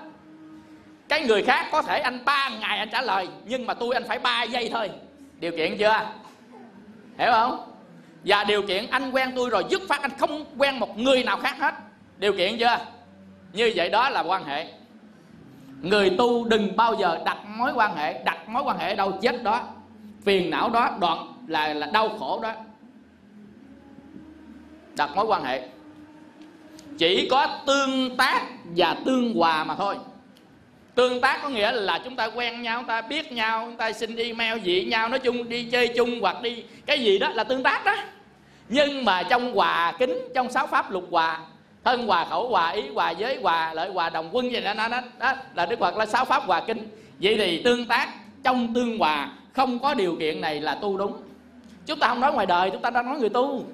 cái 1.08 1.22
người 1.26 1.42
khác 1.42 1.66
có 1.72 1.82
thể 1.82 2.00
anh 2.00 2.24
ba 2.24 2.50
ngày 2.60 2.78
anh 2.78 2.88
trả 2.92 3.02
lời, 3.02 3.28
nhưng 3.44 3.66
mà 3.66 3.74
tôi 3.74 3.94
anh 3.94 4.04
phải 4.08 4.18
3 4.18 4.42
giây 4.42 4.70
thôi. 4.72 4.90
Điều 5.40 5.52
kiện 5.52 5.78
chưa? 5.78 6.10
Hiểu 7.18 7.32
không? 7.32 7.70
Và 8.24 8.44
điều 8.44 8.62
kiện 8.62 8.86
anh 8.90 9.10
quen 9.10 9.32
tôi 9.36 9.50
rồi 9.50 9.64
dứt 9.70 9.82
phát 9.88 10.02
anh 10.02 10.10
không 10.18 10.44
quen 10.58 10.78
một 10.78 10.98
người 10.98 11.24
nào 11.24 11.36
khác 11.36 11.56
hết. 11.58 11.74
Điều 12.18 12.32
kiện 12.32 12.58
chưa? 12.58 12.78
Như 13.52 13.72
vậy 13.74 13.90
đó 13.90 14.10
là 14.10 14.20
quan 14.20 14.44
hệ. 14.44 14.66
Người 15.80 16.10
tu 16.18 16.44
đừng 16.44 16.76
bao 16.76 16.94
giờ 16.94 17.18
đặt 17.24 17.38
mối 17.46 17.72
quan 17.74 17.96
hệ, 17.96 18.22
đặt 18.24 18.48
mối 18.48 18.62
quan 18.62 18.78
hệ 18.78 18.94
đâu 18.94 19.12
chết 19.22 19.42
đó. 19.42 19.60
Phiền 20.24 20.50
não 20.50 20.70
đó, 20.70 20.96
đoạn 21.00 21.34
là 21.46 21.74
là 21.74 21.86
đau 21.92 22.08
khổ 22.18 22.40
đó. 22.42 22.52
Đặt 24.96 25.10
mối 25.16 25.24
quan 25.26 25.44
hệ. 25.44 25.68
Chỉ 26.98 27.28
có 27.30 27.58
tương 27.66 28.16
tác 28.16 28.42
và 28.76 28.96
tương 29.04 29.34
hòa 29.34 29.64
mà 29.64 29.74
thôi 29.74 29.96
tương 30.94 31.20
tác 31.20 31.38
có 31.42 31.48
nghĩa 31.48 31.72
là 31.72 32.00
chúng 32.04 32.16
ta 32.16 32.26
quen 32.26 32.62
nhau 32.62 32.78
chúng 32.78 32.88
ta 32.88 33.02
biết 33.02 33.32
nhau 33.32 33.62
chúng 33.66 33.76
ta 33.76 33.92
xin 33.92 34.16
email 34.16 34.62
dị 34.64 34.84
nhau 34.84 35.08
nói 35.08 35.18
chung 35.18 35.48
đi 35.48 35.64
chơi 35.64 35.88
chung 35.88 36.20
hoặc 36.20 36.42
đi 36.42 36.64
cái 36.86 37.00
gì 37.00 37.18
đó 37.18 37.28
là 37.28 37.44
tương 37.44 37.62
tác 37.62 37.84
đó. 37.84 37.96
Nhưng 38.68 39.04
mà 39.04 39.22
trong 39.22 39.54
hòa 39.54 39.92
kính 39.98 40.18
trong 40.34 40.50
sáu 40.50 40.66
pháp 40.66 40.90
lục 40.90 41.06
hòa 41.10 41.38
thân 41.84 42.06
hòa 42.06 42.24
khẩu 42.24 42.48
hòa 42.48 42.70
ý 42.70 42.82
hòa 42.94 43.10
giới 43.10 43.38
hòa 43.42 43.74
lợi 43.74 43.90
hòa 43.90 44.10
đồng 44.10 44.28
quân 44.32 44.52
gì 44.52 44.60
đó, 44.60 44.74
đó, 44.74 44.88
đó, 44.88 45.00
đó 45.18 45.34
là 45.54 45.66
đức 45.66 45.78
phật 45.78 45.96
là 45.96 46.06
sáu 46.06 46.24
pháp 46.24 46.42
hòa 46.46 46.62
kinh 46.66 46.88
vậy 47.20 47.36
thì 47.38 47.62
tương 47.62 47.86
tác 47.86 48.08
trong 48.42 48.74
tương 48.74 48.98
hòa 48.98 49.28
không 49.52 49.78
có 49.78 49.94
điều 49.94 50.16
kiện 50.20 50.40
này 50.40 50.60
là 50.60 50.74
tu 50.74 50.96
đúng. 50.96 51.22
Chúng 51.86 51.98
ta 51.98 52.08
không 52.08 52.20
nói 52.20 52.32
ngoài 52.32 52.46
đời 52.46 52.70
chúng 52.70 52.82
ta 52.82 52.90
đang 52.90 53.06
nói 53.06 53.18
người 53.18 53.28
tu. 53.28 53.64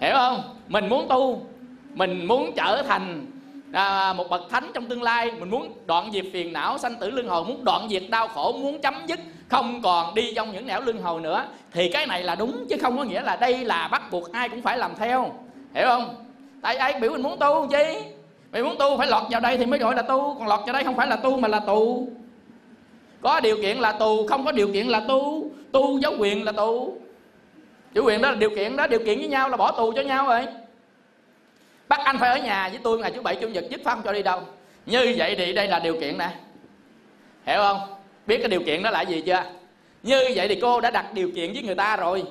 Hiểu 0.00 0.12
không? 0.12 0.42
Mình 0.68 0.88
muốn 0.88 1.08
tu 1.08 1.46
mình 1.94 2.26
muốn 2.26 2.52
trở 2.56 2.82
thành 2.82 3.26
à, 3.72 4.12
một 4.12 4.30
bậc 4.30 4.42
thánh 4.50 4.70
trong 4.74 4.86
tương 4.86 5.02
lai 5.02 5.32
mình 5.40 5.50
muốn 5.50 5.72
đoạn 5.86 6.10
diệt 6.12 6.24
phiền 6.32 6.52
não 6.52 6.78
sanh 6.78 6.94
tử 6.96 7.10
luân 7.10 7.28
hồi 7.28 7.44
muốn 7.44 7.64
đoạn 7.64 7.88
diệt 7.88 8.02
đau 8.10 8.28
khổ 8.28 8.52
muốn 8.52 8.80
chấm 8.80 8.94
dứt 9.06 9.20
không 9.48 9.82
còn 9.82 10.14
đi 10.14 10.32
trong 10.34 10.52
những 10.52 10.66
nẻo 10.66 10.80
luân 10.80 11.02
hồi 11.02 11.20
nữa 11.20 11.44
thì 11.72 11.88
cái 11.88 12.06
này 12.06 12.24
là 12.24 12.34
đúng 12.34 12.66
chứ 12.68 12.76
không 12.80 12.98
có 12.98 13.04
nghĩa 13.04 13.22
là 13.22 13.36
đây 13.36 13.64
là 13.64 13.88
bắt 13.88 14.02
buộc 14.10 14.32
ai 14.32 14.48
cũng 14.48 14.62
phải 14.62 14.78
làm 14.78 14.90
theo. 14.98 15.32
Hiểu 15.74 15.86
không? 15.86 16.24
Tại 16.62 16.76
ai 16.76 17.00
biểu 17.00 17.12
mình 17.12 17.22
muốn 17.22 17.38
tu 17.38 17.68
chứ? 17.70 17.84
mày 18.52 18.62
muốn 18.62 18.76
tu 18.78 18.98
phải 18.98 19.06
lọt 19.06 19.22
vào 19.30 19.40
đây 19.40 19.58
thì 19.58 19.66
mới 19.66 19.78
gọi 19.78 19.94
là 19.94 20.02
tu 20.02 20.36
còn 20.38 20.48
lọt 20.48 20.60
vào 20.66 20.72
đây 20.72 20.84
không 20.84 20.96
phải 20.96 21.06
là 21.06 21.16
tu 21.16 21.36
mà 21.36 21.48
là 21.48 21.60
tù. 21.60 22.08
Có 23.20 23.40
điều 23.40 23.56
kiện 23.62 23.76
là 23.76 23.92
tù 23.92 24.26
không 24.26 24.44
có 24.44 24.52
điều 24.52 24.72
kiện 24.72 24.86
là 24.86 25.00
tu. 25.00 25.50
Tu 25.72 25.98
giáo 25.98 26.12
quyền 26.18 26.44
là 26.44 26.52
tù. 26.52 26.96
Chủ 27.94 28.04
quyền 28.04 28.22
đó 28.22 28.30
là 28.30 28.36
điều 28.36 28.50
kiện 28.50 28.76
đó 28.76 28.86
điều 28.86 28.98
kiện 28.98 29.18
với 29.18 29.28
nhau 29.28 29.48
là 29.48 29.56
bỏ 29.56 29.72
tù 29.72 29.92
cho 29.92 30.02
nhau 30.02 30.26
rồi 30.26 30.46
bắt 31.88 32.00
anh 32.04 32.18
phải 32.18 32.30
ở 32.30 32.38
nhà 32.38 32.68
với 32.68 32.80
tôi 32.82 32.98
ngày 32.98 33.10
thứ 33.10 33.22
bảy, 33.22 33.36
chủ 33.36 33.48
nhật 33.48 33.64
dứt 33.70 33.80
phong 33.84 34.02
cho 34.02 34.12
đi 34.12 34.22
đâu? 34.22 34.40
Như 34.86 35.14
vậy 35.16 35.34
thì 35.38 35.52
đây 35.52 35.68
là 35.68 35.78
điều 35.78 36.00
kiện 36.00 36.18
nè. 36.18 36.30
Hiểu 37.46 37.58
không? 37.58 37.80
Biết 38.26 38.38
cái 38.38 38.48
điều 38.48 38.62
kiện 38.62 38.82
đó 38.82 38.90
là 38.90 39.02
gì 39.02 39.22
chưa? 39.26 39.42
Như 40.02 40.22
vậy 40.34 40.48
thì 40.48 40.58
cô 40.62 40.80
đã 40.80 40.90
đặt 40.90 41.12
điều 41.12 41.30
kiện 41.34 41.52
với 41.52 41.62
người 41.62 41.74
ta 41.74 41.96
rồi. 41.96 42.24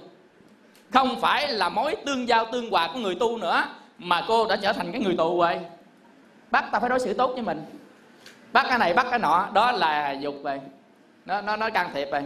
Không 0.93 1.21
phải 1.21 1.47
là 1.47 1.69
mối 1.69 1.95
tương 2.05 2.27
giao 2.27 2.45
tương 2.51 2.71
hòa 2.71 2.89
của 2.93 2.99
người 2.99 3.15
tu 3.15 3.37
nữa, 3.37 3.63
mà 3.97 4.23
cô 4.27 4.47
đã 4.47 4.55
trở 4.55 4.73
thành 4.73 4.91
cái 4.91 5.01
người 5.01 5.15
tù 5.17 5.41
rồi. 5.41 5.59
Bắt 6.51 6.65
ta 6.71 6.79
phải 6.79 6.89
đối 6.89 6.99
xử 6.99 7.13
tốt 7.13 7.31
với 7.33 7.41
mình. 7.41 7.61
Bắt 8.53 8.65
cái 8.69 8.79
này, 8.79 8.93
bắt 8.93 9.07
cái 9.09 9.19
nọ, 9.19 9.49
đó 9.53 9.71
là 9.71 10.11
dục 10.11 10.35
rồi 10.43 10.61
nó 11.25 11.41
nó 11.41 11.55
nó 11.55 11.69
can 11.69 11.89
thiệp 11.93 12.07
rồi 12.11 12.23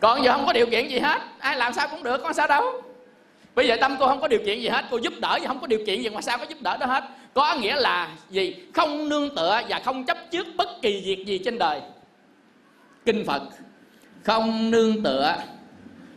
còn 0.00 0.24
giờ 0.24 0.32
không 0.32 0.46
có 0.46 0.52
điều 0.52 0.66
kiện 0.66 0.88
gì 0.88 0.98
hết. 0.98 1.22
Ai 1.38 1.56
làm 1.56 1.72
sao 1.72 1.88
cũng 1.88 2.02
được 2.02 2.22
có 2.22 2.32
sao 2.32 2.46
đâu? 2.46 2.82
Bây 3.54 3.68
giờ 3.68 3.76
tâm 3.80 3.96
cô 4.00 4.06
không 4.06 4.20
có 4.20 4.28
điều 4.28 4.40
kiện 4.46 4.60
gì 4.60 4.68
hết, 4.68 4.84
cô 4.90 4.96
giúp 4.96 5.12
đỡ 5.20 5.38
gì 5.40 5.46
không 5.46 5.60
có 5.60 5.66
điều 5.66 5.80
kiện 5.86 6.02
gì, 6.02 6.08
mà 6.08 6.20
sao 6.20 6.38
có 6.38 6.44
giúp 6.48 6.58
đỡ 6.62 6.76
đó 6.76 6.86
hết? 6.86 7.04
Có 7.34 7.56
nghĩa 7.60 7.76
là 7.76 8.08
gì? 8.30 8.54
Không 8.74 9.08
nương 9.08 9.34
tựa 9.34 9.60
và 9.68 9.80
không 9.84 10.04
chấp 10.04 10.18
trước 10.30 10.46
bất 10.56 10.68
kỳ 10.82 11.02
việc 11.04 11.26
gì 11.26 11.38
trên 11.38 11.58
đời. 11.58 11.80
Kinh 13.04 13.24
phật, 13.26 13.42
không 14.22 14.70
nương 14.70 15.02
tựa 15.02 15.36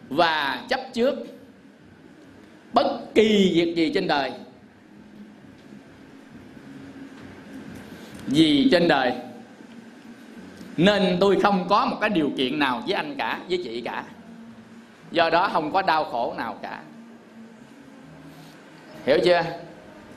và 0.10 0.64
chấp 0.70 0.80
trước 0.94 1.16
bất 2.74 3.00
kỳ 3.16 3.52
việc 3.56 3.76
gì 3.76 3.92
trên 3.94 4.08
đời. 4.08 4.32
Gì 8.28 8.68
trên 8.72 8.88
đời? 8.88 9.14
Nên 10.78 11.18
tôi 11.20 11.40
không 11.42 11.66
có 11.70 11.86
một 11.86 11.98
cái 12.02 12.10
điều 12.10 12.32
kiện 12.38 12.60
nào 12.60 12.84
với 12.86 12.94
anh 12.94 13.16
cả, 13.18 13.40
với 13.50 13.62
chị 13.64 13.82
cả. 13.82 14.04
Do 15.12 15.30
đó 15.30 15.50
không 15.54 15.72
có 15.72 15.82
đau 15.82 16.06
khổ 16.06 16.34
nào 16.38 16.60
cả 16.62 16.82
hiểu 19.06 19.18
chưa? 19.26 19.42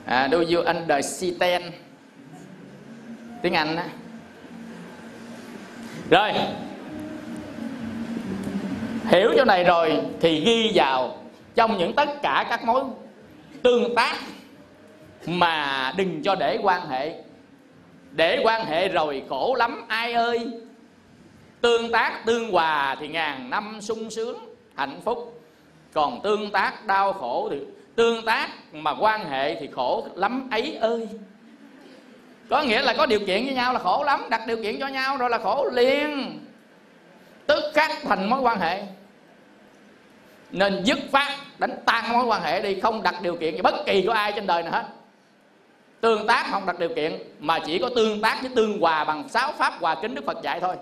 À, 0.05 0.27
do 0.31 0.37
you 0.37 0.63
understand? 0.65 1.63
Tiếng 3.41 3.53
anh 3.53 3.75
á. 3.75 3.85
Rồi. 6.09 6.31
Hiểu 9.05 9.33
chỗ 9.37 9.45
này 9.45 9.63
rồi 9.63 10.01
thì 10.21 10.39
ghi 10.45 10.71
vào 10.73 11.17
trong 11.55 11.77
những 11.77 11.93
tất 11.93 12.09
cả 12.21 12.45
các 12.49 12.65
mối 12.65 12.83
tương 13.63 13.95
tác 13.95 14.17
mà 15.25 15.93
đừng 15.97 16.23
cho 16.23 16.35
để 16.35 16.59
quan 16.63 16.89
hệ. 16.89 17.15
Để 18.11 18.41
quan 18.43 18.65
hệ 18.65 18.87
rồi 18.87 19.23
khổ 19.29 19.55
lắm 19.57 19.85
ai 19.87 20.13
ơi? 20.13 20.51
Tương 21.61 21.91
tác 21.91 22.25
tương 22.25 22.51
hòa 22.51 22.95
thì 22.99 23.07
ngàn 23.07 23.49
năm 23.49 23.81
sung 23.81 24.09
sướng 24.09 24.55
hạnh 24.75 25.01
phúc. 25.05 25.41
Còn 25.93 26.21
tương 26.21 26.51
tác 26.51 26.85
đau 26.85 27.13
khổ 27.13 27.47
thì 27.51 27.57
tương 27.99 28.25
tác 28.25 28.49
mà 28.71 28.91
quan 28.99 29.29
hệ 29.29 29.55
thì 29.55 29.69
khổ 29.75 30.07
lắm 30.15 30.47
ấy 30.51 30.77
ơi. 30.81 31.07
Có 32.49 32.61
nghĩa 32.61 32.81
là 32.81 32.93
có 32.97 33.05
điều 33.05 33.19
kiện 33.19 33.45
với 33.45 33.55
nhau 33.55 33.73
là 33.73 33.79
khổ 33.79 34.03
lắm, 34.03 34.25
đặt 34.29 34.47
điều 34.47 34.63
kiện 34.63 34.79
cho 34.79 34.87
nhau 34.87 35.17
rồi 35.17 35.29
là 35.29 35.37
khổ 35.37 35.69
liền. 35.73 36.39
Tức 37.47 37.63
khắc 37.73 37.91
thành 38.03 38.29
mối 38.29 38.41
quan 38.41 38.59
hệ. 38.59 38.83
Nên 40.51 40.83
dứt 40.83 40.97
phát 41.11 41.37
đánh 41.57 41.77
tan 41.85 42.13
mối 42.13 42.25
quan 42.25 42.41
hệ 42.41 42.61
đi, 42.61 42.79
không 42.79 43.03
đặt 43.03 43.15
điều 43.21 43.35
kiện 43.35 43.55
gì 43.55 43.61
bất 43.61 43.75
kỳ 43.85 44.03
của 44.05 44.11
ai 44.11 44.31
trên 44.31 44.47
đời 44.47 44.63
nào 44.63 44.71
hết. 44.71 44.85
Tương 46.01 46.27
tác 46.27 46.47
không 46.51 46.65
đặt 46.65 46.79
điều 46.79 46.95
kiện, 46.95 47.19
mà 47.39 47.59
chỉ 47.65 47.79
có 47.79 47.89
tương 47.95 48.21
tác 48.21 48.37
với 48.41 48.51
tương 48.55 48.81
hòa 48.81 49.03
bằng 49.03 49.29
sáu 49.29 49.51
pháp 49.51 49.73
hòa 49.79 49.95
kính 50.01 50.15
đức 50.15 50.25
phật 50.25 50.37
dạy 50.43 50.59
thôi. 50.59 50.75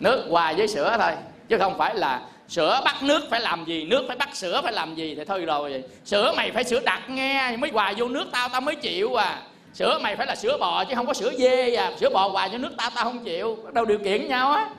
Nước 0.00 0.26
hòa 0.30 0.52
với 0.56 0.68
sữa 0.68 0.96
thôi, 1.00 1.12
chứ 1.48 1.58
không 1.58 1.78
phải 1.78 1.94
là 1.94 2.20
sữa 2.48 2.80
bắt 2.84 3.02
nước 3.02 3.30
phải 3.30 3.40
làm 3.40 3.64
gì, 3.64 3.84
nước 3.84 4.04
phải 4.08 4.16
bắt 4.16 4.36
sữa 4.36 4.60
phải 4.64 4.72
làm 4.72 4.94
gì 4.94 5.14
thì 5.14 5.24
thôi 5.24 5.40
rồi. 5.44 5.82
Sữa 6.04 6.32
mày 6.36 6.50
phải 6.50 6.64
sữa 6.64 6.80
đặc 6.84 7.02
nghe, 7.08 7.56
mới 7.56 7.70
hòa 7.70 7.92
vô 7.96 8.08
nước 8.08 8.26
tao 8.32 8.48
tao 8.48 8.60
mới 8.60 8.74
chịu 8.74 9.14
à. 9.14 9.42
Sữa 9.74 9.98
mày 10.02 10.16
phải 10.16 10.26
là 10.26 10.36
sữa 10.36 10.56
bò 10.60 10.84
chứ 10.84 10.94
không 10.94 11.06
có 11.06 11.14
sữa 11.14 11.32
dê 11.38 11.74
à. 11.74 11.92
Sữa 12.00 12.10
bò 12.10 12.28
hòa 12.28 12.48
vô 12.52 12.58
nước 12.58 12.72
tao 12.76 12.90
tao 12.94 13.04
không 13.04 13.24
chịu. 13.24 13.58
Đâu 13.72 13.84
điều 13.84 13.98
kiện 13.98 14.28
nhau 14.28 14.52
á. 14.52 14.70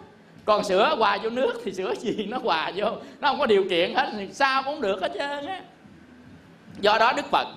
Còn 0.45 0.63
sữa 0.63 0.95
hòa 0.97 1.17
vô 1.23 1.29
nước 1.29 1.61
thì 1.65 1.73
sữa 1.73 1.93
gì 1.99 2.25
nó 2.29 2.37
hòa 2.37 2.71
vô? 2.75 2.85
Nó 3.19 3.27
không 3.27 3.39
có 3.39 3.45
điều 3.45 3.63
kiện 3.69 3.93
hết, 3.93 4.09
thì 4.17 4.27
sao 4.31 4.63
cũng 4.63 4.81
được 4.81 5.01
hết 5.01 5.11
trơn 5.13 5.45
á. 5.45 5.61
Do 6.79 6.97
đó 6.97 7.13
đức 7.13 7.25
phật, 7.31 7.47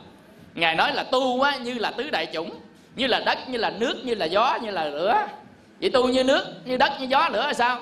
ngài 0.55 0.75
nói 0.75 0.93
là 0.93 1.03
tu 1.03 1.41
á 1.41 1.57
như 1.57 1.75
là 1.75 1.91
tứ 1.91 2.11
đại 2.11 2.27
chủng, 2.33 2.51
như 2.97 3.07
là 3.07 3.21
đất, 3.21 3.39
như 3.49 3.59
là 3.59 3.71
nước, 3.71 3.95
như 4.05 4.15
là 4.15 4.27
gió, 4.27 4.59
như 4.63 4.71
là 4.71 4.85
lửa. 4.85 5.15
Vậy 5.81 5.91
tu 5.91 6.09
như 6.09 6.25
nước, 6.25 6.45
như 6.65 6.77
đất, 6.77 6.93
như 7.01 7.07
gió, 7.07 7.29
lửa 7.33 7.47
là 7.47 7.53
sao? 7.53 7.81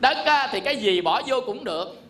Đất 0.00 0.16
á, 0.24 0.48
thì 0.52 0.60
cái 0.60 0.76
gì 0.76 1.00
bỏ 1.00 1.22
vô 1.26 1.40
cũng 1.46 1.64
được. 1.64 2.02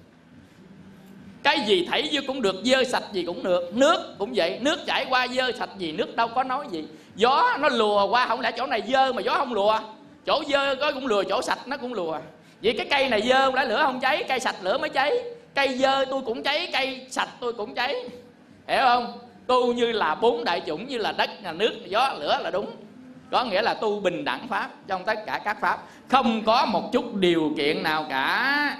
Cái 1.42 1.60
gì 1.66 1.86
thảy 1.90 2.08
vô 2.12 2.20
cũng 2.26 2.42
được 2.42 2.56
dơ 2.64 2.84
sạch 2.84 3.02
gì 3.12 3.22
cũng 3.22 3.42
được. 3.42 3.74
Nước 3.74 4.14
cũng 4.18 4.32
vậy 4.34 4.58
nước 4.60 4.86
chảy 4.86 5.06
qua 5.10 5.26
dơ 5.28 5.52
sạch 5.58 5.70
gì 5.78 5.92
nước 5.92 6.16
đâu 6.16 6.28
có 6.28 6.42
nói 6.42 6.66
gì. 6.70 6.84
Gió 7.14 7.56
nó 7.60 7.68
lùa 7.68 8.08
qua 8.08 8.26
không 8.26 8.40
lẽ 8.40 8.52
chỗ 8.56 8.66
này 8.66 8.82
dơ 8.88 9.12
mà 9.12 9.22
gió 9.22 9.34
không 9.34 9.52
lùa? 9.52 9.80
Chỗ 10.26 10.42
dơ 10.48 10.74
có 10.74 10.92
cũng 10.92 11.06
lùa 11.06 11.22
chỗ 11.28 11.42
sạch 11.42 11.58
nó 11.68 11.76
cũng 11.76 11.94
lùa. 11.94 12.18
Vậy 12.62 12.74
cái 12.78 12.86
cây 12.90 13.08
này 13.08 13.22
dơ 13.22 13.50
không 13.50 13.68
lửa 13.68 13.82
không 13.82 14.00
cháy 14.00 14.24
cây 14.28 14.40
sạch 14.40 14.56
lửa 14.62 14.78
mới 14.78 14.90
cháy. 14.90 15.12
Cây 15.54 15.68
dơ 15.68 16.04
tôi 16.10 16.22
cũng 16.26 16.42
cháy 16.42 16.68
cây 16.72 17.06
sạch 17.10 17.28
tôi 17.40 17.52
cũng 17.52 17.74
cháy. 17.74 17.94
Hiểu 18.68 18.80
không? 18.84 19.18
Tu 19.46 19.72
như 19.72 19.92
là 19.92 20.14
bốn 20.14 20.44
đại 20.44 20.62
chủng 20.66 20.88
như 20.88 20.98
là 20.98 21.12
đất 21.12 21.30
là 21.42 21.52
nước 21.52 21.72
gió 21.84 22.14
lửa 22.18 22.38
là 22.42 22.50
đúng 22.50 22.66
có 23.30 23.44
nghĩa 23.44 23.62
là 23.62 23.74
tu 23.74 24.00
bình 24.00 24.24
đẳng 24.24 24.48
pháp 24.48 24.70
trong 24.86 25.04
tất 25.04 25.18
cả 25.26 25.40
các 25.44 25.60
pháp. 25.60 25.78
Không 26.08 26.44
có 26.44 26.66
một 26.66 26.90
chút 26.92 27.14
điều 27.14 27.52
kiện 27.56 27.82
nào 27.82 28.06
cả. 28.08 28.76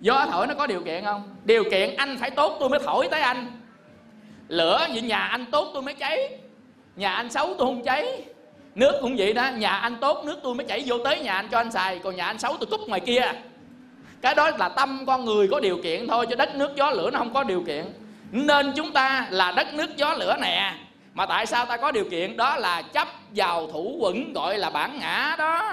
Gió 0.00 0.26
thổi 0.30 0.46
nó 0.46 0.54
có 0.54 0.66
điều 0.66 0.80
kiện 0.80 1.04
không? 1.04 1.34
Điều 1.44 1.64
kiện 1.70 1.96
anh 1.96 2.16
phải 2.20 2.30
tốt 2.30 2.56
tôi 2.60 2.68
mới 2.68 2.80
thổi 2.84 3.08
tới 3.10 3.20
anh. 3.20 3.46
Lửa 4.48 4.86
như 4.92 5.02
nhà 5.02 5.18
anh 5.18 5.46
tốt 5.50 5.70
tôi 5.74 5.82
mới 5.82 5.94
cháy. 5.94 6.38
Nhà 6.96 7.14
anh 7.14 7.30
xấu 7.30 7.46
tôi 7.46 7.66
không 7.66 7.82
cháy. 7.82 8.24
Nước 8.74 8.98
cũng 9.00 9.16
vậy 9.18 9.32
đó, 9.32 9.50
nhà 9.50 9.70
anh 9.70 9.96
tốt, 10.00 10.24
nước 10.24 10.40
tôi 10.42 10.54
mới 10.54 10.66
chảy 10.66 10.82
vô 10.86 10.98
tới 11.04 11.20
nhà 11.20 11.34
anh 11.34 11.48
cho 11.48 11.58
anh 11.58 11.72
xài. 11.72 11.98
Còn 11.98 12.16
nhà 12.16 12.26
anh 12.26 12.38
xấu 12.38 12.56
tôi 12.56 12.66
cúp 12.66 12.80
ngoài 12.88 13.00
kia. 13.00 13.32
Cái 14.20 14.34
đó 14.34 14.50
là 14.58 14.68
tâm 14.68 15.04
con 15.06 15.24
người 15.24 15.48
có 15.48 15.60
điều 15.60 15.78
kiện 15.82 16.08
thôi 16.08 16.26
cho 16.30 16.36
đất 16.36 16.54
nước 16.54 16.76
gió 16.76 16.90
lửa 16.90 17.10
nó 17.10 17.18
không 17.18 17.34
có 17.34 17.44
điều 17.44 17.64
kiện. 17.66 17.84
Nên 18.30 18.72
chúng 18.76 18.92
ta 18.92 19.26
là 19.30 19.52
đất 19.52 19.74
nước 19.74 19.96
gió 19.96 20.14
lửa 20.14 20.36
nè 20.40 20.74
mà 21.14 21.26
tại 21.26 21.46
sao 21.46 21.66
ta 21.66 21.76
có 21.76 21.92
điều 21.92 22.04
kiện? 22.10 22.36
Đó 22.36 22.56
là 22.56 22.82
chấp 22.82 23.08
vào 23.34 23.66
thủ 23.72 23.96
quẩn 24.00 24.32
gọi 24.32 24.58
là 24.58 24.70
bản 24.70 24.98
ngã 24.98 25.34
đó. 25.38 25.72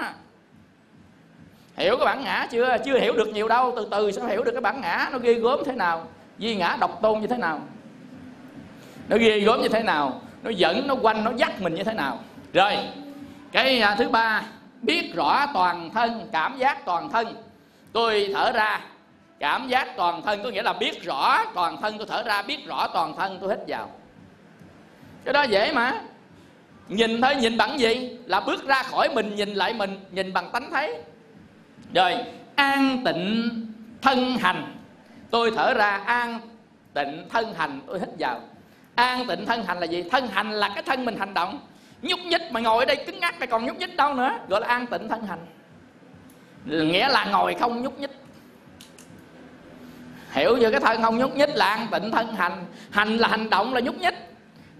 Hiểu 1.76 1.96
cái 1.96 2.06
bản 2.06 2.24
ngã 2.24 2.46
chưa? 2.50 2.76
Chưa 2.84 2.98
hiểu 2.98 3.12
được 3.12 3.28
nhiều 3.28 3.48
đâu. 3.48 3.72
Từ 3.76 3.88
từ 3.90 4.12
sẽ 4.12 4.22
hiểu 4.28 4.44
được 4.44 4.52
cái 4.52 4.60
bản 4.60 4.80
ngã? 4.80 5.08
Nó 5.12 5.18
ghi 5.18 5.34
gớm 5.34 5.60
thế 5.64 5.72
nào? 5.72 6.06
Di 6.38 6.54
ngã 6.54 6.76
độc 6.80 7.02
tôn 7.02 7.20
như 7.20 7.26
thế 7.26 7.36
nào? 7.36 7.60
Nó 9.08 9.16
ghi 9.16 9.40
gớm 9.40 9.60
như 9.60 9.68
thế 9.68 9.82
nào? 9.82 10.20
Nó 10.42 10.50
dẫn 10.50 10.86
nó 10.86 10.94
quanh, 10.94 11.24
nó 11.24 11.30
dắt 11.36 11.60
mình 11.60 11.74
như 11.74 11.84
thế 11.84 11.92
nào? 11.94 12.18
Rồi, 12.52 12.76
cái 13.52 13.80
à, 13.80 13.94
thứ 13.98 14.08
ba. 14.08 14.42
Biết 14.82 15.14
rõ 15.14 15.46
toàn 15.54 15.90
thân, 15.90 16.28
cảm 16.32 16.58
giác 16.58 16.84
toàn 16.84 17.08
thân. 17.08 17.34
Tôi 17.92 18.30
thở 18.34 18.52
ra. 18.52 18.80
Cảm 19.38 19.68
giác 19.68 19.96
toàn 19.96 20.22
thân 20.22 20.42
có 20.42 20.50
nghĩa 20.50 20.62
là 20.62 20.72
biết 20.72 21.02
rõ 21.02 21.44
toàn 21.54 21.82
thân. 21.82 21.98
Tôi 21.98 22.06
thở 22.06 22.22
ra, 22.22 22.42
biết 22.42 22.66
rõ 22.66 22.86
toàn 22.94 23.16
thân. 23.16 23.38
Tôi 23.40 23.50
hít 23.50 23.58
vào 23.68 23.88
cái 25.24 25.32
đó 25.32 25.42
dễ 25.42 25.72
mà. 25.72 25.92
Nhìn 26.88 27.20
thấy 27.20 27.36
nhìn 27.36 27.56
bằng 27.56 27.80
gì? 27.80 28.18
Là 28.26 28.40
bước 28.40 28.66
ra 28.66 28.82
khỏi 28.82 29.08
mình, 29.14 29.34
nhìn 29.34 29.54
lại 29.54 29.74
mình, 29.74 30.00
nhìn 30.10 30.32
bằng 30.32 30.50
tánh 30.52 30.70
thấy. 30.70 30.94
Rồi, 31.94 32.14
an 32.54 33.02
tịnh 33.04 33.52
thân 34.02 34.36
hành. 34.36 34.74
Tôi 35.30 35.50
thở 35.56 35.74
ra, 35.74 35.90
an 35.96 36.40
tịnh 36.94 37.26
thân 37.28 37.54
hành. 37.54 37.80
Tôi 37.86 37.98
hít 37.98 38.08
vào. 38.18 38.40
An 38.94 39.26
tịnh 39.26 39.46
thân 39.46 39.64
hành 39.64 39.78
là 39.78 39.86
gì? 39.86 40.02
Thân 40.10 40.26
hành 40.26 40.50
là 40.52 40.68
cái 40.68 40.82
thân 40.82 41.04
mình 41.04 41.16
hành 41.16 41.34
động. 41.34 41.60
Nhúc 42.02 42.20
nhích 42.20 42.42
mà 42.50 42.60
ngồi 42.60 42.84
ở 42.84 42.84
đây 42.84 43.04
cứng 43.06 43.20
ngắc 43.20 43.38
này 43.38 43.46
còn 43.46 43.66
nhúc 43.66 43.76
nhích 43.78 43.96
đâu 43.96 44.14
nữa. 44.14 44.38
Gọi 44.48 44.60
là 44.60 44.66
an 44.66 44.86
tịnh 44.86 45.08
thân 45.08 45.26
hành. 45.26 45.46
Nghĩa 46.64 47.08
là 47.08 47.24
ngồi 47.24 47.54
không 47.54 47.82
nhúc 47.82 48.00
nhích. 48.00 48.10
Hiểu 50.30 50.56
chưa 50.60 50.70
cái 50.70 50.80
thân 50.80 51.02
không 51.02 51.18
nhúc 51.18 51.36
nhích 51.36 51.50
là 51.54 51.66
an 51.66 51.86
tịnh 51.90 52.10
thân 52.10 52.34
hành. 52.34 52.64
Hành 52.90 53.16
là 53.16 53.28
hành 53.28 53.50
động 53.50 53.74
là 53.74 53.80
nhúc 53.80 53.98
nhích 53.98 54.14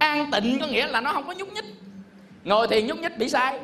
an 0.02 0.30
tịnh 0.30 0.58
có 0.60 0.66
nghĩa 0.66 0.86
là 0.86 1.00
nó 1.00 1.12
không 1.12 1.26
có 1.26 1.32
nhúc 1.32 1.52
nhích. 1.52 1.64
Ngồi 2.44 2.68
thiền 2.68 2.86
nhúc 2.86 2.98
nhích 2.98 3.18
bị 3.18 3.28
sai. 3.28 3.60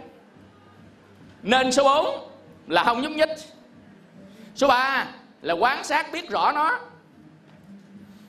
Nên 1.43 1.73
số 1.73 1.85
4 1.85 2.31
là 2.67 2.85
không 2.85 3.03
nhúc 3.03 3.13
nhích. 3.13 3.29
Số 4.55 4.69
3 4.69 5.07
là 5.43 5.55
quan 5.55 5.85
sát 5.85 6.13
biết 6.13 6.31
rõ 6.31 6.53
nó. 6.53 6.79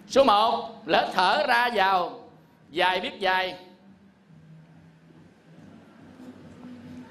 Số 0.08 0.24
1 0.24 0.84
là 0.86 1.10
thở 1.14 1.46
ra 1.48 1.70
vào, 1.74 2.30
dài 2.70 3.00
biết 3.00 3.20
dài. 3.20 3.56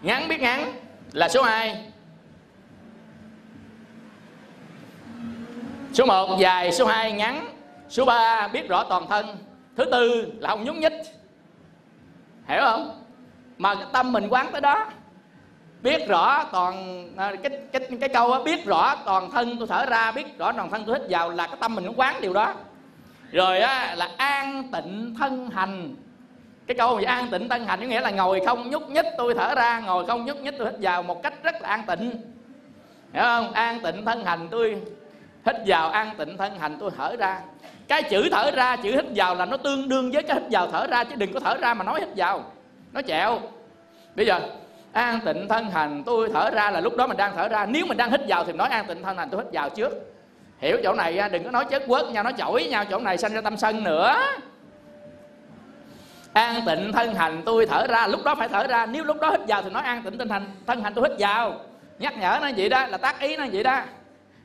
Ngắn 0.02 0.28
biết 0.28 0.40
ngắn 0.40 0.72
là 1.12 1.28
số 1.28 1.42
2 1.42 1.84
số 5.92 6.06
1 6.06 6.38
dài, 6.38 6.72
số 6.72 6.86
2 6.86 7.12
ngắn, 7.12 7.48
số 7.88 8.04
3 8.04 8.48
biết 8.48 8.68
rõ 8.68 8.84
toàn 8.84 9.06
thân 9.08 9.47
thứ 9.78 9.84
tư 9.84 10.32
là 10.38 10.48
không 10.48 10.64
nhúc 10.64 10.76
nhích. 10.76 10.92
Hiểu 12.48 12.60
không? 12.60 13.02
Mà 13.58 13.74
cái 13.74 13.84
tâm 13.92 14.12
mình 14.12 14.28
quán 14.28 14.48
tới 14.52 14.60
đó. 14.60 14.86
Biết 15.82 16.08
rõ 16.08 16.44
toàn 16.52 17.08
à, 17.16 17.32
cái 17.42 17.60
cái 17.72 17.88
cái 18.00 18.08
câu 18.08 18.30
đó, 18.30 18.42
biết 18.42 18.66
rõ 18.66 18.96
toàn 19.04 19.30
thân 19.30 19.56
tôi 19.58 19.68
thở 19.68 19.86
ra 19.86 20.12
biết 20.12 20.38
rõ 20.38 20.52
toàn 20.52 20.70
thân 20.70 20.84
tôi 20.86 20.98
hít 20.98 21.10
vào 21.10 21.30
là 21.30 21.46
cái 21.46 21.56
tâm 21.60 21.74
mình 21.74 21.84
nó 21.84 21.92
quán 21.96 22.20
điều 22.20 22.32
đó. 22.32 22.54
Rồi 23.32 23.60
á 23.60 23.94
là 23.94 24.08
an 24.16 24.68
tịnh 24.72 25.14
thân 25.18 25.50
hành. 25.50 25.96
Cái 26.66 26.76
câu 26.76 26.96
mà 26.96 27.02
an 27.06 27.28
tịnh 27.30 27.48
thân 27.48 27.64
hành 27.64 27.80
có 27.80 27.86
nghĩa 27.86 28.00
là 28.00 28.10
ngồi 28.10 28.40
không 28.46 28.70
nhúc 28.70 28.90
nhích 28.90 29.06
tôi 29.18 29.34
thở 29.34 29.54
ra 29.54 29.80
ngồi 29.80 30.06
không 30.06 30.24
nhúc 30.24 30.40
nhích 30.40 30.54
tôi 30.58 30.70
hít 30.70 30.80
vào 30.80 31.02
một 31.02 31.22
cách 31.22 31.34
rất 31.42 31.62
là 31.62 31.68
an 31.68 31.82
tịnh. 31.86 32.10
Hiểu 33.12 33.22
không? 33.22 33.52
An 33.52 33.80
tịnh 33.80 34.04
thân 34.04 34.24
hành 34.24 34.48
tôi 34.50 34.82
hít 35.46 35.56
vào 35.66 35.90
an 35.90 36.10
tịnh 36.18 36.36
thân 36.36 36.58
hành 36.58 36.76
tôi 36.80 36.90
thở 36.96 37.16
ra 37.18 37.40
cái 37.88 38.02
chữ 38.02 38.28
thở 38.30 38.50
ra, 38.50 38.76
chữ 38.76 38.90
hít 38.92 39.04
vào 39.14 39.34
là 39.34 39.44
nó 39.44 39.56
tương 39.56 39.88
đương 39.88 40.10
với 40.10 40.22
cái 40.22 40.36
hít 40.40 40.42
vào 40.50 40.70
thở 40.70 40.86
ra, 40.86 41.04
chứ 41.04 41.14
đừng 41.16 41.32
có 41.32 41.40
thở 41.40 41.56
ra 41.56 41.74
mà 41.74 41.84
nói 41.84 42.00
hít 42.00 42.08
vào. 42.16 42.44
Nó 42.92 43.02
chẹo. 43.02 43.40
Bây 44.14 44.26
giờ, 44.26 44.40
an 44.92 45.20
tịnh 45.24 45.48
thân 45.48 45.70
hành, 45.70 46.02
tôi 46.06 46.30
thở 46.34 46.50
ra 46.50 46.70
là 46.70 46.80
lúc 46.80 46.96
đó 46.96 47.06
mình 47.06 47.16
đang 47.16 47.32
thở 47.36 47.48
ra. 47.48 47.66
Nếu 47.66 47.86
mình 47.86 47.96
đang 47.96 48.10
hít 48.10 48.20
vào 48.28 48.44
thì 48.44 48.52
nói 48.52 48.68
an 48.68 48.86
tịnh 48.86 49.02
thân 49.02 49.16
hành, 49.16 49.28
tôi 49.30 49.44
hít 49.44 49.52
vào 49.52 49.70
trước. 49.70 49.92
Hiểu 50.58 50.76
chỗ 50.84 50.92
này 50.92 51.28
đừng 51.32 51.44
có 51.44 51.50
nói 51.50 51.64
chết 51.70 51.82
quớt 51.86 52.06
nhau 52.06 52.22
nói 52.22 52.34
chổi 52.38 52.64
nhau 52.64 52.84
chỗ 52.84 52.98
này 52.98 53.18
sanh 53.18 53.32
ra 53.32 53.40
tâm 53.40 53.56
sân 53.56 53.84
nữa. 53.84 54.16
An 56.32 56.60
tịnh 56.66 56.92
thân 56.92 57.14
hành, 57.14 57.42
tôi 57.46 57.66
thở 57.66 57.86
ra, 57.86 58.06
lúc 58.06 58.24
đó 58.24 58.34
phải 58.34 58.48
thở 58.48 58.66
ra. 58.66 58.86
Nếu 58.86 59.04
lúc 59.04 59.20
đó 59.20 59.30
hít 59.30 59.40
vào 59.48 59.62
thì 59.62 59.70
nói 59.70 59.82
an 59.82 60.02
tịnh 60.02 60.18
thân 60.18 60.28
hành 60.28 60.46
thân 60.66 60.82
hành 60.82 60.94
tôi 60.94 61.08
hít 61.08 61.18
vào. 61.20 61.60
Nhắc 61.98 62.18
nhở 62.18 62.38
nó 62.42 62.48
vậy 62.56 62.68
đó, 62.68 62.86
là 62.86 62.98
tác 62.98 63.20
ý 63.20 63.36
nó 63.36 63.44
vậy 63.52 63.62
đó. 63.62 63.80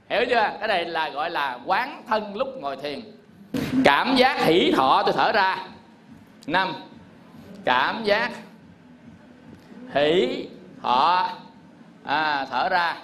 Hiểu 0.09 0.25
chưa? 0.29 0.49
Cái 0.59 0.67
này 0.67 0.85
là 0.85 1.09
gọi 1.09 1.29
là 1.29 1.59
quán 1.65 2.03
thân 2.07 2.35
lúc 2.35 2.47
ngồi 2.61 2.75
thiền 2.75 3.01
cảm 3.83 4.15
giác 4.15 4.39
hỷ 4.39 4.71
thọ 4.71 5.03
tôi 5.05 5.13
thở 5.13 5.31
ra. 5.31 5.57
Năm. 6.47 6.73
Cảm 7.65 8.03
giác 8.03 8.31
hỷ 9.93 10.47
thọ 10.81 11.29
à, 12.03 12.45
thở 12.49 12.69
ra. 12.69 12.97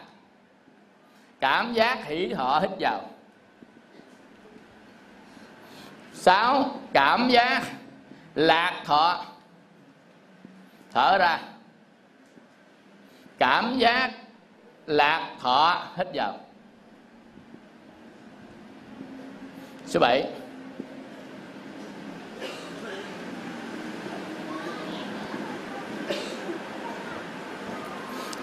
Cảm 1.39 1.73
giác 1.73 2.05
hỷ 2.05 2.33
thọ 2.33 2.59
hít 2.59 2.71
vào. 2.79 3.09
Sáu. 6.13 6.79
Cảm 6.93 7.29
giác 7.29 7.61
lạc 8.35 8.81
thọ 8.85 9.25
thở 10.91 11.17
ra. 11.17 11.39
Cảm 13.37 13.77
giác 13.77 14.11
lạc 14.85 15.29
thọ 15.39 15.83
hít 15.97 16.07
vào. 16.13 16.37
Số 19.89 19.99
7 19.99 20.27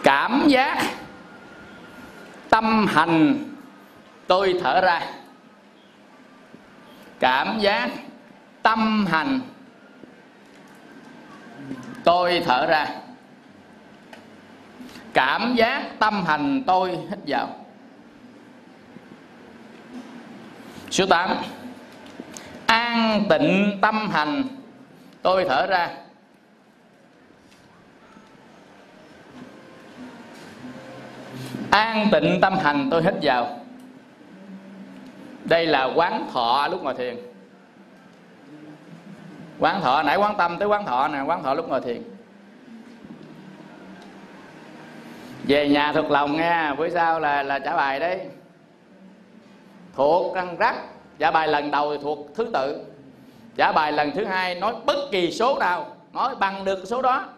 cảm 0.03 0.45
giác 0.49 0.83
tâm 2.51 2.87
hành 2.87 3.45
tôi 4.27 4.61
thở 4.63 4.81
ra. 4.81 5.03
Cảm 7.21 7.59
giác 7.61 7.91
tâm 8.63 9.07
hành 9.07 9.41
tôi 12.05 12.43
thở 12.47 12.67
ra. 12.67 12.87
Cảm 15.13 15.55
giác 15.55 15.83
tâm 15.99 16.25
hành 16.27 16.63
tôi 16.67 16.91
hít 16.91 17.19
vào. 17.27 17.66
Số 20.97 21.07
8 21.07 21.37
an 22.67 23.25
tịnh 23.29 23.79
tâm 23.83 24.11
hành. 24.11 24.43
Tôi 25.23 25.45
thở 25.49 25.67
ra. 25.67 25.91
An 31.71 32.09
tịnh 32.13 32.39
tâm 32.41 32.59
hành, 32.59 32.89
tôi 32.91 33.03
hít 33.03 33.15
vào. 33.23 33.61
Đây 35.45 35.67
là 35.67 35.85
quán 35.85 36.27
thọ 36.33 36.69
lúc 36.71 36.83
ngồi 36.83 36.95
thiền. 36.95 37.17
Quán 39.59 39.81
thọ, 39.81 40.03
nãy 40.03 40.17
quán 40.17 40.35
tâm 40.39 40.59
tới 40.59 40.69
quán 40.69 40.87
thọ 40.87 41.09
nè, 41.09 41.21
quán 41.21 41.43
thọ 41.43 41.55
lúc 41.55 41.69
ngồi 41.69 41.81
thiền. 41.81 42.03
Về 45.45 45.69
nhà 45.69 45.93
thực 45.93 46.11
lòng 46.11 46.37
nha 46.37 46.75
bữa 46.79 46.89
sau 46.89 47.21
là 47.21 47.43
là 47.43 47.59
trả 47.59 47.77
bài 47.77 48.01
đấy 48.01 48.21
thuộc 49.97 50.35
răng 50.35 50.57
rắc. 50.57 50.77
Trả 51.19 51.31
bài 51.31 51.49
lần 51.49 51.71
đầu 51.71 51.97
thì 51.97 52.03
thuộc 52.03 52.29
thứ 52.35 52.51
tự. 52.53 52.85
Trả 53.57 53.73
bài 53.73 53.93
lần 53.93 54.11
thứ 54.15 54.25
hai 54.25 54.55
nói 54.55 54.75
bất 54.87 55.09
kỳ 55.11 55.33
số 55.33 55.59
nào, 55.59 55.97
nói 56.13 56.35
bằng 56.35 56.65
được 56.65 56.83
số 56.87 57.03
đó. 57.03 57.29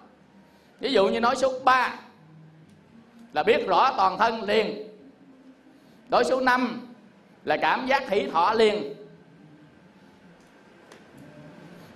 Ví 0.80 0.92
dụ 0.92 1.08
như 1.08 1.20
nói 1.20 1.36
số 1.36 1.52
3 1.64 1.94
là 3.32 3.42
biết 3.42 3.66
rõ 3.66 3.92
toàn 3.96 4.18
thân 4.18 4.42
liền. 4.42 4.88
Đối 6.08 6.24
số 6.24 6.40
5 6.40 6.88
là 7.44 7.56
cảm 7.56 7.86
giác 7.86 8.10
hỷ 8.10 8.30
thọ 8.30 8.52
liền. 8.52 8.94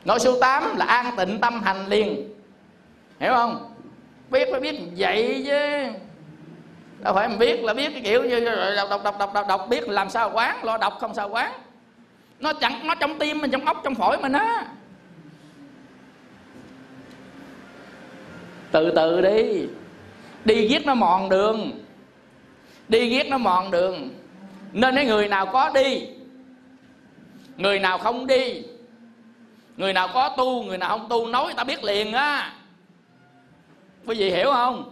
Nói 0.04 0.18
số 0.20 0.40
8 0.40 0.76
là 0.76 0.84
an 0.84 1.16
tịnh 1.16 1.40
tâm 1.40 1.62
hành 1.62 1.86
liền. 1.86 2.34
Hiểu 3.20 3.32
không? 3.34 3.74
Biết 4.30 4.48
phải 4.50 4.60
biết, 4.60 4.80
vậy 4.96 5.42
chứ 5.46 5.98
đâu 7.02 7.14
phải 7.14 7.28
mình 7.28 7.38
biết 7.38 7.64
là 7.64 7.74
biết 7.74 7.92
cái 7.92 8.02
kiểu 8.02 8.24
như 8.24 8.40
đọc 8.76 8.90
đọc 8.90 9.00
đọc 9.04 9.16
đọc 9.18 9.30
đọc, 9.34 9.46
đọc 9.48 9.66
biết 9.70 9.88
làm 9.88 10.10
sao 10.10 10.30
quán 10.34 10.64
lo 10.64 10.78
đọc 10.78 10.98
không 11.00 11.14
sao 11.14 11.28
quán. 11.28 11.52
Nó 12.40 12.52
chẳng 12.52 12.86
nó 12.86 12.94
trong 12.94 13.18
tim 13.18 13.38
mình 13.38 13.50
trong 13.50 13.64
óc 13.64 13.80
trong 13.84 13.94
phổi 13.94 14.18
mình 14.18 14.32
á. 14.32 14.66
Từ 18.72 18.92
từ 18.96 19.20
đi. 19.20 19.66
Đi 20.44 20.68
giết 20.68 20.86
nó 20.86 20.94
mòn 20.94 21.28
đường. 21.28 21.84
Đi 22.88 23.10
giết 23.10 23.26
nó 23.28 23.38
mòn 23.38 23.70
đường. 23.70 24.10
Nên 24.72 24.94
cái 24.94 25.06
người 25.06 25.28
nào 25.28 25.46
có 25.46 25.70
đi 25.74 26.08
người 27.56 27.78
nào 27.78 27.98
không 27.98 28.26
đi 28.26 28.62
người 29.76 29.92
nào 29.92 30.08
có 30.14 30.34
tu 30.36 30.62
người 30.62 30.78
nào 30.78 30.88
không 30.88 31.08
tu 31.08 31.26
nói 31.26 31.44
người 31.44 31.54
ta 31.54 31.64
biết 31.64 31.84
liền 31.84 32.12
á. 32.12 32.52
Quý 34.06 34.14
vị 34.18 34.30
hiểu 34.30 34.50
không? 34.52 34.91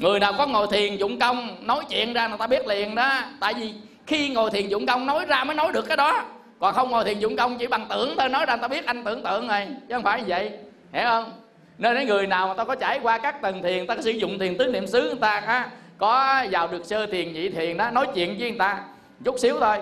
Người 0.00 0.20
nào 0.20 0.32
có 0.38 0.46
ngồi 0.46 0.66
thiền 0.70 0.96
dụng 0.96 1.18
công, 1.18 1.56
nói 1.66 1.84
chuyện 1.90 2.12
ra 2.12 2.28
người 2.28 2.38
ta 2.38 2.46
biết 2.46 2.66
liền 2.66 2.94
đó. 2.94 3.20
Tại 3.40 3.54
vì 3.54 3.72
khi 4.06 4.28
ngồi 4.28 4.50
thiền 4.50 4.68
dụng 4.68 4.86
công, 4.86 5.06
nói 5.06 5.24
ra 5.24 5.44
mới 5.44 5.54
nói 5.54 5.72
được 5.72 5.88
cái 5.88 5.96
đó. 5.96 6.24
Còn 6.58 6.74
không 6.74 6.90
ngồi 6.90 7.04
thiền 7.04 7.18
dụng 7.18 7.36
công, 7.36 7.58
chỉ 7.58 7.66
bằng 7.66 7.86
tưởng 7.90 8.14
thôi, 8.18 8.28
nói 8.28 8.46
ra 8.46 8.54
người 8.54 8.62
ta 8.62 8.68
biết, 8.68 8.86
anh 8.86 9.04
tưởng 9.04 9.22
tượng 9.22 9.48
rồi. 9.48 9.66
Chứ 9.88 9.94
không 9.94 10.02
phải 10.02 10.20
như 10.20 10.24
vậy. 10.28 10.50
Hiểu 10.92 11.04
không? 11.04 11.32
Nên 11.78 11.96
cái 11.96 12.04
người 12.04 12.26
nào 12.26 12.48
mà 12.48 12.54
ta 12.54 12.64
có 12.64 12.74
trải 12.74 13.00
qua 13.02 13.18
các 13.18 13.42
tầng 13.42 13.62
thiền 13.62 13.86
ta 13.86 13.94
có 13.94 14.02
sử 14.02 14.10
dụng 14.10 14.38
thiền 14.38 14.58
tứ 14.58 14.66
niệm 14.66 14.86
xứ 14.86 15.00
người 15.00 15.20
ta, 15.20 15.40
ha, 15.46 15.70
có 15.98 16.44
vào 16.50 16.68
được 16.68 16.84
sơ 16.84 17.06
thiền, 17.06 17.32
nhị 17.32 17.48
thiền 17.48 17.76
đó, 17.76 17.90
nói 17.90 18.06
chuyện 18.14 18.36
với 18.38 18.50
người 18.50 18.58
ta 18.58 18.78
chút 19.24 19.38
xíu 19.38 19.60
thôi, 19.60 19.76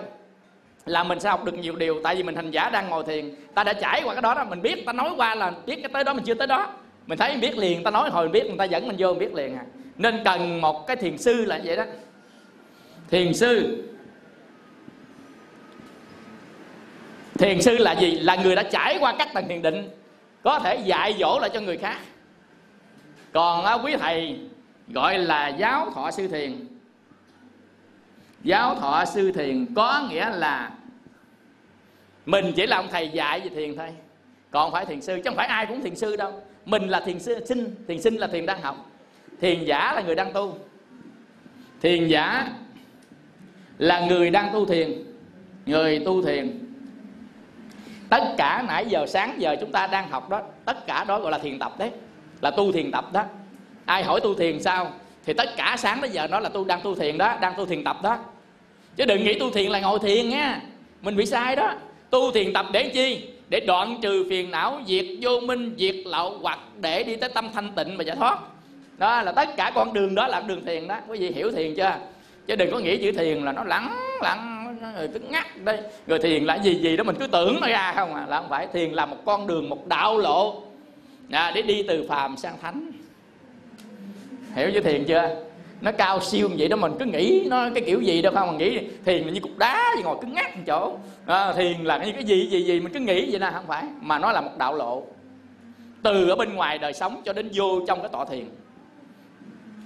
là 0.85 1.03
mình 1.03 1.19
sẽ 1.19 1.29
học 1.29 1.45
được 1.45 1.53
nhiều 1.53 1.75
điều. 1.75 2.01
Tại 2.03 2.15
vì 2.15 2.23
mình 2.23 2.35
hành 2.35 2.51
giả 2.51 2.69
đang 2.69 2.89
ngồi 2.89 3.03
thiền, 3.03 3.35
ta 3.55 3.63
đã 3.63 3.73
trải 3.73 4.01
qua 4.05 4.13
cái 4.13 4.21
đó 4.21 4.33
đó, 4.33 4.43
mình 4.49 4.61
biết, 4.61 4.85
ta 4.85 4.93
nói 4.93 5.09
qua 5.17 5.35
là 5.35 5.51
biết 5.65 5.75
cái 5.75 5.89
tới 5.93 6.03
đó, 6.03 6.13
mình 6.13 6.23
chưa 6.23 6.33
tới 6.33 6.47
đó. 6.47 6.67
Mình 7.07 7.17
thấy 7.17 7.31
mình 7.31 7.41
biết 7.41 7.57
liền, 7.57 7.83
ta 7.83 7.91
nói 7.91 8.09
hồi 8.09 8.23
mình 8.23 8.31
biết, 8.31 8.45
người 8.47 8.57
ta 8.57 8.63
dẫn 8.63 8.87
mình 8.87 8.95
vô 8.99 9.07
mình 9.07 9.19
biết 9.19 9.33
liền 9.33 9.57
à 9.57 9.63
nên 9.99 10.21
cần 10.25 10.61
một 10.61 10.87
cái 10.87 10.95
thiền 10.95 11.17
sư 11.17 11.45
là 11.45 11.59
vậy 11.63 11.75
đó. 11.75 11.83
Thiền 13.09 13.33
sư. 13.33 13.83
Thiền 17.33 17.61
sư 17.61 17.77
là 17.77 17.91
gì? 17.91 18.11
Là 18.11 18.35
người 18.35 18.55
đã 18.55 18.63
trải 18.63 18.97
qua 18.99 19.15
các 19.17 19.29
tầng 19.33 19.47
thiền 19.47 19.61
định, 19.61 19.89
có 20.43 20.59
thể 20.59 20.75
dạy 20.75 21.15
dỗ 21.19 21.39
lại 21.39 21.49
cho 21.53 21.61
người 21.61 21.77
khác. 21.77 21.99
Còn 23.33 23.85
quý 23.85 23.95
thầy, 23.99 24.39
gọi 24.87 25.17
là 25.17 25.47
giáo 25.47 25.91
thọ 25.95 26.11
sư 26.11 26.27
thiền. 26.27 26.67
Giáo 28.43 28.75
thọ 28.75 29.05
sư 29.05 29.31
thiền 29.31 29.65
có 29.75 30.07
nghĩa 30.09 30.29
là 30.29 30.71
mình 32.25 32.51
chỉ 32.55 32.67
là 32.67 32.75
ông 32.77 32.87
thầy 32.91 33.09
dạy 33.09 33.39
về 33.39 33.49
thiền 33.49 33.75
thôi. 33.75 33.89
Còn 34.51 34.71
phải 34.71 34.85
thiền 34.85 35.01
sư, 35.01 35.15
chứ 35.15 35.21
không 35.25 35.35
phải 35.35 35.47
ai 35.47 35.65
cũng 35.65 35.81
thiền 35.81 35.95
sư 35.95 36.15
đâu. 36.15 36.43
Mình 36.65 36.87
là 36.87 36.99
thiền 36.99 37.19
sư, 37.19 37.45
sinh, 37.45 37.75
thiền 37.87 38.01
sinh 38.01 38.15
là 38.15 38.27
thiền 38.27 38.45
đang 38.45 38.61
học 38.61 38.88
thiền 39.41 39.65
giả 39.65 39.93
là 39.95 40.01
người 40.01 40.15
đang 40.15 40.33
tu. 40.33 40.57
Thiền 41.81 42.07
giả 42.07 42.47
là 43.77 43.99
người 43.99 44.29
đang 44.29 44.53
tu 44.53 44.65
thiền. 44.65 45.03
Người 45.65 45.99
tu 46.05 46.21
thiền. 46.21 46.59
Tất 48.09 48.23
cả 48.37 48.63
nãy 48.67 48.85
giờ 48.87 49.05
sáng 49.07 49.35
giờ 49.37 49.55
chúng 49.59 49.71
ta 49.71 49.87
đang 49.87 50.09
học 50.09 50.29
đó, 50.29 50.41
tất 50.65 50.87
cả 50.87 51.03
đó 51.03 51.19
gọi 51.19 51.31
là 51.31 51.37
thiền 51.37 51.59
tập 51.59 51.75
đấy. 51.79 51.91
Là 52.41 52.51
tu 52.51 52.71
thiền 52.71 52.91
tập 52.91 53.13
đó. 53.13 53.23
Ai 53.85 54.03
hỏi 54.03 54.21
tu 54.21 54.33
thiền 54.33 54.61
sao? 54.61 54.91
Thì 55.25 55.33
tất 55.33 55.49
cả 55.57 55.75
sáng 55.79 56.01
tới 56.01 56.09
giờ 56.09 56.27
nó 56.27 56.39
là 56.39 56.49
tu, 56.49 56.65
đang 56.65 56.81
tu 56.83 56.95
thiền 56.95 57.17
đó, 57.17 57.37
đang 57.41 57.53
tu 57.57 57.65
thiền 57.65 57.83
tập 57.83 57.97
đó. 58.03 58.17
Chứ 58.95 59.05
đừng 59.05 59.23
nghĩ 59.23 59.39
tu 59.39 59.51
thiền 59.51 59.71
là 59.71 59.79
ngồi 59.79 59.99
thiền 59.99 60.29
nha. 60.29 60.61
Mình 61.01 61.15
bị 61.15 61.25
sai 61.25 61.55
đó. 61.55 61.73
Tu 62.09 62.31
thiền 62.31 62.53
tập 62.53 62.65
để 62.73 62.89
chi? 62.89 63.29
Để 63.49 63.59
đoạn 63.59 63.99
trừ 64.01 64.25
phiền 64.29 64.51
não, 64.51 64.81
diệt 64.87 65.05
vô 65.21 65.39
minh, 65.39 65.75
diệt 65.77 65.95
lậu 66.05 66.37
hoặc 66.41 66.59
để 66.81 67.03
đi 67.03 67.15
tới 67.15 67.29
tâm 67.29 67.49
thanh 67.53 67.71
tịnh 67.75 67.97
và 67.97 68.03
giải 68.03 68.15
thoát 68.15 68.39
đó 68.99 69.21
là 69.21 69.31
tất 69.31 69.49
cả 69.57 69.71
con 69.75 69.93
đường 69.93 70.15
đó 70.15 70.27
là 70.27 70.39
đường 70.41 70.65
thiền 70.65 70.87
đó. 70.87 70.97
Quý 71.07 71.19
vị 71.19 71.31
hiểu 71.31 71.51
thiền 71.51 71.75
chưa? 71.75 71.95
Chứ 72.47 72.55
đừng 72.55 72.71
có 72.71 72.79
nghĩ 72.79 72.97
chữ 72.97 73.11
thiền 73.11 73.43
là 73.43 73.51
nó 73.51 73.63
lắng 73.63 73.95
lặng 74.21 74.55
người 74.97 75.07
cứng 75.07 75.31
ngắt 75.31 75.63
đây 75.63 75.77
rồi 76.07 76.19
thiền 76.19 76.45
là 76.45 76.55
gì 76.55 76.75
gì 76.75 76.97
đó 76.97 77.03
mình 77.03 77.15
cứ 77.19 77.27
tưởng 77.27 77.57
nó 77.61 77.67
ra 77.67 77.93
không 77.95 78.15
à. 78.15 78.25
Là 78.29 78.37
không 78.37 78.49
phải 78.49 78.67
thiền 78.73 78.91
là 78.91 79.05
một 79.05 79.17
con 79.25 79.47
đường 79.47 79.69
một 79.69 79.87
đạo 79.87 80.17
lộ. 80.17 80.63
À, 81.31 81.51
để 81.55 81.61
đi 81.61 81.83
từ 81.87 82.05
phàm 82.09 82.37
sang 82.37 82.55
thánh. 82.61 82.91
Hiểu 84.55 84.71
chữ 84.73 84.81
thiền 84.81 85.05
chưa? 85.05 85.35
Nó 85.81 85.91
cao 85.91 86.21
siêu 86.21 86.49
như 86.49 86.55
vậy 86.59 86.67
đó 86.67 86.77
mình 86.77 86.91
cứ 86.99 87.05
nghĩ 87.05 87.47
nó 87.49 87.69
cái 87.75 87.83
kiểu 87.85 88.01
gì 88.01 88.21
đâu 88.21 88.33
không 88.33 88.47
mình 88.47 88.57
nghĩ 88.57 88.79
thiền 89.05 89.23
là 89.23 89.31
như 89.31 89.39
cục 89.39 89.57
đá 89.57 89.93
gì 89.97 90.03
ngồi 90.03 90.17
cứng 90.21 90.33
ngắt 90.33 90.57
một 90.57 90.63
chỗ. 90.67 90.97
À, 91.25 91.53
thiền 91.53 91.83
là 91.83 91.97
như 91.97 92.11
cái 92.11 92.23
gì 92.23 92.47
gì 92.49 92.63
gì 92.63 92.79
mình 92.79 92.93
cứ 92.93 92.99
nghĩ 92.99 93.31
vậy 93.31 93.39
nè 93.39 93.49
không 93.53 93.67
phải. 93.67 93.83
Mà 94.01 94.19
nó 94.19 94.31
là 94.31 94.41
một 94.41 94.57
đạo 94.57 94.75
lộ. 94.75 95.03
Từ 96.03 96.29
ở 96.29 96.35
bên 96.35 96.55
ngoài 96.55 96.77
đời 96.77 96.93
sống 96.93 97.21
cho 97.25 97.33
đến 97.33 97.49
vô 97.53 97.85
trong 97.87 97.99
cái 97.99 98.09
tọa 98.09 98.25
thiền 98.25 98.45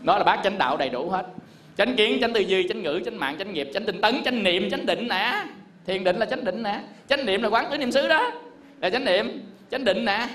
nó 0.03 0.17
là 0.17 0.23
bác 0.23 0.39
chánh 0.43 0.57
đạo 0.57 0.77
đầy 0.77 0.89
đủ 0.89 1.09
hết. 1.09 1.25
Chánh 1.77 1.95
kiến 1.95 2.17
chánh 2.21 2.33
tư 2.33 2.39
duy 2.39 2.67
chánh 2.67 2.83
ngữ 2.83 3.01
chánh 3.05 3.19
mạng 3.19 3.35
chánh 3.39 3.53
nghiệp 3.53 3.69
chánh 3.73 3.85
tinh 3.85 4.01
tấn 4.01 4.23
chánh 4.25 4.43
niệm 4.43 4.69
chánh 4.69 4.85
định 4.85 5.07
nè. 5.07 5.43
Thiền 5.85 6.03
định 6.03 6.17
là 6.17 6.25
chánh 6.25 6.45
định 6.45 6.63
nè. 6.63 6.79
Chánh 7.09 7.25
niệm 7.25 7.43
là 7.43 7.49
quán 7.49 7.65
tứ 7.71 7.77
niệm 7.77 7.91
xứ 7.91 8.07
đó. 8.07 8.31
Là 8.81 8.89
chánh 8.89 9.05
niệm 9.05 9.41
chánh 9.71 9.85
định 9.85 10.05
nè. 10.05 10.27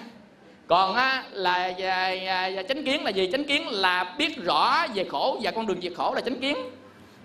Còn 0.66 0.94
á, 0.94 1.24
là 1.32 1.72
và, 1.78 2.14
và, 2.26 2.50
và 2.54 2.62
chánh 2.62 2.84
kiến 2.84 3.04
là 3.04 3.10
gì? 3.10 3.28
Chánh 3.32 3.44
kiến 3.44 3.68
là 3.68 4.14
biết 4.18 4.44
rõ 4.44 4.86
về 4.94 5.04
khổ 5.04 5.38
và 5.42 5.50
con 5.50 5.66
đường 5.66 5.80
diệt 5.82 5.92
khổ 5.96 6.14
là 6.14 6.20
chánh 6.20 6.40
kiến. 6.40 6.56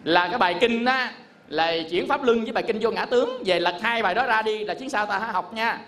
Là 0.04 0.28
cái 0.28 0.38
bài 0.38 0.56
kinh 0.62 0.86
á, 0.86 1.12
là 1.48 1.74
chuyển 1.92 2.08
pháp 2.08 2.24
luân 2.24 2.44
với 2.44 2.52
bài 2.52 2.64
kinh 2.68 2.80
vô 2.80 2.92
ngã 2.92 3.06
tướng. 3.06 3.44
Về 3.46 3.60
lật 3.60 3.76
hai 3.82 4.02
bài 4.02 4.16
đó 4.16 4.26
ra 4.26 4.42
đi 4.42 4.66
là 4.66 4.74
chiến 4.74 4.90
sao 4.90 5.06
ta 5.06 5.18
học 5.20 5.54
nha 5.54 5.80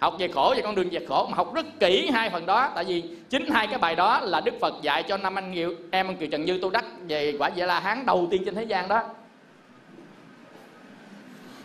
học 0.00 0.16
về 0.18 0.28
khổ 0.28 0.54
và 0.56 0.62
con 0.62 0.74
đường 0.74 0.88
về 0.90 1.06
khổ 1.08 1.26
mà 1.30 1.36
học 1.36 1.54
rất 1.54 1.66
kỹ 1.80 2.10
hai 2.12 2.30
phần 2.30 2.46
đó. 2.46 2.72
Tại 2.74 2.84
vì 2.84 3.02
chính 3.30 3.50
hai 3.50 3.66
cái 3.66 3.78
bài 3.78 3.96
đó 3.96 4.20
là 4.20 4.40
đức 4.40 4.54
phật 4.60 4.74
dạy 4.82 5.02
cho 5.02 5.16
năm 5.16 5.38
anh 5.38 5.52
nhiều 5.52 5.74
em 5.90 6.06
anh 6.06 6.16
kiều 6.16 6.28
trần 6.28 6.44
như 6.44 6.58
tu 6.58 6.70
đắc 6.70 6.84
về 7.08 7.36
quả 7.38 7.50
vị 7.50 7.62
la 7.62 7.80
hán 7.80 8.06
đầu 8.06 8.28
tiên 8.30 8.42
trên 8.44 8.54
thế 8.54 8.64
gian 8.64 8.88
đó. 8.88 9.02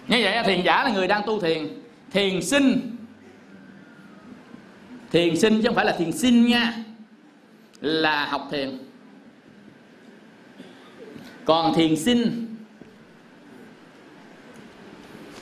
Như 0.07 0.19
vậy 0.23 0.43
thiền 0.45 0.61
giả 0.61 0.83
là 0.83 0.89
người 0.89 1.07
đang 1.07 1.21
tu 1.25 1.39
thiền. 1.39 1.67
Thiền 2.11 2.41
sinh. 2.41 2.95
Thiền 5.11 5.37
sinh 5.37 5.61
chứ 5.61 5.67
không 5.67 5.75
phải 5.75 5.85
là 5.85 5.95
thiền 5.97 6.11
sinh 6.11 6.45
nha, 6.45 6.73
là 7.81 8.25
học 8.25 8.47
thiền. 8.51 8.79
Còn 11.45 11.73
thiền 11.73 11.95
sinh 11.95 12.55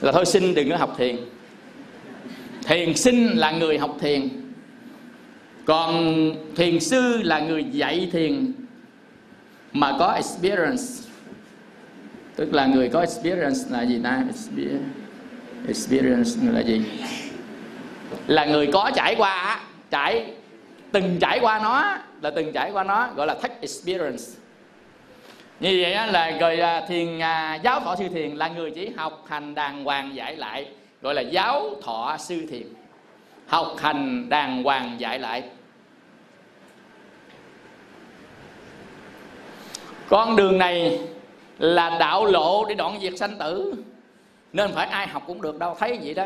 là 0.01 0.11
thôi 0.11 0.25
sinh 0.25 0.53
đừng 0.55 0.69
có 0.69 0.77
học 0.77 0.95
thiền 0.97 1.17
thiền 2.65 2.95
sinh 2.95 3.27
là 3.37 3.51
người 3.51 3.77
học 3.77 3.97
thiền. 3.99 4.29
Còn 5.65 6.31
thiền 6.55 6.79
sư 6.79 7.21
là 7.23 7.39
người 7.39 7.63
dạy 7.63 8.09
thiền 8.11 8.53
mà 9.73 9.95
có 9.99 10.11
experience. 10.11 10.83
Tức 12.35 12.53
là 12.53 12.65
người 12.65 12.89
có 12.89 12.99
experience 12.99 13.59
là 13.69 13.81
gì 13.81 13.99
ta? 14.03 14.23
Experience 15.67 16.29
là 16.51 16.59
gì? 16.59 16.81
Là 18.27 18.45
người 18.45 18.69
có 18.73 18.91
trải 18.95 19.15
qua 19.17 19.61
trải, 19.91 20.33
từng 20.91 21.17
trải 21.19 21.39
qua 21.39 21.59
nó 21.59 21.97
là 22.21 22.31
từng 22.35 22.51
trải 22.53 22.71
qua 22.71 22.83
nó, 22.83 23.09
gọi 23.15 23.27
là 23.27 23.35
thách 23.35 23.61
experience. 23.61 24.23
Như 25.59 25.79
vậy 25.81 25.91
là 26.11 26.37
rồi 26.39 26.59
à, 26.59 26.85
thiền 26.87 27.19
à, 27.19 27.55
giáo 27.55 27.79
thọ 27.79 27.95
sư 27.95 28.07
thiền 28.13 28.35
là 28.35 28.47
người 28.47 28.71
chỉ 28.71 28.89
học 28.95 29.25
hành 29.29 29.55
đàng 29.55 29.83
hoàng 29.83 30.15
dạy 30.15 30.35
lại 30.35 30.67
gọi 31.03 31.13
là 31.13 31.21
giáo 31.21 31.69
thọ 31.81 32.15
sư 32.19 32.45
thiền. 32.49 32.67
Học 33.47 33.75
hành 33.77 34.29
đàng 34.29 34.63
hoàng 34.63 34.95
dạy 34.99 35.19
lại. 35.19 35.43
Con 40.09 40.35
đường 40.35 40.57
này 40.57 40.99
là 41.59 41.97
đạo 41.99 42.25
lộ 42.25 42.65
để 42.65 42.75
đoạn 42.75 42.99
diệt 43.01 43.17
sanh 43.17 43.37
tử. 43.37 43.73
Nên 44.53 44.71
phải 44.71 44.87
ai 44.87 45.07
học 45.07 45.23
cũng 45.27 45.41
được 45.41 45.59
đâu, 45.59 45.75
thấy 45.79 45.99
vậy 46.03 46.13
đó. 46.13 46.25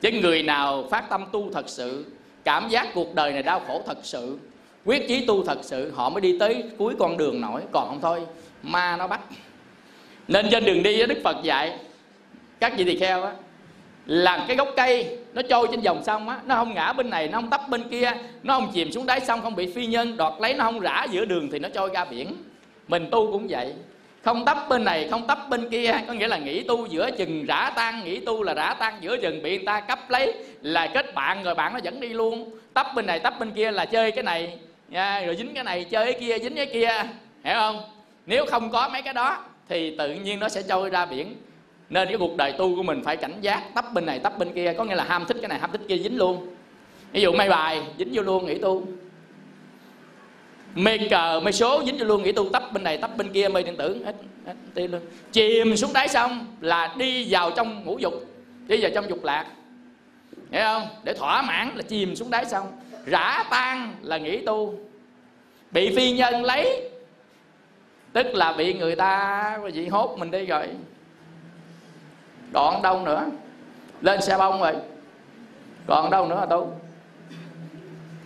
Chứ 0.00 0.10
người 0.10 0.42
nào 0.42 0.84
phát 0.90 1.10
tâm 1.10 1.26
tu 1.32 1.52
thật 1.52 1.68
sự, 1.68 2.06
cảm 2.44 2.68
giác 2.68 2.88
cuộc 2.94 3.14
đời 3.14 3.32
này 3.32 3.42
đau 3.42 3.60
khổ 3.66 3.82
thật 3.86 3.98
sự, 4.02 4.38
quyết 4.84 5.08
chí 5.08 5.26
tu 5.26 5.44
thật 5.44 5.58
sự, 5.62 5.90
họ 5.90 6.08
mới 6.08 6.20
đi 6.20 6.38
tới 6.38 6.64
cuối 6.78 6.94
con 6.98 7.16
đường 7.16 7.40
nổi. 7.40 7.62
Còn 7.72 7.88
không 7.88 8.00
thôi, 8.00 8.26
ma 8.62 8.96
nó 8.96 9.06
bắt. 9.06 9.20
Nên 10.28 10.46
trên 10.50 10.64
đường 10.64 10.82
đi 10.82 11.06
đức 11.06 11.18
phật 11.24 11.36
dạy, 11.42 11.78
các 12.60 12.72
vị 12.76 12.84
tỳ 12.84 12.98
kheo 12.98 13.22
á 13.22 13.32
là 14.06 14.44
cái 14.48 14.56
gốc 14.56 14.68
cây 14.76 15.18
nó 15.34 15.42
trôi 15.42 15.68
trên 15.70 15.80
dòng 15.80 16.04
sông 16.04 16.28
á 16.28 16.38
nó 16.46 16.54
không 16.54 16.74
ngã 16.74 16.92
bên 16.92 17.10
này 17.10 17.28
nó 17.28 17.38
không 17.38 17.50
tấp 17.50 17.60
bên 17.68 17.88
kia 17.88 18.12
nó 18.42 18.54
không 18.58 18.70
chìm 18.74 18.92
xuống 18.92 19.06
đáy 19.06 19.20
sông 19.20 19.42
không 19.42 19.56
bị 19.56 19.72
phi 19.72 19.86
nhân 19.86 20.16
đoạt 20.16 20.32
lấy 20.40 20.54
nó 20.54 20.64
không 20.64 20.80
rã 20.80 21.06
giữa 21.10 21.24
đường 21.24 21.48
thì 21.52 21.58
nó 21.58 21.68
trôi 21.68 21.90
ra 21.94 22.04
biển. 22.04 22.36
Mình 22.88 23.08
tu 23.10 23.32
cũng 23.32 23.46
vậy 23.50 23.72
không 24.22 24.44
tấp 24.44 24.58
bên 24.68 24.84
này 24.84 25.08
không 25.10 25.26
tấp 25.26 25.38
bên 25.48 25.68
kia 25.70 25.94
có 26.06 26.12
nghĩa 26.12 26.28
là 26.28 26.38
nghĩ 26.38 26.62
tu 26.62 26.86
giữa 26.86 27.10
chừng 27.10 27.46
rã 27.46 27.72
tan 27.76 28.04
nghĩ 28.04 28.20
tu 28.20 28.42
là 28.42 28.54
rã 28.54 28.74
tan 28.78 28.94
giữa 29.00 29.16
chừng 29.16 29.42
bị 29.42 29.56
người 29.56 29.66
ta 29.66 29.80
cấp 29.80 30.10
lấy 30.10 30.34
là 30.62 30.86
kết 30.86 31.14
bạn 31.14 31.42
rồi 31.42 31.54
bạn 31.54 31.72
nó 31.72 31.78
dẫn 31.82 32.00
đi 32.00 32.08
luôn. 32.08 32.50
Tấp 32.74 32.86
bên 32.94 33.06
này 33.06 33.18
tấp 33.18 33.34
bên 33.38 33.50
kia 33.50 33.70
là 33.70 33.84
chơi 33.84 34.10
cái 34.10 34.24
này 34.24 34.58
nha, 34.88 35.20
rồi 35.26 35.36
dính 35.36 35.54
cái 35.54 35.64
này 35.64 35.84
chơi 35.84 36.12
cái 36.12 36.20
kia 36.20 36.38
dính 36.38 36.54
cái 36.54 36.66
kia 36.66 36.90
hiểu 37.44 37.54
không? 37.54 37.80
Nếu 38.26 38.46
không 38.46 38.70
có 38.70 38.88
mấy 38.92 39.02
cái 39.02 39.14
đó 39.14 39.44
thì 39.68 39.96
tự 39.96 40.14
nhiên 40.14 40.40
nó 40.40 40.48
sẽ 40.48 40.62
trôi 40.68 40.90
ra 40.90 41.06
biển 41.06 41.36
nên 41.90 42.08
cái 42.08 42.16
cuộc 42.18 42.36
đời 42.36 42.52
tu 42.52 42.76
của 42.76 42.82
mình 42.82 43.02
phải 43.04 43.16
cảnh 43.16 43.34
giác 43.40 43.62
tấp 43.74 43.84
bên 43.94 44.06
này 44.06 44.18
tấp 44.18 44.38
bên 44.38 44.52
kia. 44.52 44.74
Có 44.78 44.84
nghĩa 44.84 44.94
là 44.94 45.04
ham 45.04 45.24
thích 45.24 45.36
cái 45.40 45.48
này 45.48 45.58
ham 45.58 45.72
thích 45.72 45.80
kia 45.88 45.98
dính 45.98 46.18
luôn. 46.18 46.54
Ví 47.12 47.20
dụ 47.20 47.32
may 47.32 47.48
bài 47.48 47.82
dính 47.98 48.08
vô 48.12 48.22
luôn 48.22 48.46
nghỉ 48.46 48.58
tu. 48.58 48.86
Mê 50.74 50.98
cờ 51.10 51.40
mê 51.40 51.52
số 51.52 51.82
dính 51.86 51.98
vô 51.98 52.04
luôn 52.04 52.22
nghỉ 52.22 52.32
tu. 52.32 52.48
Tấp 52.48 52.62
bên 52.72 52.82
này 52.82 52.98
tấp 52.98 53.16
bên 53.16 53.32
kia 53.32 53.48
mê 53.48 53.62
điện 53.62 53.76
tử 53.76 54.04
hết, 54.04 54.14
hết 54.46 54.54
tiêu 54.74 54.88
luôn. 54.88 55.00
Chìm 55.32 55.76
xuống 55.76 55.92
đáy 55.92 56.08
xong 56.08 56.46
là 56.60 56.94
đi 56.98 57.26
vào 57.30 57.50
trong 57.50 57.84
ngũ 57.84 57.98
dục 57.98 58.14
đi 58.66 58.82
vào 58.82 58.90
trong 58.94 59.08
dục 59.08 59.24
lạc. 59.24 59.46
Hiểu 60.50 60.62
không? 60.62 60.88
Để 61.04 61.12
thỏa 61.14 61.42
mãn 61.42 61.70
là 61.74 61.82
chìm 61.82 62.16
xuống 62.16 62.30
đáy 62.30 62.44
xong 62.44 62.72
rã 63.06 63.44
tan 63.50 63.94
là 64.02 64.18
nghỉ 64.18 64.38
tu. 64.46 64.74
Bị 65.70 65.96
phi 65.96 66.12
nhân 66.12 66.44
lấy 66.44 66.90
tức 68.12 68.26
là 68.34 68.52
bị 68.52 68.74
người 68.74 68.96
ta 68.96 69.58
gì 69.72 69.86
hốt 69.86 70.16
mình 70.18 70.30
đi 70.30 70.46
rồi 70.46 70.66
còn 72.52 72.82
đâu 72.82 73.02
nữa? 73.02 73.26
Lên 74.00 74.22
xe 74.22 74.38
bông 74.38 74.60
rồi. 74.60 74.74
Còn 75.86 76.10
đâu 76.10 76.28
nữa 76.28 76.46
tu 76.50 76.72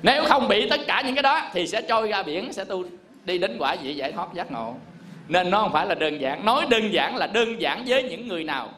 nếu 0.02 0.24
không 0.24 0.48
bị 0.48 0.68
tất 0.68 0.80
cả 0.86 1.02
những 1.06 1.14
cái 1.14 1.22
đó 1.22 1.50
thì 1.52 1.66
sẽ 1.66 1.82
trôi 1.82 2.08
ra 2.08 2.22
biển, 2.22 2.52
sẽ 2.52 2.64
tu 2.64 2.84
đi 3.24 3.38
đến 3.38 3.56
quả 3.58 3.76
vị 3.82 3.94
giải 3.94 4.12
thoát 4.12 4.34
giác 4.34 4.52
ngộ. 4.52 4.74
Nên 5.28 5.50
nó 5.50 5.60
không 5.60 5.72
phải 5.72 5.86
là 5.86 5.94
đơn 5.94 6.20
giản. 6.20 6.44
Nói 6.44 6.66
đơn 6.70 6.92
giản 6.92 7.16
là 7.16 7.26
đơn 7.26 7.60
giản 7.60 7.84
với 7.86 8.02
những 8.02 8.28
người 8.28 8.44
nào 8.44 8.68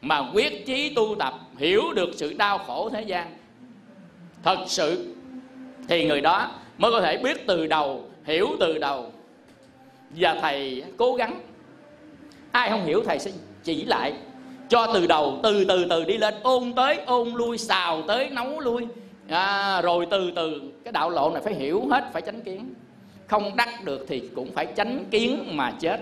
mà 0.00 0.30
quyết 0.34 0.66
chí 0.66 0.94
tu 0.94 1.14
tập, 1.18 1.34
hiểu 1.58 1.92
được 1.92 2.10
sự 2.16 2.32
đau 2.32 2.58
khổ 2.58 2.90
thế 2.90 3.02
gian. 3.02 3.36
Thật 4.42 4.58
sự 4.66 5.14
thì 5.88 6.06
người 6.06 6.20
đó 6.20 6.50
mới 6.78 6.90
có 6.90 7.00
thể 7.00 7.16
biết 7.16 7.46
từ 7.46 7.66
đầu, 7.66 8.04
hiểu 8.24 8.48
từ 8.60 8.78
đầu. 8.78 9.12
Và 10.10 10.38
thầy 10.40 10.84
cố 10.96 11.14
gắng. 11.14 11.40
Ai 12.52 12.70
không 12.70 12.84
hiểu 12.84 13.02
thầy 13.06 13.18
sẽ 13.18 13.30
chỉ 13.64 13.84
lại 13.84 14.12
cho 14.68 14.86
từ 14.94 15.06
đầu 15.06 15.40
từ 15.42 15.64
từ 15.64 15.86
từ 15.90 16.04
đi 16.04 16.18
lên. 16.18 16.34
Ôn 16.42 16.72
tới 16.76 17.00
ôn 17.06 17.28
lui 17.28 17.58
xào 17.58 18.02
tới 18.02 18.30
nấu 18.30 18.60
lui. 18.60 18.86
À, 19.28 19.80
rồi 19.82 20.06
từ 20.10 20.30
từ 20.36 20.60
cái 20.84 20.92
đạo 20.92 21.10
lộ 21.10 21.30
này 21.30 21.42
phải 21.42 21.54
hiểu 21.54 21.86
hết 21.90 22.04
phải 22.12 22.22
tránh 22.22 22.40
kiến. 22.40 22.74
Không 23.26 23.56
đắc 23.56 23.84
được 23.84 24.06
thì 24.08 24.28
cũng 24.34 24.52
phải 24.52 24.66
tránh 24.66 25.04
kiến 25.10 25.44
mà 25.50 25.72
chết. 25.80 26.00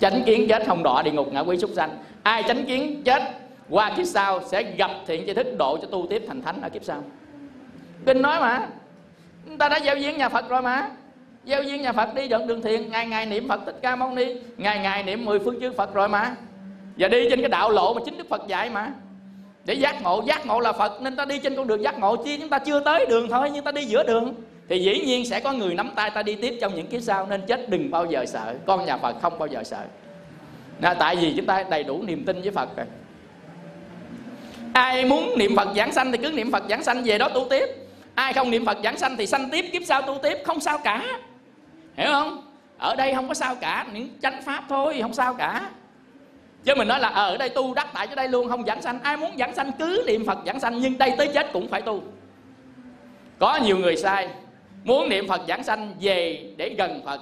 Tránh 0.00 0.22
kiến 0.26 0.46
chết 0.48 0.66
không 0.66 0.82
đọa 0.82 1.02
địa 1.02 1.10
ngục 1.10 1.32
ngạ 1.32 1.40
quỷ 1.40 1.58
súc 1.58 1.70
sanh. 1.76 1.90
Ai 2.22 2.42
tránh 2.42 2.64
kiến 2.64 3.02
chết 3.04 3.22
qua 3.70 3.92
kiếp 3.96 4.06
sau 4.06 4.40
sẽ 4.46 4.62
gặp 4.62 4.90
thiện 5.06 5.26
tri 5.26 5.34
thức 5.34 5.46
độ 5.58 5.78
cho 5.82 5.88
tu 5.88 6.06
tiếp 6.10 6.24
thành 6.28 6.42
thánh 6.42 6.62
ở 6.62 6.68
kiếp 6.68 6.84
sau. 6.84 7.02
Kinh 8.06 8.22
nói 8.22 8.40
mà. 8.40 8.68
Chúng 9.46 9.58
ta 9.58 9.68
đã 9.68 9.76
giao 9.76 9.96
duyên 9.96 10.18
nhà 10.18 10.28
phật 10.28 10.48
rồi 10.48 10.62
mà. 10.62 10.90
Giao 11.44 11.62
duyên 11.62 11.82
nhà 11.82 11.92
phật 11.92 12.14
đi 12.14 12.28
dẫn 12.28 12.46
đường 12.46 12.62
thiện 12.62 12.90
ngày 12.90 13.06
ngày 13.06 13.26
niệm 13.26 13.48
phật 13.48 13.60
thích 13.66 13.78
ca 13.82 13.96
mâu 13.96 14.10
ni. 14.10 14.34
Ngày 14.56 14.78
ngày 14.78 15.02
niệm 15.02 15.24
mười 15.24 15.38
phương 15.38 15.60
chư 15.60 15.72
phật 15.72 15.94
rồi 15.94 16.08
mà 16.08 16.34
và 16.96 17.08
đi 17.08 17.26
trên 17.30 17.40
cái 17.40 17.48
đạo 17.48 17.70
lộ 17.70 17.94
mà 17.94 18.00
chính 18.04 18.18
đức 18.18 18.28
phật 18.28 18.46
dạy 18.46 18.70
mà. 18.70 18.92
Để 19.64 19.74
giác 19.74 20.02
ngộ 20.02 20.22
giác 20.26 20.46
ngộ 20.46 20.60
là 20.60 20.72
phật, 20.72 21.02
nên 21.02 21.16
ta 21.16 21.24
đi 21.24 21.38
trên 21.38 21.56
con 21.56 21.66
đường 21.66 21.82
giác 21.82 21.98
ngộ 21.98 22.16
chi? 22.16 22.36
Chúng 22.36 22.48
ta 22.48 22.58
chưa 22.58 22.80
tới 22.80 23.06
đường 23.06 23.28
thôi, 23.28 23.50
nhưng 23.54 23.64
ta 23.64 23.72
đi 23.72 23.84
giữa 23.84 24.02
đường. 24.02 24.34
Thì 24.68 24.78
dĩ 24.78 25.02
nhiên 25.06 25.26
sẽ 25.26 25.40
có 25.40 25.52
người 25.52 25.74
nắm 25.74 25.90
tay 25.94 26.10
ta 26.10 26.22
đi 26.22 26.34
tiếp 26.34 26.58
trong 26.60 26.74
những 26.74 26.86
kiếp 26.86 27.02
sau, 27.02 27.26
nên 27.26 27.40
chết 27.46 27.70
đừng 27.70 27.90
bao 27.90 28.06
giờ 28.06 28.24
sợ. 28.26 28.54
Con 28.66 28.86
nhà 28.86 28.96
phật 28.96 29.16
không 29.22 29.38
bao 29.38 29.46
giờ 29.46 29.64
sợ. 29.64 29.84
Nên 30.80 30.96
tại 30.98 31.16
vì 31.16 31.32
chúng 31.36 31.46
ta 31.46 31.64
đầy 31.70 31.84
đủ 31.84 32.02
niềm 32.02 32.24
tin 32.24 32.42
với 32.42 32.50
phật 32.50 32.76
rồi. 32.76 32.86
Ai 34.72 35.04
muốn 35.04 35.38
niệm 35.38 35.56
phật 35.56 35.68
giảng 35.76 35.92
sanh 35.92 36.12
thì 36.12 36.18
cứ 36.18 36.32
niệm 36.32 36.52
phật 36.52 36.62
giảng 36.68 36.82
sanh, 36.82 37.02
về 37.04 37.18
đó 37.18 37.28
tu 37.28 37.46
tiếp. 37.50 37.66
Ai 38.14 38.32
không 38.32 38.50
niệm 38.50 38.66
phật 38.66 38.78
giảng 38.84 38.98
sanh 38.98 39.16
thì 39.16 39.26
sanh 39.26 39.50
tiếp, 39.50 39.64
kiếp 39.72 39.82
sau 39.86 40.02
tu 40.02 40.18
tiếp, 40.22 40.38
không 40.44 40.60
sao 40.60 40.78
cả. 40.78 41.04
Hiểu 41.96 42.08
không? 42.10 42.42
Ở 42.78 42.96
đây 42.96 43.14
không 43.14 43.28
có 43.28 43.34
sao 43.34 43.54
cả, 43.54 43.86
những 43.92 44.08
chánh 44.22 44.42
pháp 44.42 44.64
thôi, 44.68 44.98
không 45.02 45.14
sao 45.14 45.34
cả 45.34 45.70
chứ 46.64 46.74
mình 46.76 46.88
nói 46.88 47.00
là 47.00 47.08
ờ, 47.08 47.30
ở 47.30 47.36
đây 47.36 47.48
tu 47.48 47.74
đắc 47.74 47.88
tại 47.94 48.06
chỗ 48.06 48.14
đây 48.14 48.28
luôn, 48.28 48.48
không 48.48 48.64
giảng 48.66 48.82
sanh. 48.82 49.00
Ai 49.02 49.16
muốn 49.16 49.30
giảng 49.38 49.54
sanh 49.54 49.72
cứ 49.78 50.04
niệm 50.06 50.26
phật 50.26 50.38
giảng 50.46 50.60
sanh, 50.60 50.80
nhưng 50.80 50.98
đây 50.98 51.14
tới 51.18 51.28
chết 51.34 51.52
cũng 51.52 51.68
phải 51.68 51.82
tu. 51.82 52.02
Có 53.38 53.56
nhiều 53.64 53.78
người 53.78 53.96
sai, 53.96 54.28
muốn 54.84 55.08
niệm 55.08 55.28
phật 55.28 55.40
giảng 55.48 55.64
sanh 55.64 55.94
về 56.00 56.44
để 56.56 56.74
gần 56.78 57.00
phật. 57.04 57.20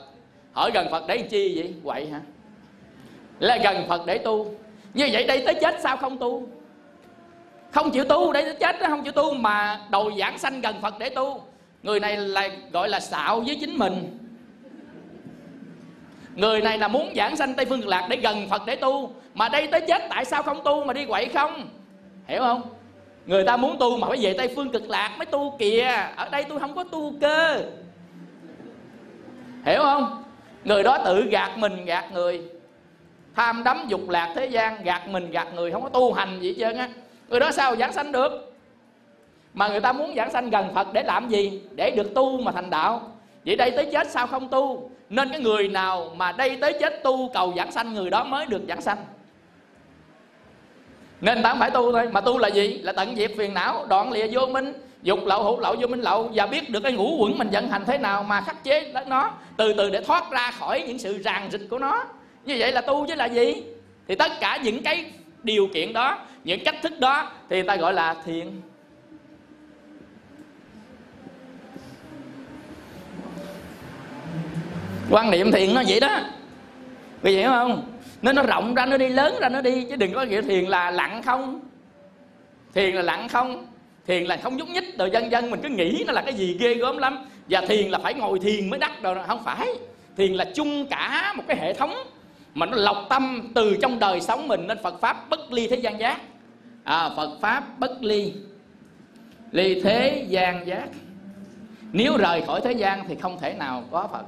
Hỏi 0.52 0.70
gần 0.74 0.88
phật 0.90 1.04
để 1.08 1.16
làm 1.16 1.28
chi 1.28 1.52
vậy? 1.56 1.74
Quậy 1.84 2.06
hả? 2.06 2.20
Là 3.38 3.58
gần 3.64 3.84
phật 3.88 4.06
để 4.06 4.18
tu. 4.18 4.54
Như 4.94 5.08
vậy 5.12 5.24
đây 5.24 5.42
tới 5.46 5.54
chết 5.54 5.74
sao 5.82 5.96
không 5.96 6.18
tu? 6.18 6.48
Không 7.70 7.90
chịu 7.90 8.04
tu 8.04 8.32
để 8.32 8.42
tới 8.42 8.54
chết 8.60 8.88
không 8.88 9.04
chịu 9.04 9.12
tu 9.12 9.34
mà 9.34 9.80
đầu 9.90 10.10
giảng 10.18 10.38
sanh 10.38 10.60
gần 10.60 10.74
phật 10.82 10.94
để 10.98 11.08
tu. 11.08 11.42
Người 11.82 12.00
này 12.00 12.16
là 12.16 12.48
gọi 12.72 12.88
là 12.88 13.00
xạo 13.00 13.40
với 13.40 13.56
chính 13.60 13.78
mình 13.78 14.18
người 16.38 16.60
này 16.60 16.78
là 16.78 16.88
muốn 16.88 17.12
giảng 17.16 17.36
sanh 17.36 17.54
tây 17.54 17.66
phương 17.66 17.80
cực 17.80 17.88
lạc 17.88 18.06
để 18.10 18.16
gần 18.16 18.48
phật 18.50 18.62
để 18.66 18.76
tu. 18.76 19.12
Mà 19.34 19.48
đây 19.48 19.66
tới 19.66 19.80
chết, 19.80 20.02
tại 20.10 20.24
sao 20.24 20.42
không 20.42 20.60
tu 20.64 20.84
mà 20.84 20.92
đi 20.92 21.04
quậy 21.04 21.28
không? 21.28 21.68
Hiểu 22.26 22.40
không? 22.40 22.62
Người 23.26 23.44
ta 23.44 23.56
muốn 23.56 23.76
tu 23.78 23.96
mà 23.96 24.08
phải 24.08 24.18
về 24.20 24.34
tây 24.38 24.52
phương 24.56 24.70
cực 24.70 24.90
lạc 24.90 25.14
mới 25.18 25.26
tu 25.26 25.56
kìa. 25.58 26.10
Ở 26.16 26.28
đây 26.28 26.44
tôi 26.44 26.58
không 26.58 26.74
có 26.74 26.84
tu 26.84 27.12
cơ. 27.20 27.62
Hiểu 29.66 29.82
không? 29.82 30.24
Người 30.64 30.82
đó 30.82 30.98
tự 31.04 31.26
gạt 31.30 31.58
mình, 31.58 31.84
gạt 31.84 32.12
người. 32.12 32.42
Tham 33.34 33.64
đắm 33.64 33.84
dục 33.88 34.08
lạc 34.08 34.32
thế 34.36 34.46
gian, 34.46 34.82
gạt 34.84 35.08
mình, 35.08 35.30
gạt 35.30 35.48
người. 35.54 35.72
Không 35.72 35.82
có 35.82 35.88
tu 35.88 36.12
hành 36.12 36.40
gì 36.40 36.48
hết 36.48 36.54
trơn 36.58 36.76
á. 36.76 36.88
Người 37.28 37.40
đó 37.40 37.50
sao 37.50 37.76
giảng 37.76 37.92
sanh 37.92 38.12
được? 38.12 38.54
Mà 39.54 39.68
người 39.68 39.80
ta 39.80 39.92
muốn 39.92 40.14
giảng 40.16 40.30
sanh 40.30 40.50
gần 40.50 40.74
phật 40.74 40.92
để 40.92 41.02
làm 41.02 41.28
gì? 41.28 41.62
Để 41.70 41.90
được 41.90 42.14
tu 42.14 42.40
mà 42.40 42.52
thành 42.52 42.70
đạo. 42.70 43.00
Vậy 43.46 43.56
đây 43.56 43.70
tới 43.70 43.88
chết, 43.92 44.10
sao 44.10 44.26
không 44.26 44.48
tu? 44.48 44.90
Nên 45.10 45.28
cái 45.28 45.40
người 45.40 45.68
nào 45.68 46.12
mà 46.16 46.32
đây 46.32 46.56
tới 46.60 46.72
chết 46.80 47.02
tu 47.02 47.30
cầu 47.34 47.54
giảng 47.56 47.72
sanh, 47.72 47.94
người 47.94 48.10
đó 48.10 48.24
mới 48.24 48.46
được 48.46 48.62
giảng 48.68 48.82
sanh. 48.82 48.98
Nên 51.20 51.42
ta 51.42 51.54
phải 51.54 51.70
tu 51.70 51.92
thôi. 51.92 52.08
Mà 52.12 52.20
tu 52.20 52.38
là 52.38 52.48
gì? 52.48 52.78
Là 52.82 52.92
tận 52.92 53.16
diệt 53.16 53.30
phiền 53.36 53.54
não, 53.54 53.86
đoạn 53.88 54.12
lìa 54.12 54.26
vô 54.30 54.46
minh, 54.46 54.72
dục 55.02 55.18
lậu 55.26 55.42
hữu 55.42 55.60
lậu 55.60 55.76
vô 55.80 55.86
minh 55.86 56.00
lậu 56.00 56.30
và 56.34 56.46
biết 56.46 56.70
được 56.70 56.80
cái 56.80 56.92
ngũ 56.92 57.16
quẩn 57.16 57.38
mình 57.38 57.48
vận 57.52 57.68
hành 57.68 57.84
thế 57.84 57.98
nào 57.98 58.22
mà 58.22 58.40
khắc 58.40 58.64
chế 58.64 58.92
nó, 59.06 59.30
từ 59.56 59.72
từ 59.72 59.90
để 59.90 60.00
thoát 60.00 60.30
ra 60.30 60.50
khỏi 60.50 60.84
những 60.86 60.98
sự 60.98 61.18
ràng 61.18 61.48
rịch 61.52 61.66
của 61.70 61.78
nó. 61.78 62.04
Như 62.44 62.56
vậy 62.58 62.72
là 62.72 62.80
tu 62.80 63.06
chứ 63.06 63.14
là 63.14 63.26
gì? 63.26 63.62
Thì 64.08 64.14
tất 64.14 64.32
cả 64.40 64.58
những 64.62 64.82
cái 64.82 65.04
điều 65.42 65.68
kiện 65.74 65.92
đó, 65.92 66.18
những 66.44 66.64
cách 66.64 66.76
thức 66.82 67.00
đó, 67.00 67.30
thì 67.48 67.56
người 67.56 67.68
ta 67.68 67.76
gọi 67.76 67.92
là 67.92 68.14
thiền. 68.24 68.60
Quan 75.10 75.30
niệm 75.30 75.52
thiền 75.52 75.74
nó 75.74 75.82
vậy 75.88 76.00
đó. 76.00 76.20
Vì 77.22 77.34
vậy 77.34 77.42
hiểu 77.42 77.50
không? 77.50 77.92
Nên 78.22 78.36
nó 78.36 78.42
rộng 78.42 78.74
ra 78.74 78.86
nó 78.86 78.96
đi 78.96 79.08
lớn 79.08 79.34
ra 79.40 79.48
nó 79.48 79.60
đi 79.60 79.86
chứ 79.90 79.96
đừng 79.96 80.12
có 80.12 80.22
nghĩa 80.22 80.42
thiền 80.42 80.64
là 80.64 80.90
lặng 80.90 81.22
không. 81.22 81.60
Thiền 82.74 82.94
là 82.94 83.02
lặng 83.02 83.28
không. 83.28 83.66
Thiền 84.06 84.24
là 84.24 84.36
không 84.36 84.56
nhúc 84.56 84.68
nhích 84.68 84.98
rồi 84.98 85.10
dân 85.10 85.30
dân 85.30 85.50
mình 85.50 85.60
cứ 85.62 85.68
nghĩ 85.68 86.04
nó 86.06 86.12
là 86.12 86.22
cái 86.22 86.34
gì 86.34 86.56
ghê 86.60 86.74
gớm 86.74 86.98
lắm. 86.98 87.18
Và 87.48 87.60
thiền 87.60 87.90
là 87.90 87.98
phải 87.98 88.14
ngồi 88.14 88.38
thiền 88.38 88.70
mới 88.70 88.78
đắc 88.78 88.92
rồi 89.02 89.16
không 89.26 89.44
phải. 89.44 89.68
Thiền 90.16 90.34
là 90.34 90.44
chung 90.54 90.86
cả 90.86 91.34
một 91.36 91.42
cái 91.48 91.56
hệ 91.56 91.74
thống 91.74 91.94
mà 92.54 92.66
nó 92.66 92.76
lọc 92.76 93.06
tâm 93.08 93.52
từ 93.54 93.76
trong 93.82 93.98
đời 93.98 94.20
sống 94.20 94.48
mình 94.48 94.66
nên 94.66 94.78
Phật 94.82 95.00
pháp 95.00 95.28
bất 95.30 95.52
ly 95.52 95.68
thế 95.68 95.76
gian 95.76 96.00
giác. 96.00 96.20
À, 96.84 97.10
Phật 97.16 97.30
pháp 97.40 97.78
bất 97.78 98.02
ly. 98.02 98.32
Ly 99.52 99.80
thế 99.80 100.26
gian 100.28 100.66
giác. 100.66 100.88
Nếu 101.92 102.16
rời 102.16 102.42
khỏi 102.46 102.60
thế 102.64 102.72
gian 102.72 103.04
thì 103.08 103.14
không 103.14 103.38
thể 103.40 103.54
nào 103.54 103.84
có 103.90 104.08
Phật 104.12 104.24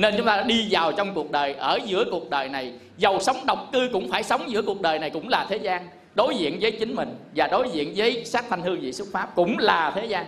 nên 0.00 0.14
chúng 0.16 0.26
ta 0.26 0.42
đi 0.42 0.68
vào 0.70 0.92
trong 0.92 1.14
cuộc 1.14 1.30
đời, 1.30 1.54
ở 1.54 1.78
giữa 1.86 2.04
cuộc 2.10 2.30
đời 2.30 2.48
này, 2.48 2.72
giàu 2.96 3.20
sống 3.20 3.36
độc 3.46 3.68
cư 3.72 3.88
cũng 3.92 4.10
phải 4.10 4.22
sống 4.22 4.50
giữa 4.50 4.62
cuộc 4.62 4.80
đời 4.80 4.98
này 4.98 5.10
cũng 5.10 5.28
là 5.28 5.46
thế 5.48 5.56
gian. 5.56 5.88
Đối 6.14 6.34
diện 6.36 6.58
với 6.60 6.72
chính 6.72 6.94
mình 6.94 7.16
và 7.36 7.46
đối 7.46 7.68
diện 7.72 7.92
với 7.96 8.24
sát 8.24 8.44
thanh 8.50 8.62
hương 8.62 8.80
vị 8.80 8.92
xuất 8.92 9.08
pháp 9.12 9.34
cũng 9.34 9.58
là 9.58 9.92
thế 9.94 10.06
gian. 10.06 10.26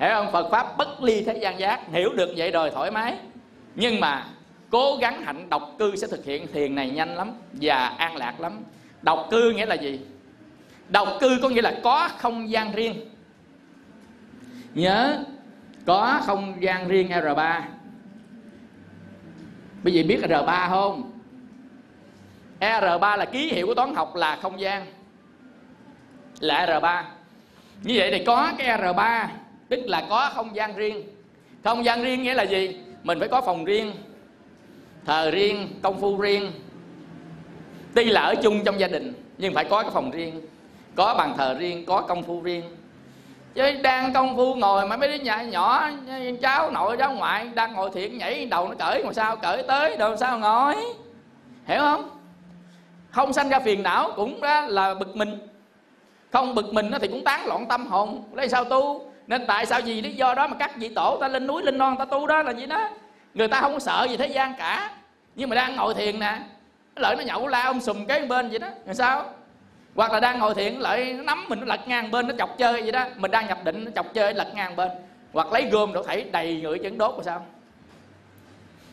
Hiểu 0.00 0.10
không? 0.14 0.32
Phật 0.32 0.50
pháp 0.50 0.76
bất 0.76 1.02
ly 1.02 1.22
thế 1.22 1.38
gian 1.38 1.58
giác, 1.58 1.80
hiểu 1.92 2.12
được 2.12 2.34
vậy 2.36 2.50
rồi 2.50 2.70
thoải 2.70 2.90
mái. 2.90 3.14
Nhưng 3.74 4.00
mà 4.00 4.26
cố 4.70 4.96
gắng 5.00 5.22
hạnh 5.22 5.50
độc 5.50 5.74
cư 5.78 5.96
sẽ 5.96 6.06
thực 6.06 6.24
hiện 6.24 6.46
thiền 6.52 6.74
này 6.74 6.90
nhanh 6.90 7.16
lắm 7.16 7.30
và 7.52 7.86
an 7.86 8.16
lạc 8.16 8.40
lắm. 8.40 8.60
Độc 9.02 9.28
cư 9.30 9.50
nghĩa 9.50 9.66
là 9.66 9.74
gì? 9.74 10.00
Độc 10.88 11.08
cư 11.20 11.38
có 11.42 11.48
nghĩa 11.48 11.62
là 11.62 11.74
có 11.84 12.08
không 12.18 12.50
gian 12.50 12.72
riêng. 12.72 12.94
Nhớ, 14.74 15.18
có 15.86 16.20
không 16.26 16.54
gian 16.60 16.88
riêng 16.88 17.08
R3 17.08 17.60
Bây 19.84 19.94
giờ 19.94 20.02
biết 20.08 20.20
R3 20.22 20.68
không? 20.68 21.10
R3 22.60 23.16
là 23.16 23.24
ký 23.24 23.52
hiệu 23.52 23.66
của 23.66 23.74
toán 23.74 23.94
học 23.94 24.16
là 24.16 24.36
không 24.42 24.60
gian. 24.60 24.86
Là 26.40 26.66
R3 26.66 27.02
Như 27.82 27.94
vậy 27.96 28.10
thì 28.10 28.24
có 28.24 28.52
cái 28.58 28.78
R3 28.78 29.26
Tức 29.68 29.80
là 29.84 30.06
có 30.10 30.30
không 30.34 30.56
gian 30.56 30.76
riêng. 30.76 31.02
Không 31.64 31.84
gian 31.84 32.02
riêng 32.02 32.22
nghĩa 32.22 32.34
là 32.34 32.42
gì? 32.42 32.80
Mình 33.02 33.18
phải 33.18 33.28
có 33.28 33.40
phòng 33.40 33.64
riêng 33.64 33.92
Thờ 35.04 35.30
riêng, 35.30 35.68
công 35.82 36.00
phu 36.00 36.16
riêng. 36.20 36.52
Tuy 37.94 38.04
là 38.04 38.20
ở 38.20 38.34
chung 38.42 38.64
trong 38.64 38.80
gia 38.80 38.88
đình 38.88 39.12
Nhưng 39.38 39.54
phải 39.54 39.64
có 39.64 39.82
cái 39.82 39.90
phòng 39.90 40.10
riêng. 40.10 40.40
Có 40.94 41.14
bàn 41.14 41.34
thờ 41.38 41.56
riêng, 41.58 41.86
có 41.86 42.00
công 42.00 42.22
phu 42.22 42.40
riêng 42.40 42.64
chứ 43.54 43.72
đang 43.82 44.12
công 44.12 44.36
phu 44.36 44.54
ngồi 44.54 44.86
mà 44.86 44.96
mấy 44.96 45.08
đứa 45.08 45.24
nhà 45.24 45.42
nhỏ, 45.42 45.90
cháu 46.42 46.70
nội, 46.70 46.96
cháu 46.96 47.12
ngoại 47.12 47.50
đang 47.54 47.72
ngồi 47.72 47.90
thiện 47.94 48.18
nhảy 48.18 48.46
đầu 48.46 48.68
nó 48.68 48.74
cởi, 48.78 49.04
mà 49.04 49.12
sao 49.12 49.36
cởi 49.36 49.62
tới 49.62 49.96
đâu 49.96 50.16
sao 50.16 50.38
ngồi? 50.38 50.74
Hiểu 51.66 51.80
không? 51.80 52.10
Không 53.10 53.32
sanh 53.32 53.48
ra 53.48 53.58
phiền 53.58 53.82
não 53.82 54.12
cũng 54.16 54.40
đó 54.40 54.60
là 54.60 54.94
bực 54.94 55.16
mình. 55.16 55.38
Không 56.32 56.54
bực 56.54 56.72
mình 56.72 56.90
nó 56.90 56.98
thì 56.98 57.08
cũng 57.08 57.24
tán 57.24 57.46
loạn 57.46 57.66
tâm 57.68 57.86
hồn. 57.86 58.24
Lấy 58.32 58.48
sao 58.48 58.64
tu? 58.64 59.10
Nên 59.26 59.46
tại 59.46 59.66
sao 59.66 59.80
gì 59.80 60.02
lý 60.02 60.12
do 60.12 60.34
đó 60.34 60.46
mà 60.46 60.56
các 60.58 60.76
vị 60.76 60.88
tổ 60.88 61.18
ta 61.20 61.28
lên 61.28 61.46
núi, 61.46 61.62
lên 61.62 61.78
non 61.78 61.96
ta 61.98 62.04
tu 62.04 62.26
đó 62.26 62.42
là 62.42 62.52
gì 62.52 62.66
đó? 62.66 62.88
Người 63.34 63.48
ta 63.48 63.60
không 63.60 63.72
có 63.72 63.78
sợ 63.78 64.06
gì 64.10 64.16
thế 64.16 64.26
gian 64.26 64.54
cả. 64.58 64.90
Nhưng 65.34 65.48
mà 65.48 65.56
đang 65.56 65.76
ngồi 65.76 65.94
thiền 65.94 66.20
nè 66.20 66.38
lợi 66.96 67.16
nó 67.16 67.22
nhậu 67.22 67.46
la 67.46 67.62
ông 67.62 67.80
sùm 67.80 68.06
kế 68.06 68.26
bên 68.26 68.48
vậy 68.48 68.58
đó. 68.58 68.68
Rồi 68.86 68.94
sao? 68.94 69.24
Hoặc 69.94 70.12
là 70.12 70.20
đang 70.20 70.38
ngồi 70.38 70.54
thiện 70.54 70.80
lại 70.80 71.12
nó 71.12 71.22
nắm 71.22 71.44
mình 71.48 71.60
nó 71.60 71.66
lật 71.66 71.88
ngang 71.88 72.10
bên, 72.10 72.28
nó 72.28 72.34
chọc 72.38 72.58
chơi 72.58 72.82
vậy 72.82 72.92
đó. 72.92 73.06
Mình 73.16 73.30
đang 73.30 73.46
nhập 73.46 73.58
định, 73.64 73.84
nó 73.84 73.90
chọc 73.94 74.14
chơi, 74.14 74.34
lật 74.34 74.52
ngang 74.54 74.76
bên. 74.76 74.88
Hoặc 75.32 75.52
lấy 75.52 75.62
gươm 75.62 75.92
đổ 75.92 76.02
thảy 76.02 76.24
đầy 76.32 76.60
người 76.60 76.78
chấn 76.82 76.98
đốt 76.98 77.14
rồi 77.14 77.24
sao? 77.24 77.46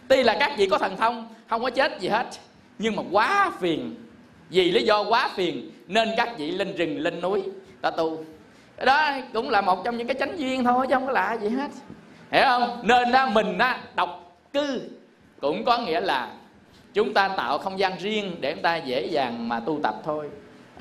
Tuy 0.07 0.23
là 0.23 0.37
các 0.39 0.51
vị 0.57 0.67
có 0.71 0.77
thần 0.77 0.97
thông, 0.97 1.27
không 1.49 1.63
có 1.63 1.69
chết 1.69 1.99
gì 1.99 2.07
hết, 2.07 2.27
nhưng 2.79 2.95
mà 2.95 3.03
quá 3.11 3.51
phiền. 3.59 3.95
Vì 4.49 4.71
lý 4.71 4.83
do 4.83 5.03
quá 5.03 5.29
phiền, 5.35 5.71
nên 5.87 6.09
các 6.17 6.37
vị 6.37 6.51
lên 6.51 6.75
rừng, 6.75 6.99
lên 6.99 7.21
núi, 7.21 7.43
ta 7.81 7.91
tu. 7.91 8.23
Đó 8.85 9.11
cũng 9.33 9.49
là 9.49 9.61
một 9.61 9.83
trong 9.85 9.97
những 9.97 10.07
cái 10.07 10.15
chánh 10.19 10.39
duyên 10.39 10.63
thôi, 10.63 10.85
chứ 10.89 10.95
không 10.95 11.05
có 11.05 11.11
lạ 11.11 11.37
gì 11.41 11.49
hết. 11.49 11.71
Hiểu 12.31 12.43
không? 12.45 12.79
Nên 12.83 13.11
đó 13.11 13.29
mình 13.29 13.57
đó 13.57 13.75
độc 13.95 14.37
cư. 14.53 14.81
Cũng 15.41 15.65
có 15.65 15.77
nghĩa 15.77 16.01
là 16.01 16.27
chúng 16.93 17.13
ta 17.13 17.27
tạo 17.27 17.57
không 17.57 17.79
gian 17.79 17.93
riêng 17.99 18.35
để 18.39 18.53
chúng 18.53 18.61
ta 18.61 18.75
dễ 18.75 19.05
dàng 19.05 19.49
mà 19.49 19.59
tu 19.59 19.79
tập 19.83 19.95
thôi 20.05 20.29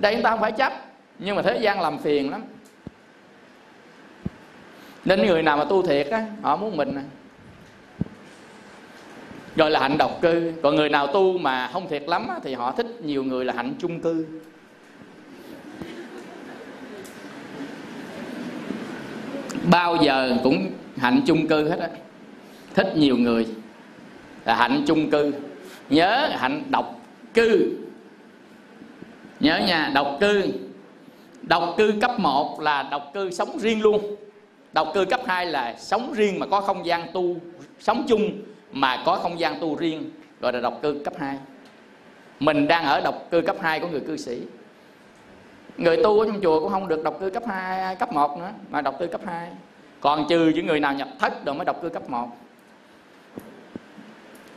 ở 0.00 0.02
đây 0.02 0.14
chúng 0.14 0.22
ta 0.22 0.30
không 0.30 0.40
phải 0.40 0.52
chấp 0.52 0.72
nhưng 1.18 1.36
mà 1.36 1.42
thế 1.42 1.58
gian 1.58 1.80
làm 1.80 1.98
phiền 1.98 2.30
lắm. 2.30 2.42
Nên 5.04 5.26
người 5.26 5.42
nào 5.42 5.56
mà 5.56 5.64
tu 5.64 5.82
thiệt 5.82 6.06
á 6.06 6.26
họ 6.42 6.56
muốn 6.56 6.76
mình 6.76 6.94
à. 6.94 7.02
gọi 9.56 9.70
là 9.70 9.80
hạnh 9.80 9.98
độc 9.98 10.18
cư. 10.22 10.52
Còn 10.62 10.76
người 10.76 10.88
nào 10.88 11.06
tu 11.06 11.38
mà 11.38 11.70
không 11.72 11.88
thiệt 11.88 12.02
lắm 12.06 12.28
á, 12.28 12.36
thì 12.42 12.54
họ 12.54 12.72
thích 12.72 12.86
nhiều 13.02 13.24
người 13.24 13.44
là 13.44 13.52
hạnh 13.56 13.74
chung 13.78 14.00
cư. 14.00 14.26
Bao 19.70 19.96
giờ 19.96 20.36
cũng 20.42 20.70
hạnh 20.96 21.20
chung 21.26 21.48
cư 21.48 21.68
hết 21.68 21.78
á. 21.78 21.88
Thích 22.74 22.92
nhiều 22.96 23.16
người 23.16 23.46
là 24.44 24.54
hạnh 24.54 24.82
chung 24.86 25.10
cư. 25.10 25.32
Nhớ 25.90 26.28
hạnh 26.38 26.62
độc 26.70 27.00
cư 27.34 27.79
nhớ 29.40 29.58
nha 29.66 29.90
độc 29.94 30.16
cư. 30.20 30.52
Độc 31.42 31.74
cư 31.76 31.94
cấp 32.00 32.10
1 32.18 32.60
là 32.60 32.82
độc 32.82 33.10
cư 33.14 33.30
sống 33.30 33.58
riêng 33.58 33.82
luôn. 33.82 34.16
Độc 34.72 34.88
cư 34.94 35.04
cấp 35.04 35.20
2 35.26 35.46
là 35.46 35.74
sống 35.78 36.12
riêng 36.12 36.38
mà 36.38 36.46
có 36.46 36.60
không 36.60 36.86
gian 36.86 37.06
tu 37.12 37.36
sống 37.80 38.04
chung 38.08 38.30
mà 38.72 39.02
có 39.06 39.16
không 39.16 39.40
gian 39.40 39.60
tu 39.60 39.76
riêng 39.76 40.10
gọi 40.40 40.52
là 40.52 40.60
độc 40.60 40.78
cư 40.82 41.02
cấp 41.04 41.14
2 41.18 41.38
mình 42.40 42.68
đang 42.68 42.84
ở 42.84 43.00
độc 43.00 43.26
cư 43.30 43.40
cấp 43.40 43.56
2 43.60 43.80
của 43.80 43.86
người 43.86 44.00
cư 44.00 44.16
sĩ. 44.16 44.40
Người 45.76 45.96
tu 45.96 46.20
ở 46.20 46.26
trong 46.26 46.40
chùa 46.42 46.60
cũng 46.60 46.70
không 46.70 46.88
được 46.88 47.04
độc 47.04 47.20
cư 47.20 47.30
cấp 47.30 47.42
2 47.46 47.96
cấp 47.96 48.12
1 48.12 48.38
nữa 48.38 48.50
mà 48.70 48.80
độc 48.80 48.98
cư 48.98 49.06
cấp 49.06 49.20
2 49.26 49.48
còn 50.00 50.26
trừ 50.28 50.52
những 50.54 50.66
người 50.66 50.80
nào 50.80 50.94
nhập 50.94 51.08
thất 51.18 51.44
rồi 51.44 51.54
mới 51.54 51.64
độc 51.64 51.82
cư 51.82 51.88
cấp 51.88 52.10
1 52.10 52.28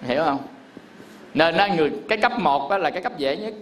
hiểu 0.02 0.24
không? 0.24 0.40
Nên 1.34 1.58
đó, 1.58 1.68
người 1.78 1.92
cái 2.10 2.18
cấp 2.18 2.40
1 2.40 2.70
đó 2.70 2.78
là 2.78 2.90
cái 2.90 3.02
cấp 3.02 3.18
dễ 3.18 3.38
nhất 3.38 3.54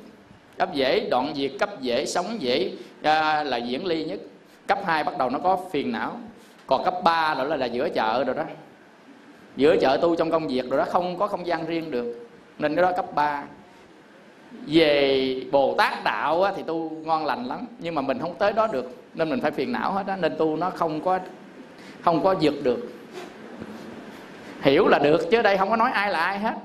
cấp 0.61 0.73
dễ 0.73 1.07
đoạn 1.09 1.33
diệt 1.35 1.51
cấp 1.59 1.81
dễ 1.81 2.05
sống 2.05 2.41
dễ 2.41 2.71
à, 3.03 3.43
là 3.43 3.57
diễn 3.57 3.85
ly 3.85 4.03
nhất. 4.03 4.19
Cấp 4.67 4.79
2 4.85 5.03
bắt 5.03 5.17
đầu 5.17 5.29
nó 5.29 5.39
có 5.39 5.57
phiền 5.71 5.91
não. 5.91 6.17
Còn 6.67 6.83
cấp 6.85 6.93
3 7.03 7.35
đó 7.37 7.43
là, 7.43 7.55
là 7.55 7.65
giữa 7.65 7.89
chợ 7.89 8.23
rồi 8.23 8.35
đó. 8.35 8.43
Giữa 9.55 9.75
chợ 9.81 9.97
tu 10.01 10.15
trong 10.15 10.31
công 10.31 10.47
việc 10.47 10.69
rồi 10.69 10.77
đó 10.77 10.85
không 10.89 11.17
có 11.17 11.27
không 11.27 11.47
gian 11.47 11.65
riêng 11.65 11.91
được. 11.91 12.27
Nên 12.59 12.75
cái 12.75 12.83
đó 12.83 12.91
cấp 12.91 13.05
3 13.15 13.43
về 14.67 15.43
bồ 15.51 15.75
tát 15.77 16.03
đạo 16.03 16.43
á, 16.43 16.53
thì 16.55 16.63
tu 16.63 16.89
ngon 16.89 17.25
lành 17.25 17.45
lắm 17.45 17.65
nhưng 17.79 17.95
mà 17.95 18.01
mình 18.01 18.19
không 18.19 18.35
tới 18.35 18.53
đó 18.53 18.67
được. 18.67 18.95
Nên 19.13 19.29
mình 19.29 19.41
phải 19.41 19.51
phiền 19.51 19.71
não 19.71 19.91
hết 19.91 20.07
á 20.07 20.15
nên 20.15 20.35
tu 20.37 20.57
nó 20.57 20.69
không 20.69 21.01
có 21.01 21.19
không 22.01 22.23
có 22.23 22.35
vượt 22.41 22.63
được. 22.63 22.91
Hiểu 24.61 24.87
là 24.87 24.99
được 24.99 25.31
chứ 25.31 25.41
đây 25.41 25.57
không 25.57 25.69
có 25.69 25.75
nói 25.75 25.91
ai 25.91 26.11
là 26.11 26.19
ai 26.19 26.39
hết. 26.39 26.55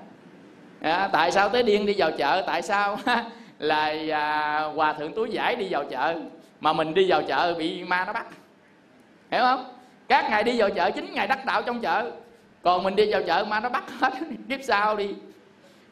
À, 0.80 1.08
tại 1.12 1.32
sao 1.32 1.48
tới 1.48 1.62
điên 1.62 1.86
đi 1.86 1.94
vào 1.96 2.10
chợ 2.10 2.42
tại 2.46 2.62
sao? 2.62 2.98
là 3.58 3.94
à, 4.10 4.60
hòa 4.74 4.92
thượng 4.92 5.12
túi 5.12 5.30
giải 5.30 5.56
đi 5.56 5.66
vào 5.70 5.84
chợ 5.90 6.14
mà 6.60 6.72
mình 6.72 6.94
đi 6.94 7.10
vào 7.10 7.22
chợ 7.22 7.54
bị 7.58 7.84
ma 7.84 8.04
nó 8.04 8.12
bắt. 8.12 8.26
Hiểu 9.30 9.40
không? 9.40 9.64
Các 10.08 10.30
ngài 10.30 10.44
đi 10.44 10.60
vào 10.60 10.70
chợ 10.70 10.90
chính 10.90 11.14
ngài 11.14 11.26
đắc 11.26 11.44
đạo 11.44 11.62
trong 11.62 11.80
chợ. 11.80 12.10
Còn 12.62 12.82
mình 12.82 12.96
đi 12.96 13.12
vào 13.12 13.22
chợ 13.22 13.44
ma 13.48 13.60
nó 13.60 13.68
bắt 13.68 13.84
hết. 14.00 14.12
Kiếp 14.48 14.60
sau 14.62 14.96
đi. 14.96 15.08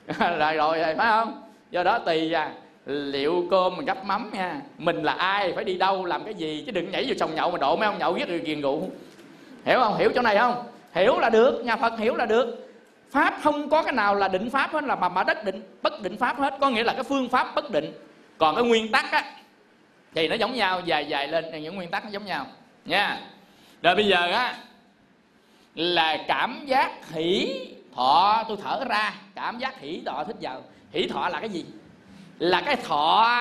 Rồi 0.39 0.55
rồi 0.55 0.79
phải 0.83 1.11
không? 1.11 1.43
Do 1.71 1.83
đó 1.83 1.99
tùy 1.99 2.33
à 2.33 2.53
liệu 2.87 3.47
cơm 3.51 3.77
mình 3.77 3.87
gấp 3.87 4.05
mắm 4.05 4.31
nha. 4.33 4.61
Mình 4.79 5.03
là 5.03 5.13
ai 5.13 5.53
phải 5.53 5.65
đi 5.65 5.79
đâu 5.79 6.05
làm 6.05 6.25
cái 6.25 6.35
gì? 6.35 6.63
Chứ 6.67 6.73
đừng 6.73 6.91
nhảy 6.91 7.05
vào 7.05 7.15
sòng 7.19 7.35
nhậu 7.35 7.51
mà 7.51 7.59
độ 7.59 7.77
mấy 7.77 7.87
ông 7.87 7.99
nhậu 7.99 8.17
giết 8.17 8.29
người 8.29 8.39
ghiền 8.39 8.61
rượu. 8.61 8.83
Hiểu 9.65 9.79
không? 9.81 9.97
Hiểu 9.97 10.11
chỗ 10.15 10.23
này 10.23 10.37
không? 10.39 10.65
Hiểu 10.93 11.19
là 11.19 11.31
được 11.31 11.65
nhà 11.65 11.77
phật 11.77 11.99
hiểu 11.99 12.15
là 12.15 12.27
được 12.27 12.64
pháp 13.15 13.35
không 13.43 13.71
có 13.71 13.83
cái 13.83 13.93
nào 13.93 14.15
là 14.15 14.29
định 14.29 14.51
pháp 14.51 14.73
hết, 14.73 14.85
là 14.85 14.97
mà 14.97 15.09
mà 15.09 15.25
đất 15.25 15.45
định, 15.45 15.63
bất 15.83 16.03
định 16.03 16.17
pháp 16.17 16.39
hết. 16.39 16.55
Có 16.61 16.71
nghĩa 16.71 16.85
là 16.85 16.93
cái 16.93 17.03
phương 17.03 17.29
pháp 17.29 17.55
bất 17.55 17.71
định. 17.71 17.93
Còn 18.39 18.55
cái 18.55 18.65
nguyên 18.65 18.93
tắc 18.93 19.13
á, 19.13 19.25
thì 20.15 20.29
nó 20.29 20.35
giống 20.35 20.55
nhau, 20.55 20.81
dài 20.81 21.07
dài 21.09 21.29
lên 21.29 21.63
những 21.63 21.77
nguyên 21.77 21.91
tắc 21.91 22.05
nó 22.05 22.11
giống 22.11 22.25
nhau. 22.25 22.47
Nha. 22.85 23.21
Rồi 23.83 23.95
bây 23.95 24.07
giờ 24.07 24.33
á, 24.33 24.57
là 25.75 26.17
cảm 26.29 26.67
giác 26.67 26.91
hỷ 27.11 27.61
thọ, 27.97 28.45
tôi 28.49 28.57
thở 28.65 28.85
ra. 28.89 29.15
Cảm 29.35 29.59
giác 29.59 29.81
hỷ 29.81 30.03
thọ, 30.07 30.25
thích 30.25 30.37
vào 30.41 30.63
hỷ 30.93 31.09
thọ 31.09 31.29
là 31.29 31.41
cái 31.41 31.49
gì? 31.49 31.65
Là 32.39 32.61
cái 32.61 32.77
thọ, 32.77 33.39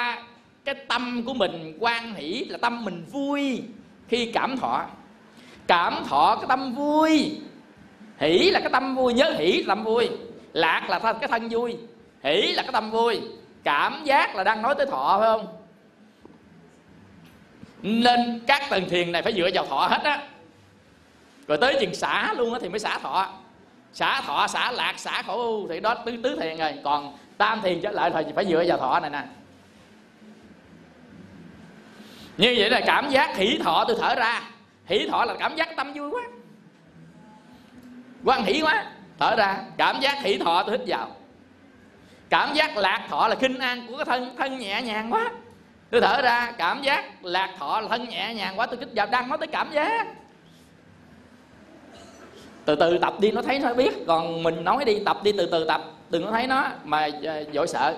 cái 0.66 0.76
tâm 0.76 1.24
của 1.26 1.34
mình 1.34 1.78
quan 1.80 2.16
hỷ, 2.16 2.46
là 2.46 2.58
tâm 2.58 2.86
mình 2.86 3.06
vui 3.12 3.64
khi 4.08 4.32
cảm 4.32 4.58
thọ. 4.58 4.86
Cảm 5.68 6.04
thọ 6.08 6.36
cái 6.36 6.46
tâm 6.48 6.74
vui 6.74 7.42
hỷ 8.18 8.50
là 8.52 8.60
cái 8.60 8.70
tâm 8.70 8.96
vui, 8.96 9.14
nhớ 9.14 9.34
hỷ 9.38 9.52
là 9.52 9.76
tâm 9.76 9.84
vui. 9.84 10.10
Lạc 10.54 10.90
là 10.90 11.00
cái 11.00 11.28
thân 11.28 11.50
vui. 11.50 11.78
Hỷ 12.24 12.54
là 12.54 12.64
cái 12.64 12.72
tâm 12.72 12.92
vui. 12.92 13.22
Cảm 13.64 14.02
giác 14.04 14.36
là 14.36 14.44
đang 14.44 14.62
nói 14.62 14.76
tới 14.78 14.86
thọ, 14.86 15.18
phải 15.20 15.28
không? 15.28 15.48
Nên 17.82 18.42
các 18.48 18.62
tầng 18.70 18.90
thiền 18.90 19.12
này 19.12 19.22
phải 19.22 19.34
dựa 19.34 19.50
vào 19.54 19.66
thọ 19.66 19.88
hết 19.88 20.04
á. 20.04 20.28
Rồi 21.48 21.58
tới 21.58 21.78
chừng 21.80 21.94
xả 21.96 22.34
luôn 22.38 22.54
á 22.54 22.60
thì 22.62 22.70
mới 22.70 22.80
xả 22.80 23.00
thọ. 23.00 23.30
Xả 23.94 24.22
thọ, 24.22 24.48
xả 24.48 24.72
lạc, 24.72 24.94
xả 24.98 25.22
khổ 25.22 25.68
thì 25.70 25.80
đó 25.80 25.96
tứ 25.96 26.18
tứ 26.24 26.38
thiền 26.42 26.58
rồi. 26.58 26.74
Còn 26.84 27.18
tam 27.38 27.62
thiền 27.62 27.82
trở 27.82 27.92
lại 27.92 28.12
thì 28.14 28.32
phải 28.36 28.46
dựa 28.46 28.64
vào 28.68 28.78
thọ 28.78 29.00
này 29.00 29.10
nè. 29.10 29.24
Như 32.38 32.56
vậy 32.58 32.70
là 32.70 32.82
cảm 32.86 33.10
giác 33.10 33.38
hỷ 33.38 33.60
thọ 33.64 33.86
tôi 33.88 33.98
thở 34.02 34.16
ra. 34.16 34.42
Hỷ 34.86 35.08
thọ 35.08 35.26
là 35.26 35.36
cảm 35.40 35.56
giác 35.56 35.70
tâm 35.78 35.94
vui 35.94 36.10
quá 36.10 36.22
quan 38.26 38.44
hỷ 38.46 38.62
quá. 38.62 38.86
Thở 39.20 39.36
ra. 39.36 39.58
Cảm 39.78 40.00
giác 40.00 40.22
hỷ 40.22 40.38
thọ 40.38 40.64
tôi 40.64 40.78
hít 40.78 40.88
vào. 40.88 41.08
Cảm 42.30 42.54
giác 42.54 42.78
lạc 42.78 43.08
thọ 43.10 43.28
là 43.28 43.36
kinh 43.36 43.60
an 43.60 43.88
của 43.88 43.98
cái 43.98 44.06
thân 44.06 44.36
thân 44.38 44.58
nhẹ 44.58 44.82
nhàng 44.82 45.14
quá. 45.14 45.32
Tôi 45.90 46.02
thở 46.02 46.22
ra. 46.22 46.52
Cảm 46.58 46.82
giác 46.82 47.26
lạc 47.26 47.50
thọ 47.60 47.82
là 47.82 47.88
thân 47.88 48.10
nhẹ 48.10 48.34
nhàng 48.34 48.60
quá. 48.60 48.66
Tôi 48.66 48.78
hít 48.80 48.90
vào 48.96 49.08
đang 49.12 49.30
nói 49.30 49.38
tới 49.38 49.48
cảm 49.48 49.72
giác. 49.72 50.08
Từ 52.66 52.76
từ 52.76 52.98
tập 52.98 53.14
đi 53.20 53.32
nó 53.32 53.42
thấy 53.42 53.60
nó 53.60 53.74
biết. 53.74 53.94
Còn 54.08 54.44
mình 54.44 54.64
nói 54.64 54.86
đi 54.86 55.00
tập 55.06 55.18
đi 55.24 55.32
từ 55.38 55.50
từ 55.52 55.66
tập. 55.66 55.82
Đừng 56.10 56.26
có 56.26 56.32
thấy 56.32 56.48
nó 56.48 56.68
mà 56.84 57.10
ờ, 57.24 57.44
dội 57.54 57.68
sợ. 57.68 57.98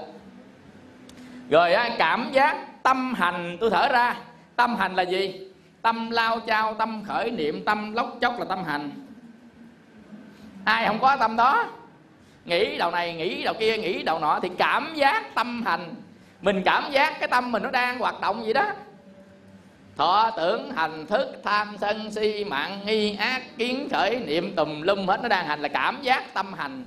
Rồi 1.50 1.74
á, 1.74 1.90
cảm 1.98 2.30
giác 2.32 2.84
tâm 2.84 3.14
hành. 3.14 3.58
Tôi 3.60 3.70
thở 3.70 3.88
ra. 3.88 4.16
Tâm 4.56 4.76
hành 4.76 4.96
là 4.96 5.04
gì? 5.04 5.48
Tâm 5.82 6.10
lao 6.10 6.40
chao 6.40 6.74
tâm 6.74 7.04
khởi 7.08 7.32
niệm 7.32 7.66
tâm 7.66 7.94
lóc 7.94 8.18
chốc 8.22 8.40
là 8.40 8.46
tâm 8.46 8.64
hành 8.64 8.92
ai 10.66 10.88
không 10.88 11.00
có 11.00 11.16
tâm 11.16 11.36
đó. 11.36 11.66
Nghĩ 12.46 12.78
đầu 12.78 12.92
này, 12.92 13.14
nghĩ 13.14 13.44
đầu 13.44 13.54
kia, 13.60 13.78
nghĩ 13.78 14.04
đầu 14.04 14.20
nọ 14.20 14.40
thì 14.42 14.50
cảm 14.58 14.94
giác 14.96 15.36
tâm 15.36 15.64
hành. 15.66 15.96
Mình 16.42 16.62
cảm 16.66 16.92
giác 16.92 17.20
cái 17.20 17.28
tâm 17.28 17.52
mình 17.52 17.64
nó 17.64 17.72
đang 17.72 18.00
hoạt 18.00 18.22
động 18.22 18.44
vậy 18.44 18.54
đó. 18.54 18.66
Thọ 19.98 20.32
tưởng 20.38 20.72
hành 20.76 21.06
thức 21.06 21.42
tham 21.44 21.76
sân 21.82 22.12
si 22.12 22.46
mạng 22.48 22.80
nghi 22.86 23.16
ác 23.16 23.42
kiến 23.58 23.88
khởi 23.92 24.20
niệm 24.20 24.56
tùm 24.56 24.82
lum 24.82 25.08
hết 25.08 25.20
nó 25.22 25.28
đang 25.28 25.48
hành 25.48 25.62
là 25.62 25.68
cảm 25.68 26.02
giác 26.02 26.34
tâm 26.34 26.54
hành. 26.54 26.84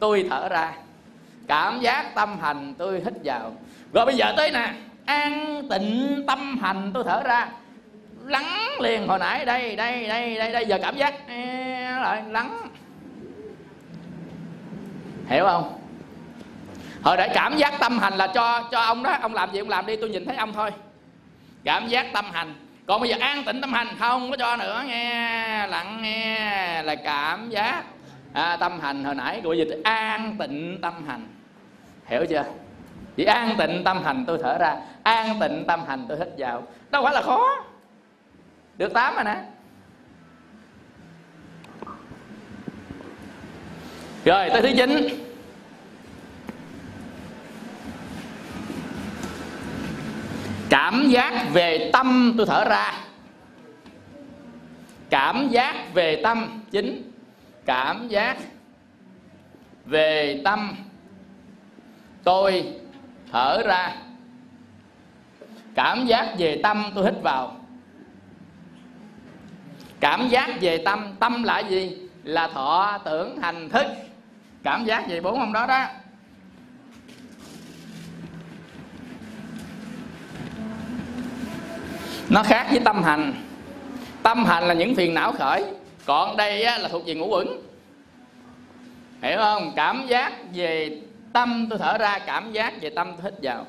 Tôi 0.00 0.26
thở 0.30 0.48
ra. 0.48 0.72
Cảm 1.46 1.80
giác 1.80 2.14
tâm 2.14 2.38
hành 2.40 2.74
tôi 2.78 3.02
hít 3.04 3.14
vào. 3.24 3.52
Rồi 3.92 4.06
bây 4.06 4.14
giờ 4.14 4.32
tới 4.36 4.50
nè. 4.50 4.72
An 5.04 5.62
tịnh 5.70 6.24
tâm 6.26 6.58
hành 6.62 6.90
tôi 6.94 7.04
thở 7.06 7.22
ra. 7.22 7.48
Lắng 8.24 8.68
liền 8.80 9.08
hồi 9.08 9.18
nãy, 9.18 9.44
đây 9.44 9.76
đây 9.76 10.06
đây 10.08 10.36
đây 10.36 10.52
đây, 10.52 10.66
giờ 10.66 10.78
cảm 10.82 10.96
giác. 10.96 11.14
Lại 12.02 12.22
lắng 12.28 12.69
hiểu 15.30 15.44
không? 15.44 15.78
Hồi 17.02 17.16
nãy 17.16 17.30
cảm 17.34 17.56
giác 17.56 17.74
tâm 17.80 17.98
hành 17.98 18.14
là 18.14 18.26
cho 18.26 18.68
cho 18.70 18.80
ông 18.80 19.02
đó 19.02 19.16
ông 19.20 19.34
làm 19.34 19.52
gì 19.52 19.58
ông 19.58 19.68
làm 19.68 19.86
đi 19.86 19.96
tôi 19.96 20.10
nhìn 20.10 20.26
thấy 20.26 20.36
ông 20.36 20.52
thôi. 20.52 20.70
Cảm 21.64 21.88
giác 21.88 22.06
tâm 22.12 22.24
hành. 22.32 22.54
Còn 22.86 23.00
bây 23.00 23.10
giờ 23.10 23.16
an 23.20 23.44
tịnh 23.44 23.60
tâm 23.60 23.72
hành 23.72 23.86
không 23.98 24.30
có 24.30 24.36
cho 24.36 24.56
nữa 24.56 24.82
nghe 24.86 25.66
lặng 25.66 26.02
nghe 26.02 26.82
là 26.82 26.94
cảm 26.94 27.50
giác 27.50 27.82
à, 28.32 28.56
tâm 28.56 28.80
hành 28.80 29.04
hồi 29.04 29.14
nãy. 29.14 29.40
Gọi 29.44 29.58
dịch 29.58 29.80
an 29.84 30.36
tịnh 30.38 30.78
tâm 30.82 31.06
hành. 31.06 31.26
Hiểu 32.06 32.26
chưa? 32.30 32.44
Chỉ 33.16 33.24
an 33.24 33.54
tịnh 33.58 33.84
tâm 33.84 34.02
hành 34.04 34.24
tôi 34.26 34.38
thở 34.42 34.58
ra 34.58 34.76
an 35.02 35.40
tịnh 35.40 35.64
tâm 35.66 35.80
hành 35.88 36.06
tôi 36.08 36.18
hít 36.18 36.28
vào. 36.38 36.62
Đâu 36.90 37.04
phải 37.04 37.14
là 37.14 37.22
khó. 37.22 37.48
Được 38.76 38.94
tám 38.94 39.14
rồi 39.14 39.24
nè. 39.24 39.36
Rồi, 44.24 44.50
tới 44.50 44.62
thứ 44.62 44.72
chín. 44.76 45.08
Cảm 50.70 51.08
giác 51.08 51.46
về 51.52 51.90
tâm, 51.92 52.34
tôi 52.36 52.46
thở 52.46 52.64
ra. 52.64 52.94
Cảm 55.10 55.48
giác 55.48 55.94
về 55.94 56.20
tâm 56.24 56.62
chính 56.70 57.10
cảm 57.70 58.08
giác 58.08 58.36
về 59.84 60.40
tâm, 60.44 60.76
tôi 62.24 62.72
thở 63.32 63.62
ra. 63.66 63.94
Cảm 65.74 66.06
giác 66.06 66.34
về 66.38 66.60
tâm, 66.62 66.84
tôi 66.94 67.04
hít 67.04 67.14
vào. 67.22 67.56
Cảm 70.00 70.28
giác 70.28 70.50
về 70.60 70.78
tâm 70.84 71.14
tâm 71.20 71.42
là 71.42 71.58
gì? 71.58 71.96
Là 72.24 72.48
thọ 72.48 72.98
tưởng 73.04 73.38
hành 73.42 73.68
thức 73.68 73.86
cảm 74.62 74.84
giác 74.84 75.04
về 75.08 75.20
bốn 75.20 75.40
ông 75.40 75.52
đó 75.52 75.66
đó. 75.66 75.86
Nó 82.28 82.42
khác 82.42 82.66
với 82.70 82.80
tâm 82.84 83.02
hành. 83.02 83.34
Tâm 84.22 84.44
hành 84.44 84.64
là 84.64 84.74
những 84.74 84.94
phiền 84.94 85.14
não 85.14 85.32
khởi 85.32 85.64
còn 86.06 86.36
đây 86.36 86.62
á, 86.62 86.78
là 86.78 86.88
thuộc 86.88 87.06
về 87.06 87.14
ngũ 87.14 87.26
uẩn. 87.26 87.46
Hiểu 89.22 89.38
không? 89.38 89.72
Cảm 89.76 90.06
giác 90.06 90.32
về 90.54 91.00
tâm 91.32 91.66
tôi 91.70 91.78
thở 91.78 91.98
ra 91.98 92.18
cảm 92.18 92.52
giác 92.52 92.80
về 92.80 92.90
tâm 92.90 93.12
tôi 93.16 93.32
hít 93.32 93.40
vào. 93.42 93.66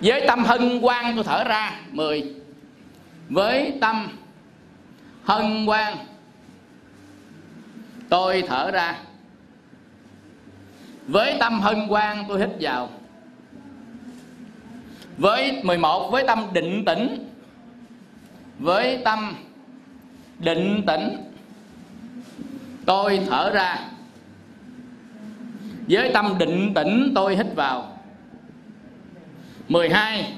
Với 0.00 0.24
tâm 0.26 0.44
hân 0.44 0.80
hoan 0.80 1.14
tôi 1.14 1.24
thở 1.24 1.44
ra 1.44 1.80
10 1.90 2.34
với 3.28 3.78
tâm 3.80 4.08
hân 5.24 5.66
hoan 5.66 5.94
tôi 8.08 8.44
thở 8.46 8.70
ra. 8.70 8.98
Với 11.06 11.36
tâm 11.40 11.60
hân 11.60 11.88
hoan 11.88 12.24
tôi 12.28 12.40
hít 12.40 12.50
vào. 12.60 12.88
Với 15.18 15.60
11 15.62 16.10
với 16.10 16.24
tâm 16.26 16.46
định 16.52 16.84
tĩnh. 16.84 17.28
Với 18.58 19.00
tâm 19.04 19.34
định 20.38 20.82
tĩnh, 20.86 21.32
tôi 22.86 23.20
thở 23.30 23.50
ra. 23.50 23.78
Với 25.88 26.10
tâm 26.14 26.34
định 26.38 26.74
tĩnh, 26.74 27.12
tôi 27.14 27.36
hít 27.36 27.46
vào. 27.54 27.98
12 29.68 30.34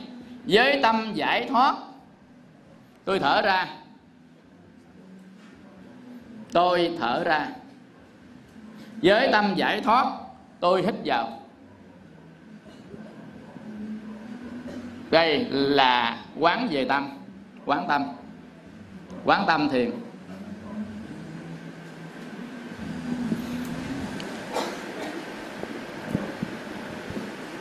với 0.47 0.81
tâm 0.83 1.13
giải 1.15 1.47
thoát, 1.49 1.77
tôi 3.05 3.19
thở 3.19 3.43
ra. 3.43 3.69
Tôi 6.53 6.97
thở 7.01 7.25
ra 7.25 7.49
với 9.03 9.29
tâm 9.33 9.55
giải 9.57 9.81
thoát, 9.81 10.07
tôi 10.61 10.83
hít 10.83 10.95
vào. 11.05 11.41
Đây 15.11 15.47
là 15.51 16.19
quán 16.39 16.69
về 16.71 16.85
tâm, 16.85 17.09
quán 17.67 17.85
tâm. 17.89 18.05
Quán 19.25 19.45
tâm 19.47 19.69
thiền. 19.69 19.91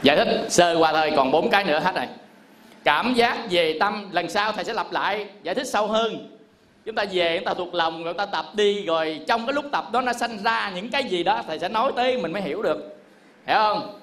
Giải 0.03 0.17
thích 0.17 0.45
sơ 0.49 0.75
qua 0.79 0.91
thôi, 0.91 1.11
còn 1.15 1.31
bốn 1.31 1.49
cái 1.49 1.63
nữa 1.63 1.79
hết 1.79 1.95
rồi. 1.95 2.07
Cảm 2.83 3.13
giác 3.13 3.37
về 3.49 3.77
tâm 3.79 4.09
lần 4.11 4.29
sau 4.29 4.51
thầy 4.51 4.63
sẽ 4.63 4.73
lặp 4.73 4.91
lại, 4.91 5.29
giải 5.43 5.55
thích 5.55 5.67
sâu 5.67 5.87
hơn 5.87 6.38
chúng 6.89 6.95
ta 6.95 7.05
về, 7.11 7.37
chúng 7.37 7.45
ta 7.45 7.53
thuộc 7.53 7.73
lòng, 7.73 8.03
rồi 8.03 8.13
ta 8.13 8.25
tập 8.25 8.45
đi, 8.53 8.85
rồi 8.85 9.21
trong 9.27 9.45
cái 9.45 9.53
lúc 9.53 9.65
tập 9.71 9.85
đó 9.91 10.01
nó 10.01 10.13
sanh 10.13 10.37
ra 10.43 10.71
những 10.75 10.89
cái 10.89 11.03
gì 11.03 11.23
đó, 11.23 11.43
thầy 11.47 11.59
sẽ 11.59 11.69
nói 11.69 11.91
tới, 11.95 12.17
mình 12.17 12.33
mới 12.33 12.41
hiểu 12.41 12.61
được. 12.61 12.97
Hiểu 13.47 13.57
không? 13.57 13.99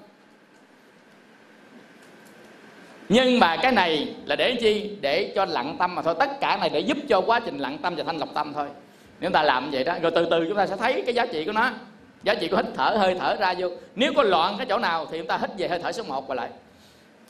Nhưng 3.08 3.40
mà 3.40 3.56
cái 3.56 3.72
này 3.72 4.14
là 4.24 4.36
để 4.36 4.56
chi? 4.60 4.90
Để 5.00 5.32
cho 5.34 5.44
lặng 5.44 5.76
tâm 5.78 5.94
mà 5.94 6.02
thôi. 6.02 6.14
Tất 6.18 6.40
cả 6.40 6.56
này 6.56 6.68
để 6.68 6.80
giúp 6.80 6.98
cho 7.08 7.20
quá 7.20 7.40
trình 7.40 7.58
lặng 7.58 7.78
tâm 7.78 7.94
và 7.96 8.04
thanh 8.04 8.16
lọc 8.16 8.34
tâm 8.34 8.52
thôi. 8.52 8.68
Nếu 9.20 9.30
ta 9.30 9.42
làm 9.42 9.70
vậy 9.70 9.84
đó, 9.84 9.94
rồi 10.02 10.12
từ 10.14 10.26
từ 10.30 10.44
chúng 10.48 10.56
ta 10.56 10.66
sẽ 10.66 10.76
thấy 10.76 11.02
cái 11.06 11.14
giá 11.14 11.26
trị 11.26 11.44
của 11.44 11.52
nó. 11.52 11.70
Giá 12.22 12.34
trị 12.34 12.48
của 12.48 12.56
hít 12.56 12.66
thở, 12.76 12.96
hơi 12.98 13.16
thở 13.20 13.36
ra 13.36 13.54
vô. 13.58 13.68
Nếu 13.94 14.12
có 14.16 14.22
loạn 14.22 14.54
cái 14.58 14.66
chỗ 14.66 14.78
nào 14.78 15.06
thì 15.10 15.18
chúng 15.18 15.26
ta 15.26 15.38
hít 15.38 15.50
về 15.58 15.68
hơi 15.68 15.78
thở 15.78 15.92
số 15.92 16.02
1 16.02 16.28
và 16.28 16.34
lại. 16.34 16.48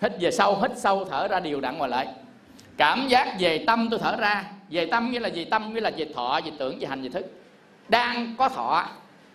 Hít 0.03 0.13
về 0.21 0.31
sâu, 0.31 0.59
hít 0.63 0.71
sâu, 0.77 1.05
thở 1.05 1.29
ra 1.29 1.41
đều 1.41 1.61
đặn 1.61 1.79
và 1.79 1.87
lại 1.87 2.07
cảm 2.77 3.09
giác 3.09 3.37
về 3.39 3.65
tâm 3.67 3.89
tôi 3.91 4.01
thở 4.03 4.17
ra. 4.17 4.45
Về 4.71 4.87
tâm 4.87 5.11
nghĩa 5.11 5.21
là 5.21 5.29
gì 5.29 5.45
tâm 5.45 5.75
nghĩa 5.75 5.81
là 5.81 5.91
về 5.97 6.07
thọ 6.15 6.41
về 6.45 6.53
tưởng 6.59 6.79
về 6.79 6.87
hành 6.87 7.03
về 7.03 7.09
thức. 7.09 7.27
Đang 7.89 8.35
có 8.39 8.49
thọ 8.49 8.87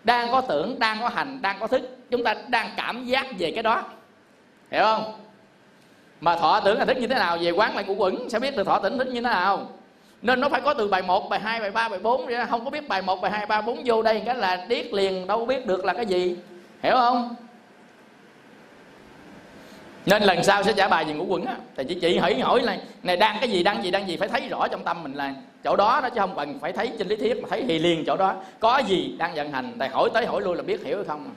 đang 0.03 0.31
có 0.31 0.41
tưởng 0.41 0.79
đang 0.79 0.97
có 1.01 1.09
hành 1.09 1.41
đang 1.41 1.59
có 1.59 1.67
thức. 1.67 1.97
Chúng 2.11 2.23
ta 2.23 2.35
đang 2.47 2.69
cảm 2.77 3.05
giác 3.05 3.27
về 3.39 3.51
cái 3.51 3.63
đó. 3.63 3.83
Hiểu 4.71 4.83
không? 4.83 5.13
Mà 6.21 6.35
thọ 6.35 6.59
tưởng 6.59 6.77
là 6.79 6.85
thức 6.85 6.97
như 6.97 7.07
thế 7.07 7.15
nào? 7.15 7.37
Về 7.41 7.51
quán 7.51 7.75
lại 7.75 7.83
của 7.87 7.93
quẩn 7.93 8.29
sẽ 8.29 8.39
biết 8.39 8.57
được 8.57 8.67
thọ 8.67 8.79
tưởng 8.79 8.97
thức 8.97 9.07
như 9.07 9.13
thế 9.13 9.21
nào? 9.21 9.69
Nên 10.21 10.41
nó 10.41 10.49
phải 10.49 10.61
có 10.61 10.73
từ 10.73 10.87
bài 10.87 11.01
1, 11.01 11.29
bài 11.29 11.39
2, 11.39 11.59
bài 11.59 11.71
3, 11.71 11.89
bài 11.89 11.99
4 11.99 12.25
không 12.49 12.63
có 12.63 12.69
biết 12.69 12.87
bài 12.87 13.01
1, 13.01 13.21
bài 13.21 13.31
2, 13.31 13.45
bài 13.45 13.61
3, 13.61 13.61
4 13.61 13.81
vô 13.85 14.01
đây 14.01 14.21
cái 14.25 14.35
là 14.35 14.65
điếc 14.69 14.93
liền 14.93 15.27
đâu 15.27 15.45
biết 15.45 15.65
được 15.65 15.85
là 15.85 15.93
cái 15.93 16.05
gì. 16.05 16.35
Hiểu 16.83 16.95
không? 16.95 17.35
Nên 20.05 20.23
lần 20.23 20.43
sau 20.43 20.63
sẽ 20.63 20.73
trả 20.73 20.87
bài 20.87 21.05
về 21.05 21.13
ngũ 21.13 21.25
quẩn 21.25 21.45
á. 21.45 21.55
Thì 21.75 21.83
chị 21.83 21.97
chị 22.01 22.17
hỏi 22.17 22.39
hỏi 22.39 22.61
là 22.61 22.77
này 23.03 23.17
đang 23.17 23.37
cái 23.39 23.49
gì 23.49 23.63
đang 23.63 23.83
gì 23.83 23.91
đang 23.91 24.07
gì? 24.07 24.17
Phải 24.17 24.27
thấy 24.27 24.47
rõ 24.49 24.67
trong 24.67 24.83
tâm 24.83 25.03
mình 25.03 25.13
là 25.13 25.33
chỗ 25.63 25.75
đó 25.75 25.99
đó 26.03 26.09
chứ 26.09 26.19
không 26.19 26.35
cần 26.35 26.59
phải 26.59 26.73
thấy 26.73 26.91
trên 26.97 27.07
lý 27.07 27.15
thuyết 27.15 27.41
mà 27.41 27.47
thấy 27.49 27.63
thì 27.67 27.79
liền 27.79 28.03
chỗ 28.05 28.17
đó. 28.17 28.35
Có 28.59 28.77
gì 28.77 29.15
đang 29.17 29.35
vận 29.35 29.51
hành? 29.51 29.75
Thầy 29.79 29.89
hỏi 29.89 30.09
tới 30.13 30.25
hỏi 30.25 30.41
lui 30.41 30.55
là 30.55 30.63
biết 30.63 30.85
hiểu 30.85 30.97
hay 30.97 31.05
không 31.05 31.25
à? 31.25 31.33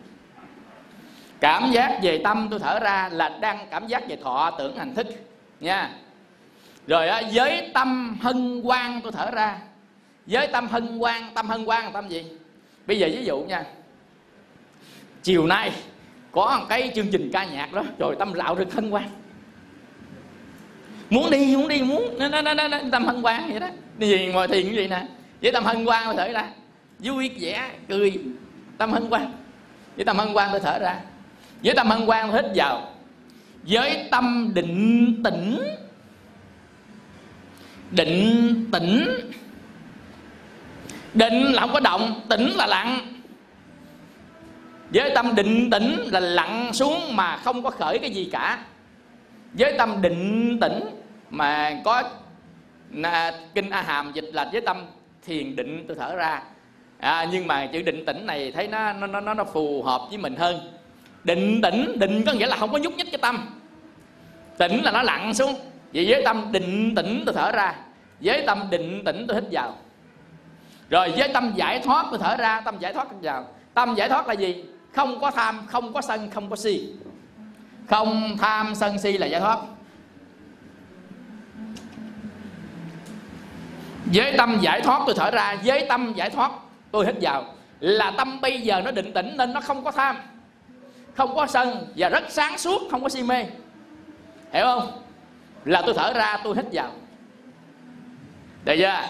cảm 1.41 1.70
giác 1.73 1.99
về 2.03 2.20
tâm 2.24 2.49
tôi 2.51 2.59
thở 2.59 2.81
ra 2.81 3.09
là 3.12 3.28
đang 3.28 3.66
cảm 3.70 3.86
giác 3.86 4.09
về 4.09 4.16
thọ 4.16 4.51
tưởng 4.59 4.77
hành 4.77 4.95
thức 4.95 5.07
nha. 5.61 5.91
Rồi 6.86 7.09
á, 7.09 7.23
với 7.32 7.70
tâm 7.74 8.19
hân 8.23 8.62
hoan 8.65 9.01
tôi 9.03 9.12
thở 9.12 9.31
ra. 9.31 9.59
Với 10.27 10.47
tâm 10.47 10.69
hân 10.69 10.99
hoan 10.99 11.23
tâm 11.35 11.49
hân 11.49 11.65
hoan 11.65 11.85
là 11.85 11.91
tâm 11.91 12.09
gì? 12.09 12.24
Bây 12.86 12.99
giờ 12.99 13.09
ví 13.12 13.24
dụ 13.24 13.41
nha. 13.41 13.65
Chiều 15.23 15.47
nay 15.47 15.70
có 16.35 16.56
một 16.61 16.66
cái 16.69 16.93
chương 16.94 17.09
trình 17.12 17.31
ca 17.32 17.44
nhạc 17.44 17.73
đó. 17.73 17.82
Rồi 17.98 18.16
tâm 18.19 18.32
rạo 18.35 18.55
được 18.55 18.74
hân 18.74 18.90
hoan. 18.90 19.05
Muốn 21.11 21.31
đi 21.31 21.56
muốn 21.56 21.69
đi 21.69 21.82
muốn. 21.82 22.19
Nó, 22.19 22.28
nó, 22.28 22.43
nó, 22.43 22.69
nó, 22.69 22.78
tâm 22.93 23.05
hân 23.05 23.23
hoan 23.23 23.51
vậy 23.51 23.61
đó. 23.61 23.69
Đi 23.98 24.09
gì 24.09 24.27
ngồi 24.27 24.48
thiền 24.48 24.66
như 24.66 24.77
gì 24.77 24.89
nè. 24.89 25.06
Với 25.43 25.52
tâm 25.52 25.65
hân 25.65 25.85
hoan 25.85 26.05
tôi 26.05 26.15
thở 26.16 26.32
ra. 26.32 26.48
Vui 26.98 27.31
vẻ 27.40 27.70
cười. 27.89 28.12
Tâm 28.78 28.93
hân 28.93 29.06
hoan. 29.11 29.32
Với 29.97 30.05
tâm 30.05 30.19
hân 30.19 30.28
hoan 30.28 30.48
tôi 30.51 30.61
thở 30.61 30.78
ra. 30.78 31.01
Với 31.65 31.74
tâm 31.74 31.90
hân 31.90 32.01
hoan 32.01 32.32
hít 32.32 32.44
vào. 32.55 32.90
Với 33.62 34.09
tâm 34.11 34.51
định 34.55 35.23
tĩnh. 35.24 35.59
Định 37.90 38.66
tĩnh. 38.73 39.09
Định 41.15 41.52
là 41.52 41.61
không 41.61 41.73
có 41.73 41.81
động 41.81 42.20
tĩnh 42.28 42.51
là 42.55 42.66
lặng 42.66 43.14
với 44.95 45.11
tâm 45.15 45.35
định 45.35 45.71
tĩnh 45.71 46.09
là 46.12 46.21
lặng 46.21 46.73
xuống 46.73 47.16
mà 47.16 47.37
không 47.37 47.62
có 47.62 47.71
khởi 47.71 47.99
cái 47.99 48.11
gì 48.11 48.29
cả. 48.33 48.59
Với 49.53 49.75
tâm 49.79 50.03
định 50.03 50.59
tĩnh 50.61 50.81
mà 51.31 51.81
có 51.85 52.03
à, 53.03 53.33
kinh 53.55 53.71
a 53.71 53.83
hàm 53.83 54.12
dịch 54.12 54.31
là 54.33 54.49
với 54.53 54.61
tâm 54.61 54.87
thiền 55.27 55.57
định 55.57 55.85
tôi 55.89 55.97
thở 56.01 56.16
ra. 56.16 56.43
À, 57.01 57.27
nhưng 57.33 57.47
mà 57.47 57.66
chữ 57.66 57.83
định 57.83 58.05
tĩnh 58.05 58.27
này 58.27 58.53
thấy 58.53 58.69
nó 58.69 58.93
nó 58.93 59.21
nó 59.21 59.35
nó 59.35 59.45
phù 59.45 59.83
hợp 59.83 60.03
với 60.09 60.19
mình 60.19 60.37
hơn. 60.37 60.61
Định 61.25 61.61
tĩnh 61.62 61.99
định 61.99 62.23
có 62.27 62.33
nghĩa 62.33 62.47
là 62.47 62.57
không 62.57 62.73
có 62.73 62.79
nhúc 62.79 62.97
nhích 62.97 63.12
cái 63.12 63.19
tâm. 63.23 63.49
Tĩnh 64.59 64.83
là 64.83 64.93
nó 64.93 65.03
lặng 65.03 65.35
xuống. 65.35 65.55
Vậy 65.95 66.07
với 66.09 66.23
tâm 66.25 66.53
định 66.53 66.95
tĩnh 66.95 67.23
tôi 67.27 67.35
thở 67.35 67.53
ra. 67.53 67.75
Với 68.21 68.43
tâm 68.47 68.66
định 68.71 69.05
tĩnh 69.05 69.25
tôi 69.29 69.41
hít 69.41 69.45
vào. 69.51 69.77
Rồi 70.91 71.12
với 71.16 71.29
tâm 71.29 71.53
giải 71.57 71.81
thoát 71.85 72.07
tôi 72.11 72.19
thở 72.23 72.37
ra 72.37 72.61
tâm 72.61 72.79
giải 72.79 72.93
thoát 72.93 73.07
hít 73.12 73.23
vào. 73.23 73.49
Tâm 73.75 73.95
giải 73.95 74.09
thoát 74.09 74.29
là 74.29 74.33
gì? 74.33 74.65
Không 74.95 75.21
có 75.21 75.31
tham, 75.31 75.66
không 75.66 75.93
có 75.93 76.01
sân, 76.03 76.31
không 76.31 76.51
có 76.51 76.57
si. 76.57 76.93
Không 77.91 78.37
tham, 78.41 78.75
sân, 78.75 78.99
si 78.99 79.19
là 79.19 79.27
giải 79.27 79.41
thoát. 79.41 79.59
Với 84.15 84.35
tâm 84.39 84.59
giải 84.61 84.81
thoát, 84.81 85.03
tôi 85.07 85.15
thở 85.19 85.31
ra, 85.31 85.57
với 85.65 85.87
tâm 85.89 86.12
giải 86.16 86.31
thoát, 86.31 86.53
tôi 86.91 87.07
hít 87.07 87.15
vào. 87.21 87.45
Là 87.81 88.12
tâm 88.16 88.41
bây 88.41 88.61
giờ 88.61 88.81
nó 88.85 88.91
định 88.91 89.12
tĩnh 89.12 89.37
nên 89.37 89.53
nó 89.53 89.61
không 89.61 89.85
có 89.85 89.91
tham, 89.91 90.16
không 91.15 91.35
có 91.35 91.47
sân 91.47 91.87
và 91.97 92.09
rất 92.09 92.25
sáng 92.29 92.59
suốt, 92.59 92.83
không 92.91 93.03
có 93.03 93.09
si 93.09 93.23
mê. 93.23 93.45
Hiểu 94.53 94.65
không? 94.65 95.03
Là 95.65 95.83
tôi 95.87 95.95
thở 95.95 96.12
ra, 96.12 96.37
tôi 96.45 96.57
hít 96.57 96.65
vào. 96.73 96.91
Được 98.65 98.75
chưa? 98.79 99.01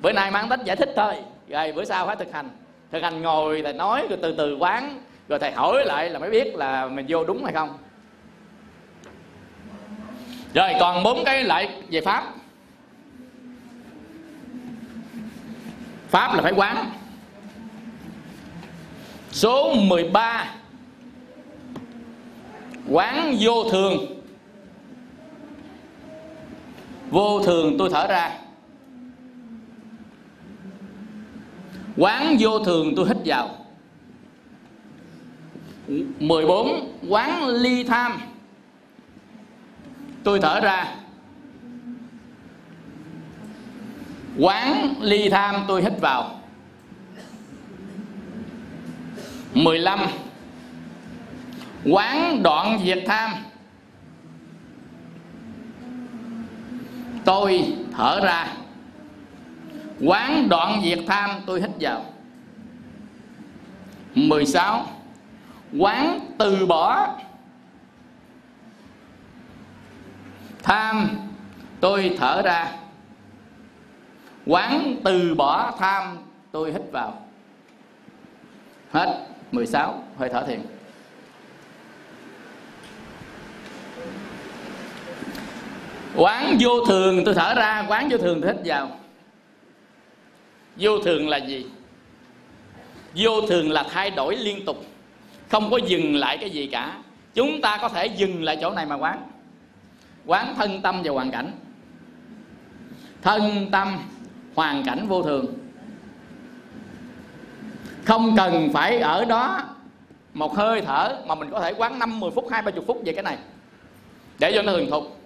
Bữa 0.00 0.12
nay 0.12 0.30
mang 0.30 0.48
tính 0.48 0.60
giải 0.64 0.76
thích 0.76 0.92
thôi. 0.96 1.14
Rồi 1.48 1.72
bữa 1.72 1.84
sau 1.84 2.06
phải 2.06 2.16
thực 2.16 2.32
hành. 2.32 2.48
Thực 2.90 3.02
hành 3.02 3.22
ngồi 3.22 3.62
là 3.62 3.72
nói, 3.72 4.06
rồi 4.08 4.18
từ 4.22 4.34
từ 4.38 4.56
quán 4.56 5.02
rồi 5.28 5.38
thầy 5.38 5.52
hỏi 5.52 5.84
lại 5.84 6.10
là 6.10 6.18
mới 6.18 6.30
biết 6.30 6.54
là 6.54 6.88
mình 6.88 7.06
vô 7.08 7.24
đúng 7.24 7.44
hay 7.44 7.52
không. 7.52 7.78
Rồi, 10.54 10.72
còn 10.80 11.02
bốn 11.02 11.24
cái 11.24 11.44
lại 11.44 11.82
về 11.88 12.00
pháp. 12.00 12.24
Pháp 16.08 16.34
là 16.34 16.42
phải 16.42 16.52
quán. 16.52 16.90
Số 19.30 19.74
13 19.74 20.54
quán 22.88 23.36
vô 23.40 23.70
thường. 23.70 24.22
Vô 27.10 27.42
thường 27.42 27.76
tôi 27.78 27.90
thở 27.92 28.06
ra. 28.06 28.38
Quán 31.96 32.36
vô 32.40 32.58
thường 32.64 32.92
tôi 32.96 33.08
hít 33.08 33.16
vào. 33.24 33.61
14 36.18 36.98
quán 37.08 37.46
ly 37.48 37.84
tham. 37.84 38.20
Tôi 40.24 40.40
thở 40.40 40.60
ra. 40.60 40.94
Quán 44.38 44.94
ly 45.00 45.28
tham 45.28 45.64
tôi 45.68 45.82
hít 45.82 45.92
vào. 46.00 46.40
15 49.54 50.00
quán 51.84 52.42
đoạn 52.42 52.78
diệt 52.84 53.02
tham. 53.06 53.30
Tôi 57.24 57.74
thở 57.92 58.20
ra. 58.22 58.46
Quán 60.00 60.48
đoạn 60.48 60.80
diệt 60.84 60.98
tham 61.06 61.30
tôi 61.46 61.60
hít 61.60 61.70
vào. 61.80 62.04
16 64.14 65.01
quán 65.78 66.20
từ 66.38 66.66
bỏ. 66.66 67.08
Tham, 70.62 71.08
tôi 71.80 72.16
thở 72.18 72.42
ra. 72.42 72.72
Quán 74.46 74.96
từ 75.04 75.34
bỏ, 75.34 75.74
tham, 75.78 76.18
tôi 76.52 76.72
hít 76.72 76.82
vào. 76.92 77.26
Hết 78.90 79.26
16 79.52 80.04
hơi 80.18 80.28
thở 80.28 80.44
thiền. 80.46 80.60
Quán 86.16 86.56
vô 86.60 86.84
thường, 86.86 87.24
tôi 87.24 87.34
thở 87.34 87.54
ra, 87.54 87.84
quán 87.88 88.08
vô 88.10 88.18
thường, 88.18 88.40
tôi 88.42 88.52
hít 88.52 88.62
vào. 88.64 88.90
Vô 90.76 90.98
thường 90.98 91.28
là 91.28 91.36
gì? 91.36 91.66
Vô 93.14 93.40
thường 93.48 93.70
là 93.70 93.84
thay 93.90 94.10
đổi 94.10 94.36
liên 94.36 94.64
tục 94.64 94.84
không 95.52 95.70
có 95.70 95.76
dừng 95.76 96.14
lại 96.14 96.38
cái 96.38 96.50
gì 96.50 96.66
cả. 96.66 96.98
Chúng 97.34 97.60
ta 97.60 97.78
có 97.82 97.88
thể 97.88 98.06
dừng 98.06 98.42
lại 98.42 98.58
chỗ 98.60 98.70
này 98.70 98.86
mà 98.86 98.94
quán. 98.94 99.22
Quán 100.26 100.54
thân 100.56 100.82
tâm 100.82 101.00
và 101.04 101.12
hoàn 101.12 101.30
cảnh. 101.30 101.52
Thân 103.22 103.68
tâm 103.72 103.98
hoàn 104.54 104.84
cảnh 104.84 105.06
vô 105.08 105.22
thường. 105.22 105.46
Không 108.04 108.36
cần 108.36 108.70
phải 108.72 108.98
ở 108.98 109.24
đó 109.24 109.60
một 110.34 110.56
hơi 110.56 110.80
thở 110.80 111.22
mà 111.26 111.34
mình 111.34 111.50
có 111.50 111.60
thể 111.60 111.72
quán 111.72 111.98
5, 111.98 112.20
10 112.20 112.30
phút, 112.30 112.48
2, 112.50 112.62
30 112.62 112.84
phút 112.86 113.02
về 113.04 113.12
cái 113.12 113.22
này. 113.22 113.38
Để 114.38 114.52
cho 114.54 114.62
nó 114.62 114.72
thường 114.72 114.90
thục 114.90 115.20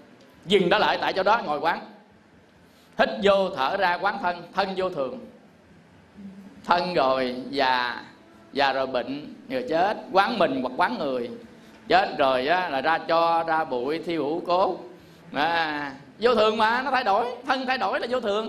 dừng 0.47 0.69
đó 0.69 0.79
lại 0.79 0.99
tại 1.01 1.13
chỗ 1.13 1.23
đó 1.23 1.43
ngồi 1.45 1.61
quán. 1.61 1.81
Hít 2.99 3.09
vô 3.23 3.51
thở 3.57 3.77
ra 3.77 3.99
quán 4.01 4.19
thân. 4.23 4.43
Thân 4.55 4.69
vô 4.77 4.91
thường. 4.91 5.19
Thân 6.65 6.95
rồi 6.95 7.37
già. 7.51 8.03
Già 8.53 8.73
rồi 8.73 8.87
bệnh 8.87 9.36
người 9.49 9.65
chết 9.69 9.97
quán 10.13 10.39
mình 10.39 10.63
hoặc 10.63 10.73
quán 10.77 10.99
người. 10.99 11.31
Chết 11.89 12.19
rồi 12.19 12.47
á, 12.47 12.69
là 12.69 12.81
ra 12.81 12.99
cho 12.99 13.45
ra 13.47 13.65
bụi 13.65 13.99
thiêu 13.99 14.25
hữu 14.25 14.41
cốt 14.41 14.79
à, 15.33 15.93
vô 16.21 16.35
thường 16.35 16.57
mà 16.57 16.83
nó 16.83 16.91
thay 16.91 17.05
đổi 17.05 17.27
thân 17.47 17.67
thay 17.67 17.79
đổi 17.79 18.01
là 18.01 18.07
vô 18.11 18.21
thường. 18.21 18.49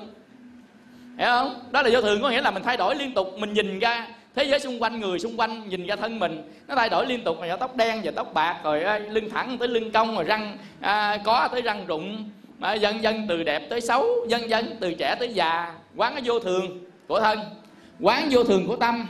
Hiểu 1.17 1.27
không? 1.27 1.59
Đó 1.71 1.81
là 1.81 1.89
vô 1.93 2.01
thường 2.01 2.21
có 2.21 2.29
nghĩa 2.29 2.41
là 2.41 2.51
mình 2.51 2.63
thay 2.63 2.77
đổi 2.77 2.95
liên 2.95 3.13
tục 3.13 3.27
mình 3.37 3.53
nhìn 3.53 3.79
ra 3.79 4.07
thế 4.35 4.43
giới 4.43 4.59
xung 4.59 4.81
quanh 4.81 4.99
người 4.99 5.19
xung 5.19 5.39
quanh 5.39 5.69
nhìn 5.69 5.87
ra 5.87 5.95
thân 5.95 6.19
mình. 6.19 6.51
Nó 6.67 6.75
thay 6.75 6.89
đổi 6.89 7.05
liên 7.05 7.23
tục 7.23 7.37
rồi 7.39 7.57
tóc 7.59 7.75
đen 7.75 8.01
và 8.03 8.11
tóc 8.15 8.33
bạc 8.33 8.57
rồi 8.63 8.99
lưng 8.99 9.29
thẳng 9.29 9.57
tới 9.57 9.67
lưng 9.67 9.91
cong 9.91 10.15
rồi 10.15 10.23
răng 10.23 10.57
à, 10.81 11.17
có 11.23 11.47
tới 11.51 11.61
răng 11.61 11.85
rụng. 11.87 12.29
Mà 12.59 12.73
dần 12.73 13.03
dần 13.03 13.25
từ 13.29 13.43
đẹp 13.43 13.69
tới 13.69 13.81
xấu 13.81 14.05
dần 14.27 14.49
dần 14.49 14.77
từ 14.79 14.93
trẻ 14.93 15.15
tới 15.19 15.33
già. 15.33 15.73
Quán 15.95 16.13
cái 16.13 16.21
vô 16.25 16.39
thường 16.39 16.79
của 17.07 17.19
thân 17.19 17.39
quán 17.99 18.27
vô 18.31 18.43
thường 18.43 18.67
của 18.67 18.75
tâm 18.75 19.07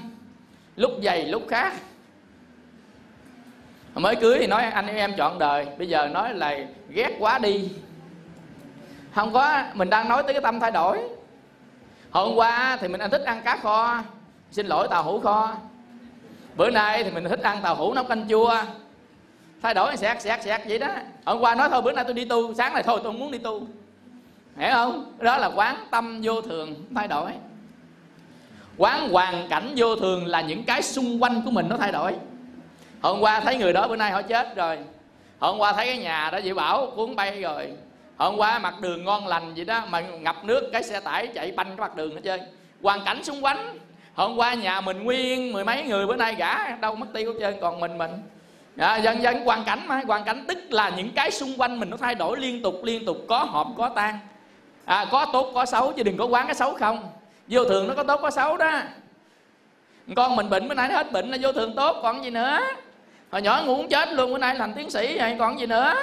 lúc 0.78 0.92
dày, 1.04 1.26
lúc 1.26 1.44
khác 1.50 1.74
mới 3.96 4.16
cưới 4.16 4.38
thì 4.40 4.48
nói, 4.48 4.64
anh 4.64 4.88
em 4.88 5.14
chọn 5.18 5.40
đời, 5.40 5.68
bây 5.78 5.90
giờ 5.90 6.08
nói 6.08 6.34
là 6.34 6.58
ghét 6.90 7.16
quá 7.20 7.40
đi. 7.40 7.70
Không 9.16 9.34
có 9.34 9.64
mình 9.74 9.90
đang 9.90 10.10
nói 10.10 10.24
tới 10.24 10.34
cái 10.34 10.42
tâm 10.42 10.60
thay 10.60 10.72
đổi. 10.72 11.00
Hôm 12.12 12.36
qua 12.36 12.78
thì 12.82 12.88
mình 12.88 13.02
thích 13.12 13.24
ăn 13.26 13.42
cá 13.42 13.58
kho, 13.58 14.04
xin 14.52 14.68
lỗi 14.68 14.88
tàu 14.88 15.04
hũ 15.04 15.20
kho. 15.20 15.54
Bữa 16.56 16.70
nay 16.70 17.04
thì 17.04 17.12
mình 17.12 17.24
thích 17.30 17.40
ăn 17.44 17.58
tàu 17.64 17.76
hũ 17.76 17.94
nấu 17.94 18.04
canh 18.04 18.30
chua. 18.30 18.62
Thay 19.62 19.74
đổi 19.74 19.98
sẹt 19.98 20.22
sẹt 20.22 20.44
sẹt 20.44 20.62
vậy 20.68 20.80
đó. 20.80 20.88
Hôm 21.26 21.40
qua 21.40 21.56
nói 21.56 21.70
thôi, 21.72 21.82
bữa 21.82 21.92
nay 21.92 22.04
tôi 22.04 22.14
đi 22.14 22.26
tu, 22.26 22.54
sáng 22.54 22.74
này 22.74 22.84
thôi 22.84 23.00
tôi 23.04 23.12
không 23.12 23.20
muốn 23.20 23.32
đi 23.32 23.38
tu. 23.38 23.68
Hiểu 24.58 24.72
không? 24.74 25.16
Đó 25.20 25.38
là 25.38 25.48
quán 25.56 25.76
tâm 25.92 26.20
vô 26.24 26.42
thường, 26.42 26.76
thay 26.96 27.08
đổi 27.08 27.32
quán 28.78 29.10
hoàn 29.10 29.48
cảnh 29.50 29.74
vô 29.78 29.96
thường 29.96 30.26
là 30.26 30.42
những 30.42 30.64
cái 30.64 30.82
xung 30.82 31.24
quanh 31.24 31.42
của 31.46 31.52
mình 31.52 31.70
nó 31.70 31.78
thay 31.78 31.92
đổi. 31.92 32.16
Hôm 33.02 33.20
qua 33.20 33.40
thấy 33.40 33.58
người 33.58 33.74
đó 33.74 33.88
bữa 33.88 33.96
nay 33.96 34.12
họ 34.12 34.22
chết 34.22 34.56
rồi. 34.56 34.78
Hôm 35.40 35.58
qua 35.58 35.74
thấy 35.74 35.86
cái 35.86 35.98
nhà 35.98 36.30
đó 36.32 36.40
dị 36.44 36.54
bảo 36.54 36.92
cuốn 36.96 37.16
bay 37.16 37.42
rồi. 37.42 37.72
Hôm 38.18 38.38
qua 38.38 38.60
mặt 38.60 38.82
đường 38.82 39.06
ngon 39.06 39.28
lành 39.28 39.54
vậy 39.56 39.66
đó 39.66 39.84
mà 39.90 40.00
ngập 40.00 40.44
nước 40.44 40.70
cái 40.74 40.84
xe 40.84 41.00
tải 41.00 41.28
chạy 41.28 41.52
banh 41.52 41.68
cái 41.68 41.78
mặt 41.78 41.96
đường 41.96 42.16
hết 42.16 42.22
trơn. 42.24 42.40
Hoàn 42.82 43.04
cảnh 43.06 43.24
xung 43.24 43.46
quanh. 43.46 43.78
Hôm 44.14 44.36
qua 44.36 44.54
nhà 44.54 44.82
mình 44.82 45.04
nguyên 45.04 45.54
mười 45.54 45.66
mấy 45.66 45.84
người 45.84 46.08
bữa 46.08 46.16
nay 46.16 46.36
gã 46.36 46.76
đâu 46.76 46.96
mất 46.96 47.08
tiêu 47.14 47.34
hết 47.34 47.40
trơn 47.40 47.60
còn 47.62 47.80
mình 47.80 47.98
mình. 47.98 48.12
À, 48.78 48.98
dần 48.98 49.22
dần 49.22 49.46
hoàn 49.46 49.64
cảnh 49.64 49.88
mà 49.88 50.02
hoàn 50.08 50.24
cảnh 50.24 50.46
tức 50.48 50.58
là 50.70 50.90
những 50.90 51.12
cái 51.16 51.32
xung 51.32 51.54
quanh 51.58 51.80
mình 51.80 51.90
nó 51.90 51.98
thay 51.98 52.16
đổi 52.16 52.38
liên 52.40 52.62
tục 52.62 52.76
liên 52.84 53.06
tục 53.06 53.18
có 53.28 53.38
hợp 53.38 53.68
có 53.78 53.90
tan 53.90 54.20
à, 54.86 55.06
có 55.12 55.26
tốt 55.34 55.52
có 55.54 55.66
xấu 55.66 55.92
chứ 55.92 56.04
đừng 56.04 56.18
có 56.18 56.26
quán 56.26 56.46
cái 56.46 56.56
xấu 56.56 56.74
không 56.74 57.10
vô 57.48 57.64
thường 57.64 57.88
nó 57.88 57.94
có 57.94 58.04
tốt 58.04 58.20
có 58.22 58.32
xấu 58.32 58.58
đó. 58.58 58.82
Con 60.16 60.36
mình 60.36 60.50
bệnh, 60.50 60.68
bữa 60.68 60.76
nay 60.76 60.88
nó 60.88 60.96
hết 60.96 61.12
bệnh 61.12 61.32
là 61.32 61.38
vô 61.42 61.52
thường 61.52 61.76
tốt, 61.76 62.00
còn 62.04 62.24
gì 62.24 62.30
nữa? 62.30 62.60
Hồi 63.32 63.42
nhỏ 63.42 63.64
ngủ 63.66 63.84
chết 63.90 64.14
luôn, 64.14 64.32
bữa 64.32 64.38
nay 64.38 64.56
thành 64.58 64.74
tiến 64.74 64.90
sĩ 64.90 65.18
hay 65.18 65.36
còn 65.40 65.60
gì 65.60 65.66
nữa? 65.66 65.94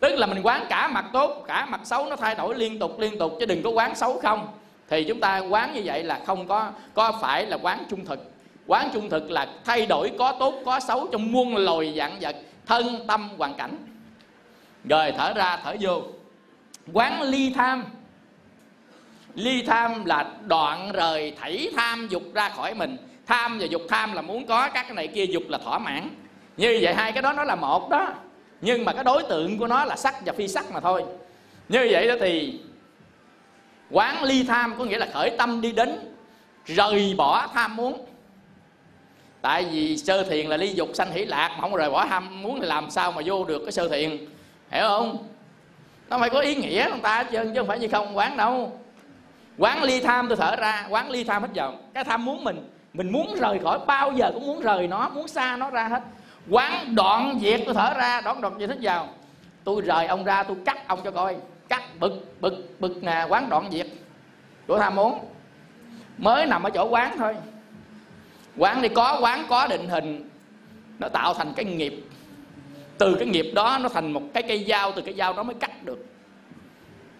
Tức 0.00 0.18
là 0.18 0.26
mình 0.26 0.42
quán 0.42 0.66
cả 0.68 0.88
mặt 0.88 1.04
tốt, 1.12 1.44
cả 1.46 1.66
mặt 1.66 1.80
xấu 1.84 2.06
nó 2.06 2.16
thay 2.16 2.34
đổi 2.34 2.54
liên 2.54 2.78
tục 2.78 2.98
liên 2.98 3.18
tục, 3.18 3.32
chứ 3.40 3.46
đừng 3.46 3.62
có 3.62 3.70
quán 3.70 3.94
xấu 3.94 4.20
không. 4.20 4.48
Thì 4.88 5.04
chúng 5.04 5.20
ta 5.20 5.38
quán 5.38 5.72
như 5.74 5.82
vậy 5.84 6.04
là 6.04 6.20
không 6.26 6.48
có 6.48 6.70
có 6.94 7.12
phải 7.20 7.46
là 7.46 7.58
quán 7.62 7.84
trung 7.90 8.04
thực. 8.04 8.30
Quán 8.66 8.88
trung 8.94 9.10
thực 9.10 9.30
là 9.30 9.48
thay 9.64 9.86
đổi 9.86 10.12
có 10.18 10.36
tốt, 10.40 10.54
có 10.66 10.80
xấu 10.80 11.06
trong 11.12 11.32
muôn 11.32 11.56
loài 11.56 11.94
dạng 11.96 12.18
vật, 12.20 12.36
thân, 12.66 13.04
tâm, 13.08 13.30
hoàn 13.38 13.54
cảnh. 13.54 13.76
Rồi 14.88 15.12
thở 15.18 15.32
ra, 15.32 15.56
thở 15.64 15.76
vô. 15.80 16.02
Quán 16.92 17.22
ly 17.22 17.52
tham 17.56 17.84
ly 19.34 19.62
tham 19.62 20.04
là 20.04 20.26
đoạn 20.46 20.92
rời 20.92 21.32
thảy 21.40 21.68
tham 21.76 22.08
dục 22.08 22.22
ra 22.34 22.48
khỏi 22.48 22.74
mình. 22.74 22.96
Tham 23.26 23.58
và 23.58 23.66
dục 23.66 23.82
tham 23.88 24.12
là 24.12 24.22
muốn 24.22 24.46
có 24.46 24.68
các 24.68 24.82
cái 24.82 24.94
này 24.94 25.06
kia, 25.06 25.24
dục 25.24 25.42
là 25.48 25.58
thỏa 25.58 25.78
mãn. 25.78 26.08
Như 26.56 26.78
vậy 26.82 26.94
hai 26.94 27.12
cái 27.12 27.22
đó 27.22 27.32
nó 27.32 27.44
là 27.44 27.54
một 27.54 27.90
đó. 27.90 28.08
Nhưng 28.60 28.84
mà 28.84 28.92
cái 28.92 29.04
đối 29.04 29.22
tượng 29.22 29.58
của 29.58 29.66
nó 29.66 29.84
là 29.84 29.96
sắc 29.96 30.14
và 30.26 30.32
phi 30.32 30.48
sắc 30.48 30.72
mà 30.72 30.80
thôi. 30.80 31.04
Như 31.68 31.88
vậy 31.90 32.08
đó 32.08 32.14
thì 32.20 32.60
quán 33.90 34.22
ly 34.22 34.44
tham 34.44 34.74
có 34.78 34.84
nghĩa 34.84 34.98
là 34.98 35.06
khởi 35.12 35.30
tâm 35.38 35.60
đi 35.60 35.72
đến, 35.72 36.14
rời 36.64 37.14
bỏ 37.16 37.46
tham 37.54 37.76
muốn. 37.76 38.06
Tại 39.42 39.64
vì 39.64 39.96
sơ 39.96 40.22
thiền 40.22 40.46
là 40.46 40.56
ly 40.56 40.74
dục 40.74 40.88
sanh 40.94 41.12
hỷ 41.12 41.24
lạc, 41.24 41.48
mà 41.48 41.60
không 41.60 41.74
rời 41.74 41.90
bỏ 41.90 42.04
ham 42.04 42.42
muốn 42.42 42.60
thì 42.60 42.66
làm 42.66 42.90
sao 42.90 43.12
mà 43.12 43.22
vô 43.24 43.44
được 43.44 43.58
cái 43.58 43.72
sơ 43.72 43.88
thiền? 43.88 44.10
Hiểu 44.70 44.88
không? 44.88 45.28
Nó 46.08 46.18
phải 46.18 46.30
có 46.30 46.40
ý 46.40 46.54
nghĩa 46.54 46.86
người 46.90 47.00
ta 47.02 47.22
chứ 47.22 47.38
chứ 47.44 47.52
không 47.56 47.66
phải 47.66 47.78
như 47.78 47.88
không 47.88 48.16
quán 48.16 48.36
đâu 48.36 48.80
quán 49.58 49.82
ly 49.82 50.00
tham 50.00 50.28
tôi 50.28 50.36
thở 50.36 50.56
ra, 50.56 50.86
quán 50.90 51.10
ly 51.10 51.24
tham 51.24 51.42
hết 51.42 51.48
vào 51.54 51.74
cái 51.94 52.04
tham 52.04 52.24
muốn 52.24 52.44
mình 52.44 52.70
mình 52.92 53.12
muốn 53.12 53.34
rời 53.40 53.58
khỏi, 53.58 53.78
bao 53.86 54.12
giờ 54.12 54.30
cũng 54.34 54.46
muốn 54.46 54.60
rời 54.60 54.88
nó, 54.88 55.08
muốn 55.08 55.28
xa 55.28 55.56
nó 55.56 55.70
ra 55.70 55.88
hết. 55.88 56.02
Quán 56.50 56.94
đoạn 56.94 57.38
diệt 57.42 57.60
tôi 57.64 57.74
thở 57.74 57.94
ra, 57.94 58.20
đoạn 58.20 58.40
đoạn 58.40 58.54
diệt 58.58 58.68
hết 58.68 58.78
vào 58.80 59.08
tôi 59.64 59.82
rời 59.82 60.06
ông 60.06 60.24
ra, 60.24 60.42
tôi 60.42 60.56
cắt 60.64 60.88
ông 60.88 61.00
cho 61.04 61.10
coi. 61.10 61.36
Cắt, 61.68 61.82
bực 61.98 62.40
bực 62.40 62.80
bực 62.80 63.02
nè, 63.02 63.26
quán 63.28 63.48
đoạn 63.48 63.68
diệt 63.72 63.86
của 64.66 64.78
tham 64.78 64.94
muốn. 64.94 65.18
Mới 66.18 66.46
nằm 66.46 66.62
ở 66.62 66.70
chỗ 66.70 66.88
quán 66.88 67.14
thôi. 67.18 67.36
Quán 68.56 68.78
thì 68.82 68.88
có, 68.88 69.18
quán 69.20 69.44
có 69.48 69.66
định 69.66 69.88
hình, 69.88 70.30
nó 70.98 71.08
tạo 71.08 71.34
thành 71.34 71.52
cái 71.56 71.64
nghiệp. 71.64 72.04
Từ 72.98 73.14
cái 73.18 73.28
nghiệp 73.28 73.52
đó 73.54 73.78
nó 73.80 73.88
thành 73.88 74.12
một 74.12 74.22
cái 74.34 74.42
cây 74.42 74.64
dao, 74.68 74.92
từ 74.92 75.02
cái 75.02 75.14
dao 75.14 75.32
đó 75.32 75.42
mới 75.42 75.54
cắt 75.54 75.84
được 75.84 76.06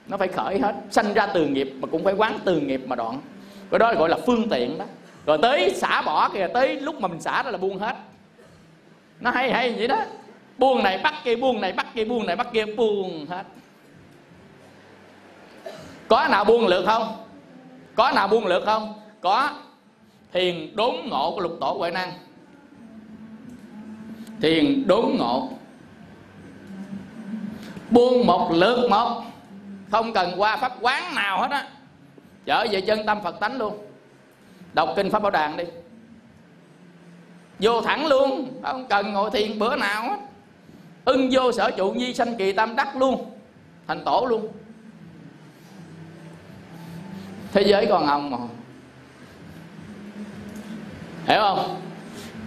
nó 0.07 0.17
phải 0.17 0.29
khởi 0.29 0.59
hết, 0.59 0.75
sanh 0.91 1.15
ra 1.15 1.27
từ 1.27 1.47
nghiệp 1.47 1.73
mà 1.81 1.89
cũng 1.93 2.05
phải 2.05 2.15
quán 2.15 2.39
từ 2.45 2.61
nghiệp 2.61 2.83
mà 2.87 2.97
đoạn. 2.97 3.21
Cái 3.71 3.79
đó 3.79 3.95
gọi 3.95 4.09
là 4.09 4.17
phương 4.27 4.49
tiện 4.49 4.79
đó. 4.79 4.85
Rồi 5.27 5.39
tới 5.43 5.71
xả 5.75 6.03
bỏ 6.03 6.29
kìa, 6.29 6.49
tới 6.55 6.81
lúc 6.81 7.01
mà 7.01 7.09
mình 7.09 7.21
xả 7.21 7.43
ra 7.43 7.51
là 7.51 7.59
buông 7.59 7.79
hết. 7.79 7.97
Nó 9.21 9.31
hay 9.31 9.53
hay 9.53 9.73
vậy 9.73 9.89
đó. 9.89 10.03
Buông 10.59 10.83
này 10.83 10.99
bắt 10.99 11.15
kia, 11.25 11.37
buông 11.37 11.61
này 11.61 11.73
bắt 11.73 11.87
kia, 11.95 12.05
buông 12.05 12.27
này 12.27 12.37
bắt 12.37 12.47
kia, 12.53 12.65
buông 12.77 13.27
hết. 13.27 13.43
Có 16.09 16.29
nào 16.31 16.45
buông 16.45 16.67
lượt 16.67 16.85
không? 16.87 17.17
Có 17.95 18.13
nào 18.15 18.29
buông 18.29 18.47
lượt 18.47 18.63
không? 18.67 18.95
Có. 19.21 19.51
Thiền 20.33 20.77
đốn 20.77 20.95
ngộ 21.11 21.33
của 21.35 21.41
lục 21.41 21.57
tổ 21.61 21.73
huệ 21.79 21.91
năng. 21.91 22.13
Thiền 24.43 24.87
đốn 24.87 25.05
ngộ. 25.19 25.49
Buông 27.91 28.27
một 28.27 28.51
lượt 28.53 28.89
một 28.91 29.23
không 29.95 30.13
cần 30.13 30.35
qua 30.37 30.57
pháp 30.57 30.73
quán 30.81 31.15
nào 31.15 31.41
hết 31.41 31.51
á. 31.51 31.67
Trở 32.45 32.67
về 32.71 32.81
chân 32.81 33.07
tâm 33.07 33.23
phật 33.23 33.41
tánh 33.41 33.59
luôn. 33.59 33.87
Đọc 34.73 34.93
kinh 34.97 35.11
pháp 35.11 35.23
bảo 35.23 35.31
đàn 35.31 35.57
đi. 35.57 35.65
Vô 37.59 37.81
thẳng 37.81 38.07
luôn. 38.07 38.61
Không 38.63 38.87
cần 38.89 39.13
ngồi 39.13 39.31
thiền 39.31 39.59
bữa 39.59 39.77
nào 39.77 40.03
hết. 40.03 40.17
Ưng 41.05 41.29
vô 41.33 41.53
sở 41.53 41.71
trụ 41.71 41.91
nhi 41.91 42.15
sanh 42.15 42.37
kỳ 42.37 42.53
tam 42.53 42.77
đắc 42.77 42.97
luôn. 42.97 43.31
Thành 43.87 44.05
tổ 44.05 44.27
luôn. 44.31 44.49
Thế 47.53 47.63
giới 47.63 47.87
còn 47.87 48.07
ông 48.07 48.31
mà. 48.31 48.39
Hiểu 51.27 51.41
không? 51.41 51.81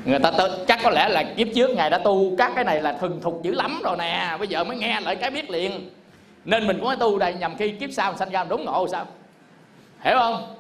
Người 0.05 0.19
ta 0.19 0.31
tự, 0.31 0.65
chắc 0.67 0.79
có 0.83 0.89
lẽ 0.89 1.09
là 1.09 1.23
kiếp 1.37 1.47
trước 1.55 1.69
ngài 1.69 1.89
đã 1.89 1.97
tu 1.97 2.35
các 2.37 2.51
cái 2.55 2.63
này 2.63 2.81
là 2.81 2.93
thuần 2.93 3.21
thục 3.21 3.43
dữ 3.43 3.53
lắm 3.53 3.81
rồi 3.83 3.97
nè. 3.97 4.35
Bây 4.39 4.47
giờ 4.47 4.63
mới 4.63 4.77
nghe 4.77 5.01
lại 5.01 5.15
cái 5.15 5.31
biết 5.31 5.49
liền 5.49 5.89
nên 6.47 6.67
mình 6.67 6.77
cũng 6.77 6.87
phải 6.87 6.95
tu 6.95 7.19
đây 7.19 7.33
nhằm 7.33 7.57
khi 7.57 7.71
kiếp 7.71 7.89
sau 7.91 8.15
sanh 8.15 8.29
ra 8.29 8.43
đúng 8.43 8.65
ngộ 8.65 8.87
sao? 8.87 9.05
Hiểu 10.01 10.15
không? 10.19 10.55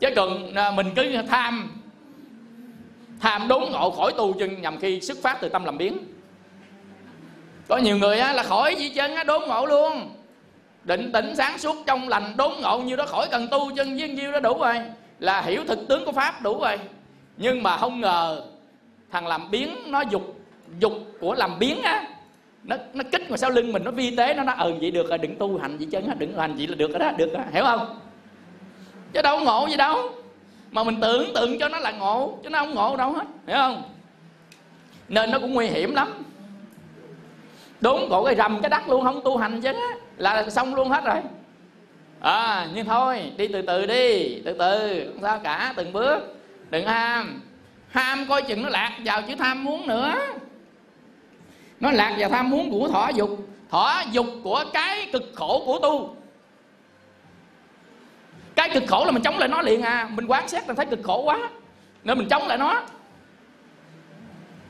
Chứ 0.00 0.08
còn 0.16 0.54
à, 0.54 0.70
mình 0.70 0.86
cứ 0.96 1.22
tham 1.28 1.80
tham 3.20 3.48
đúng 3.48 3.72
ngộ 3.72 3.90
khỏi 3.90 4.12
tu 4.16 4.32
chân 4.38 4.62
nhằm 4.62 4.78
khi 4.78 5.00
xuất 5.00 5.18
phát 5.22 5.38
từ 5.40 5.48
tâm 5.48 5.64
làm 5.64 5.78
biến. 5.78 5.98
Có 7.68 7.76
nhiều 7.76 7.98
người 7.98 8.18
á, 8.18 8.32
là 8.32 8.42
khỏi 8.42 8.74
gì 8.74 8.88
chân 8.88 9.14
á, 9.14 9.24
đốn 9.24 9.42
ngộ 9.48 9.66
luôn. 9.66 10.14
Định 10.84 11.12
tĩnh 11.12 11.36
sáng 11.36 11.58
suốt 11.58 11.76
trong 11.86 12.08
lành 12.08 12.36
đốn 12.36 12.52
ngộ 12.62 12.78
như 12.78 12.96
đó 12.96 13.06
khỏi 13.06 13.28
cần 13.30 13.48
tu 13.50 13.70
chân 13.76 13.96
với 13.96 14.08
nhiêu 14.08 14.32
đó 14.32 14.40
đủ 14.40 14.58
rồi. 14.58 14.80
Là 15.18 15.40
hiểu 15.40 15.64
thực 15.68 15.88
tướng 15.88 16.04
của 16.04 16.12
pháp 16.12 16.42
đủ 16.42 16.60
rồi. 16.60 16.78
Nhưng 17.36 17.62
mà 17.62 17.76
không 17.76 18.00
ngờ 18.00 18.42
thằng 19.10 19.26
làm 19.26 19.50
biến 19.50 19.76
nó 19.86 20.00
dục 20.00 20.36
dục 20.78 20.92
của 21.20 21.34
làm 21.34 21.58
biến 21.58 21.82
á 21.82 22.04
nó 22.68 22.76
nó 22.94 23.04
kích 23.12 23.28
vào 23.28 23.36
sau 23.36 23.50
lưng 23.50 23.72
mình, 23.72 23.84
nó 23.84 23.90
vi 23.90 24.16
tế, 24.16 24.34
nó 24.34 24.42
nó 24.42 24.52
ừ 24.52 24.74
vậy 24.80 24.90
được 24.90 25.08
rồi, 25.08 25.18
đừng 25.18 25.36
tu 25.36 25.58
hành 25.58 25.78
gì 25.78 25.86
chân 25.90 26.08
á, 26.08 26.14
đừng 26.18 26.32
tu 26.32 26.40
hành 26.40 26.54
vậy 26.56 26.66
là 26.66 26.74
được 26.74 26.90
rồi 26.90 26.98
đó, 26.98 27.10
được 27.16 27.32
rồi. 27.32 27.42
Hiểu 27.52 27.64
không? 27.64 28.00
Chứ 29.12 29.22
đâu 29.22 29.40
ngộ 29.40 29.66
gì 29.70 29.76
đâu. 29.76 30.10
Mà 30.70 30.84
mình 30.84 31.00
tưởng 31.00 31.34
tượng 31.34 31.58
cho 31.58 31.68
nó 31.68 31.78
là 31.78 31.90
ngộ, 31.90 32.38
chứ 32.42 32.50
nó 32.50 32.58
không 32.58 32.74
ngộ 32.74 32.96
đâu 32.96 33.12
hết. 33.12 33.24
Hiểu 33.46 33.56
không? 33.56 33.82
Nên 35.08 35.30
nó 35.30 35.38
cũng 35.38 35.54
nguy 35.54 35.66
hiểm 35.66 35.94
lắm. 35.94 36.08
Đúng, 37.80 38.06
cổ 38.10 38.24
cái 38.24 38.36
rầm 38.36 38.60
cái 38.62 38.70
đất 38.70 38.88
luôn, 38.88 39.04
không 39.04 39.20
tu 39.24 39.36
hành 39.36 39.60
chứ 39.60 39.72
là 40.16 40.50
xong 40.50 40.74
luôn 40.74 40.88
hết 40.88 41.04
rồi. 41.04 41.16
À 42.20 42.68
nhưng 42.74 42.86
thôi, 42.86 43.32
đi 43.36 43.48
từ 43.48 43.62
từ 43.62 43.86
đi, 43.86 44.40
từ 44.44 44.52
từ, 44.58 45.04
không 45.12 45.22
sao 45.22 45.38
cả, 45.38 45.72
từng 45.76 45.92
bước, 45.92 46.18
đừng 46.70 46.86
ham. 46.86 47.42
Ham 47.88 48.26
coi 48.28 48.42
chừng 48.42 48.62
nó 48.62 48.68
lạc 48.68 48.98
vào 49.04 49.22
chữ 49.22 49.34
tham 49.38 49.64
muốn 49.64 49.86
nữa 49.86 50.14
nó 51.80 51.90
lạc 51.90 52.16
vào 52.18 52.30
tham 52.30 52.50
muốn 52.50 52.70
của 52.70 52.88
thọ 52.88 53.08
dục. 53.08 53.48
Thọ 53.70 54.02
dục 54.12 54.26
của 54.44 54.64
cái 54.72 55.08
cực 55.12 55.32
khổ 55.34 55.62
của 55.66 55.78
tu. 55.78 56.16
Cái 58.54 58.70
cực 58.74 58.82
khổ 58.86 59.04
là 59.04 59.10
mình 59.10 59.22
chống 59.22 59.38
lại 59.38 59.48
nó 59.48 59.62
liền 59.62 59.82
à. 59.82 60.08
Mình 60.14 60.26
quán 60.26 60.48
xét 60.48 60.66
mình 60.66 60.76
thấy 60.76 60.86
cực 60.86 61.00
khổ 61.02 61.22
quá, 61.22 61.50
nên 62.04 62.18
mình 62.18 62.28
chống 62.28 62.46
lại 62.46 62.58
nó. 62.58 62.82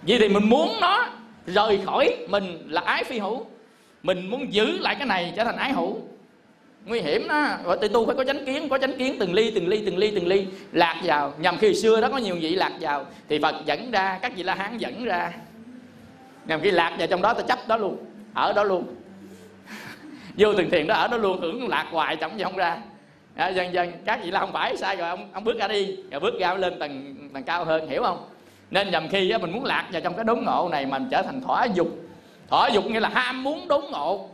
Vì 0.03 0.19
thì 0.19 0.29
mình 0.29 0.49
muốn 0.49 0.77
nó 0.81 1.07
rời 1.47 1.81
khỏi 1.87 2.17
mình 2.29 2.67
là 2.69 2.81
ái 2.81 3.05
phi 3.05 3.19
hữu. 3.19 3.47
Mình 4.03 4.31
muốn 4.31 4.53
giữ 4.53 4.79
lại 4.79 4.95
cái 4.95 5.07
này 5.07 5.33
trở 5.37 5.45
thành 5.45 5.57
ái 5.57 5.73
hữu. 5.73 5.97
Nguy 6.87 7.01
hiểm 7.01 7.29
đó 7.29 7.49
gọi 7.65 7.79
tự 7.81 7.89
tu 7.89 8.07
phải 8.07 8.15
có 8.15 8.25
chánh 8.25 8.45
kiến, 8.47 8.69
có 8.69 8.79
chánh 8.79 8.97
kiến 8.99 9.17
từng 9.19 9.35
ly 9.35 9.51
từng 9.55 9.69
ly 9.69 9.83
từng 9.87 9.99
ly 9.99 10.13
từng 10.15 10.27
ly. 10.27 10.47
Lạc 10.73 11.01
vào. 11.05 11.35
Nhằm 11.39 11.59
khi 11.59 11.75
xưa 11.75 12.01
đó 12.01 12.09
có 12.13 12.19
nhiều 12.19 12.37
vị 12.41 12.55
lạc 12.55 12.73
vào. 12.81 13.07
Thì 13.29 13.39
phật 13.43 13.55
dẫn 13.67 13.91
ra, 13.91 14.19
các 14.23 14.33
vị 14.37 14.43
la 14.43 14.55
hán 14.55 14.79
dẫn 14.79 15.05
ra 15.05 15.33
nhằm 16.49 16.61
khi 16.61 16.71
lạc 16.71 16.95
vào 16.99 17.07
trong 17.07 17.23
đó 17.23 17.35
ta 17.35 17.43
chấp 17.43 17.59
đó 17.69 17.77
luôn. 17.77 17.97
Ở 18.35 18.53
đó 18.53 18.65
luôn. 18.65 18.95
Vô 20.39 20.55
từng 20.55 20.71
thiền 20.71 20.87
đó 20.87 20.95
ở 20.95 21.09
đó 21.09 21.17
luôn 21.17 21.41
hưởng 21.41 21.69
lạc 21.69 21.87
hoài 21.91 22.17
chẳng 22.17 22.39
gì 22.39 22.45
không 22.45 22.57
ra. 22.57 22.79
Dạ, 23.37 23.45
à, 23.45 23.49
dần 23.49 23.73
dần 23.73 23.93
các 24.05 24.21
vị 24.23 24.31
là 24.31 24.41
không 24.41 24.53
phải 24.53 24.77
sai 24.77 24.97
rồi 24.97 25.09
ông 25.09 25.29
ông 25.33 25.45
bước 25.45 25.59
ra 25.59 25.69
đi. 25.69 25.97
Rồi 26.11 26.21
bước 26.21 26.35
ra 26.41 26.55
lên 26.55 26.79
tầng 26.79 27.15
tầng 27.35 27.43
cao 27.43 27.65
hơn 27.65 27.89
hiểu 27.89 28.03
không? 28.03 28.29
Nên 28.71 28.91
nhầm 28.91 29.09
khi 29.09 29.31
á, 29.31 29.39
mình 29.39 29.53
muốn 29.53 29.65
lạc 29.65 29.89
vào 29.93 30.01
trong 30.01 30.15
cái 30.15 30.25
đốn 30.25 30.45
ngộ 30.45 30.69
này 30.73 30.87
mình 30.87 31.09
trở 31.11 31.23
thành 31.23 31.41
thỏa 31.43 31.65
dục. 31.65 31.89
Thỏa 32.49 32.69
dục 32.69 32.87
nghĩa 32.87 33.01
là 33.01 33.09
ham 33.09 33.43
muốn 33.43 33.69
đốn 33.69 33.85
ngộ. 33.91 34.29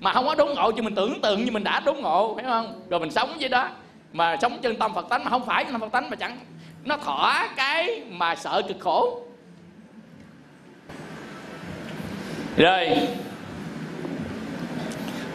Mà 0.00 0.12
không 0.12 0.26
có 0.26 0.34
đốn 0.34 0.54
ngộ 0.54 0.72
chứ 0.72 0.82
mình 0.82 0.94
tưởng 0.94 1.20
tượng 1.22 1.44
như 1.44 1.52
mình 1.52 1.64
đã 1.64 1.80
đốn 1.80 1.96
ngộ 1.96 2.36
hiểu 2.40 2.50
không? 2.50 2.80
Rồi 2.90 3.00
mình 3.00 3.10
sống 3.10 3.30
với 3.40 3.48
đó. 3.48 3.68
Mà 4.12 4.36
sống 4.36 4.58
chân 4.62 4.76
tâm 4.76 4.94
phật 4.94 5.08
tánh 5.08 5.24
mà 5.24 5.30
không 5.30 5.46
phải 5.46 5.64
chân 5.64 5.72
tâm 5.72 5.80
phật 5.80 5.92
tánh 5.92 6.10
mà 6.10 6.16
chẳng 6.16 6.38
nó 6.84 6.96
thỏa 6.96 7.48
cái 7.56 8.02
mà 8.10 8.34
sợ 8.34 8.62
cực 8.68 8.76
khổ. 8.80 9.22
Rồi. 12.58 13.08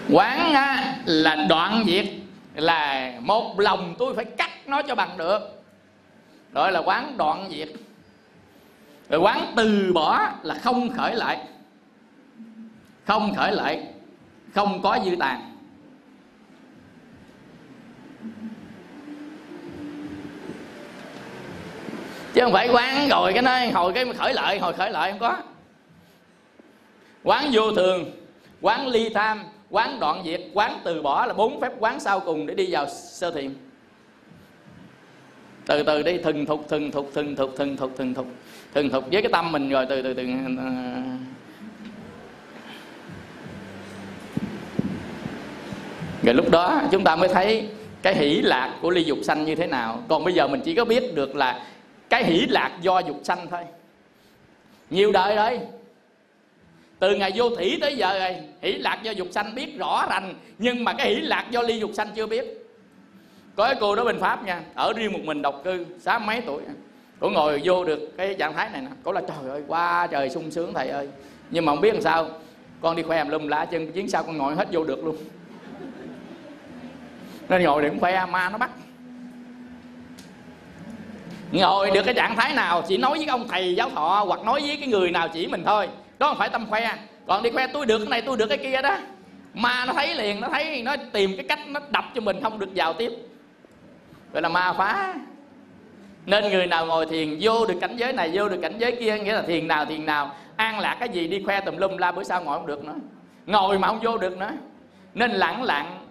Quán 0.10 0.54
á, 0.54 0.96
là 1.06 1.36
đoạn 1.50 1.84
diệt 1.88 2.06
là 2.56 3.14
một 3.20 3.60
lòng 3.60 3.96
tôi 4.00 4.16
phải 4.16 4.26
cắt 4.26 4.52
nó 4.68 4.82
cho 4.82 4.96
bằng 4.96 5.18
được. 5.18 5.64
Gọi 6.54 6.72
là 6.72 6.80
quán 6.80 7.18
đoạn 7.18 7.50
diệt 7.52 7.70
rồi 9.10 9.20
quán 9.22 9.54
từ 9.56 9.92
bỏ 9.94 10.30
là 10.44 10.56
không 10.56 10.90
khởi 10.90 11.16
lại. 11.16 11.40
Không 13.06 13.36
khởi 13.36 13.52
lại 13.52 13.84
không 14.54 14.82
có 14.82 15.00
dư 15.06 15.16
tàn. 15.20 15.50
Chứ 22.34 22.42
không 22.42 22.54
phải 22.54 22.70
quán 22.70 23.08
rồi 23.10 23.34
cái 23.34 23.42
nói 23.42 23.72
hồi 23.72 23.94
cái 23.94 24.06
khởi 24.18 24.34
lại 24.34 24.60
hồi 24.60 24.74
khởi 24.74 24.92
lại 24.92 25.12
không 25.12 25.20
có 25.20 25.38
quán 27.24 27.50
vô 27.54 27.72
thường, 27.72 28.12
quán 28.62 28.88
ly 28.88 29.10
tham, 29.10 29.44
quán 29.70 30.00
đoạn 30.00 30.24
diệt, 30.26 30.42
quán 30.54 30.80
từ 30.84 31.02
bỏ 31.02 31.26
là 31.26 31.34
bốn 31.34 31.62
phép 31.62 31.72
quán 31.80 32.00
sau 32.00 32.20
cùng 32.20 32.46
để 32.46 32.54
đi 32.54 32.68
vào 32.72 32.88
sơ 32.90 33.32
thiện. 33.32 33.56
từ 35.66 35.84
từ 35.84 36.04
đi 36.04 36.18
thừng 36.18 36.46
thục 36.46 36.70
thừng 36.70 36.92
thục 36.92 37.12
thừng 37.14 37.36
thục 37.36 37.54
thừng 37.58 37.78
thục 37.78 37.98
thừng 37.98 38.14
thục 38.14 38.28
thừng 38.74 38.90
thục 38.90 39.04
với 39.12 39.22
cái 39.22 39.32
tâm 39.32 39.52
mình 39.52 39.70
rồi, 39.70 39.86
từ 39.90 40.02
từ 40.02 40.14
từ. 40.14 40.26
Rồi 46.24 46.36
lúc 46.36 46.50
đó 46.50 46.82
chúng 46.92 47.04
ta 47.04 47.16
mới 47.16 47.30
thấy 47.30 47.70
cái 48.02 48.16
hỷ 48.16 48.42
lạc 48.42 48.78
của 48.82 48.90
ly 48.90 49.04
dục 49.04 49.18
sanh 49.24 49.46
như 49.46 49.56
thế 49.56 49.68
nào. 49.68 50.04
Còn 50.10 50.24
bây 50.24 50.34
giờ 50.34 50.48
mình 50.48 50.62
chỉ 50.66 50.76
có 50.76 50.86
biết 50.86 51.16
được 51.16 51.36
là 51.36 51.66
cái 52.10 52.24
hỷ 52.24 52.46
lạc 52.50 52.72
do 52.82 53.00
dục 53.00 53.20
sanh 53.24 53.48
thôi. 53.52 53.62
Nhiều 54.90 55.12
đời 55.12 55.36
đấy 55.36 55.60
từ 57.04 57.16
ngày 57.16 57.32
vô 57.36 57.50
thủy 57.50 57.78
tới 57.82 57.96
giờ 57.96 58.20
rồi, 58.20 58.36
hỷ 58.62 58.72
lạc 58.74 59.00
do 59.04 59.12
dục 59.12 59.28
sanh 59.32 59.56
biết 59.56 59.78
rõ 59.78 60.06
rành, 60.10 60.34
nhưng 60.58 60.84
mà 60.84 60.94
cái 60.94 61.10
hỷ 61.10 61.16
lạc 61.16 61.46
do 61.50 61.62
ly 61.62 61.80
dục 61.80 61.92
sanh 61.94 62.08
chưa 62.16 62.28
biết. 62.28 62.68
Có 63.56 63.66
cái 63.66 63.76
cô 63.80 63.96
đó 63.96 64.04
bên 64.04 64.20
pháp 64.20 64.46
nha, 64.46 64.62
ở 64.76 64.94
riêng 64.94 65.14
một 65.14 65.20
mình 65.24 65.42
độc 65.42 65.62
cư, 65.64 65.86
sáu 66.00 66.20
mấy 66.20 66.42
tuổi. 66.42 66.62
Cổ 67.20 67.30
ngồi 67.30 67.62
vô 67.64 67.86
được 67.86 68.18
cái 68.18 68.36
trạng 68.40 68.54
thái 68.54 68.70
này 68.70 68.82
nè 68.82 68.88
cổ 69.04 69.12
là 69.12 69.22
trời 69.22 69.50
ơi 69.50 69.64
quá 69.68 70.08
trời 70.12 70.30
sung 70.30 70.52
sướng 70.52 70.74
thầy 70.74 70.90
ơi. 70.90 71.10
Nhưng 71.50 71.66
mà 71.66 71.72
không 71.72 71.82
biết 71.82 71.94
làm 71.94 72.02
sao, 72.02 72.30
con 72.82 72.96
đi 72.96 73.04
khoe 73.04 73.18
em 73.18 73.30
lum 73.30 73.48
lá 73.48 73.66
chân 73.66 73.92
chuyến 73.92 74.10
sau 74.10 74.24
con 74.24 74.38
ngồi 74.38 74.56
hết 74.56 74.68
vô 74.72 74.84
được 74.84 75.06
luôn. 75.06 75.18
Nên 77.50 77.64
ngồi 77.64 77.84
đừng 77.84 78.00
khoe, 78.00 78.26
ma 78.26 78.50
nó 78.50 78.58
bắt. 78.58 78.70
Ngồi 81.52 81.92
được 81.92 82.04
cái 82.06 82.14
trạng 82.14 82.36
thái 82.36 82.54
nào, 82.54 82.84
chỉ 82.88 82.98
nói 82.98 83.18
với 83.18 83.28
ông 83.28 83.48
thầy 83.48 83.76
giáo 83.76 83.90
thọ 83.90 84.24
hoặc 84.28 84.44
nói 84.44 84.62
với 84.68 84.78
cái 84.78 84.88
người 84.88 85.12
nào 85.12 85.28
chỉ 85.34 85.48
mình 85.48 85.64
thôi 85.66 85.88
đó 86.24 86.30
không 86.30 86.38
phải 86.38 86.50
tâm 86.50 86.66
khoe. 86.70 86.96
Còn 87.28 87.44
đi 87.44 87.50
khoe 87.50 87.68
tôi 87.68 87.86
được 87.86 87.98
cái 87.98 88.08
này, 88.08 88.22
tôi 88.22 88.38
được 88.38 88.48
cái 88.48 88.58
kia 88.58 88.82
đó. 88.82 88.98
Ma 89.54 89.86
nó 89.88 89.94
thấy 89.94 90.16
liền, 90.16 90.42
nó 90.42 90.48
thấy, 90.48 90.82
nó 90.84 90.96
tìm 91.14 91.32
cái 91.38 91.46
cách 91.50 91.60
nó 91.68 91.80
đập 91.90 92.06
cho 92.16 92.22
mình 92.22 92.44
không 92.44 92.60
được 92.60 92.70
vào 92.76 92.94
tiếp. 92.94 93.12
Gọi 94.34 94.42
là 94.42 94.50
ma 94.50 94.74
phá. 94.74 95.14
Nên 96.26 96.52
người 96.52 96.68
nào 96.68 96.86
ngồi 96.86 97.06
thiền, 97.06 97.38
vô 97.42 97.66
được 97.66 97.78
cảnh 97.82 97.96
giới 97.98 98.14
này, 98.14 98.32
vô 98.34 98.50
được 98.50 98.60
cảnh 98.62 98.74
giới 98.78 98.92
kia, 98.92 99.18
nghĩa 99.18 99.34
là 99.34 99.42
thiền 99.42 99.68
nào 99.68 99.86
thiền 99.86 100.06
nào. 100.06 100.36
An 100.56 100.80
lạc 100.80 100.98
cái 101.00 101.10
gì 101.10 101.28
đi 101.28 101.44
khoe 101.46 101.62
tùm 101.62 101.78
lum, 101.78 101.98
la 101.98 102.12
bữa 102.12 102.24
sau 102.24 102.44
ngồi 102.44 102.58
không 102.58 102.68
được 102.68 102.84
nữa. 102.84 102.96
Ngồi 103.46 103.80
mà 103.80 103.88
không 103.88 104.00
vô 104.00 104.18
được 104.18 104.38
nữa. 104.38 104.52
Nên 105.14 105.32
lặng 105.32 105.64
lặng, 105.64 106.08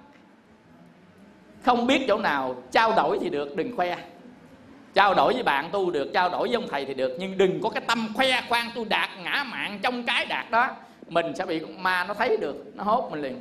không 1.63 1.87
biết 1.87 2.05
chỗ 2.09 2.19
nào, 2.19 2.63
trao 2.71 2.93
đổi 2.97 3.19
thì 3.21 3.31
được, 3.31 3.57
đừng 3.57 3.77
khoe 3.77 3.97
trao 4.95 5.15
đổi 5.15 5.35
với 5.35 5.43
bạn 5.43 5.69
tu 5.73 5.91
được, 5.91 6.11
trao 6.15 6.29
đổi 6.29 6.49
với 6.49 6.55
ông 6.55 6.69
thầy 6.71 6.85
thì 6.85 6.95
được, 6.95 7.17
nhưng 7.19 7.39
đừng 7.39 7.61
có 7.63 7.69
cái 7.69 7.83
tâm 7.87 8.09
khoe 8.15 8.43
khoang 8.49 8.71
tu 8.75 8.85
đạt 8.85 9.11
ngã 9.23 9.45
mạng 9.51 9.79
trong 9.83 10.03
cái 10.03 10.27
đạt 10.27 10.51
đó. 10.51 10.69
Mình 11.09 11.37
sẽ 11.37 11.47
bị 11.47 11.61
ma 11.61 12.05
nó 12.05 12.15
thấy 12.15 12.37
được, 12.37 12.57
nó 12.75 12.85
hốt 12.85 13.09
mình 13.11 13.23
liền. 13.23 13.37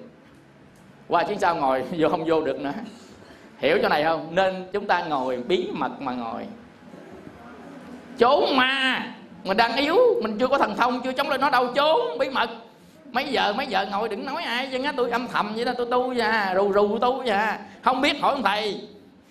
Qua 1.08 1.24
chuyến 1.24 1.40
sau 1.40 1.56
ngồi, 1.56 1.84
vô 1.98 2.10
không 2.10 2.26
vô 2.26 2.42
được 2.42 2.60
nữa. 2.60 2.74
Hiểu 3.58 3.78
chỗ 3.82 3.90
này 3.90 4.04
không? 4.04 4.36
Nên 4.36 4.68
chúng 4.74 4.88
ta 4.88 5.04
ngồi, 5.04 5.38
bí 5.38 5.68
mật 5.74 6.02
mà 6.02 6.12
ngồi. 6.12 6.46
Trốn 8.18 8.58
ma 8.58 9.06
mình 9.44 9.58
đang 9.58 9.76
yếu, 9.76 9.98
mình 10.24 10.38
chưa 10.40 10.48
có 10.48 10.58
thần 10.58 10.76
thông, 10.78 11.02
chưa 11.02 11.12
chống 11.12 11.30
lại 11.30 11.38
nó 11.38 11.50
đâu. 11.50 11.68
Trốn 11.76 12.18
bí 12.20 12.30
mật. 12.30 12.50
Mấy 13.12 13.26
giờ 13.26 13.54
mấy 13.54 13.68
giờ 13.68 13.86
ngồi 13.92 14.10
đừng 14.10 14.26
nói 14.26 14.44
ai 14.44 14.70
chứ 14.72 14.84
á 14.84 14.94
tôi 14.98 15.12
âm 15.12 15.28
thầm 15.28 15.52
vậy 15.56 15.66
đó, 15.66 15.72
tôi 15.78 15.88
tu 15.92 16.14
nha 16.14 16.32
à, 16.32 16.56
rù 16.56 16.74
rù 16.74 16.98
tu 16.98 17.24
nha 17.24 17.38
à. 17.38 17.60
không 17.82 18.02
biết 18.02 18.22
hỏi 18.22 18.34
ông 18.34 18.44
thầy, 18.44 18.82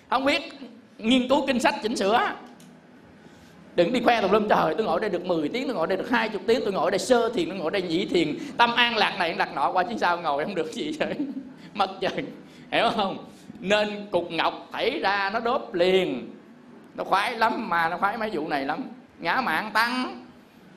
không 0.09 0.25
biết 0.25 0.53
nghiên 1.03 1.29
cứu 1.29 1.47
kinh 1.47 1.59
sách 1.59 1.75
chỉnh 1.83 1.95
sửa. 1.95 2.33
Đừng 3.75 3.93
đi 3.93 4.01
khoe 4.03 4.21
tùm 4.21 4.31
lum, 4.31 4.47
trời, 4.47 4.75
tôi 4.77 4.85
ngồi 4.85 4.99
đây 4.99 5.09
được 5.09 5.25
10 5.25 5.49
tiếng, 5.49 5.67
tôi 5.67 5.75
ngồi 5.75 5.87
đây 5.87 5.97
được 5.97 6.09
20 6.09 6.41
tiếng, 6.47 6.61
tôi 6.63 6.73
ngồi 6.73 6.91
đây 6.91 6.99
sơ 6.99 7.29
thiền, 7.29 7.49
tôi 7.49 7.57
ngồi 7.57 7.71
đây 7.71 7.81
nhị 7.81 8.05
thiền. 8.05 8.37
Tâm 8.57 8.75
an 8.75 8.97
lạc 8.97 9.15
này, 9.19 9.35
lạc 9.35 9.55
nọ, 9.55 9.71
qua 9.71 9.83
chứ 9.83 9.95
sao 9.97 10.21
ngồi 10.21 10.43
không 10.43 10.55
được 10.55 10.71
gì 10.71 10.95
vậy? 10.99 11.15
Mất 11.73 11.89
trời 12.01 12.23
hiểu 12.71 12.89
không? 12.95 13.17
Nên 13.59 14.07
cục 14.11 14.31
ngọc 14.31 14.67
thảy 14.71 14.99
ra 14.99 15.29
nó 15.33 15.39
đốt 15.39 15.69
liền. 15.73 16.31
Nó 16.95 17.03
khoái 17.03 17.37
lắm 17.37 17.69
mà, 17.69 17.89
nó 17.89 17.97
khoái 17.97 18.17
mấy 18.17 18.29
vụ 18.33 18.47
này 18.47 18.65
lắm. 18.65 18.83
Ngã 19.19 19.41
mạng 19.41 19.71
tăng. 19.73 20.25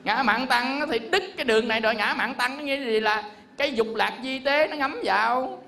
Ngã 0.03 0.23
mạng 0.23 0.47
tăng 0.47 0.81
thì 0.91 0.99
đứt 0.99 1.23
cái 1.37 1.45
đường 1.45 1.67
này 1.67 1.79
rồi. 1.79 1.95
Ngã 1.95 2.13
mạng 2.17 2.35
tăng 2.35 2.57
nó 2.57 2.63
nghĩa 2.63 2.85
gì 2.85 2.99
là 2.99 3.23
cái 3.57 3.73
dục 3.73 3.87
lạc 3.95 4.13
di 4.23 4.39
tế 4.39 4.67
nó 4.67 4.75
ngấm 4.75 4.95
vào. 5.03 5.63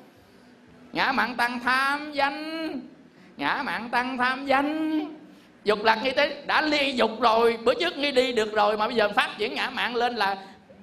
Ngã 0.94 1.12
mạng 1.12 1.36
tăng 1.36 1.60
tham 1.60 2.12
danh 2.12 2.72
ngã 3.38 3.64
mạng 3.66 3.90
tăng 3.92 4.18
tham 4.18 4.46
danh. 4.46 5.00
Dục 5.64 5.84
lạc 5.84 6.00
như 6.04 6.12
thế 6.12 6.44
đã 6.48 6.62
ly 6.62 6.92
dục 6.92 7.22
rồi, 7.22 7.58
bữa 7.64 7.74
trước 7.74 7.98
nghi 7.98 8.12
đi 8.12 8.34
được 8.34 8.54
rồi 8.54 8.78
mà 8.78 8.88
bây 8.88 8.96
giờ 8.96 9.10
phát 9.10 9.30
triển 9.38 9.54
ngã 9.54 9.70
mạng 9.70 9.96
lên 9.96 10.16
là 10.16 10.38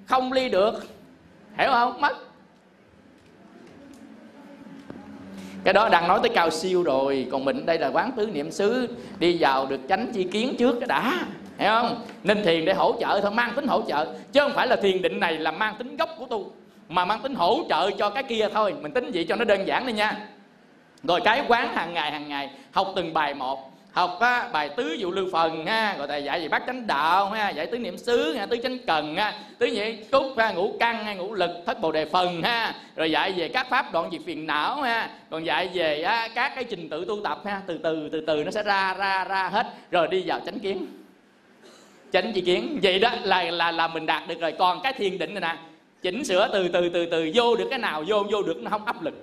không 0.07 0.33
ly 0.33 0.49
được. 0.49 0.87
Hiểu 1.59 1.71
không? 1.71 2.01
Mất. 2.01 2.17
Cái 5.65 5.75
đó 5.75 5.89
đang 5.89 6.09
nói 6.09 6.19
tới 6.23 6.31
cao 6.35 6.51
siêu 6.51 6.83
rồi, 6.83 7.27
còn 7.33 7.45
mình 7.45 7.67
đây 7.67 7.79
là 7.79 7.89
quán 7.89 8.13
tứ 8.17 8.27
niệm 8.27 8.51
xứ, 8.51 8.97
đi 9.19 9.37
vào 9.41 9.67
được 9.67 9.81
tránh 9.89 10.13
chi 10.13 10.25
kiến 10.33 10.55
trước 10.59 10.77
cái 10.81 10.87
đã. 10.87 11.27
Hiểu 11.59 11.71
không? 11.71 12.03
Nên 12.23 12.43
thiền 12.45 12.65
để 12.65 12.75
hỗ 12.75 12.97
trợ 13.01 13.21
thôi, 13.21 13.31
mang 13.31 13.53
tính 13.55 13.67
hỗ 13.67 13.83
trợ, 13.89 14.07
chứ 14.33 14.41
không 14.41 14.53
phải 14.53 14.67
là 14.67 14.77
thiền 14.77 15.03
định 15.03 15.21
này 15.21 15.39
là 15.39 15.51
mang 15.51 15.75
tính 15.79 15.97
gốc 15.97 16.11
của 16.19 16.27
tu, 16.27 16.53
mà 16.89 17.05
mang 17.05 17.21
tính 17.21 17.35
hỗ 17.35 17.65
trợ 17.69 17.91
cho 17.91 18.11
cái 18.11 18.23
kia 18.23 18.49
thôi. 18.55 18.75
Mình 18.83 18.93
tính 18.93 19.11
vậy 19.15 19.27
cho 19.29 19.37
nó 19.37 19.45
đơn 19.45 19.67
giản 19.67 19.87
đi 19.87 19.93
nha 19.93 20.29
rồi 21.09 21.21
cái 21.25 21.43
quán 21.49 21.75
hàng 21.75 21.95
ngày 21.95 22.13
hàng 22.13 22.29
ngày 22.29 22.51
học 22.73 22.93
từng 22.97 23.15
bài 23.15 23.35
một. 23.35 23.71
Học 23.93 24.19
á, 24.21 24.49
bài 24.53 24.69
tứ 24.69 24.93
dụ 24.93 25.11
lưu 25.11 25.29
phần 25.33 25.67
ha 25.67 25.95
rồi 25.99 26.07
thầy 26.07 26.25
dạy 26.25 26.41
về 26.41 26.49
bát 26.49 26.63
chánh 26.67 26.87
đạo 26.87 27.31
ha 27.31 27.51
dạy 27.51 27.67
tứ 27.67 27.79
niệm 27.79 27.99
xứ 27.99 28.33
ha 28.33 28.47
tứ 28.47 28.57
chánh 28.63 28.79
cần 28.87 29.17
ha 29.17 29.33
tứ 29.59 29.67
nhị 29.67 29.97
cúc 29.97 30.25
ha 30.39 30.53
ngũ 30.53 30.77
căn 30.81 31.05
ha 31.05 31.15
ngũ 31.15 31.35
lực 31.35 31.51
thất 31.67 31.81
bồ 31.81 31.93
đề 31.93 32.05
phần 32.05 32.43
ha. 32.43 32.75
Rồi 32.97 33.11
dạy 33.11 33.33
về 33.33 33.49
các 33.49 33.67
pháp 33.71 33.93
đoạn 33.93 34.11
diệt 34.13 34.21
phiền 34.27 34.47
não 34.47 34.83
ha 34.83 35.11
còn 35.31 35.47
dạy 35.47 35.71
về 35.75 36.03
á, 36.03 36.29
các 36.35 36.53
cái 36.55 36.65
trình 36.65 36.89
tự 36.89 37.05
tu 37.05 37.21
tập 37.25 37.43
ha 37.45 37.61
từ 37.67 37.79
từ 37.79 38.09
từ 38.13 38.21
từ 38.27 38.45
nó 38.45 38.51
sẽ 38.51 38.63
ra 38.63 38.95
ra 38.95 39.25
ra 39.25 39.49
hết. 39.49 39.67
Rồi 39.91 40.09
đi 40.09 40.23
vào 40.27 40.41
chánh 40.47 40.59
kiến. 40.59 40.87
Chánh 42.13 42.33
chi 42.33 42.41
kiến 42.41 42.79
vậy 42.83 42.99
đó 42.99 43.11
là 43.23 43.43
là 43.43 43.73
là 43.73 43.89
mình 43.89 44.07
đạt 44.07 44.23
được 44.29 44.41
rồi. 44.41 44.53
Còn 44.59 44.81
cái 44.83 44.93
thiền 44.93 45.19
định 45.19 45.35
này 45.35 45.41
nè 45.41 45.63
chỉnh 46.03 46.25
sửa 46.25 46.49
từ 46.53 46.69
từ 46.69 46.89
từ 46.89 47.07
từ 47.07 47.31
vô 47.35 47.57
được 47.57 47.67
cái 47.71 47.79
nào 47.79 48.05
vô 48.07 48.25
vô 48.33 48.43
được 48.43 48.57
nó 48.57 48.71
không 48.71 48.85
áp 48.85 49.03
lực. 49.03 49.15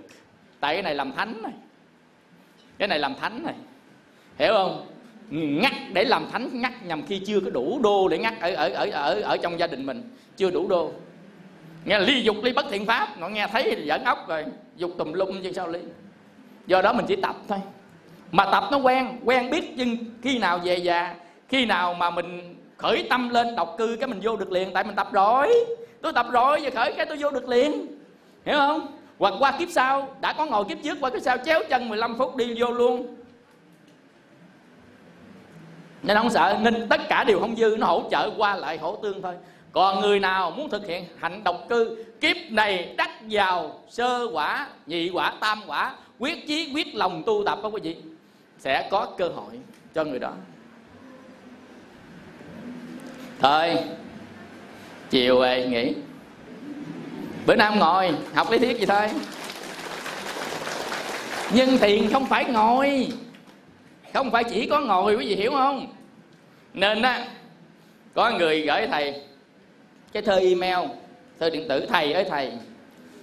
Tại 0.59 0.73
cái 0.73 0.83
này 0.83 0.95
làm 0.95 1.11
thánh 1.11 1.41
này 1.41 1.51
cái 2.81 2.87
này 2.87 2.99
làm 2.99 3.15
thánh 3.15 3.43
này. 3.43 3.53
Hiểu 4.37 4.53
không? 4.53 4.85
Ngắt, 5.29 5.73
để 5.93 6.03
làm 6.03 6.25
thánh, 6.31 6.49
ngắt 6.53 6.85
nhằm 6.85 7.03
khi 7.07 7.21
chưa 7.25 7.39
có 7.39 7.49
đủ 7.49 7.79
đô 7.83 8.07
để 8.07 8.17
ngắt 8.17 8.33
ở 8.39 8.55
ở 8.55 8.69
ở 8.69 8.89
ở 8.91 9.21
ở 9.21 9.37
trong 9.37 9.59
gia 9.59 9.67
đình 9.67 9.85
mình. 9.85 10.03
Chưa 10.37 10.51
đủ 10.51 10.67
đô. 10.67 10.91
Nghe 11.85 11.99
ly 11.99 12.21
dục, 12.21 12.35
ly 12.43 12.53
bất 12.53 12.65
thiện 12.71 12.85
pháp. 12.85 13.17
Nó 13.19 13.27
nghe 13.27 13.47
thấy 13.51 13.63
thì 13.63 13.87
giỡn 13.87 14.03
ốc 14.03 14.27
rồi. 14.27 14.45
Dục 14.75 14.91
tùm 14.97 15.13
lum 15.13 15.43
chứ 15.43 15.51
sao 15.51 15.67
ly. 15.67 15.79
Do 16.67 16.81
đó 16.81 16.93
mình 16.93 17.05
chỉ 17.07 17.15
tập 17.15 17.35
thôi. 17.47 17.59
Mà 18.31 18.45
tập 18.51 18.63
nó 18.71 18.77
quen 18.77 19.07
quen 19.25 19.49
biết 19.49 19.73
nhưng 19.75 19.97
khi 20.21 20.39
nào 20.39 20.59
về 20.63 20.75
già, 20.75 21.15
khi 21.49 21.65
nào 21.65 21.93
mà 21.93 22.09
mình 22.09 22.55
khởi 22.77 23.07
tâm 23.09 23.29
lên 23.29 23.55
độc 23.55 23.75
cư 23.77 23.97
cái 23.99 24.07
mình 24.07 24.19
vô 24.23 24.35
được 24.37 24.51
liền. 24.51 24.73
Tại 24.73 24.83
mình 24.83 24.95
tập 24.95 25.09
rồi. 25.11 25.65
Tôi 26.01 26.13
tập 26.13 26.27
rồi, 26.31 26.61
giờ 26.61 26.69
khởi 26.75 26.93
cái 26.93 27.05
tôi 27.05 27.17
vô 27.17 27.31
được 27.31 27.49
liền. 27.49 27.87
Hiểu 28.45 28.57
không? 28.57 28.87
Hoặc 29.21 29.33
qua 29.39 29.51
kiếp 29.59 29.69
sau, 29.69 30.15
đã 30.21 30.33
có 30.33 30.45
ngồi 30.45 30.65
kiếp 30.65 30.77
trước, 30.83 30.97
qua 31.01 31.09
kiếp 31.09 31.21
sau 31.21 31.37
chéo 31.37 31.59
chân 31.69 31.89
15 31.89 32.17
phút 32.17 32.35
đi 32.35 32.53
vô 32.57 32.71
luôn. 32.71 33.15
Nên 36.03 36.17
không 36.17 36.29
sợ, 36.29 36.57
nên 36.61 36.89
tất 36.89 37.01
cả 37.09 37.23
đều 37.23 37.39
không 37.39 37.55
dư, 37.55 37.75
nó 37.79 37.87
hỗ 37.87 38.03
trợ 38.11 38.31
qua 38.37 38.55
lại 38.55 38.77
hỗ 38.77 38.95
tương 38.95 39.21
thôi. 39.21 39.35
Còn 39.71 39.99
người 39.99 40.19
nào 40.19 40.51
muốn 40.51 40.69
thực 40.69 40.87
hiện 40.87 41.05
hạnh 41.19 41.43
độc 41.43 41.65
cư, 41.69 42.05
kiếp 42.21 42.35
này 42.49 42.93
đắc 42.97 43.09
vào 43.29 43.79
sơ 43.89 44.27
quả, 44.33 44.67
nhị 44.85 45.09
quả, 45.09 45.33
tam 45.39 45.61
quả, 45.67 45.95
quyết 46.19 46.47
chí, 46.47 46.71
quyết 46.75 46.95
lòng 46.95 47.23
tu 47.25 47.43
tập 47.45 47.59
đó 47.63 47.69
quý 47.69 47.81
vị 47.83 47.95
sẽ 48.59 48.87
có 48.91 49.05
cơ 49.17 49.27
hội 49.27 49.59
cho 49.93 50.03
người 50.03 50.19
đó. 50.19 50.31
Thôi, 53.39 53.77
chiều 55.09 55.39
về 55.39 55.67
nghỉ 55.67 55.93
bữa 57.45 57.55
nay 57.55 57.77
ngồi, 57.77 58.11
học 58.33 58.51
lý 58.51 58.59
thuyết 58.59 58.79
gì 58.79 58.85
thôi. 58.85 59.07
Nhưng 61.53 61.77
thiền 61.77 62.09
không 62.09 62.25
phải 62.25 62.45
ngồi. 62.45 63.07
Không 64.13 64.31
phải 64.31 64.43
chỉ 64.43 64.67
có 64.67 64.79
ngồi, 64.79 65.15
quý 65.15 65.25
vị 65.25 65.35
hiểu 65.35 65.51
không? 65.51 65.87
Nên 66.73 67.01
á, 67.01 67.27
có 68.13 68.31
người 68.31 68.61
gửi 68.61 68.87
thầy, 68.87 69.21
cái 70.13 70.23
thơ 70.23 70.39
email, 70.39 70.89
thơ 71.39 71.49
điện 71.49 71.67
tử 71.69 71.85
thầy 71.89 72.13
ơi 72.13 72.25
thầy. 72.29 72.51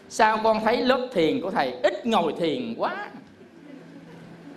Sao 0.08 0.40
con 0.44 0.64
thấy 0.64 0.76
lớp 0.76 1.08
thiền 1.12 1.40
của 1.40 1.50
thầy 1.50 1.72
ít 1.82 2.06
ngồi 2.06 2.34
thiền 2.40 2.74
quá? 2.78 3.08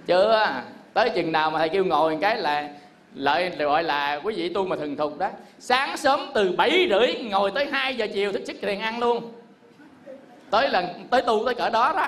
Chưa? 0.08 0.62
Tới 0.94 1.10
chừng 1.10 1.32
nào 1.32 1.52
mà 1.52 1.60
thầy 1.60 1.70
kêu 1.70 1.86
ngồi 1.86 2.18
cái 2.22 2.38
là 2.38 2.70
lợi, 3.16 3.50
gọi 3.50 3.84
là 3.84 4.20
quý 4.24 4.34
vị 4.36 4.50
tu 4.50 4.66
mà 4.66 4.76
thường 4.76 4.98
thục 4.98 5.18
đó. 5.18 5.30
Sáng 5.60 5.98
sớm 5.98 6.20
từ 6.34 6.52
7 6.52 6.88
rưỡi 6.90 7.14
ngồi 7.24 7.52
tới 7.52 7.68
2 7.72 7.96
giờ 7.96 8.08
chiều 8.14 8.32
thức 8.32 8.42
sức 8.48 8.58
thiền 8.62 8.80
ăn 8.80 9.00
luôn 9.00 9.32
tới 10.52 10.70
lần, 10.70 10.86
tới 11.12 11.22
tu 11.22 11.46
tới 11.46 11.56
cỡ 11.56 11.70
đó 11.70 11.94
đó. 11.98 12.08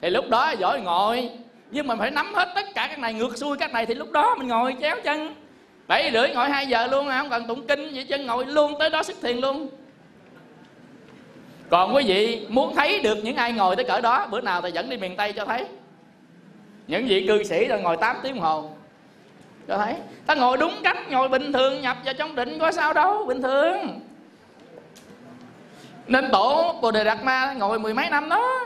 Thì 0.00 0.10
lúc 0.10 0.28
đó 0.28 0.50
giỏi 0.50 0.80
ngồi. 0.80 1.30
Nhưng 1.70 1.86
mà 1.86 1.96
phải 1.96 2.10
nắm 2.10 2.34
hết 2.34 2.48
tất 2.54 2.74
cả 2.74 2.86
các 2.90 2.98
này, 2.98 3.14
ngược 3.14 3.36
xuôi 3.36 3.56
các 3.56 3.72
này 3.72 3.86
thì 3.86 3.94
lúc 3.94 4.12
đó 4.12 4.34
mình 4.38 4.48
ngồi 4.48 4.76
chéo 4.80 4.96
chân. 5.04 5.34
Bảy 5.86 6.10
rưỡi 6.12 6.28
ngồi 6.34 6.50
2 6.50 6.66
giờ 6.66 6.86
luôn 6.86 7.08
à, 7.08 7.18
không 7.20 7.30
cần 7.30 7.46
tụng 7.46 7.66
kinh 7.66 7.90
vậy 7.94 8.04
chân 8.08 8.26
ngồi 8.26 8.46
luôn 8.46 8.74
tới 8.78 8.90
đó 8.90 9.02
xuất 9.02 9.16
thiền 9.22 9.36
luôn. 9.36 9.68
Còn 11.70 11.94
quý 11.94 12.04
vị 12.06 12.46
muốn 12.48 12.74
thấy 12.76 13.00
được 13.00 13.18
những 13.22 13.36
ai 13.36 13.52
ngồi 13.52 13.76
tới 13.76 13.84
cỡ 13.84 14.00
đó, 14.00 14.26
bữa 14.30 14.40
nào 14.40 14.60
thầy 14.60 14.72
dẫn 14.72 14.90
đi 14.90 14.96
miền 14.96 15.16
tây 15.16 15.32
cho 15.32 15.44
thấy. 15.44 15.66
Những 16.86 17.06
vị 17.06 17.26
cư 17.26 17.42
sĩ 17.42 17.68
rồi 17.68 17.80
ngồi 17.80 17.96
8 17.96 18.16
tiếng 18.22 18.36
hồ 18.36 18.70
cho 19.68 19.78
thấy. 19.78 19.94
Ta 20.26 20.34
ngồi 20.34 20.56
đúng 20.56 20.74
cách, 20.84 20.98
ngồi 21.10 21.28
bình 21.28 21.52
thường, 21.52 21.82
nhập 21.82 21.96
vào 22.04 22.14
trong 22.14 22.34
định 22.34 22.58
có 22.58 22.72
sao 22.72 22.92
đâu, 22.92 23.24
bình 23.26 23.42
thường 23.42 24.00
nên 26.06 26.28
tổ 26.32 26.74
bồ 26.82 26.90
đề 26.90 27.04
đạt 27.04 27.24
ma 27.24 27.52
ngồi 27.52 27.78
mười 27.78 27.94
mấy 27.94 28.10
năm 28.10 28.28
đó. 28.28 28.60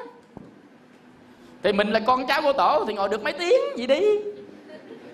Thì 1.63 1.73
mình 1.73 1.91
là 1.91 2.01
con 2.01 2.27
cháu 2.27 2.43
của 2.43 2.53
tổ 2.53 2.85
thì 2.89 2.95
ngồi 2.95 3.09
được 3.09 3.23
mấy 3.23 3.33
tiếng 3.33 3.61
gì 3.77 3.87
đi. 3.87 4.03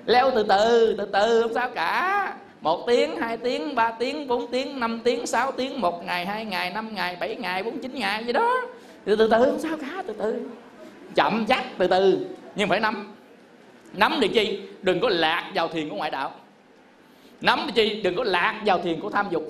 Leo 0.06 0.30
từ 0.30 0.42
từ 0.48 0.94
từ 0.98 1.06
từ, 1.12 1.42
không 1.42 1.54
sao 1.54 1.70
cả. 1.74 2.36
Một 2.60 2.86
tiếng, 2.86 3.16
hai 3.16 3.36
tiếng, 3.36 3.74
ba 3.74 3.90
tiếng, 3.90 4.28
bốn 4.28 4.50
tiếng, 4.50 4.80
năm 4.80 5.00
tiếng, 5.04 5.26
sáu 5.26 5.52
tiếng, 5.52 5.80
một 5.80 6.04
ngày, 6.06 6.26
hai 6.26 6.44
ngày, 6.44 6.70
năm 6.70 6.94
ngày, 6.94 7.16
bảy 7.20 7.36
ngày, 7.36 7.62
bốn, 7.62 7.78
chín 7.78 7.94
ngày 7.94 8.24
gì 8.24 8.32
đó. 8.32 8.60
Từ 9.04 9.16
từ 9.16 9.28
từ, 9.28 9.44
không 9.44 9.58
sao 9.58 9.76
cả, 9.80 10.02
từ 10.06 10.14
từ. 10.18 10.42
Chậm 11.14 11.46
chắc, 11.46 11.64
từ 11.78 11.86
từ, 11.86 12.26
nhưng 12.54 12.68
phải 12.68 12.80
nắm. 12.80 13.14
Nắm 13.92 14.20
được 14.20 14.28
chi? 14.34 14.60
Đừng 14.82 15.00
có 15.00 15.08
lạc 15.08 15.50
vào 15.54 15.68
thiền 15.68 15.88
của 15.88 15.96
ngoại 15.96 16.10
đạo. 16.10 16.32
Nắm 17.40 17.60
được 17.66 17.72
chi? 17.74 18.02
Đừng 18.02 18.16
có 18.16 18.24
lạc 18.24 18.60
vào 18.66 18.78
thiền 18.78 19.00
của 19.00 19.10
tham 19.10 19.26
dục 19.30 19.48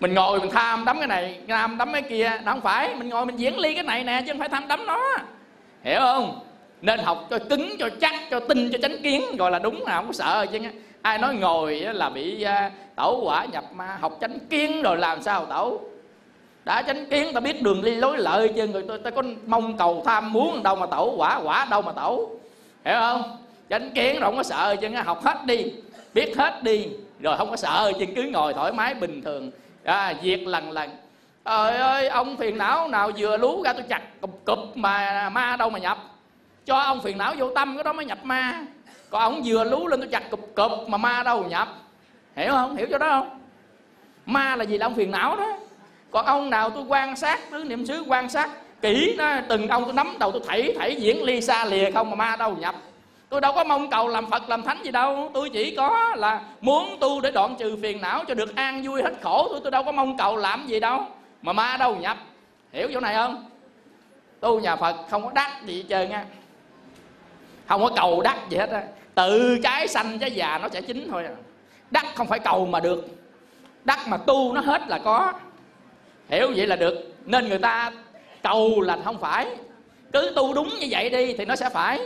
mình 0.00 0.14
ngồi 0.14 0.40
mình 0.40 0.50
tham 0.50 0.84
đắm 0.84 0.98
cái 0.98 1.08
này, 1.08 1.38
tham 1.48 1.78
đắm 1.78 1.92
cái 1.92 2.02
kia. 2.02 2.32
Đó 2.44 2.52
không 2.52 2.60
phải, 2.60 2.94
mình 2.94 3.08
ngồi 3.08 3.26
mình 3.26 3.36
diễn 3.36 3.58
ly 3.58 3.74
cái 3.74 3.84
này 3.84 4.04
nè, 4.04 4.22
chứ 4.26 4.32
không 4.32 4.38
phải 4.38 4.48
tham 4.48 4.68
đắm 4.68 4.86
nó. 4.86 5.00
Hiểu 5.82 6.00
không? 6.00 6.40
Nên 6.82 7.00
học 7.00 7.26
cho 7.30 7.38
cứng, 7.50 7.76
cho 7.78 7.88
chắc, 8.00 8.14
cho 8.30 8.40
tin 8.40 8.70
cho 8.72 8.78
tránh 8.82 9.02
kiến. 9.02 9.36
Gọi 9.38 9.50
là 9.50 9.58
đúng 9.58 9.86
là 9.86 9.96
không 9.96 10.06
có 10.06 10.12
sợ 10.12 10.46
chứ 10.52 10.58
ai 11.02 11.18
nói 11.18 11.34
ngồi 11.34 11.80
là 11.80 12.08
bị 12.08 12.42
à, 12.42 12.70
tẩu 12.96 13.20
quả 13.24 13.44
nhập 13.44 13.64
ma, 13.74 13.98
học 14.00 14.18
tránh 14.20 14.38
kiến 14.50 14.82
rồi 14.82 14.96
làm 14.96 15.22
sao 15.22 15.46
tẩu? 15.46 15.80
Đã 16.64 16.82
tránh 16.82 17.06
kiến 17.10 17.32
ta 17.34 17.40
biết 17.40 17.62
đường 17.62 17.82
đi 17.84 17.94
lối 17.94 18.18
lợi 18.18 18.52
chứ, 18.56 18.66
người 18.66 18.84
tôi 18.88 18.98
ta 18.98 19.10
có 19.10 19.22
mong 19.46 19.76
cầu 19.76 20.02
tham 20.06 20.32
muốn 20.32 20.62
đâu 20.62 20.76
mà 20.76 20.86
tẩu 20.86 21.14
quả 21.16 21.40
quả 21.44 21.66
đâu 21.70 21.82
mà 21.82 21.92
tẩu. 21.92 22.40
Hiểu 22.84 22.96
không? 23.00 23.36
Tránh 23.68 23.90
kiến 23.94 24.20
rồi 24.20 24.22
không 24.22 24.36
có 24.36 24.42
sợ 24.42 24.76
chứ 24.80 24.88
học 25.04 25.24
hết 25.24 25.46
đi, 25.46 25.64
biết 26.14 26.36
hết 26.36 26.62
đi, 26.62 26.88
rồi 27.20 27.36
không 27.36 27.50
có 27.50 27.56
sợ 27.56 27.92
chứ, 27.98 28.04
cứ 28.16 28.22
ngồi 28.22 28.54
thoải 28.54 28.72
mái 28.72 28.94
bình 28.94 29.22
thường 29.22 29.50
à, 29.84 30.14
diệt 30.22 30.40
lần 30.40 30.70
lần. 30.70 30.90
Trời 31.44 31.76
ơi 31.76 32.08
ông 32.08 32.36
phiền 32.36 32.58
não 32.58 32.88
nào 32.88 33.10
vừa 33.16 33.36
lú 33.36 33.62
ra 33.62 33.72
tôi 33.72 33.82
chặt 33.88 34.02
cụp 34.20 34.40
cụp 34.44 34.58
mà 34.74 35.28
ma 35.28 35.56
đâu 35.56 35.70
mà 35.70 35.78
nhập. 35.78 35.98
Cho 36.66 36.78
ông 36.78 37.02
phiền 37.02 37.18
não 37.18 37.34
vô 37.38 37.50
tâm 37.54 37.76
cái 37.76 37.84
đó 37.84 37.92
mới 37.92 38.04
nhập 38.04 38.18
ma. 38.22 38.64
Còn 39.10 39.22
ông 39.22 39.42
vừa 39.44 39.64
lú 39.64 39.88
lên 39.88 40.00
tôi 40.00 40.08
chặt 40.08 40.30
cụp 40.30 40.40
cụp 40.56 40.88
mà 40.88 40.98
ma 40.98 41.22
đâu 41.22 41.42
mà 41.42 41.48
nhập. 41.48 41.68
Hiểu 42.36 42.52
không? 42.52 42.76
Hiểu 42.76 42.86
cho 42.90 42.98
đó 42.98 43.08
không? 43.08 43.40
Ma 44.26 44.56
là 44.56 44.64
gì 44.64 44.78
là 44.78 44.86
ông 44.86 44.94
phiền 44.94 45.10
não 45.10 45.36
đó. 45.36 45.58
Còn 46.10 46.26
ông 46.26 46.50
nào 46.50 46.70
tôi 46.70 46.84
quan 46.88 47.16
sát 47.16 47.50
tứ 47.50 47.64
niệm 47.64 47.86
xứ 47.86 48.04
quan 48.06 48.28
sát 48.28 48.50
kỹ 48.80 49.14
nó 49.18 49.36
từng 49.48 49.68
ông 49.68 49.84
tôi 49.84 49.92
nắm 49.92 50.16
đầu 50.18 50.32
tôi 50.32 50.42
thảy 50.48 50.74
thảy 50.78 50.96
diễn 50.96 51.24
ly 51.24 51.40
xa 51.40 51.64
lìa 51.64 51.90
không 51.90 52.10
mà 52.10 52.16
ma 52.16 52.36
đâu 52.36 52.56
nhập 52.56 52.74
tôi 53.30 53.40
đâu 53.40 53.52
có 53.52 53.64
mong 53.64 53.90
cầu 53.90 54.08
làm 54.08 54.30
phật, 54.30 54.48
làm 54.48 54.62
thánh 54.62 54.82
gì 54.84 54.90
đâu. 54.90 55.30
Tôi 55.34 55.50
chỉ 55.50 55.74
có 55.76 56.14
là 56.16 56.42
muốn 56.60 56.96
tu 57.00 57.20
để 57.20 57.30
đoạn 57.30 57.54
trừ 57.58 57.76
phiền 57.82 58.00
não 58.00 58.24
cho 58.28 58.34
được 58.34 58.56
an 58.56 58.82
vui 58.82 59.02
hết 59.02 59.12
khổ. 59.22 59.48
Tôi 59.50 59.60
tôi 59.62 59.70
đâu 59.70 59.82
có 59.82 59.92
mong 59.92 60.16
cầu 60.16 60.36
làm 60.36 60.66
gì 60.66 60.80
đâu. 60.80 61.04
Mà 61.42 61.52
ma 61.52 61.76
đâu 61.76 61.96
nhập? 61.96 62.16
Hiểu 62.72 62.88
chỗ 62.94 63.00
này 63.00 63.14
không? 63.14 63.48
Tu 64.40 64.60
nhà 64.60 64.76
phật 64.76 64.96
không 65.10 65.22
có 65.24 65.30
đắc 65.34 65.66
gì 65.66 65.76
hết 65.76 65.84
trơn 65.88 66.10
á. 66.10 66.24
Không 67.68 67.82
có 67.82 67.90
cầu 67.96 68.20
đắc 68.20 68.38
gì 68.48 68.56
hết 68.56 68.70
á. 68.70 68.82
Tự 69.14 69.58
trái 69.62 69.88
xanh 69.88 70.18
trái 70.18 70.30
già 70.30 70.58
nó 70.62 70.68
sẽ 70.68 70.80
chín 70.80 71.08
thôi 71.10 71.24
à. 71.24 71.32
đắc 71.90 72.06
không 72.14 72.26
phải 72.26 72.38
cầu 72.38 72.66
mà 72.66 72.80
được. 72.80 73.04
Đắc 73.84 73.98
mà 74.08 74.16
tu 74.16 74.52
nó 74.52 74.60
hết 74.60 74.82
là 74.88 74.98
có. 74.98 75.32
Hiểu 76.28 76.52
vậy 76.56 76.66
là 76.66 76.76
được. 76.76 77.14
Nên 77.24 77.48
người 77.48 77.58
ta 77.58 77.92
cầu 78.42 78.80
là 78.80 78.98
không 79.04 79.20
phải. 79.20 79.46
Cứ 80.12 80.32
tu 80.36 80.54
đúng 80.54 80.68
như 80.68 80.86
vậy 80.90 81.10
đi 81.10 81.32
thì 81.32 81.44
nó 81.44 81.56
sẽ 81.56 81.68
phải 81.68 82.00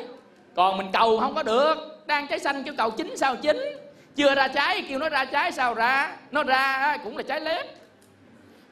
còn 0.54 0.76
mình 0.76 0.86
cầu 0.92 1.20
không 1.20 1.34
có 1.34 1.42
được. 1.42 1.74
Đang 2.06 2.26
trái 2.26 2.38
xanh 2.38 2.62
kêu 2.62 2.74
cầu 2.78 2.90
chín 2.90 3.16
sao 3.16 3.36
chín. 3.36 3.76
Chưa 4.16 4.34
ra 4.34 4.48
trái, 4.48 4.82
kêu 4.88 4.98
nó 4.98 5.08
ra 5.08 5.24
trái 5.24 5.52
sao 5.52 5.74
ra. 5.74 6.16
Nó 6.30 6.42
ra 6.42 6.96
cũng 7.04 7.16
là 7.16 7.22
trái 7.22 7.40
lép 7.40 7.66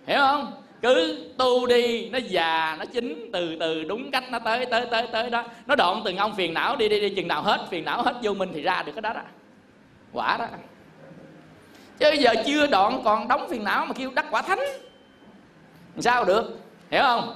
hiểu 0.06 0.18
không? 0.18 0.52
Cứ 0.82 1.18
tu 1.38 1.66
đi, 1.66 2.10
nó 2.10 2.18
già, 2.18 2.76
nó 2.78 2.84
chín, 2.84 3.30
từ 3.32 3.56
từ 3.60 3.84
đúng 3.84 4.10
cách 4.10 4.24
nó 4.30 4.38
tới 4.38 4.66
tới 4.66 4.86
tới 4.90 5.06
tới 5.12 5.30
đó. 5.30 5.44
Nó 5.66 5.74
đoạn 5.74 6.02
từng 6.04 6.16
ông 6.16 6.36
phiền 6.36 6.54
não, 6.54 6.76
đi 6.76 6.88
đi 6.88 7.00
đi, 7.00 7.14
chừng 7.14 7.28
nào 7.28 7.42
hết, 7.42 7.60
phiền 7.70 7.84
não 7.84 8.02
hết 8.02 8.14
vô 8.22 8.34
minh 8.34 8.50
thì 8.54 8.62
ra 8.62 8.82
được 8.82 8.92
cái 8.94 9.02
đó 9.02 9.12
đó. 9.12 9.20
Quả 10.12 10.36
đó. 10.36 10.46
Chứ 11.98 12.12
giờ 12.12 12.34
chưa 12.46 12.66
đoạn 12.66 13.00
còn 13.04 13.28
đóng 13.28 13.46
phiền 13.50 13.64
não 13.64 13.86
mà 13.86 13.94
kêu 13.94 14.10
đắc 14.14 14.26
quả 14.30 14.42
thánh. 14.42 14.60
Sao 15.98 16.24
được? 16.24 16.59
Hiểu 16.90 17.02
không? 17.02 17.34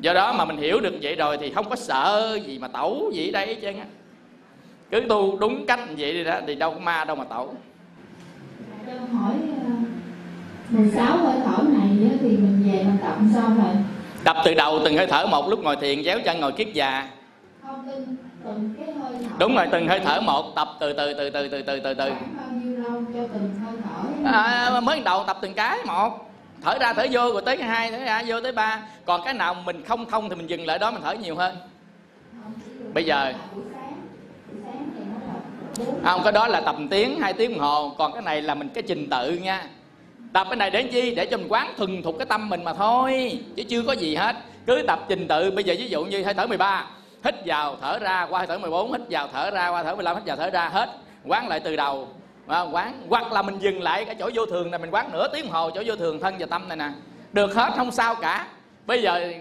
Do 0.00 0.12
đó 0.12 0.32
mà 0.32 0.44
mình 0.44 0.56
hiểu 0.56 0.80
được 0.80 0.94
vậy 1.02 1.16
rồi 1.16 1.38
thì 1.40 1.50
không 1.50 1.68
có 1.70 1.76
sợ 1.76 2.38
gì 2.46 2.58
mà 2.58 2.68
tẩu 2.68 3.10
gì 3.14 3.30
đây 3.30 3.58
chứ 3.62 3.68
cứ 4.90 5.00
tu 5.08 5.38
đúng 5.38 5.66
cách 5.66 5.80
vậy 5.98 6.12
đi 6.12 6.24
đó 6.24 6.40
thì 6.46 6.54
đâu 6.54 6.70
có 6.70 6.80
ma 6.80 7.04
đâu 7.04 7.16
mà 7.16 7.24
tẩu. 7.24 7.54
Cho 8.86 9.18
hỏi 9.18 9.34
16 10.70 11.06
ờ, 11.06 11.16
hơi 11.16 11.40
thở 11.44 11.62
này 11.62 11.88
thì 12.20 12.28
mình 12.28 12.62
về 12.72 12.84
mình 12.84 12.96
tập 13.02 13.16
sao 13.34 13.50
thầy 13.56 13.74
tập 14.24 14.36
từ 14.44 14.54
đầu 14.54 14.80
từng 14.84 14.96
hơi 14.96 15.06
thở 15.06 15.26
một 15.26 15.48
lúc 15.48 15.60
ngồi 15.62 15.76
thiền 15.76 16.04
chéo 16.04 16.18
chân 16.24 16.40
ngồi 16.40 16.52
kiết 16.52 16.68
già. 16.74 17.08
Không 17.62 17.88
từng, 17.90 18.16
từng 18.44 18.74
cái 18.78 18.94
hơi 18.94 19.12
thở. 19.22 19.36
Đúng 19.38 19.56
rồi 19.56 19.66
từng 19.72 19.88
hơi 19.88 20.00
thở 20.00 20.20
một 20.20 20.52
tập 20.56 20.68
từ 20.80 20.92
từ 20.92 21.14
từ 21.14 21.30
từ 21.30 21.48
từ 21.48 21.62
từ 21.62 21.80
từ 21.80 21.94
từ. 21.94 22.10
Bao 22.10 22.48
nhiêu 22.62 22.76
lâu 22.76 23.02
cho 23.14 23.20
từng 23.32 23.50
hơi 23.64 23.74
thở? 23.84 24.30
À, 24.32 24.80
mới 24.80 25.00
đầu 25.00 25.24
tập 25.26 25.38
từng 25.42 25.54
cái 25.54 25.78
một 25.86 26.29
thở 26.62 26.78
ra 26.78 26.92
thở 26.92 27.06
vô, 27.10 27.32
rồi 27.32 27.42
tới 27.46 27.56
cái 27.56 27.68
hai 27.68 27.90
thở 27.90 27.98
ra 27.98 28.22
vô 28.26 28.40
tới 28.40 28.52
ba. 28.52 28.82
Còn 29.04 29.20
cái 29.24 29.34
nào 29.34 29.54
mình 29.54 29.84
không 29.84 30.06
thông 30.10 30.28
thì 30.28 30.34
mình 30.36 30.46
dừng 30.46 30.66
lại 30.66 30.78
đó, 30.78 30.90
mình 30.90 31.02
thở 31.02 31.12
nhiều 31.12 31.36
hơn. 31.36 31.56
Bây 32.94 33.04
giờ 33.04 33.24
à, 33.24 33.34
không, 36.04 36.20
cái 36.24 36.32
đó 36.32 36.48
là 36.48 36.60
tầm 36.60 36.88
tiếng, 36.88 37.20
hai 37.20 37.32
tiếng 37.32 37.50
đồng 37.50 37.60
hồ. 37.60 37.94
Còn 37.98 38.12
cái 38.12 38.22
này 38.22 38.42
là 38.42 38.54
mình 38.54 38.68
cái 38.68 38.82
trình 38.82 39.08
tự 39.10 39.32
nha. 39.32 39.64
Tập 40.32 40.46
cái 40.50 40.56
này 40.56 40.70
để 40.70 40.82
chi? 40.82 41.14
Để 41.14 41.26
cho 41.26 41.36
mình 41.36 41.48
quán 41.48 41.74
thuần 41.76 42.02
thục 42.02 42.18
cái 42.18 42.26
tâm 42.26 42.48
mình 42.48 42.64
mà 42.64 42.74
thôi, 42.74 43.38
chứ 43.56 43.62
chưa 43.62 43.82
có 43.82 43.92
gì 43.92 44.14
hết. 44.14 44.36
Cứ 44.66 44.82
tập 44.86 45.04
trình 45.08 45.28
tự. 45.28 45.50
Bây 45.50 45.64
giờ 45.64 45.74
ví 45.78 45.88
dụ 45.88 46.04
như 46.04 46.24
hơi 46.24 46.34
thở 46.34 46.46
13 46.46 46.86
hít 47.24 47.34
vào, 47.46 47.76
thở 47.80 47.98
ra, 47.98 48.26
qua 48.30 48.38
hơi 48.38 48.46
thở 48.46 48.58
14 48.58 48.92
hít 48.92 49.00
vào, 49.10 49.28
thở 49.32 49.50
ra, 49.50 49.68
qua 49.68 49.82
thở 49.82 49.94
15 49.94 50.16
hít 50.16 50.24
vào, 50.26 50.36
thở 50.36 50.50
ra. 50.50 50.68
Hết. 50.68 50.90
Quán 51.24 51.48
lại 51.48 51.60
từ 51.60 51.76
đầu 51.76 52.08
à, 52.50 52.60
quán. 52.60 53.02
Hoặc 53.08 53.32
là 53.32 53.42
mình 53.42 53.58
dừng 53.58 53.82
lại 53.82 54.04
cái 54.04 54.14
chỗ 54.18 54.30
vô 54.34 54.46
thường 54.46 54.70
này 54.70 54.78
mình 54.78 54.90
quán 54.90 55.10
nửa 55.12 55.28
tiếng 55.32 55.50
hồ 55.50 55.70
chỗ 55.70 55.82
vô 55.86 55.96
thường 55.96 56.20
thân 56.20 56.34
và 56.38 56.46
tâm 56.46 56.68
này 56.68 56.76
nè. 56.76 56.88
Được 57.32 57.54
hết 57.54 57.72
không 57.76 57.90
sao 57.90 58.14
cả. 58.14 58.46
Bây 58.86 59.02
giờ 59.02 59.32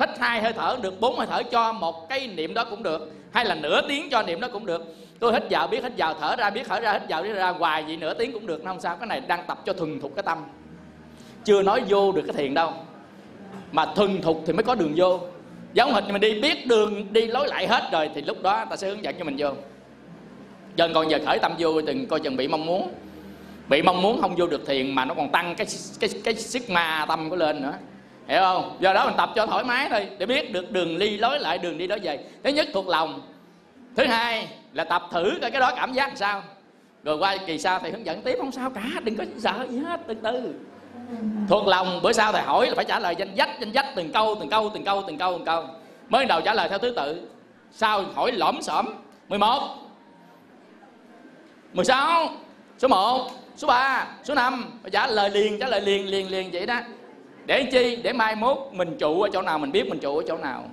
hít 0.00 0.08
hai 0.18 0.42
hơi 0.42 0.52
thở 0.52 0.76
được 0.82 1.00
bốn 1.00 1.16
hơi 1.16 1.26
thở 1.26 1.42
cho 1.42 1.72
một 1.72 2.08
cái 2.08 2.26
niệm 2.26 2.54
đó 2.54 2.64
cũng 2.64 2.82
được. 2.82 3.12
Hay 3.32 3.44
là 3.44 3.54
nửa 3.54 3.80
tiếng 3.88 4.10
cho 4.10 4.22
niệm 4.22 4.40
đó 4.40 4.48
cũng 4.52 4.66
được. 4.66 4.82
Tôi 5.18 5.32
hít 5.32 5.42
vào 5.50 5.66
biết 5.66 5.82
hít 5.82 5.92
vào 5.96 6.14
thở 6.14 6.36
ra 6.36 6.50
biết 6.50 6.62
thở 6.68 6.80
ra 6.80 6.92
hít 6.92 7.02
vào 7.08 7.22
biết 7.22 7.32
ra 7.32 7.48
hoài 7.48 7.82
vậy 7.82 7.96
nửa 7.96 8.14
tiếng 8.14 8.32
cũng 8.32 8.46
được. 8.46 8.64
Nó 8.64 8.70
không 8.70 8.80
sao 8.80 8.96
cái 8.96 9.06
này 9.06 9.20
đang 9.20 9.44
tập 9.46 9.58
cho 9.64 9.72
thuần 9.72 10.00
thục 10.00 10.16
cái 10.16 10.22
tâm. 10.22 10.44
Chưa 11.44 11.62
nói 11.62 11.82
vô 11.88 12.12
được 12.12 12.22
cái 12.26 12.36
thiền 12.36 12.54
đâu. 12.54 12.72
Mà 13.72 13.86
thuần 13.96 14.22
thục 14.22 14.42
thì 14.46 14.52
mới 14.52 14.64
có 14.64 14.74
đường 14.74 14.92
vô. 14.96 15.20
Giống 15.72 15.94
hệt 15.94 16.04
mình 16.04 16.20
đi 16.20 16.40
biết 16.40 16.66
đường 16.66 17.12
đi 17.12 17.26
lối 17.26 17.48
lại 17.48 17.66
hết 17.66 17.82
rồi 17.92 18.10
thì 18.14 18.22
lúc 18.22 18.42
đó 18.42 18.64
ta 18.64 18.76
sẽ 18.76 18.88
hướng 18.88 19.04
dẫn 19.04 19.14
cho 19.18 19.24
mình 19.24 19.36
vô 19.38 19.48
dân 20.76 20.94
còn 20.94 21.10
giờ 21.10 21.18
khởi 21.26 21.38
tâm 21.38 21.52
vô 21.58 21.80
đừng 21.80 22.06
coi 22.06 22.20
chừng 22.20 22.36
bị 22.36 22.48
mong 22.48 22.66
muốn. 22.66 22.90
Bị 23.68 23.82
mong 23.82 24.02
muốn 24.02 24.20
không 24.20 24.34
vô 24.36 24.46
được 24.46 24.66
thiền 24.66 24.94
mà 24.94 25.04
nó 25.04 25.14
còn 25.14 25.32
tăng 25.32 25.54
cái 25.54 25.66
cái 26.00 26.10
cái 26.24 26.34
sức 26.34 26.70
ma 26.70 27.04
tâm 27.08 27.30
của 27.30 27.36
lên 27.36 27.62
nữa. 27.62 27.74
Hiểu 28.28 28.40
không? 28.40 28.76
Do 28.80 28.92
đó 28.92 29.06
mình 29.06 29.14
tập 29.16 29.30
cho 29.34 29.46
thoải 29.46 29.64
mái 29.64 29.88
thôi, 29.90 30.08
để 30.18 30.26
biết 30.26 30.52
được 30.52 30.70
đường 30.70 30.96
ly 30.96 31.16
lối 31.16 31.38
lại, 31.38 31.58
đường 31.58 31.78
đi 31.78 31.86
đó 31.86 31.96
về. 32.02 32.18
Thứ 32.42 32.50
nhất 32.50 32.68
thuộc 32.72 32.88
lòng. 32.88 33.22
Thứ 33.96 34.04
hai 34.04 34.48
là 34.72 34.84
tập 34.84 35.02
thử 35.12 35.38
coi 35.42 35.50
cái 35.50 35.60
đó 35.60 35.72
cảm 35.76 35.92
giác 35.92 36.08
làm 36.08 36.16
sao. 36.16 36.42
Rồi 37.04 37.18
qua 37.18 37.36
kỳ 37.46 37.58
sau 37.58 37.78
thầy 37.78 37.90
hướng 37.90 38.06
dẫn 38.06 38.22
tiếp, 38.22 38.34
không 38.38 38.52
sao 38.52 38.70
cả, 38.70 38.82
đừng 39.02 39.16
có 39.16 39.24
sợ 39.38 39.66
gì 39.70 39.78
hết, 39.78 40.00
từ 40.06 40.14
từ. 40.22 40.54
Thuộc 41.48 41.66
lòng, 41.66 42.00
bữa 42.02 42.12
sau 42.12 42.32
thầy 42.32 42.42
hỏi 42.42 42.66
là 42.66 42.74
phải 42.74 42.84
trả 42.84 42.98
lời 42.98 43.14
danh 43.18 43.36
dách 43.36 43.60
danh 43.60 43.72
dách, 43.72 43.86
từng 43.96 44.12
câu 44.12 44.36
từng 44.40 44.50
câu 44.50 44.70
từng 44.74 44.84
câu 44.84 45.04
từng 45.06 45.18
câu 45.18 45.32
từng 45.32 45.44
câu. 45.44 45.64
Mới 46.08 46.24
đầu 46.24 46.40
trả 46.40 46.54
lời 46.54 46.68
theo 46.68 46.78
thứ 46.78 46.90
tự. 46.96 47.28
Sau 47.72 48.04
hỏi 48.14 48.32
lõm 48.32 48.62
xổm 48.62 48.86
11 49.28 49.81
16 51.72 52.28
số 52.78 52.88
1 52.88 53.30
số 53.56 53.66
3 53.68 54.06
số 54.24 54.34
5 54.34 54.64
trả 54.92 55.06
lời 55.06 55.30
liền 55.30 55.58
trả 55.58 55.66
lời 55.66 55.80
liền 55.80 56.08
liền 56.08 56.30
liền 56.30 56.50
vậy 56.52 56.66
đó. 56.66 56.80
Để 57.46 57.68
chi? 57.72 57.96
Để 58.02 58.12
mai 58.12 58.36
mốt 58.36 58.58
mình 58.72 58.96
trụ 58.98 59.22
ở 59.22 59.28
chỗ 59.32 59.42
nào 59.42 59.58
mình 59.58 59.72
biết 59.72 59.88
mình 59.88 59.98
trụ 59.98 60.16
ở 60.16 60.22
chỗ 60.28 60.36
nào. 60.36 60.64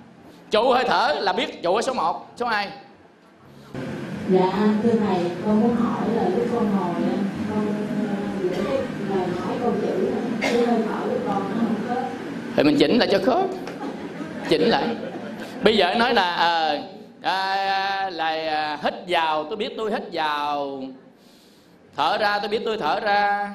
Trụ 0.52 0.72
hơi 0.72 0.86
thở 0.88 1.16
là 1.20 1.34
biết 1.34 1.64
trụ 1.64 1.76
ở 1.76 1.82
số 1.82 1.94
1 1.94 2.28
số 2.38 2.46
2 2.46 2.70
Dạ 4.30 4.52
thưa 4.84 4.94
thầy, 5.08 5.24
con 5.46 5.62
muốn 5.62 5.76
hỏi 5.76 6.02
là 6.16 6.24
lúc 6.24 6.48
con 6.54 6.68
ngồi 6.78 6.94
con 7.50 7.66
lời 9.10 9.28
hỏi 9.40 9.56
câu 9.62 9.74
chữ 9.82 10.12
cái 10.42 10.54
hơi 10.54 10.66
thở 10.66 11.00
của 11.10 11.20
con 11.28 11.44
nó 11.50 11.66
không 11.66 11.76
có 11.88 11.96
thì 12.56 12.64
mình 12.64 12.78
chỉnh 12.80 12.98
lại 12.98 13.08
cho 13.12 13.20
khớp. 13.26 13.46
Chỉnh 14.50 14.62
lại. 14.62 14.88
Bây 15.64 15.78
giờ 15.78 15.96
nói 15.96 16.14
là 16.14 16.36
à, 16.36 16.82
à, 17.22 18.10
là 18.10 18.28
à, 18.28 18.78
hít 18.84 18.94
vào. 19.08 19.44
Tôi 19.44 19.58
biết 19.58 19.74
tôi 19.78 19.92
hít 19.92 20.04
vào. 20.12 20.84
Thở 21.96 22.18
ra 22.18 22.40
tôi 22.40 22.50
biết 22.50 22.62
tôi 22.66 22.78
thở 22.78 23.00
ra. 23.00 23.50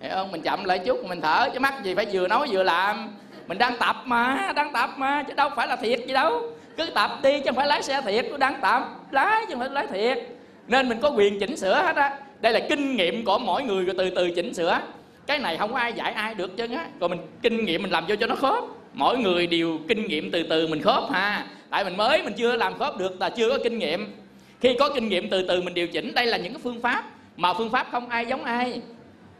Hiểu 0.00 0.10
không? 0.14 0.32
Mình 0.32 0.42
chậm 0.42 0.64
lại 0.64 0.78
chút 0.78 1.04
mình 1.04 1.20
thở 1.20 1.48
chứ 1.52 1.60
mắc 1.60 1.74
gì 1.82 1.94
phải 1.94 2.06
vừa 2.12 2.28
nói 2.28 2.48
vừa 2.50 2.62
làm. 2.62 3.16
Mình 3.46 3.58
đang 3.58 3.76
tập 3.76 3.96
mà 4.04 4.52
đang 4.56 4.72
tập 4.72 4.90
mà 4.96 5.22
chứ 5.22 5.34
đâu 5.34 5.50
phải 5.56 5.68
là 5.68 5.76
thiệt 5.76 6.00
gì 6.06 6.14
đâu. 6.14 6.42
Cứ 6.76 6.86
tập 6.94 7.10
đi 7.22 7.32
chứ 7.38 7.44
không 7.46 7.54
phải 7.54 7.66
lái 7.66 7.82
xe 7.82 8.00
thiệt. 8.00 8.26
Tôi 8.28 8.38
đang 8.38 8.60
tập 8.60 8.82
lái 9.10 9.44
chứ 9.48 9.54
không 9.54 9.60
phải 9.60 9.70
lái 9.70 9.86
thiệt. 9.86 10.18
Nên 10.66 10.88
mình 10.88 11.00
có 11.00 11.10
quyền 11.10 11.40
chỉnh 11.40 11.56
sửa 11.56 11.74
hết 11.74 11.96
á. 11.96 12.18
Đây 12.40 12.52
là 12.52 12.60
kinh 12.68 12.96
nghiệm 12.96 13.24
của 13.24 13.38
mỗi 13.38 13.62
người 13.62 13.84
rồi 13.84 13.94
từ 13.98 14.10
từ 14.10 14.30
chỉnh 14.30 14.54
sửa. 14.54 14.80
Cái 15.26 15.38
này 15.38 15.56
không 15.56 15.72
có 15.72 15.78
ai 15.78 15.92
dạy 15.92 16.12
ai 16.12 16.34
được 16.34 16.56
chứ 16.56 16.66
á. 16.74 16.86
Còn 17.00 17.10
mình 17.10 17.20
kinh 17.42 17.64
nghiệm 17.64 17.82
mình 17.82 17.90
làm 17.90 18.04
vô 18.08 18.14
cho 18.20 18.26
nó 18.26 18.34
khớp. 18.34 18.64
Mỗi 18.92 19.18
người 19.18 19.46
đều 19.46 19.78
kinh 19.88 20.06
nghiệm 20.06 20.30
từ 20.30 20.42
từ 20.50 20.66
mình 20.66 20.82
khớp 20.82 21.10
ha 21.10 21.46
tại 21.72 21.84
mình 21.84 21.96
mới, 21.96 22.22
mình 22.22 22.32
chưa 22.36 22.56
làm 22.56 22.78
khớp 22.78 22.98
được 22.98 23.20
là 23.20 23.30
chưa 23.30 23.50
có 23.50 23.58
kinh 23.64 23.78
nghiệm. 23.78 24.16
Khi 24.60 24.76
có 24.78 24.88
kinh 24.94 25.08
nghiệm, 25.08 25.30
từ 25.30 25.46
từ 25.48 25.62
mình 25.62 25.74
điều 25.74 25.88
chỉnh. 25.88 26.14
Đây 26.14 26.26
là 26.26 26.36
những 26.36 26.52
cái 26.52 26.60
phương 26.64 26.82
pháp 26.82 27.04
mà 27.36 27.54
phương 27.54 27.70
pháp 27.70 27.86
không 27.92 28.08
ai 28.08 28.26
giống 28.26 28.44
ai. 28.44 28.82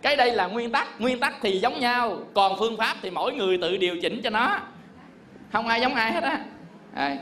Cái 0.03 0.17
đây 0.17 0.33
là 0.33 0.47
nguyên 0.47 0.73
tắc. 0.73 1.01
Nguyên 1.01 1.21
tắc 1.21 1.35
thì 1.43 1.59
giống 1.59 1.81
nhau. 1.81 2.19
Còn 2.35 2.57
phương 2.59 2.77
pháp 2.77 2.97
thì 3.03 3.11
mỗi 3.11 3.33
người 3.33 3.59
tự 3.59 3.77
điều 3.77 3.97
chỉnh 4.01 4.21
cho 4.25 4.31
nó. 4.31 4.61
Không 5.53 5.69
ai 5.69 5.81
giống 5.81 5.95
ai 5.95 6.13
hết 6.13 6.23
á. 6.23 6.45
À. 6.95 7.17